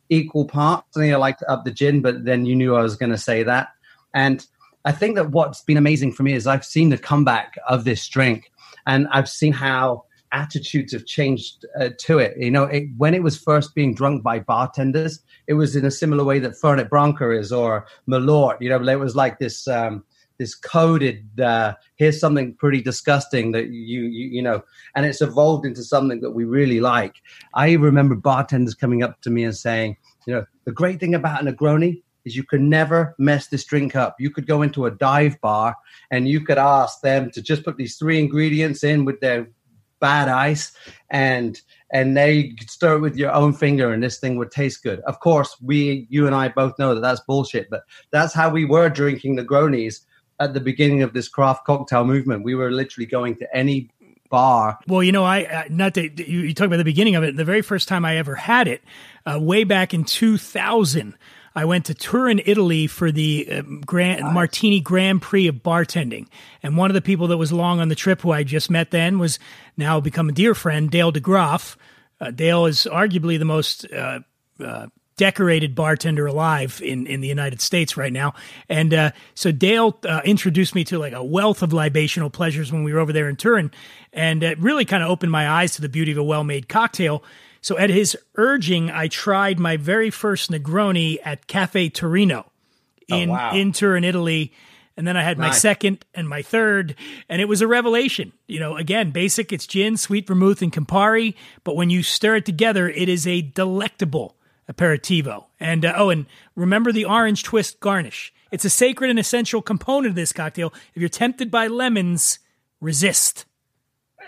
equal 0.10 0.46
parts. 0.46 0.98
I 0.98 1.12
I 1.12 1.16
like 1.16 1.38
to 1.38 1.50
up 1.50 1.64
the 1.64 1.72
gin, 1.72 2.02
but 2.02 2.26
then 2.26 2.46
you 2.46 2.58
knew 2.58 2.76
I 2.76 2.82
was 2.82 2.98
going 2.98 3.12
to 3.12 3.18
say 3.18 3.44
that, 3.44 3.70
and 4.14 4.46
I 4.84 4.92
think 4.92 5.16
that 5.16 5.32
what's 5.32 5.62
been 5.64 5.78
amazing 5.78 6.12
for 6.12 6.24
me 6.24 6.34
is 6.34 6.46
I've 6.46 6.66
seen 6.66 6.90
the 6.90 6.98
comeback 6.98 7.56
of 7.70 7.86
this 7.86 8.06
drink, 8.10 8.52
and 8.86 9.08
I've 9.14 9.30
seen 9.30 9.54
how 9.54 10.04
attitudes 10.32 10.94
have 10.94 11.06
changed 11.06 11.66
uh, 11.80 11.90
to 12.00 12.20
it. 12.20 12.38
You 12.38 12.52
know, 12.52 12.64
it, 12.66 12.88
when 12.98 13.14
it 13.14 13.24
was 13.24 13.38
first 13.38 13.76
being 13.76 13.94
drunk 13.94 14.24
by 14.24 14.40
bartenders, 14.40 15.20
it 15.48 15.54
was 15.54 15.76
in 15.76 15.86
a 15.86 15.92
similar 15.92 16.24
way 16.24 16.40
that 16.40 16.54
Fernet 16.54 16.90
Branca 16.90 17.32
is 17.32 17.52
or 17.52 17.86
Malort. 18.08 18.58
You 18.62 18.70
know, 18.70 18.82
it 18.82 19.00
was 19.00 19.16
like 19.16 19.40
this 19.40 19.68
um, 19.68 20.04
this 20.38 20.56
coded. 20.56 21.40
Uh, 21.40 21.74
here's 21.96 22.20
something 22.20 22.54
pretty 22.56 22.82
disgusting 22.82 23.52
that 23.52 23.68
you, 23.70 24.02
you 24.04 24.28
you 24.28 24.42
know, 24.42 24.64
and 24.96 25.06
it's 25.06 25.22
evolved 25.22 25.66
into 25.66 25.84
something 25.84 26.22
that 26.22 26.32
we 26.32 26.46
really 26.46 26.80
like. 26.80 27.16
I 27.54 27.74
remember 27.74 28.16
bartenders 28.16 28.76
coming 28.76 29.04
up 29.04 29.22
to 29.22 29.30
me 29.30 29.44
and 29.44 29.56
saying, 29.56 29.98
you 30.26 30.34
know, 30.34 30.46
the 30.66 30.72
great 30.72 31.00
thing 31.00 31.16
about 31.16 31.46
a 31.46 31.52
Negroni 31.52 32.02
is 32.26 32.36
you 32.36 32.44
can 32.44 32.70
never 32.70 33.16
mess 33.18 33.48
this 33.48 33.64
drink 33.64 33.96
up. 33.96 34.16
You 34.20 34.30
could 34.30 34.48
go 34.48 34.62
into 34.62 34.86
a 34.86 34.92
dive 34.92 35.40
bar 35.42 35.76
and 36.12 36.28
you 36.28 36.42
could 36.42 36.58
ask 36.58 37.02
them 37.02 37.32
to 37.32 37.42
just 37.42 37.64
put 37.64 37.78
these 37.78 37.98
three 37.98 38.20
ingredients 38.20 38.84
in 38.84 39.06
with 39.06 39.20
their 39.20 39.48
bad 40.00 40.28
ice 40.28 40.72
and 41.10 41.62
and 41.92 42.16
they 42.16 42.50
could 42.50 42.70
stir 42.70 42.98
it 42.98 43.00
with 43.00 43.18
your 43.18 43.32
own 43.32 43.52
finger 43.52 43.92
and 43.92 44.04
this 44.04 44.20
thing 44.20 44.38
would 44.38 44.52
taste 44.52 44.84
good. 44.84 45.00
Of 45.02 45.20
course, 45.20 45.58
we 45.62 46.08
you 46.10 46.26
and 46.26 46.36
I 46.36 46.50
both 46.50 46.78
know 46.80 46.94
that 46.94 47.02
that's 47.02 47.22
bullshit, 47.22 47.70
but 47.70 47.84
that's 48.12 48.34
how 48.34 48.50
we 48.50 48.66
were 48.66 48.90
drinking 48.90 49.38
Negronis 49.38 50.02
at 50.40 50.54
the 50.54 50.60
beginning 50.60 51.02
of 51.02 51.14
this 51.14 51.28
craft 51.28 51.66
cocktail 51.66 52.06
movement. 52.06 52.44
We 52.44 52.56
were 52.56 52.72
literally 52.72 53.08
going 53.08 53.36
to 53.38 53.56
any 53.56 53.90
bar 54.30 54.80
Well, 54.88 55.04
you 55.04 55.12
know, 55.12 55.26
I 55.26 55.66
not 55.70 55.96
that 55.96 56.20
you, 56.20 56.42
you 56.42 56.54
talk 56.54 56.68
about 56.68 56.78
the 56.78 56.84
beginning 56.84 57.16
of 57.16 57.24
it. 57.24 57.36
The 57.36 57.46
very 57.46 57.62
first 57.62 57.88
time 57.88 58.06
I 58.06 58.18
ever 58.18 58.36
had 58.36 58.68
it, 58.68 58.84
uh, 59.26 59.40
way 59.40 59.64
back 59.64 59.94
in 59.94 60.04
2000, 60.04 61.16
I 61.60 61.66
went 61.66 61.88
to 61.88 61.94
Turin, 61.94 62.40
Italy 62.46 62.88
for 62.88 63.12
the 63.12 63.46
um, 63.52 63.82
Grand 63.86 64.24
Martini 64.34 64.80
Grand 64.80 65.22
Prix 65.22 65.46
of 65.48 65.56
bartending, 65.56 66.28
and 66.64 66.78
one 66.78 66.90
of 66.90 66.94
the 66.94 67.02
people 67.02 67.28
that 67.28 67.38
was 67.38 67.52
along 67.52 67.82
on 67.82 67.90
the 67.90 67.96
trip, 67.96 68.22
who 68.22 68.32
I 68.32 68.44
just 68.44 68.72
met 68.72 68.92
then, 68.92 69.20
was 69.20 69.40
now 69.76 70.00
become 70.00 70.30
a 70.30 70.32
dear 70.32 70.56
friend, 70.56 70.90
Dale 70.90 71.12
DeGroff. 71.12 71.76
Uh, 72.22 72.32
Dale 72.32 72.66
is 72.66 72.88
arguably 72.90 73.38
the 73.38 73.44
most 73.44 73.86
uh, 73.92 74.22
uh, 74.64 74.88
decorated 75.18 75.76
bartender 75.76 76.28
alive 76.28 76.82
in, 76.82 77.06
in 77.06 77.20
the 77.20 77.28
United 77.28 77.60
States 77.60 77.98
right 77.98 78.14
now. 78.14 78.36
And 78.70 78.94
uh, 78.94 79.12
so 79.36 79.52
Dale 79.52 80.00
uh, 80.08 80.22
introduced 80.24 80.76
me 80.76 80.86
to 80.86 80.98
like 80.98 81.12
a 81.12 81.22
wealth 81.22 81.62
of 81.62 81.72
libational 81.72 82.32
pleasures 82.32 82.72
when 82.72 82.86
we 82.86 82.94
were 82.94 83.00
over 83.00 83.12
there 83.12 83.28
in 83.28 83.36
Turin. 83.36 83.70
And 84.14 84.44
it 84.44 84.58
really 84.60 84.86
kind 84.86 85.04
of 85.04 85.10
opened 85.10 85.34
my 85.34 85.50
eyes 85.50 85.74
to 85.74 85.82
the 85.82 85.90
beauty 85.90 86.14
of 86.14 86.18
a 86.20 86.24
well 86.24 86.46
made 86.46 86.70
cocktail. 86.70 87.22
So 87.62 87.78
at 87.78 87.90
his 87.90 88.18
urging, 88.36 88.90
I 88.90 89.08
tried 89.08 89.60
my 89.60 89.78
very 89.78 90.10
first 90.10 90.52
Negroni 90.52 91.18
at 91.24 91.48
Cafe 91.48 91.90
Torino 91.90 92.52
in, 93.08 93.30
Oh, 93.30 93.34
wow. 93.34 93.56
in 93.56 93.72
Turin, 93.74 94.04
Italy. 94.04 94.54
And 94.96 95.08
then 95.08 95.16
I 95.16 95.24
had 95.24 95.38
my 95.38 95.52
second 95.52 96.06
and 96.14 96.28
my 96.28 96.42
third, 96.42 96.94
and 97.30 97.42
it 97.42 97.46
was 97.48 97.62
a 97.62 97.68
revelation. 97.68 98.34
You 98.48 98.60
know, 98.60 98.76
again, 98.76 99.12
basic, 99.12 99.54
it's 99.54 99.66
gin, 99.66 99.96
sweet 99.96 100.28
vermouth, 100.28 100.62
and 100.62 100.74
Campari. 100.74 101.36
But 101.64 101.78
when 101.78 101.90
you 101.90 102.04
stir 102.04 102.36
it 102.36 102.46
together, 102.46 102.90
it 102.90 103.08
is 103.08 103.26
a 103.26 103.42
delectable 103.42 104.36
aperitivo. 104.70 105.46
And 105.58 105.86
uh, 105.86 105.94
oh, 105.96 106.10
and 106.10 106.26
remember 106.54 106.92
the 106.92 107.06
orange 107.06 107.44
twist 107.44 107.80
garnish. 107.80 108.34
It's 108.52 108.66
a 108.66 108.70
sacred 108.70 109.10
and 109.10 109.18
essential 109.20 109.62
component 109.62 110.10
of 110.10 110.16
this 110.16 110.34
cocktail. 110.34 110.74
If 110.94 111.02
you're 111.02 111.08
tempted 111.08 111.50
by 111.50 111.68
lemons, 111.68 112.40
resist. 112.82 113.46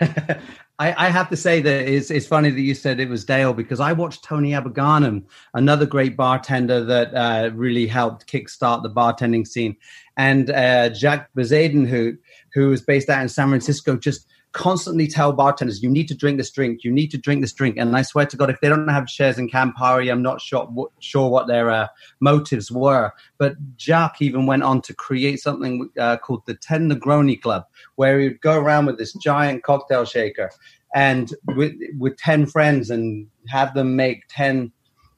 I, 0.82 1.06
I 1.06 1.10
have 1.10 1.28
to 1.28 1.36
say 1.36 1.60
that 1.62 1.88
it's, 1.88 2.10
it's 2.10 2.26
funny 2.26 2.50
that 2.50 2.60
you 2.60 2.74
said 2.74 2.98
it 2.98 3.08
was 3.08 3.24
Dale 3.24 3.52
because 3.52 3.78
I 3.78 3.92
watched 3.92 4.24
Tony 4.24 4.52
Abou-Ganim, 4.52 5.22
another 5.54 5.86
great 5.86 6.16
bartender 6.16 6.82
that 6.82 7.14
uh, 7.14 7.50
really 7.54 7.86
helped 7.86 8.26
kickstart 8.26 8.82
the 8.82 8.90
bartending 8.90 9.46
scene, 9.46 9.76
and 10.16 10.50
uh, 10.50 10.92
Jacques 10.92 11.30
Bezuidenhout, 11.36 11.88
who 11.88 12.18
who 12.54 12.72
is 12.72 12.82
based 12.82 13.08
out 13.08 13.22
in 13.22 13.28
San 13.28 13.48
Francisco, 13.48 13.96
just 13.96 14.26
constantly 14.52 15.06
tell 15.06 15.32
bartenders, 15.32 15.82
"You 15.82 15.90
need 15.90 16.08
to 16.08 16.14
drink 16.14 16.38
this 16.38 16.50
drink. 16.50 16.84
You 16.84 16.92
need 16.92 17.10
to 17.10 17.18
drink 17.18 17.40
this 17.40 17.52
drink." 17.52 17.76
And 17.76 17.96
I 17.96 18.02
swear 18.02 18.26
to 18.26 18.36
God, 18.36 18.50
if 18.50 18.60
they 18.60 18.68
don't 18.68 18.88
have 18.88 19.08
shares 19.08 19.38
in 19.38 19.48
Campari, 19.48 20.10
I'm 20.10 20.22
not 20.22 20.40
sure 20.40 20.66
what, 20.66 20.90
sure 21.00 21.28
what 21.30 21.46
their 21.46 21.70
uh, 21.70 21.88
motives 22.20 22.70
were. 22.70 23.12
But 23.38 23.54
Jack 23.76 24.20
even 24.20 24.46
went 24.46 24.62
on 24.62 24.82
to 24.82 24.94
create 24.94 25.40
something 25.40 25.90
uh, 25.98 26.18
called 26.18 26.42
the 26.46 26.54
Ten 26.54 26.90
Negroni 26.90 27.40
Club, 27.40 27.64
where 27.96 28.18
he 28.20 28.28
would 28.28 28.40
go 28.40 28.58
around 28.58 28.86
with 28.86 28.98
this 28.98 29.12
giant 29.14 29.62
cocktail 29.62 30.04
shaker 30.04 30.50
and 30.94 31.34
with 31.56 31.72
with 31.98 32.16
10 32.18 32.46
friends 32.46 32.90
and 32.90 33.26
have 33.48 33.74
them 33.74 33.96
make 33.96 34.24
10 34.28 34.72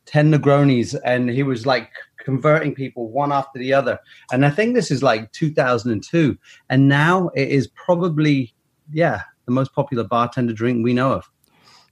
10 0.06 0.32
negronis 0.32 0.94
and 1.04 1.30
he 1.30 1.42
was 1.42 1.66
like 1.66 1.90
converting 2.18 2.74
people 2.74 3.10
one 3.10 3.32
after 3.32 3.58
the 3.58 3.72
other 3.72 3.98
and 4.32 4.46
i 4.46 4.50
think 4.50 4.74
this 4.74 4.90
is 4.90 5.02
like 5.02 5.30
2002 5.32 6.36
and 6.70 6.88
now 6.88 7.28
it 7.34 7.48
is 7.48 7.66
probably 7.68 8.53
yeah 8.92 9.22
the 9.46 9.52
most 9.52 9.74
popular 9.74 10.04
bartender 10.04 10.52
drink 10.52 10.84
we 10.84 10.92
know 10.92 11.12
of 11.12 11.30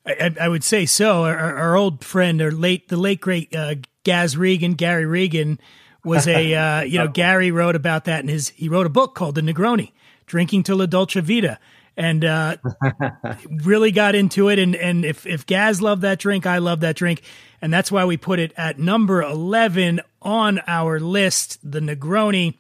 I, 0.05 0.35
I 0.41 0.49
would 0.49 0.65
say 0.65 0.87
so. 0.87 1.25
Our, 1.25 1.57
our 1.57 1.77
old 1.77 2.05
friend, 2.05 2.41
or 2.43 2.51
late 2.51 2.89
the 2.89 2.97
late 2.97 3.21
great 3.21 3.55
uh, 3.55 3.77
Gaz 4.05 4.37
Regan, 4.37 4.75
Gary 4.75 5.07
Regan, 5.07 5.61
was 6.05 6.27
a 6.27 6.55
uh, 6.55 6.83
you 6.83 6.99
know 6.99 7.09
Gary 7.09 7.51
wrote 7.51 7.77
about 7.77 8.05
that 8.07 8.23
in 8.23 8.29
his 8.29 8.49
he 8.51 8.69
wrote 8.69 8.87
a 8.87 8.91
book 8.91 9.15
called 9.15 9.35
The 9.35 9.43
Negroni, 9.43 9.93
Drinking 10.27 10.65
to 10.65 10.75
La 10.75 10.87
Dolce 10.87 11.21
Vita, 11.21 11.59
and 11.97 12.25
uh, 12.25 12.57
really 13.63 13.93
got 13.93 14.15
into 14.15 14.49
it. 14.49 14.59
And 14.59 14.75
and 14.75 15.05
if 15.05 15.27
if 15.27 15.47
Gaz 15.47 15.81
loved 15.81 16.03
that 16.03 16.19
drink, 16.19 16.47
I 16.47 16.59
love 16.59 16.81
that 16.81 16.97
drink, 16.97 17.23
and 17.61 17.73
that's 17.73 17.93
why 17.93 18.05
we 18.05 18.17
put 18.17 18.39
it 18.41 18.53
at 18.57 18.79
number 18.79 19.23
eleven 19.23 20.01
on 20.21 20.61
our 20.67 20.99
list. 20.99 21.59
The 21.63 21.81
Negroni. 21.81 22.55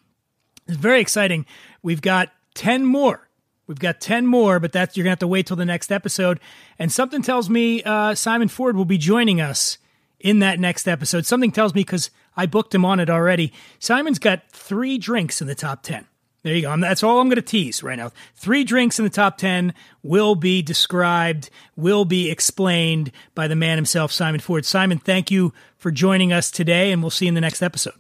It's 0.69 0.77
very 0.77 1.01
exciting. 1.01 1.45
We've 1.83 2.03
got 2.03 2.33
ten 2.55 2.87
more. 2.87 3.29
We've 3.67 3.79
got 3.79 4.01
10 4.01 4.27
more, 4.27 4.59
but 4.59 4.73
that's 4.73 4.97
you're 4.97 5.05
going 5.05 5.11
to 5.11 5.13
have 5.13 5.19
to 5.21 5.29
wait 5.29 5.47
till 5.47 5.57
the 5.57 5.65
next 5.65 5.93
episode. 5.93 6.41
And 6.79 6.91
something 6.91 7.23
tells 7.23 7.49
me 7.49 7.83
uh, 7.83 8.15
Simon 8.15 8.49
Ford 8.49 8.77
will 8.77 8.85
be 8.85 8.99
joining 8.99 9.41
us 9.41 9.79
in 10.19 10.41
that 10.41 10.59
next 10.59 10.89
episode. 10.89 11.27
Something 11.27 11.53
tells 11.53 11.75
me 11.75 11.83
because 11.83 12.11
I 12.37 12.47
booked 12.47 12.75
him 12.75 12.85
on 12.85 13.01
it 13.01 13.11
already. 13.11 13.53
Simon's 13.79 14.19
got 14.19 14.51
three 14.51 14.99
drinks 14.99 15.41
in 15.41 15.47
the 15.47 15.55
top 15.55 15.83
10. 15.83 16.07
There 16.43 16.55
you 16.55 16.63
go. 16.63 16.77
That's 16.77 17.05
all 17.05 17.21
I'm 17.21 17.29
going 17.29 17.37
to 17.37 17.43
tease 17.43 17.85
right 17.85 17.97
now. 17.97 18.11
Three 18.35 18.65
drinks 18.65 18.99
in 18.99 19.05
the 19.05 19.11
top 19.11 19.39
10 19.39 19.75
will 20.03 20.35
be 20.35 20.61
described, 20.61 21.51
will 21.77 22.05
be 22.05 22.31
explained 22.31 23.13
by 23.35 23.47
the 23.47 23.55
man 23.55 23.79
himself, 23.79 24.11
Simon 24.11 24.41
Ford. 24.41 24.65
Simon, 24.65 24.99
thank 24.99 25.31
you 25.31 25.53
for 25.77 25.93
joining 25.93 26.33
us 26.33 26.51
today, 26.51 26.91
and 26.91 27.01
we'll 27.01 27.11
see 27.11 27.27
you 27.27 27.31
in 27.31 27.35
the 27.35 27.41
next 27.41 27.63
episode. 27.63 27.95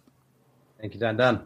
Thank 0.81 0.95
you, 0.95 1.01
Dan 1.01 1.17
Dan. 1.17 1.43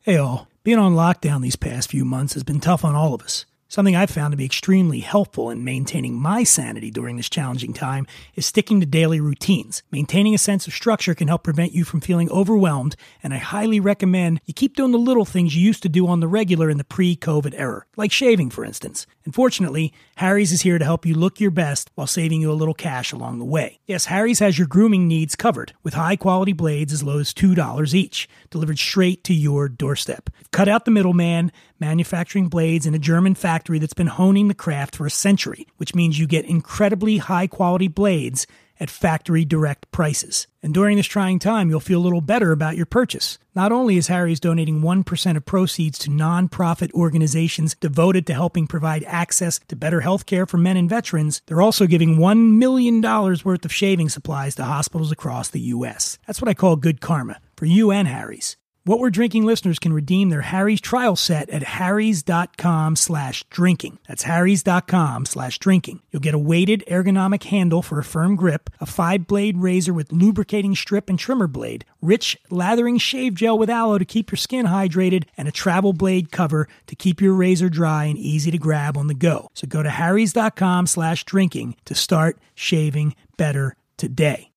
Hey, 0.00 0.16
all. 0.16 0.49
Being 0.62 0.78
on 0.78 0.94
lockdown 0.94 1.40
these 1.40 1.56
past 1.56 1.90
few 1.90 2.04
months 2.04 2.34
has 2.34 2.42
been 2.42 2.60
tough 2.60 2.84
on 2.84 2.94
all 2.94 3.14
of 3.14 3.22
us. 3.22 3.46
Something 3.70 3.94
I've 3.94 4.10
found 4.10 4.32
to 4.32 4.36
be 4.36 4.44
extremely 4.44 4.98
helpful 4.98 5.48
in 5.48 5.62
maintaining 5.62 6.20
my 6.20 6.42
sanity 6.42 6.90
during 6.90 7.16
this 7.16 7.30
challenging 7.30 7.72
time 7.72 8.04
is 8.34 8.44
sticking 8.44 8.80
to 8.80 8.86
daily 8.86 9.20
routines. 9.20 9.84
Maintaining 9.92 10.34
a 10.34 10.38
sense 10.38 10.66
of 10.66 10.72
structure 10.72 11.14
can 11.14 11.28
help 11.28 11.44
prevent 11.44 11.70
you 11.70 11.84
from 11.84 12.00
feeling 12.00 12.28
overwhelmed, 12.32 12.96
and 13.22 13.32
I 13.32 13.36
highly 13.36 13.78
recommend 13.78 14.40
you 14.44 14.54
keep 14.54 14.74
doing 14.74 14.90
the 14.90 14.98
little 14.98 15.24
things 15.24 15.54
you 15.54 15.62
used 15.62 15.84
to 15.84 15.88
do 15.88 16.08
on 16.08 16.18
the 16.18 16.26
regular 16.26 16.68
in 16.68 16.78
the 16.78 16.84
pre 16.84 17.14
COVID 17.14 17.54
era, 17.56 17.84
like 17.96 18.10
shaving, 18.10 18.50
for 18.50 18.64
instance. 18.64 19.06
And 19.24 19.32
fortunately, 19.32 19.94
Harry's 20.16 20.50
is 20.50 20.62
here 20.62 20.80
to 20.80 20.84
help 20.84 21.06
you 21.06 21.14
look 21.14 21.38
your 21.38 21.52
best 21.52 21.92
while 21.94 22.08
saving 22.08 22.40
you 22.40 22.50
a 22.50 22.54
little 22.54 22.74
cash 22.74 23.12
along 23.12 23.38
the 23.38 23.44
way. 23.44 23.78
Yes, 23.86 24.06
Harry's 24.06 24.40
has 24.40 24.58
your 24.58 24.66
grooming 24.66 25.06
needs 25.06 25.36
covered 25.36 25.74
with 25.84 25.94
high 25.94 26.16
quality 26.16 26.52
blades 26.52 26.92
as 26.92 27.04
low 27.04 27.20
as 27.20 27.32
$2 27.32 27.94
each, 27.94 28.28
delivered 28.50 28.80
straight 28.80 29.22
to 29.22 29.32
your 29.32 29.68
doorstep. 29.68 30.28
Cut 30.50 30.66
out 30.66 30.86
the 30.86 30.90
middleman, 30.90 31.52
manufacturing 31.80 32.48
blades 32.48 32.86
in 32.86 32.94
a 32.94 32.98
German 32.98 33.34
factory 33.34 33.78
that's 33.78 33.94
been 33.94 34.06
honing 34.06 34.48
the 34.48 34.54
craft 34.54 34.96
for 34.96 35.06
a 35.06 35.10
century, 35.10 35.66
which 35.78 35.94
means 35.94 36.18
you 36.18 36.26
get 36.26 36.44
incredibly 36.44 37.18
high 37.18 37.46
quality 37.46 37.88
blades 37.88 38.46
at 38.80 38.90
factory 38.90 39.44
direct 39.44 39.90
prices. 39.92 40.46
And 40.62 40.72
during 40.72 40.96
this 40.96 41.06
trying 41.06 41.38
time, 41.38 41.68
you'll 41.68 41.80
feel 41.80 42.00
a 42.00 42.02
little 42.02 42.22
better 42.22 42.50
about 42.50 42.76
your 42.76 42.86
purchase. 42.86 43.38
Not 43.54 43.72
only 43.72 43.96
is 43.96 44.06
Harry's 44.06 44.40
donating 44.40 44.80
1% 44.80 45.36
of 45.36 45.44
proceeds 45.44 45.98
to 46.00 46.10
nonprofit 46.10 46.92
organizations 46.92 47.76
devoted 47.76 48.26
to 48.26 48.34
helping 48.34 48.66
provide 48.66 49.04
access 49.04 49.58
to 49.68 49.76
better 49.76 50.00
health 50.00 50.24
care 50.24 50.46
for 50.46 50.56
men 50.56 50.78
and 50.78 50.88
veterans, 50.88 51.42
they're 51.46 51.62
also 51.62 51.86
giving 51.86 52.16
$1 52.16 52.56
million 52.56 53.00
worth 53.02 53.64
of 53.64 53.72
shaving 53.72 54.08
supplies 54.08 54.54
to 54.54 54.64
hospitals 54.64 55.12
across 55.12 55.50
the 55.50 55.60
U.S. 55.60 56.18
That's 56.26 56.40
what 56.40 56.48
I 56.48 56.54
call 56.54 56.76
good 56.76 57.00
karma 57.00 57.40
for 57.56 57.66
you 57.66 57.90
and 57.90 58.08
Harry's. 58.08 58.56
What 58.84 58.98
We're 58.98 59.10
Drinking 59.10 59.44
listeners 59.44 59.78
can 59.78 59.92
redeem 59.92 60.30
their 60.30 60.40
Harry's 60.40 60.80
trial 60.80 61.14
set 61.14 61.50
at 61.50 61.62
harrys.com 61.62 62.96
slash 62.96 63.44
drinking. 63.50 63.98
That's 64.08 64.22
harrys.com 64.22 65.26
slash 65.26 65.58
drinking. 65.58 66.00
You'll 66.10 66.20
get 66.20 66.34
a 66.34 66.38
weighted 66.38 66.82
ergonomic 66.88 67.44
handle 67.44 67.82
for 67.82 67.98
a 67.98 68.04
firm 68.04 68.36
grip, 68.36 68.70
a 68.80 68.86
five-blade 68.86 69.58
razor 69.58 69.92
with 69.92 70.12
lubricating 70.12 70.74
strip 70.74 71.10
and 71.10 71.18
trimmer 71.18 71.46
blade, 71.46 71.84
rich 72.00 72.38
lathering 72.48 72.96
shave 72.96 73.34
gel 73.34 73.58
with 73.58 73.68
aloe 73.68 73.98
to 73.98 74.06
keep 74.06 74.30
your 74.30 74.38
skin 74.38 74.64
hydrated, 74.64 75.24
and 75.36 75.46
a 75.46 75.52
travel 75.52 75.92
blade 75.92 76.32
cover 76.32 76.66
to 76.86 76.96
keep 76.96 77.20
your 77.20 77.34
razor 77.34 77.68
dry 77.68 78.04
and 78.04 78.18
easy 78.18 78.50
to 78.50 78.58
grab 78.58 78.96
on 78.96 79.08
the 79.08 79.14
go. 79.14 79.48
So 79.52 79.66
go 79.66 79.82
to 79.82 79.90
harrys.com 79.90 80.86
slash 80.86 81.24
drinking 81.24 81.76
to 81.84 81.94
start 81.94 82.38
shaving 82.54 83.14
better 83.36 83.76
today. 83.98 84.52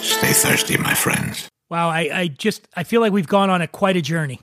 Stay 0.00 0.32
thirsty, 0.32 0.78
my 0.78 0.94
friends. 0.94 1.50
Wow, 1.68 1.88
I, 1.90 2.10
I 2.12 2.28
just 2.28 2.66
I 2.74 2.82
feel 2.82 3.00
like 3.00 3.12
we've 3.12 3.26
gone 3.26 3.50
on 3.50 3.62
a 3.62 3.68
quite 3.68 3.96
a 3.96 4.02
journey. 4.02 4.40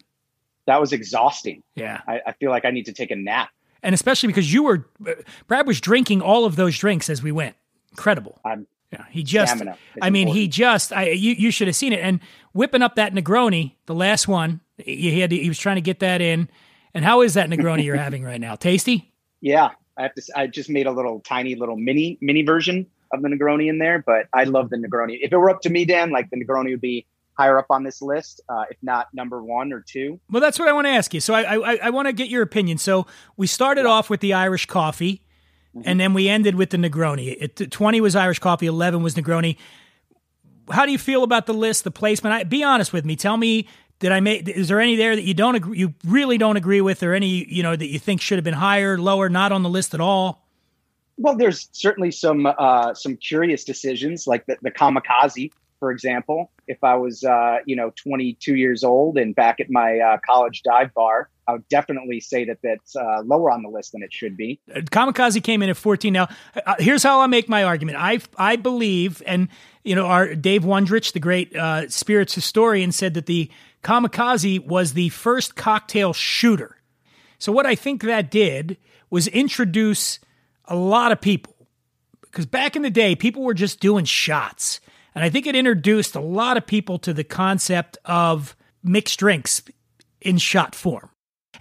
That 0.67 0.79
was 0.79 0.93
exhausting. 0.93 1.63
Yeah. 1.75 2.01
I, 2.07 2.21
I 2.27 2.31
feel 2.33 2.49
like 2.49 2.65
I 2.65 2.71
need 2.71 2.85
to 2.85 2.93
take 2.93 3.11
a 3.11 3.15
nap. 3.15 3.49
And 3.83 3.93
especially 3.93 4.27
because 4.27 4.51
you 4.51 4.63
were 4.63 4.87
uh, 5.07 5.13
Brad 5.47 5.67
was 5.67 5.79
drinking 5.79 6.21
all 6.21 6.45
of 6.45 6.55
those 6.55 6.77
drinks 6.77 7.09
as 7.09 7.21
we 7.21 7.31
went. 7.31 7.55
Incredible. 7.91 8.39
I'm 8.43 8.67
yeah, 8.91 9.05
he 9.09 9.23
just 9.23 9.61
I 10.01 10.09
mean, 10.09 10.27
he 10.27 10.47
just 10.47 10.93
I 10.93 11.09
you 11.09 11.33
you 11.33 11.51
should 11.51 11.67
have 11.67 11.75
seen 11.75 11.93
it 11.93 11.99
and 11.99 12.19
whipping 12.53 12.81
up 12.81 12.95
that 12.95 13.13
Negroni, 13.13 13.73
the 13.87 13.95
last 13.95 14.27
one. 14.27 14.61
He 14.77 15.19
had 15.19 15.29
to, 15.29 15.37
he 15.37 15.47
was 15.47 15.57
trying 15.57 15.75
to 15.75 15.81
get 15.81 15.99
that 15.99 16.21
in. 16.21 16.49
And 16.93 17.03
how 17.03 17.21
is 17.21 17.33
that 17.33 17.49
Negroni 17.49 17.83
you're 17.83 17.95
having 17.95 18.23
right 18.23 18.39
now? 18.39 18.55
Tasty? 18.55 19.11
Yeah, 19.41 19.71
I 19.97 20.03
have 20.03 20.13
to. 20.15 20.23
I 20.35 20.47
just 20.47 20.69
made 20.69 20.87
a 20.87 20.91
little 20.91 21.19
tiny 21.21 21.55
little 21.55 21.75
mini 21.75 22.17
mini 22.21 22.43
version 22.43 22.85
of 23.11 23.21
the 23.21 23.29
Negroni 23.29 23.69
in 23.69 23.79
there, 23.79 24.03
but 24.05 24.27
I 24.33 24.45
love 24.45 24.69
the 24.69 24.77
Negroni. 24.77 25.19
If 25.21 25.31
it 25.33 25.37
were 25.37 25.49
up 25.49 25.61
to 25.61 25.69
me, 25.69 25.85
Dan, 25.85 26.11
like 26.11 26.29
the 26.29 26.37
Negroni 26.37 26.71
would 26.71 26.81
be 26.81 27.05
higher 27.37 27.59
up 27.59 27.67
on 27.69 27.83
this 27.83 28.01
list, 28.01 28.41
uh, 28.49 28.63
if 28.69 28.77
not 28.81 29.07
number 29.13 29.43
one 29.43 29.73
or 29.73 29.81
two. 29.81 30.19
Well, 30.31 30.41
that's 30.41 30.57
what 30.57 30.67
I 30.67 30.73
want 30.73 30.87
to 30.87 30.91
ask 30.91 31.13
you. 31.13 31.19
So 31.19 31.33
I 31.33 31.55
I, 31.55 31.79
I 31.83 31.89
want 31.89 32.07
to 32.07 32.13
get 32.13 32.29
your 32.29 32.41
opinion. 32.41 32.77
So 32.77 33.07
we 33.37 33.47
started 33.47 33.85
off 33.85 34.09
with 34.09 34.21
the 34.21 34.33
Irish 34.33 34.65
coffee, 34.65 35.21
and 35.83 35.99
then 35.99 36.13
we 36.13 36.29
ended 36.29 36.55
with 36.55 36.69
the 36.69 36.77
Negroni. 36.77 37.35
It, 37.39 37.71
Twenty 37.71 38.01
was 38.01 38.15
Irish 38.15 38.39
coffee, 38.39 38.65
eleven 38.65 39.03
was 39.03 39.15
Negroni. 39.15 39.57
How 40.71 40.85
do 40.85 40.91
you 40.91 40.97
feel 40.97 41.23
about 41.23 41.45
the 41.45 41.53
list, 41.53 41.83
the 41.83 41.91
placement? 41.91 42.33
I, 42.33 42.43
be 42.43 42.63
honest 42.63 42.91
with 42.91 43.05
me. 43.05 43.15
Tell 43.15 43.37
me, 43.37 43.67
did 43.99 44.11
I 44.11 44.19
make? 44.19 44.47
Is 44.47 44.67
there 44.67 44.79
any 44.79 44.95
there 44.95 45.15
that 45.15 45.23
you 45.23 45.33
don't 45.33 45.55
agree, 45.55 45.77
you 45.77 45.93
really 46.05 46.37
don't 46.37 46.57
agree 46.57 46.81
with, 46.81 47.03
or 47.03 47.13
any 47.13 47.45
you 47.47 47.61
know 47.61 47.75
that 47.75 47.87
you 47.87 47.99
think 47.99 48.21
should 48.21 48.37
have 48.37 48.43
been 48.43 48.53
higher, 48.55 48.97
lower, 48.97 49.29
not 49.29 49.51
on 49.51 49.61
the 49.61 49.69
list 49.69 49.93
at 49.93 50.01
all? 50.01 50.41
Well, 51.17 51.37
there's 51.37 51.69
certainly 51.71 52.11
some 52.11 52.45
uh, 52.45 52.93
some 52.93 53.15
curious 53.15 53.63
decisions, 53.63 54.27
like 54.27 54.45
the, 54.47 54.57
the 54.61 54.71
kamikaze, 54.71 55.51
for 55.79 55.91
example. 55.91 56.51
If 56.67 56.83
I 56.83 56.95
was, 56.95 57.23
uh, 57.23 57.57
you 57.65 57.75
know, 57.75 57.91
22 57.95 58.55
years 58.55 58.83
old 58.83 59.17
and 59.17 59.35
back 59.35 59.59
at 59.59 59.69
my 59.69 59.99
uh, 59.99 60.17
college 60.25 60.63
dive 60.63 60.93
bar, 60.93 61.29
I 61.47 61.53
would 61.53 61.67
definitely 61.67 62.19
say 62.19 62.45
that 62.45 62.57
that's 62.63 62.95
uh, 62.95 63.21
lower 63.23 63.51
on 63.51 63.61
the 63.61 63.69
list 63.69 63.91
than 63.91 64.01
it 64.01 64.11
should 64.11 64.35
be. 64.35 64.59
Kamikaze 64.69 65.43
came 65.43 65.61
in 65.61 65.69
at 65.69 65.77
14. 65.77 66.11
Now, 66.11 66.27
uh, 66.65 66.75
here's 66.79 67.03
how 67.03 67.21
I 67.21 67.27
make 67.27 67.47
my 67.47 67.63
argument. 67.63 67.97
I 67.99 68.19
I 68.37 68.55
believe, 68.55 69.21
and 69.27 69.47
you 69.83 69.95
know, 69.95 70.07
our 70.07 70.33
Dave 70.33 70.63
Wondrich, 70.63 71.13
the 71.13 71.19
great 71.19 71.55
uh, 71.55 71.87
spirits 71.89 72.33
historian, 72.33 72.91
said 72.91 73.13
that 73.13 73.27
the 73.27 73.51
Kamikaze 73.83 74.65
was 74.65 74.93
the 74.93 75.09
first 75.09 75.55
cocktail 75.55 76.13
shooter. 76.13 76.77
So 77.37 77.51
what 77.51 77.67
I 77.67 77.75
think 77.75 78.01
that 78.03 78.31
did 78.31 78.77
was 79.11 79.27
introduce 79.27 80.19
a 80.65 80.75
lot 80.75 81.11
of 81.11 81.21
people 81.21 81.55
because 82.35 82.45
back 82.45 82.75
in 82.75 82.81
the 82.81 82.89
day, 82.89 83.15
people 83.15 83.43
were 83.43 83.53
just 83.53 83.79
doing 83.79 84.03
shots, 84.03 84.81
and 85.15 85.23
I 85.23 85.29
think 85.29 85.47
it 85.47 85.55
introduced 85.55 86.15
a 86.15 86.19
lot 86.19 86.57
of 86.57 86.67
people 86.67 86.99
to 86.99 87.13
the 87.13 87.23
concept 87.23 87.97
of 88.05 88.55
mixed 88.83 89.17
drinks 89.19 89.63
in 90.21 90.37
shot 90.37 90.75
form. 90.75 91.09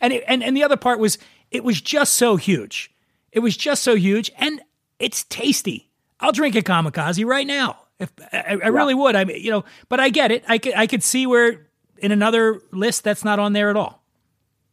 And 0.01 0.13
it, 0.13 0.25
and 0.27 0.43
and 0.43 0.57
the 0.57 0.65
other 0.65 0.77
part 0.77 0.99
was 0.99 1.19
it 1.51 1.63
was 1.63 1.81
just 1.81 2.15
so 2.15 2.37
huge. 2.37 2.93
It 3.31 3.39
was 3.39 3.57
just 3.57 3.83
so 3.83 3.95
huge, 3.95 4.31
and 4.37 4.61
it's 4.99 5.25
tasty. 5.25 5.91
I'll 6.21 6.33
drink 6.33 6.57
a 6.57 6.63
kamikaze 6.63 7.25
right 7.25 7.47
now. 7.47 7.79
If 7.99 8.11
I, 8.33 8.59
I 8.63 8.69
really 8.69 8.95
would, 8.95 9.15
I 9.15 9.25
mean, 9.25 9.41
you 9.41 9.51
know, 9.51 9.65
but 9.89 10.01
I 10.01 10.09
get 10.09 10.33
it. 10.33 10.45
I 10.49 10.59
could 10.59 10.75
I 10.75 10.87
could 10.87 11.03
see 11.03 11.27
where 11.27 11.67
in 11.99 12.11
another 12.13 12.61
list 12.73 13.05
that's 13.05 13.25
not 13.25 13.39
on 13.39 13.53
there 13.53 13.71
at 13.71 13.77
all. 13.77 14.03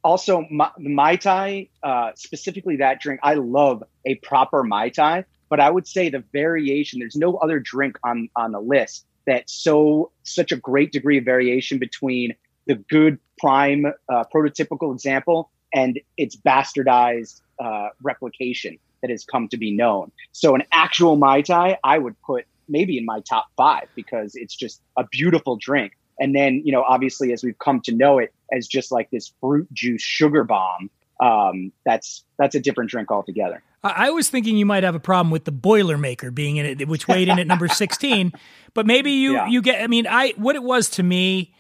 Also, 0.04 0.48
my, 0.50 0.72
mai 0.80 1.16
tai, 1.16 1.70
uh, 1.84 2.12
specifically 2.16 2.78
that 2.78 3.00
drink, 3.00 3.20
I 3.22 3.36
love 3.36 3.84
a 4.06 4.16
proper 4.16 4.64
mai 4.64 4.90
tai. 4.90 5.26
But 5.52 5.60
I 5.60 5.70
would 5.70 5.86
say 5.86 6.08
the 6.08 6.24
variation. 6.32 7.00
There's 7.00 7.18
no 7.18 7.36
other 7.36 7.60
drink 7.60 8.00
on 8.06 8.30
on 8.38 8.54
the 8.54 8.62
list 8.62 9.06
that 9.28 9.50
so 9.50 10.12
such 10.24 10.54
a 10.54 10.56
great 10.56 10.94
degree 10.94 11.18
of 11.18 11.26
variation 11.26 11.78
between 11.78 12.34
the 12.68 12.76
good 12.76 13.20
prime 13.38 13.86
uh, 13.86 14.24
prototypical 14.34 14.94
example 14.94 15.52
and 15.74 16.00
its 16.16 16.38
bastardized 16.38 17.42
uh, 17.60 17.90
replication 18.02 18.78
that 19.02 19.10
has 19.10 19.26
come 19.26 19.50
to 19.50 19.58
be 19.58 19.72
known. 19.72 20.12
So 20.32 20.56
an 20.56 20.64
actual 20.72 21.18
mai 21.18 21.42
tai, 21.42 21.78
I 21.84 21.98
would 21.98 22.16
put 22.22 22.46
maybe 22.70 22.98
in 22.98 23.04
my 23.04 23.20
top 23.20 23.48
five 23.58 23.90
because 23.94 24.36
it's 24.36 24.56
just 24.56 24.82
a 24.98 25.04
beautiful 25.04 25.58
drink. 25.58 25.98
And 26.18 26.34
then 26.34 26.62
you 26.64 26.72
know, 26.72 26.84
obviously, 26.84 27.34
as 27.34 27.44
we've 27.44 27.60
come 27.60 27.82
to 27.82 27.92
know 27.94 28.20
it 28.20 28.34
as 28.54 28.70
just 28.70 28.90
like 28.90 29.12
this 29.12 29.34
fruit 29.42 29.68
juice 29.74 30.02
sugar 30.02 30.46
bomb, 30.46 30.90
um, 31.20 31.74
that's 31.86 32.24
that's 32.38 32.56
a 32.56 32.62
different 32.62 32.90
drink 32.90 33.12
altogether. 33.12 33.62
I, 33.84 34.08
I 34.08 34.10
was 34.12 34.30
thinking 34.30 34.58
you 34.58 34.66
might 34.66 34.84
have 34.84 34.96
a 34.96 35.00
problem 35.00 35.32
with 35.32 35.46
the 35.46 35.52
Boilermaker 35.52 36.34
being 36.34 36.58
in 36.58 36.66
it, 36.66 36.88
which 36.88 37.08
weighed 37.08 37.28
in 37.28 37.40
at 37.40 37.48
number 37.48 37.68
16. 37.70 38.32
But 38.74 38.86
maybe 38.86 39.12
you 39.12 39.34
Yeah. 39.34 39.48
you 39.48 39.62
get. 39.62 39.82
I 39.84 39.88
mean, 39.88 40.08
I 40.08 40.34
what 40.38 40.56
it 40.56 40.64
was 40.64 40.90
to 40.92 41.04
me 41.04 41.54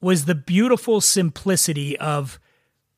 was 0.00 0.24
the 0.24 0.34
beautiful 0.34 1.00
simplicity 1.00 1.96
of 1.98 2.38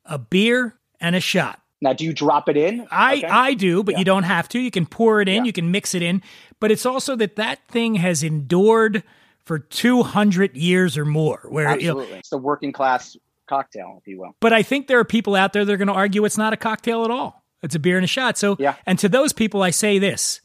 a 0.05 0.19
beer 0.19 0.75
and 1.01 1.15
a 1.15 1.21
shot. 1.21 1.61
Now, 1.81 1.93
do 1.93 2.05
you 2.05 2.15
drop 2.15 2.49
it 2.49 2.57
in? 2.57 2.87
I 2.91 3.17
Okay. 3.19 3.27
I 3.27 3.55
do, 3.55 3.83
but 3.83 3.93
Yeah. 3.93 3.99
you 3.99 4.05
don't 4.07 4.23
have 4.23 4.49
to. 4.51 4.59
You 4.59 4.71
can 4.71 4.87
pour 4.87 5.21
it 5.21 5.29
in, 5.29 5.37
Yeah. 5.37 5.45
you 5.45 5.53
can 5.53 5.71
mix 5.71 5.95
it 5.95 6.03
in, 6.03 6.23
but 6.61 6.71
it's 6.71 6.87
also 6.87 7.15
that 7.17 7.37
that 7.37 7.59
thing 7.69 7.97
has 7.97 8.23
endured 8.23 9.03
for 9.45 9.59
200 9.59 10.57
years 10.57 10.97
or 10.97 11.05
more 11.05 11.41
where 11.51 11.79
you 11.79 11.89
know, 11.89 11.99
Absolutely. 11.99 12.19
it's 12.21 12.31
the 12.31 12.39
working 12.39 12.73
class 12.73 13.17
cocktail, 13.47 13.99
if 14.01 14.09
you 14.09 14.19
will. 14.19 14.35
but 14.41 14.55
I 14.55 14.63
think 14.63 14.87
there 14.87 14.99
are 14.99 15.05
people 15.05 15.35
out 15.35 15.53
there 15.53 15.67
that 15.67 15.71
are 15.73 15.77
going 15.77 15.89
to 15.89 15.93
argue 15.95 16.25
it's 16.25 16.39
not 16.39 16.55
a 16.55 16.57
cocktail 16.57 17.05
at 17.05 17.11
all. 17.11 17.44
It's 17.63 17.75
a 17.75 17.79
beer 17.79 17.97
and 17.97 18.05
a 18.05 18.09
shot. 18.09 18.37
So, 18.37 18.57
Yeah. 18.59 18.75
and 18.87 18.99
to 18.99 19.09
those 19.09 19.33
people, 19.33 19.63
I 19.63 19.71
say 19.71 19.99
this: 19.99 20.41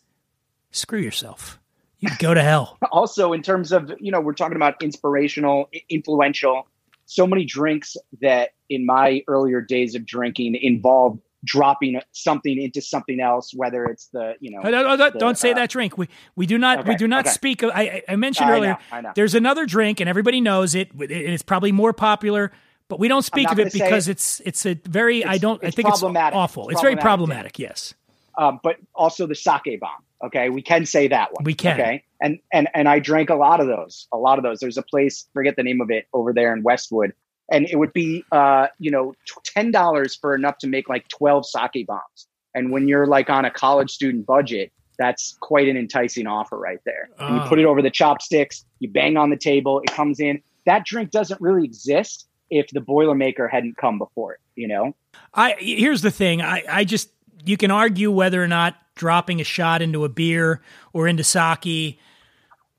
screw 0.71 0.99
yourself. 0.99 1.59
You 1.99 2.09
go 2.17 2.33
to 2.33 2.41
hell. 2.41 2.77
also 2.91 3.33
in 3.33 3.41
terms 3.41 3.71
of 3.71 3.91
you 3.99 4.11
know 4.11 4.21
we're 4.21 4.33
talking 4.33 4.55
about 4.55 4.81
inspirational 4.81 5.69
influential 5.89 6.67
so 7.05 7.25
many 7.27 7.43
drinks 7.43 7.97
that 8.21 8.49
in 8.69 8.85
my 8.85 9.21
earlier 9.27 9.61
days 9.61 9.95
of 9.95 10.05
drinking 10.05 10.55
involved 10.61 11.19
dropping 11.43 11.99
something 12.11 12.61
into 12.61 12.81
something 12.81 13.19
else 13.19 13.51
whether 13.55 13.85
it's 13.85 14.07
the 14.07 14.35
you 14.39 14.51
know 14.51 14.61
no, 14.61 14.69
no, 14.69 14.83
no, 14.95 14.97
the, 15.09 15.17
don't 15.19 15.37
say 15.37 15.51
uh, 15.51 15.55
that 15.55 15.69
drink. 15.69 15.97
We 15.97 16.07
we 16.37 16.45
do 16.45 16.57
not 16.57 16.87
we 16.87 16.95
do 16.95 17.07
not 17.07 17.25
okay. 17.25 17.33
speak. 17.33 17.63
Of, 17.63 17.71
I 17.73 17.81
I- 17.81 18.03
I 18.09 18.15
mentioned 18.15 18.49
I 18.49 18.53
earlier. 18.53 18.71
know, 18.71 18.77
I 18.91 19.01
know. 19.01 19.11
There's 19.15 19.35
another 19.35 19.65
drink, 19.65 19.99
and 19.99 20.07
everybody 20.09 20.39
knows 20.39 20.75
it. 20.75 20.89
It's 20.99 21.43
probably 21.43 21.71
more 21.73 21.91
popular, 21.93 22.51
but 22.89 22.99
we 22.99 23.07
don't 23.07 23.21
speak 23.21 23.49
of 23.51 23.59
it 23.59 23.71
because 23.71 24.07
it. 24.09 24.11
it's 24.13 24.41
it's 24.43 24.65
a 24.65 24.73
very. 24.85 25.23
I 25.23 25.37
don't. 25.37 25.63
I 25.63 25.71
think 25.71 25.87
it's 25.87 26.03
awful. 26.03 26.67
It's 26.69 26.73
It's, 26.73 26.81
very 26.81 26.97
problematic. 26.97 27.57
Yes. 27.57 27.93
um, 28.37 28.59
but 28.61 28.75
also 28.95 29.25
the 29.25 29.35
sake 29.35 29.79
bomb 29.79 30.03
okay 30.21 30.49
we 30.49 30.61
can 30.61 30.85
say 30.85 31.07
that 31.07 31.31
one 31.33 31.43
We 31.45 31.53
can. 31.53 31.79
okay 31.79 32.03
and 32.21 32.39
and 32.51 32.67
and 32.73 32.89
i 32.89 32.99
drank 32.99 33.29
a 33.29 33.35
lot 33.35 33.61
of 33.61 33.67
those 33.67 34.05
a 34.11 34.17
lot 34.17 34.37
of 34.37 34.43
those 34.43 34.59
there's 34.59 34.77
a 34.77 34.81
place 34.83 35.27
forget 35.33 35.55
the 35.55 35.63
name 35.63 35.79
of 35.79 35.89
it 35.89 36.07
over 36.13 36.33
there 36.33 36.53
in 36.53 36.61
westwood 36.61 37.13
and 37.51 37.65
it 37.69 37.77
would 37.77 37.93
be 37.93 38.25
uh 38.33 38.67
you 38.79 38.91
know 38.91 39.13
ten 39.45 39.71
dollars 39.71 40.15
for 40.17 40.35
enough 40.35 40.57
to 40.57 40.67
make 40.67 40.89
like 40.89 41.07
12 41.07 41.45
sake 41.45 41.87
bombs 41.87 42.27
and 42.53 42.71
when 42.71 42.87
you're 42.89 43.07
like 43.07 43.29
on 43.29 43.45
a 43.45 43.51
college 43.51 43.89
student 43.91 44.25
budget 44.25 44.73
that's 44.97 45.37
quite 45.39 45.69
an 45.69 45.77
enticing 45.77 46.27
offer 46.27 46.57
right 46.57 46.79
there 46.85 47.09
and 47.19 47.35
you 47.37 47.41
Oh. 47.41 47.47
put 47.47 47.57
it 47.59 47.65
over 47.65 47.81
the 47.81 47.91
chopsticks 47.91 48.65
you 48.79 48.89
bang 48.89 49.15
on 49.15 49.29
the 49.29 49.37
table 49.37 49.79
it 49.85 49.91
comes 49.91 50.19
in 50.19 50.41
that 50.65 50.85
drink 50.85 51.11
doesn't 51.11 51.39
really 51.39 51.63
exist 51.63 52.27
if 52.49 52.69
the 52.71 52.79
boilermaker 52.79 53.49
hadn't 53.49 53.77
come 53.77 53.97
before 53.97 54.33
it 54.33 54.39
you 54.55 54.67
know 54.67 54.93
I 55.33 55.55
here's 55.59 56.01
the 56.01 56.11
thing. 56.11 56.41
I 56.41 56.63
I 56.69 56.83
just 56.83 57.09
you 57.45 57.57
can 57.57 57.71
argue 57.71 58.11
whether 58.11 58.43
or 58.43 58.47
not 58.47 58.75
dropping 58.95 59.39
a 59.39 59.43
shot 59.43 59.81
into 59.81 60.03
a 60.03 60.09
beer 60.09 60.61
or 60.93 61.07
into 61.07 61.23
sake 61.23 61.99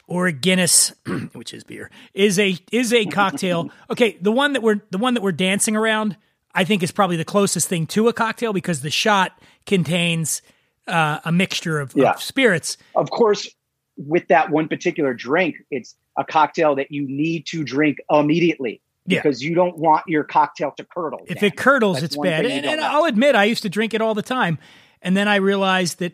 or 0.06 0.26
a 0.26 0.32
Guinness, 0.32 0.92
which 1.32 1.55
is 1.55 1.64
beer, 1.64 1.90
is 2.14 2.38
a 2.38 2.56
is 2.72 2.92
a 2.92 3.06
cocktail. 3.06 3.70
okay, 3.90 4.18
the 4.20 4.32
one 4.32 4.52
that 4.55 4.62
we're 4.62 4.80
the 4.90 4.98
one 4.98 5.14
that 5.14 5.22
we're 5.22 5.32
dancing 5.32 5.76
around, 5.76 6.16
I 6.55 6.64
think 6.64 6.82
is 6.82 6.90
probably 6.90 7.16
the 7.16 7.24
closest 7.24 7.68
thing 7.68 7.86
to 7.88 8.09
a 8.09 8.12
cocktail 8.12 8.52
because 8.52 8.82
the 8.82 8.90
shot 8.90 9.40
contains 9.66 10.42
uh, 10.88 11.20
a 11.24 11.30
mixture 11.30 11.78
of, 11.78 11.92
Yeah. 11.94 12.10
of 12.12 12.22
spirits. 12.22 12.76
of 12.97 13.10
course, 13.10 13.48
with 13.97 14.26
that 14.28 14.51
one 14.51 14.66
particular 14.66 15.14
drink, 15.14 15.56
it's 15.70 15.94
a 16.16 16.24
cocktail 16.24 16.74
that 16.74 16.90
you 16.90 17.06
need 17.06 17.47
to 17.47 17.62
drink 17.62 17.98
immediately 18.10 18.80
Yeah. 19.10 19.22
because 19.22 19.42
you 19.42 19.54
don't 19.54 19.76
want 19.76 20.04
your 20.06 20.24
cocktail 20.24 20.72
to 20.76 20.84
curdle. 20.84 21.20
If 21.26 21.40
Dan. 21.40 21.44
it 21.44 21.56
curdles, 21.56 22.00
That's 22.00 22.14
it's 22.14 22.22
bad. 22.22 22.46
And, 22.46 22.64
and. 22.64 22.80
I'll 22.80 23.04
admit, 23.04 23.34
I 23.34 23.44
used 23.44 23.62
to 23.62 23.68
drink 23.68 23.94
it 23.94 24.00
all 24.00 24.14
the 24.14 24.22
time, 24.22 24.58
and 25.02 25.16
then 25.16 25.28
I 25.28 25.36
realized 25.36 25.98
that 25.98 26.12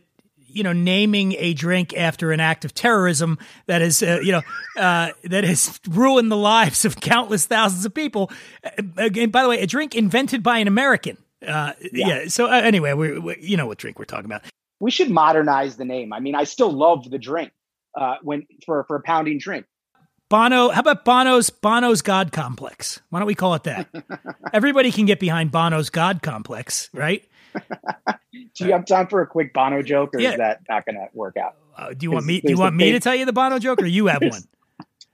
you 0.49 0.63
know 0.63 0.73
naming 0.73 1.35
a 1.39 1.53
drink 1.53 1.95
after 1.95 2.33
an 2.33 2.41
act 2.41 2.65
of 2.65 2.73
terrorism 2.73 3.39
that 3.67 3.83
is 3.83 4.03
uh, 4.03 4.21
you 4.23 4.33
know 4.33 4.43
uh, 4.79 5.11
that 5.25 5.45
has 5.45 5.79
ruined 5.89 6.31
the 6.31 6.37
lives 6.37 6.85
of 6.85 6.97
countless 7.01 7.47
thousands 7.47 7.85
of 7.85 7.93
people. 7.95 8.31
Uh, 8.65 8.71
Again, 8.97 9.31
by 9.31 9.43
the 9.43 9.49
way, 9.49 9.61
a 9.61 9.67
drink 9.67 9.95
invented 9.95 10.43
by 10.43 10.59
an 10.59 10.69
American. 10.69 11.19
Uh, 11.47 11.73
yeah. 11.93 12.29
So 12.29 12.47
uh, 12.47 12.53
anyway, 12.53 12.95
we, 12.95 13.19
we 13.19 13.37
you 13.41 13.57
know 13.57 13.67
what 13.67 13.79
drink 13.79 13.99
we're 13.99 14.07
talking 14.07 14.25
about. 14.25 14.43
we 14.81 14.91
should 14.91 15.11
modernize 15.11 15.77
the 15.77 15.85
name. 15.85 16.13
I 16.13 16.21
mean, 16.21 16.35
I 16.35 16.45
still 16.45 16.73
love 16.73 17.09
the 17.11 17.19
drink 17.19 17.53
uh, 17.95 18.17
when 18.23 18.47
for 18.65 18.85
for 18.85 18.97
a 18.97 19.03
pounding 19.03 19.39
drink. 19.39 19.67
Bono, 20.29 20.71
how 20.71 20.81
about 20.81 21.05
Bono's 21.05 21.51
Bono's 21.51 22.03
God 22.03 22.33
Complex? 22.33 23.01
Why 23.11 23.21
don't 23.21 23.27
we 23.29 23.35
call 23.37 23.55
it 23.55 23.63
that? 23.65 23.89
Everybody 24.53 24.91
can 24.91 25.07
get 25.07 25.21
behind 25.21 25.53
Bono's 25.53 25.89
God 25.89 26.21
Complex, 26.23 26.91
right? 26.93 27.25
Do 27.55 28.67
you 28.67 28.73
have 28.73 28.85
time 28.87 29.07
for 29.07 29.23
a 29.23 29.27
quick 29.27 29.53
Bono 29.53 29.83
joke, 29.83 30.15
or 30.15 30.21
Yeah. 30.21 30.33
is 30.33 30.37
that 30.39 30.61
not 30.69 30.85
going 30.85 30.97
to 30.97 31.07
work 31.15 31.37
out? 31.37 31.55
Uh, 31.79 31.91
do 31.91 32.05
you 32.05 32.11
want 32.11 32.27
me? 32.27 32.41
Do 32.41 32.51
you 32.51 32.59
want 32.59 32.75
me 32.75 32.91
to 32.93 33.01
tell 33.01 33.15
you 33.15 33.25
the 33.25 33.33
Bono 33.33 33.59
joke, 33.61 33.81
or 33.81 33.87
you 33.87 34.09
have 34.09 34.23
one? 34.29 34.43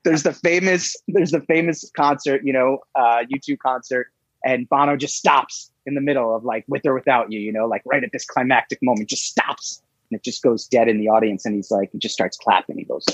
There's 0.05 0.22
the 0.22 0.32
famous 0.32 0.97
there's 1.09 1.30
the 1.30 1.40
famous 1.43 1.89
concert, 1.94 2.40
you 2.44 2.52
know, 2.52 2.78
uh, 2.94 3.24
U2 3.32 3.59
concert, 3.59 4.09
and 4.44 4.66
Bono 4.68 4.97
just 4.97 5.16
stops 5.16 5.70
in 5.84 5.94
the 5.94 6.01
middle 6.01 6.34
of 6.34 6.44
like 6.44 6.64
with 6.68 6.86
or 6.86 6.94
without 6.94 7.30
you, 7.30 7.39
you 7.39 7.52
know, 7.52 7.66
like 7.66 7.82
right 7.84 8.02
at 8.02 8.10
this 8.12 8.24
climactic 8.24 8.78
moment, 8.82 9.10
just 9.10 9.26
stops 9.26 9.82
and 10.10 10.16
it 10.18 10.24
just 10.24 10.43
goes 10.43 10.66
dead 10.66 10.89
in 10.89 10.98
the 10.98 11.09
audience, 11.09 11.44
and 11.44 11.55
he's 11.55 11.70
like, 11.70 11.90
he 11.93 11.98
just 11.98 12.14
starts 12.14 12.36
clapping. 12.39 12.78
He 12.78 12.84
goes, 12.84 13.06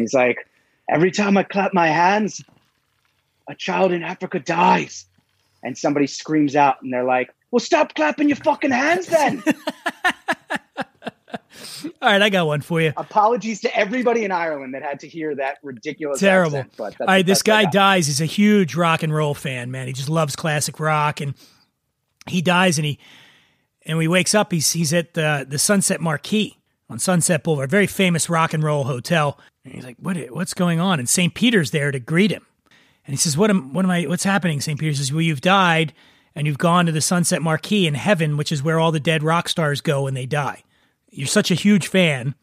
he's 0.00 0.14
like, 0.14 0.46
every 0.88 1.10
time 1.10 1.36
I 1.36 1.42
clap 1.42 1.74
my 1.74 1.88
hands, 1.88 2.42
a 3.48 3.54
child 3.54 3.92
in 3.92 4.02
Africa 4.02 4.38
dies. 4.38 5.06
And 5.62 5.76
somebody 5.78 6.06
screams 6.06 6.56
out, 6.56 6.82
and 6.82 6.92
they're 6.92 7.04
like, 7.04 7.32
"Well, 7.50 7.58
stop 7.58 7.94
clapping 7.94 8.28
your 8.28 8.36
fucking 8.36 8.70
hands, 8.70 9.06
then." 9.06 9.42
All 12.02 12.10
right, 12.10 12.20
I 12.20 12.28
got 12.28 12.46
one 12.46 12.60
for 12.60 12.82
you. 12.82 12.92
Apologies 12.98 13.62
to 13.62 13.74
everybody 13.74 14.24
in 14.24 14.30
Ireland 14.30 14.74
that 14.74 14.82
had 14.82 15.00
to 15.00 15.08
hear 15.08 15.34
that 15.36 15.58
ridiculous 15.62 16.20
Terrible. 16.20 16.58
accent, 16.58 17.00
All 17.00 17.06
right, 17.06 17.24
this 17.24 17.40
guy 17.40 17.64
dies. 17.64 18.08
He's 18.08 18.20
a 18.20 18.26
huge 18.26 18.74
rock 18.74 19.02
and 19.02 19.14
roll 19.14 19.32
fan, 19.32 19.70
man. 19.70 19.86
He 19.86 19.94
just 19.94 20.10
loves 20.10 20.36
classic 20.36 20.78
rock, 20.78 21.22
and 21.22 21.34
he 22.26 22.42
dies, 22.42 22.76
and 22.76 22.84
he 22.84 22.98
and 23.86 23.96
when 23.96 24.04
he 24.04 24.08
wakes 24.08 24.34
up, 24.34 24.52
he's 24.52 24.72
he's 24.72 24.92
at 24.92 25.14
the 25.14 25.46
the 25.48 25.58
Sunset 25.58 26.00
Marquis 26.00 26.58
on 26.88 26.98
Sunset 26.98 27.42
Boulevard, 27.42 27.70
very 27.70 27.86
famous 27.86 28.28
rock 28.28 28.52
and 28.52 28.62
roll 28.62 28.84
hotel. 28.84 29.38
And 29.64 29.74
he's 29.74 29.84
like, 29.84 29.96
"What? 29.98 30.16
What's 30.30 30.54
going 30.54 30.80
on?" 30.80 30.98
And 30.98 31.08
St. 31.08 31.34
Peter's 31.34 31.70
there 31.70 31.90
to 31.90 31.98
greet 31.98 32.30
him, 32.30 32.46
and 33.06 33.12
he 33.12 33.16
says, 33.16 33.36
"What 33.36 33.50
am 33.50 33.72
What 33.72 33.84
am 33.84 33.90
I? 33.90 34.02
What's 34.04 34.24
happening?" 34.24 34.60
St. 34.60 34.78
Peter 34.78 34.94
says, 34.94 35.12
"Well, 35.12 35.22
you've 35.22 35.40
died, 35.40 35.92
and 36.34 36.46
you've 36.46 36.58
gone 36.58 36.86
to 36.86 36.92
the 36.92 37.00
Sunset 37.00 37.42
Marquis 37.42 37.86
in 37.86 37.94
heaven, 37.94 38.36
which 38.36 38.52
is 38.52 38.62
where 38.62 38.78
all 38.78 38.92
the 38.92 39.00
dead 39.00 39.22
rock 39.22 39.48
stars 39.48 39.80
go 39.80 40.02
when 40.02 40.14
they 40.14 40.26
die. 40.26 40.62
You're 41.10 41.26
such 41.26 41.50
a 41.50 41.54
huge 41.54 41.86
fan 41.86 42.34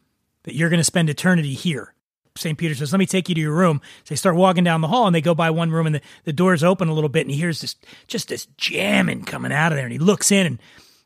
that 0.44 0.54
you're 0.54 0.70
going 0.70 0.80
to 0.80 0.84
spend 0.84 1.10
eternity 1.10 1.54
here." 1.54 1.94
St. 2.36 2.56
Peter 2.56 2.74
says, 2.74 2.92
Let 2.92 2.98
me 2.98 3.06
take 3.06 3.28
you 3.28 3.34
to 3.34 3.40
your 3.40 3.52
room. 3.52 3.80
So 4.04 4.14
they 4.14 4.16
start 4.16 4.36
walking 4.36 4.64
down 4.64 4.80
the 4.80 4.88
hall 4.88 5.06
and 5.06 5.14
they 5.14 5.20
go 5.20 5.34
by 5.34 5.50
one 5.50 5.70
room 5.70 5.86
and 5.86 5.96
the, 5.96 6.00
the 6.24 6.32
doors 6.32 6.64
open 6.64 6.88
a 6.88 6.94
little 6.94 7.10
bit 7.10 7.22
and 7.22 7.30
he 7.30 7.36
hears 7.36 7.60
this 7.60 7.76
just 8.06 8.28
this 8.28 8.46
jamming 8.56 9.24
coming 9.24 9.52
out 9.52 9.72
of 9.72 9.76
there. 9.76 9.84
And 9.84 9.92
he 9.92 9.98
looks 9.98 10.32
in 10.32 10.46
and 10.46 10.58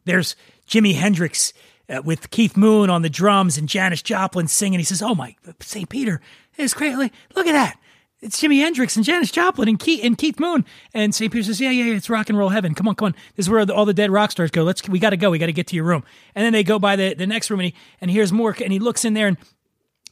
there's 0.04 0.36
Jimi 0.68 0.94
Hendrix 0.94 1.52
uh, 1.88 2.02
with 2.02 2.30
Keith 2.30 2.56
Moon 2.56 2.90
on 2.90 3.02
the 3.02 3.10
drums 3.10 3.58
and 3.58 3.68
Janis 3.68 4.02
Joplin 4.02 4.48
singing. 4.48 4.78
He 4.78 4.84
says, 4.84 5.02
Oh 5.02 5.14
my, 5.14 5.36
St. 5.60 5.88
Peter, 5.88 6.20
it's 6.56 6.74
great. 6.74 6.96
Look 6.96 7.12
look 7.34 7.46
at 7.46 7.52
that. 7.52 7.78
It's 8.20 8.40
Jimi 8.40 8.60
Hendrix 8.60 8.96
and 8.96 9.04
Janis 9.04 9.30
Joplin 9.30 9.68
and 9.68 9.78
Keith, 9.78 10.02
and 10.02 10.16
Keith 10.16 10.40
Moon. 10.40 10.64
And 10.94 11.14
St. 11.14 11.30
Peter 11.30 11.44
says, 11.44 11.60
Yeah, 11.60 11.70
yeah, 11.70 11.84
yeah, 11.84 11.94
it's 11.94 12.08
rock 12.08 12.28
and 12.28 12.38
roll 12.38 12.48
heaven. 12.48 12.74
Come 12.74 12.88
on, 12.88 12.94
come 12.94 13.06
on. 13.06 13.14
This 13.36 13.46
is 13.46 13.50
where 13.50 13.64
the, 13.64 13.74
all 13.74 13.84
the 13.84 13.94
dead 13.94 14.10
rock 14.10 14.30
stars 14.30 14.50
go. 14.50 14.62
Let's, 14.62 14.88
we 14.88 14.98
got 14.98 15.10
to 15.10 15.16
go. 15.16 15.30
We 15.30 15.38
got 15.38 15.46
to 15.46 15.52
get 15.52 15.66
to 15.68 15.76
your 15.76 15.84
room. 15.84 16.02
And 16.34 16.44
then 16.44 16.52
they 16.52 16.64
go 16.64 16.78
by 16.78 16.96
the, 16.96 17.14
the 17.14 17.26
next 17.26 17.50
room 17.50 17.60
and 17.60 17.66
he, 17.66 17.74
and 18.00 18.10
here's 18.10 18.32
more. 18.32 18.56
And 18.62 18.72
he 18.72 18.78
looks 18.78 19.04
in 19.04 19.14
there 19.14 19.28
and 19.28 19.36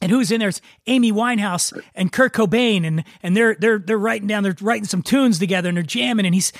and 0.01 0.11
who's 0.11 0.29
in 0.29 0.39
there? 0.39 0.49
It's 0.49 0.61
Amy 0.87 1.11
Winehouse 1.11 1.75
and 1.95 2.11
Kurt 2.11 2.33
Cobain, 2.33 2.85
and 2.85 3.03
and 3.23 3.35
they're 3.35 3.55
they're 3.55 3.79
they're 3.79 3.97
writing 3.97 4.27
down, 4.27 4.43
they're 4.43 4.55
writing 4.61 4.85
some 4.85 5.01
tunes 5.01 5.39
together, 5.39 5.69
and 5.69 5.77
they're 5.77 5.83
jamming. 5.83 6.25
And 6.25 6.35
he's 6.35 6.51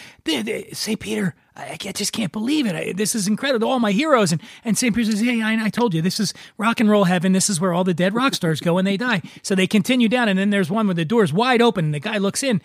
St. 0.71 0.99
Peter, 0.99 1.35
I, 1.55 1.77
I 1.85 1.91
just 1.91 2.11
can't 2.11 2.31
believe 2.31 2.65
it. 2.65 2.75
I, 2.75 2.93
this 2.93 3.15
is 3.15 3.27
incredible. 3.27 3.69
All 3.69 3.79
my 3.79 3.91
heroes, 3.91 4.31
and 4.31 4.41
and 4.63 4.77
St. 4.77 4.95
Peter 4.95 5.11
says, 5.11 5.21
Hey, 5.21 5.41
I, 5.41 5.65
I 5.65 5.69
told 5.69 5.93
you, 5.93 6.01
this 6.01 6.19
is 6.19 6.33
rock 6.57 6.79
and 6.79 6.89
roll 6.89 7.05
heaven. 7.05 7.31
This 7.31 7.49
is 7.49 7.59
where 7.61 7.73
all 7.73 7.83
the 7.83 7.93
dead 7.93 8.13
rock 8.13 8.33
stars 8.33 8.59
go 8.59 8.73
when 8.75 8.85
they 8.85 8.97
die." 8.97 9.21
So 9.41 9.55
they 9.55 9.67
continue 9.67 10.09
down, 10.09 10.27
and 10.29 10.37
then 10.37 10.49
there's 10.49 10.71
one 10.71 10.87
where 10.87 10.93
the 10.93 11.05
door's 11.05 11.33
wide 11.33 11.61
open, 11.61 11.85
and 11.85 11.93
the 11.93 11.99
guy 11.99 12.17
looks 12.17 12.43
in, 12.43 12.61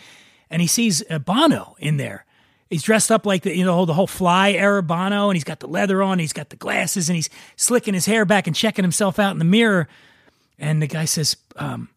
and 0.51 0.61
he 0.61 0.69
sees 0.69 1.03
uh, 1.11 1.19
Bono 1.19 1.77
in 1.79 1.97
there. 1.97 2.25
He's 2.69 2.83
dressed 2.83 3.11
up 3.11 3.27
like 3.27 3.43
the 3.43 3.57
you 3.57 3.65
know 3.65 3.85
the 3.85 3.95
whole 3.95 4.07
Fly 4.07 4.53
era 4.53 4.83
Bono, 4.83 5.29
and 5.29 5.37
he's 5.37 5.45
got 5.45 5.61
the 5.61 5.69
leather 5.69 6.03
on, 6.03 6.19
he's 6.19 6.33
got 6.33 6.51
the 6.51 6.57
glasses, 6.57 7.09
and 7.09 7.17
he's 7.17 7.31
slicking 7.57 7.95
his 7.95 8.07
hair 8.07 8.25
back 8.25 8.47
and 8.47 8.57
checking 8.57 8.85
himself 8.85 9.19
out 9.19 9.33
in 9.33 9.39
the 9.39 9.45
mirror. 9.45 9.89
And 10.61 10.83
the 10.83 10.87
guy 10.87 11.07
says, 11.07 11.37
um, 11.57 11.89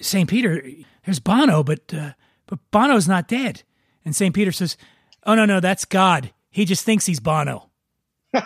St. 0.00 0.28
Peter, 0.28 0.62
there's 1.04 1.18
Bono, 1.20 1.62
but, 1.64 1.92
uh, 1.92 2.12
but 2.46 2.58
Bono's 2.70 3.08
not 3.08 3.26
dead. 3.26 3.62
And 4.04 4.14
St. 4.14 4.34
Peter 4.34 4.52
says, 4.52 4.76
Oh, 5.24 5.34
no, 5.34 5.44
no, 5.44 5.60
that's 5.60 5.84
God. 5.84 6.32
He 6.50 6.64
just 6.64 6.84
thinks 6.84 7.06
he's 7.06 7.20
Bono. 7.20 7.70
and 8.32 8.44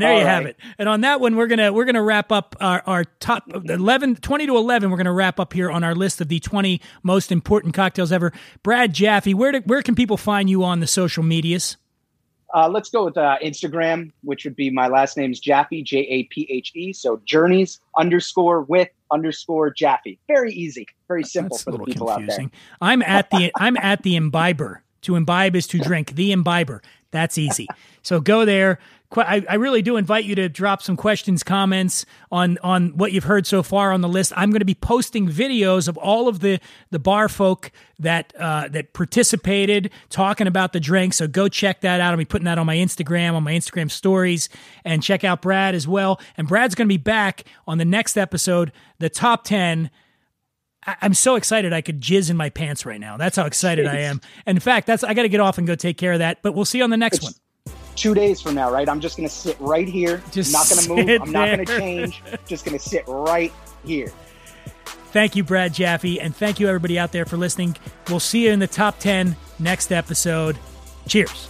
there 0.00 0.12
All 0.12 0.18
you 0.18 0.24
have 0.24 0.46
it. 0.46 0.56
And 0.78 0.88
on 0.88 1.02
that 1.02 1.20
one, 1.20 1.36
we're 1.36 1.46
going 1.46 1.58
to, 1.58 1.72
we're 1.72 1.84
to 1.94 2.02
wrap 2.02 2.32
up 2.32 2.56
our, 2.60 2.82
our 2.86 3.04
top 3.04 3.44
11, 3.52 4.16
20 4.16 4.46
to 4.46 4.56
11. 4.56 4.90
We're 4.90 4.96
going 4.96 5.06
to 5.06 5.12
wrap 5.12 5.38
up 5.38 5.52
here 5.52 5.70
on 5.70 5.84
our 5.84 5.94
list 5.94 6.20
of 6.20 6.28
the 6.28 6.40
20 6.40 6.80
most 7.02 7.30
important 7.32 7.74
cocktails 7.74 8.12
ever. 8.12 8.32
Brad 8.62 8.94
Japhe, 8.94 9.34
where, 9.34 9.52
do, 9.52 9.60
where 9.66 9.82
can 9.82 9.94
people 9.94 10.16
find 10.16 10.48
you 10.48 10.64
on 10.64 10.80
the 10.80 10.86
social 10.86 11.22
medias? 11.22 11.76
Uh, 12.54 12.68
let's 12.68 12.88
go 12.88 13.04
with 13.04 13.16
uh, 13.16 13.36
Instagram, 13.44 14.10
which 14.22 14.44
would 14.44 14.56
be 14.56 14.70
my 14.70 14.88
last 14.88 15.16
name's 15.16 15.40
Japhe, 15.40 15.82
J 15.84 15.98
A 15.98 16.22
P 16.24 16.46
H 16.50 16.72
E. 16.74 16.92
So 16.92 17.20
journeys 17.24 17.80
underscore 17.98 18.62
with 18.62 18.88
underscore 19.12 19.72
Japhe. 19.72 20.18
Very 20.28 20.52
easy, 20.52 20.86
very 21.08 21.24
simple 21.24 21.56
That's 21.56 21.64
for 21.64 21.70
a 21.70 21.72
the 21.72 21.78
little 21.78 21.92
people 21.92 22.08
out 22.10 22.18
there. 22.18 22.26
confusing. 22.26 22.52
I'm 22.80 23.02
at 23.02 23.30
the 23.30 23.52
I'm 23.58 23.76
at 23.76 24.02
the 24.02 24.16
imbiber 24.16 24.82
To 25.02 25.16
imbibe 25.16 25.56
is 25.56 25.66
to 25.68 25.78
drink. 25.78 26.14
The 26.14 26.32
Imbiber. 26.32 26.80
That's 27.10 27.38
easy. 27.38 27.66
So 28.02 28.20
go 28.20 28.44
there. 28.44 28.78
I, 29.16 29.44
I 29.48 29.54
really 29.54 29.80
do 29.80 29.96
invite 29.96 30.24
you 30.24 30.34
to 30.34 30.50
drop 30.50 30.82
some 30.82 30.96
questions, 30.96 31.42
comments 31.42 32.04
on 32.30 32.58
on 32.62 32.90
what 32.90 33.12
you've 33.12 33.24
heard 33.24 33.46
so 33.46 33.62
far 33.62 33.90
on 33.92 34.02
the 34.02 34.08
list. 34.08 34.34
I'm 34.36 34.50
going 34.50 34.60
to 34.60 34.66
be 34.66 34.74
posting 34.74 35.28
videos 35.28 35.88
of 35.88 35.96
all 35.96 36.28
of 36.28 36.40
the 36.40 36.60
the 36.90 36.98
bar 36.98 37.28
folk 37.30 37.72
that 37.98 38.34
uh, 38.38 38.68
that 38.68 38.92
participated, 38.92 39.90
talking 40.10 40.46
about 40.46 40.74
the 40.74 40.80
drink. 40.80 41.14
So 41.14 41.26
go 41.26 41.48
check 41.48 41.80
that 41.80 42.02
out. 42.02 42.10
I'll 42.10 42.18
be 42.18 42.26
putting 42.26 42.44
that 42.44 42.58
on 42.58 42.66
my 42.66 42.76
Instagram, 42.76 43.32
on 43.32 43.42
my 43.42 43.52
Instagram 43.52 43.90
stories, 43.90 44.50
and 44.84 45.02
check 45.02 45.24
out 45.24 45.40
Brad 45.40 45.74
as 45.74 45.88
well. 45.88 46.20
And 46.36 46.46
Brad's 46.46 46.74
going 46.74 46.86
to 46.86 46.92
be 46.92 46.98
back 46.98 47.44
on 47.66 47.78
the 47.78 47.86
next 47.86 48.18
episode, 48.18 48.72
the 48.98 49.08
top 49.08 49.44
ten. 49.44 49.90
I'm 50.86 51.14
so 51.14 51.34
excited 51.34 51.72
I 51.72 51.80
could 51.80 52.00
jizz 52.00 52.30
in 52.30 52.36
my 52.36 52.50
pants 52.50 52.86
right 52.86 53.00
now. 53.00 53.16
That's 53.16 53.36
how 53.36 53.46
excited 53.46 53.86
I 53.86 54.00
am. 54.00 54.20
And 54.46 54.56
in 54.56 54.60
fact, 54.60 54.86
that's 54.86 55.02
I 55.02 55.14
got 55.14 55.22
to 55.22 55.28
get 55.28 55.40
off 55.40 55.58
and 55.58 55.66
go 55.66 55.74
take 55.74 55.98
care 55.98 56.12
of 56.12 56.18
that. 56.20 56.42
But 56.42 56.54
we'll 56.54 56.64
see 56.64 56.78
you 56.78 56.84
on 56.84 56.90
the 56.90 56.96
next 56.96 57.22
one. 57.22 57.32
Two 57.98 58.14
days 58.14 58.40
from 58.40 58.54
now, 58.54 58.70
right? 58.70 58.88
I'm 58.88 59.00
just 59.00 59.16
going 59.16 59.28
to 59.28 59.34
sit 59.34 59.56
right 59.58 59.88
here. 59.88 60.22
Just 60.30 60.52
not 60.52 60.68
going 60.68 60.82
to 60.82 60.88
move. 60.88 61.22
I'm 61.22 61.32
not 61.32 61.46
going 61.46 61.66
to 61.66 61.78
change. 61.78 62.22
Just 62.46 62.64
going 62.64 62.78
to 62.78 62.82
sit 62.82 63.02
right 63.08 63.52
here. 63.84 64.12
Thank 65.10 65.34
you, 65.34 65.42
Brad 65.42 65.72
Japhe, 65.72 66.18
and 66.20 66.36
thank 66.36 66.60
you 66.60 66.68
everybody 66.68 66.98
out 66.98 67.12
there 67.12 67.24
for 67.24 67.36
listening. 67.36 67.76
We'll 68.08 68.20
see 68.20 68.44
you 68.44 68.52
in 68.52 68.60
the 68.60 68.66
top 68.68 68.98
10 68.98 69.36
next 69.58 69.90
episode. 69.90 70.58
Cheers. 71.08 71.48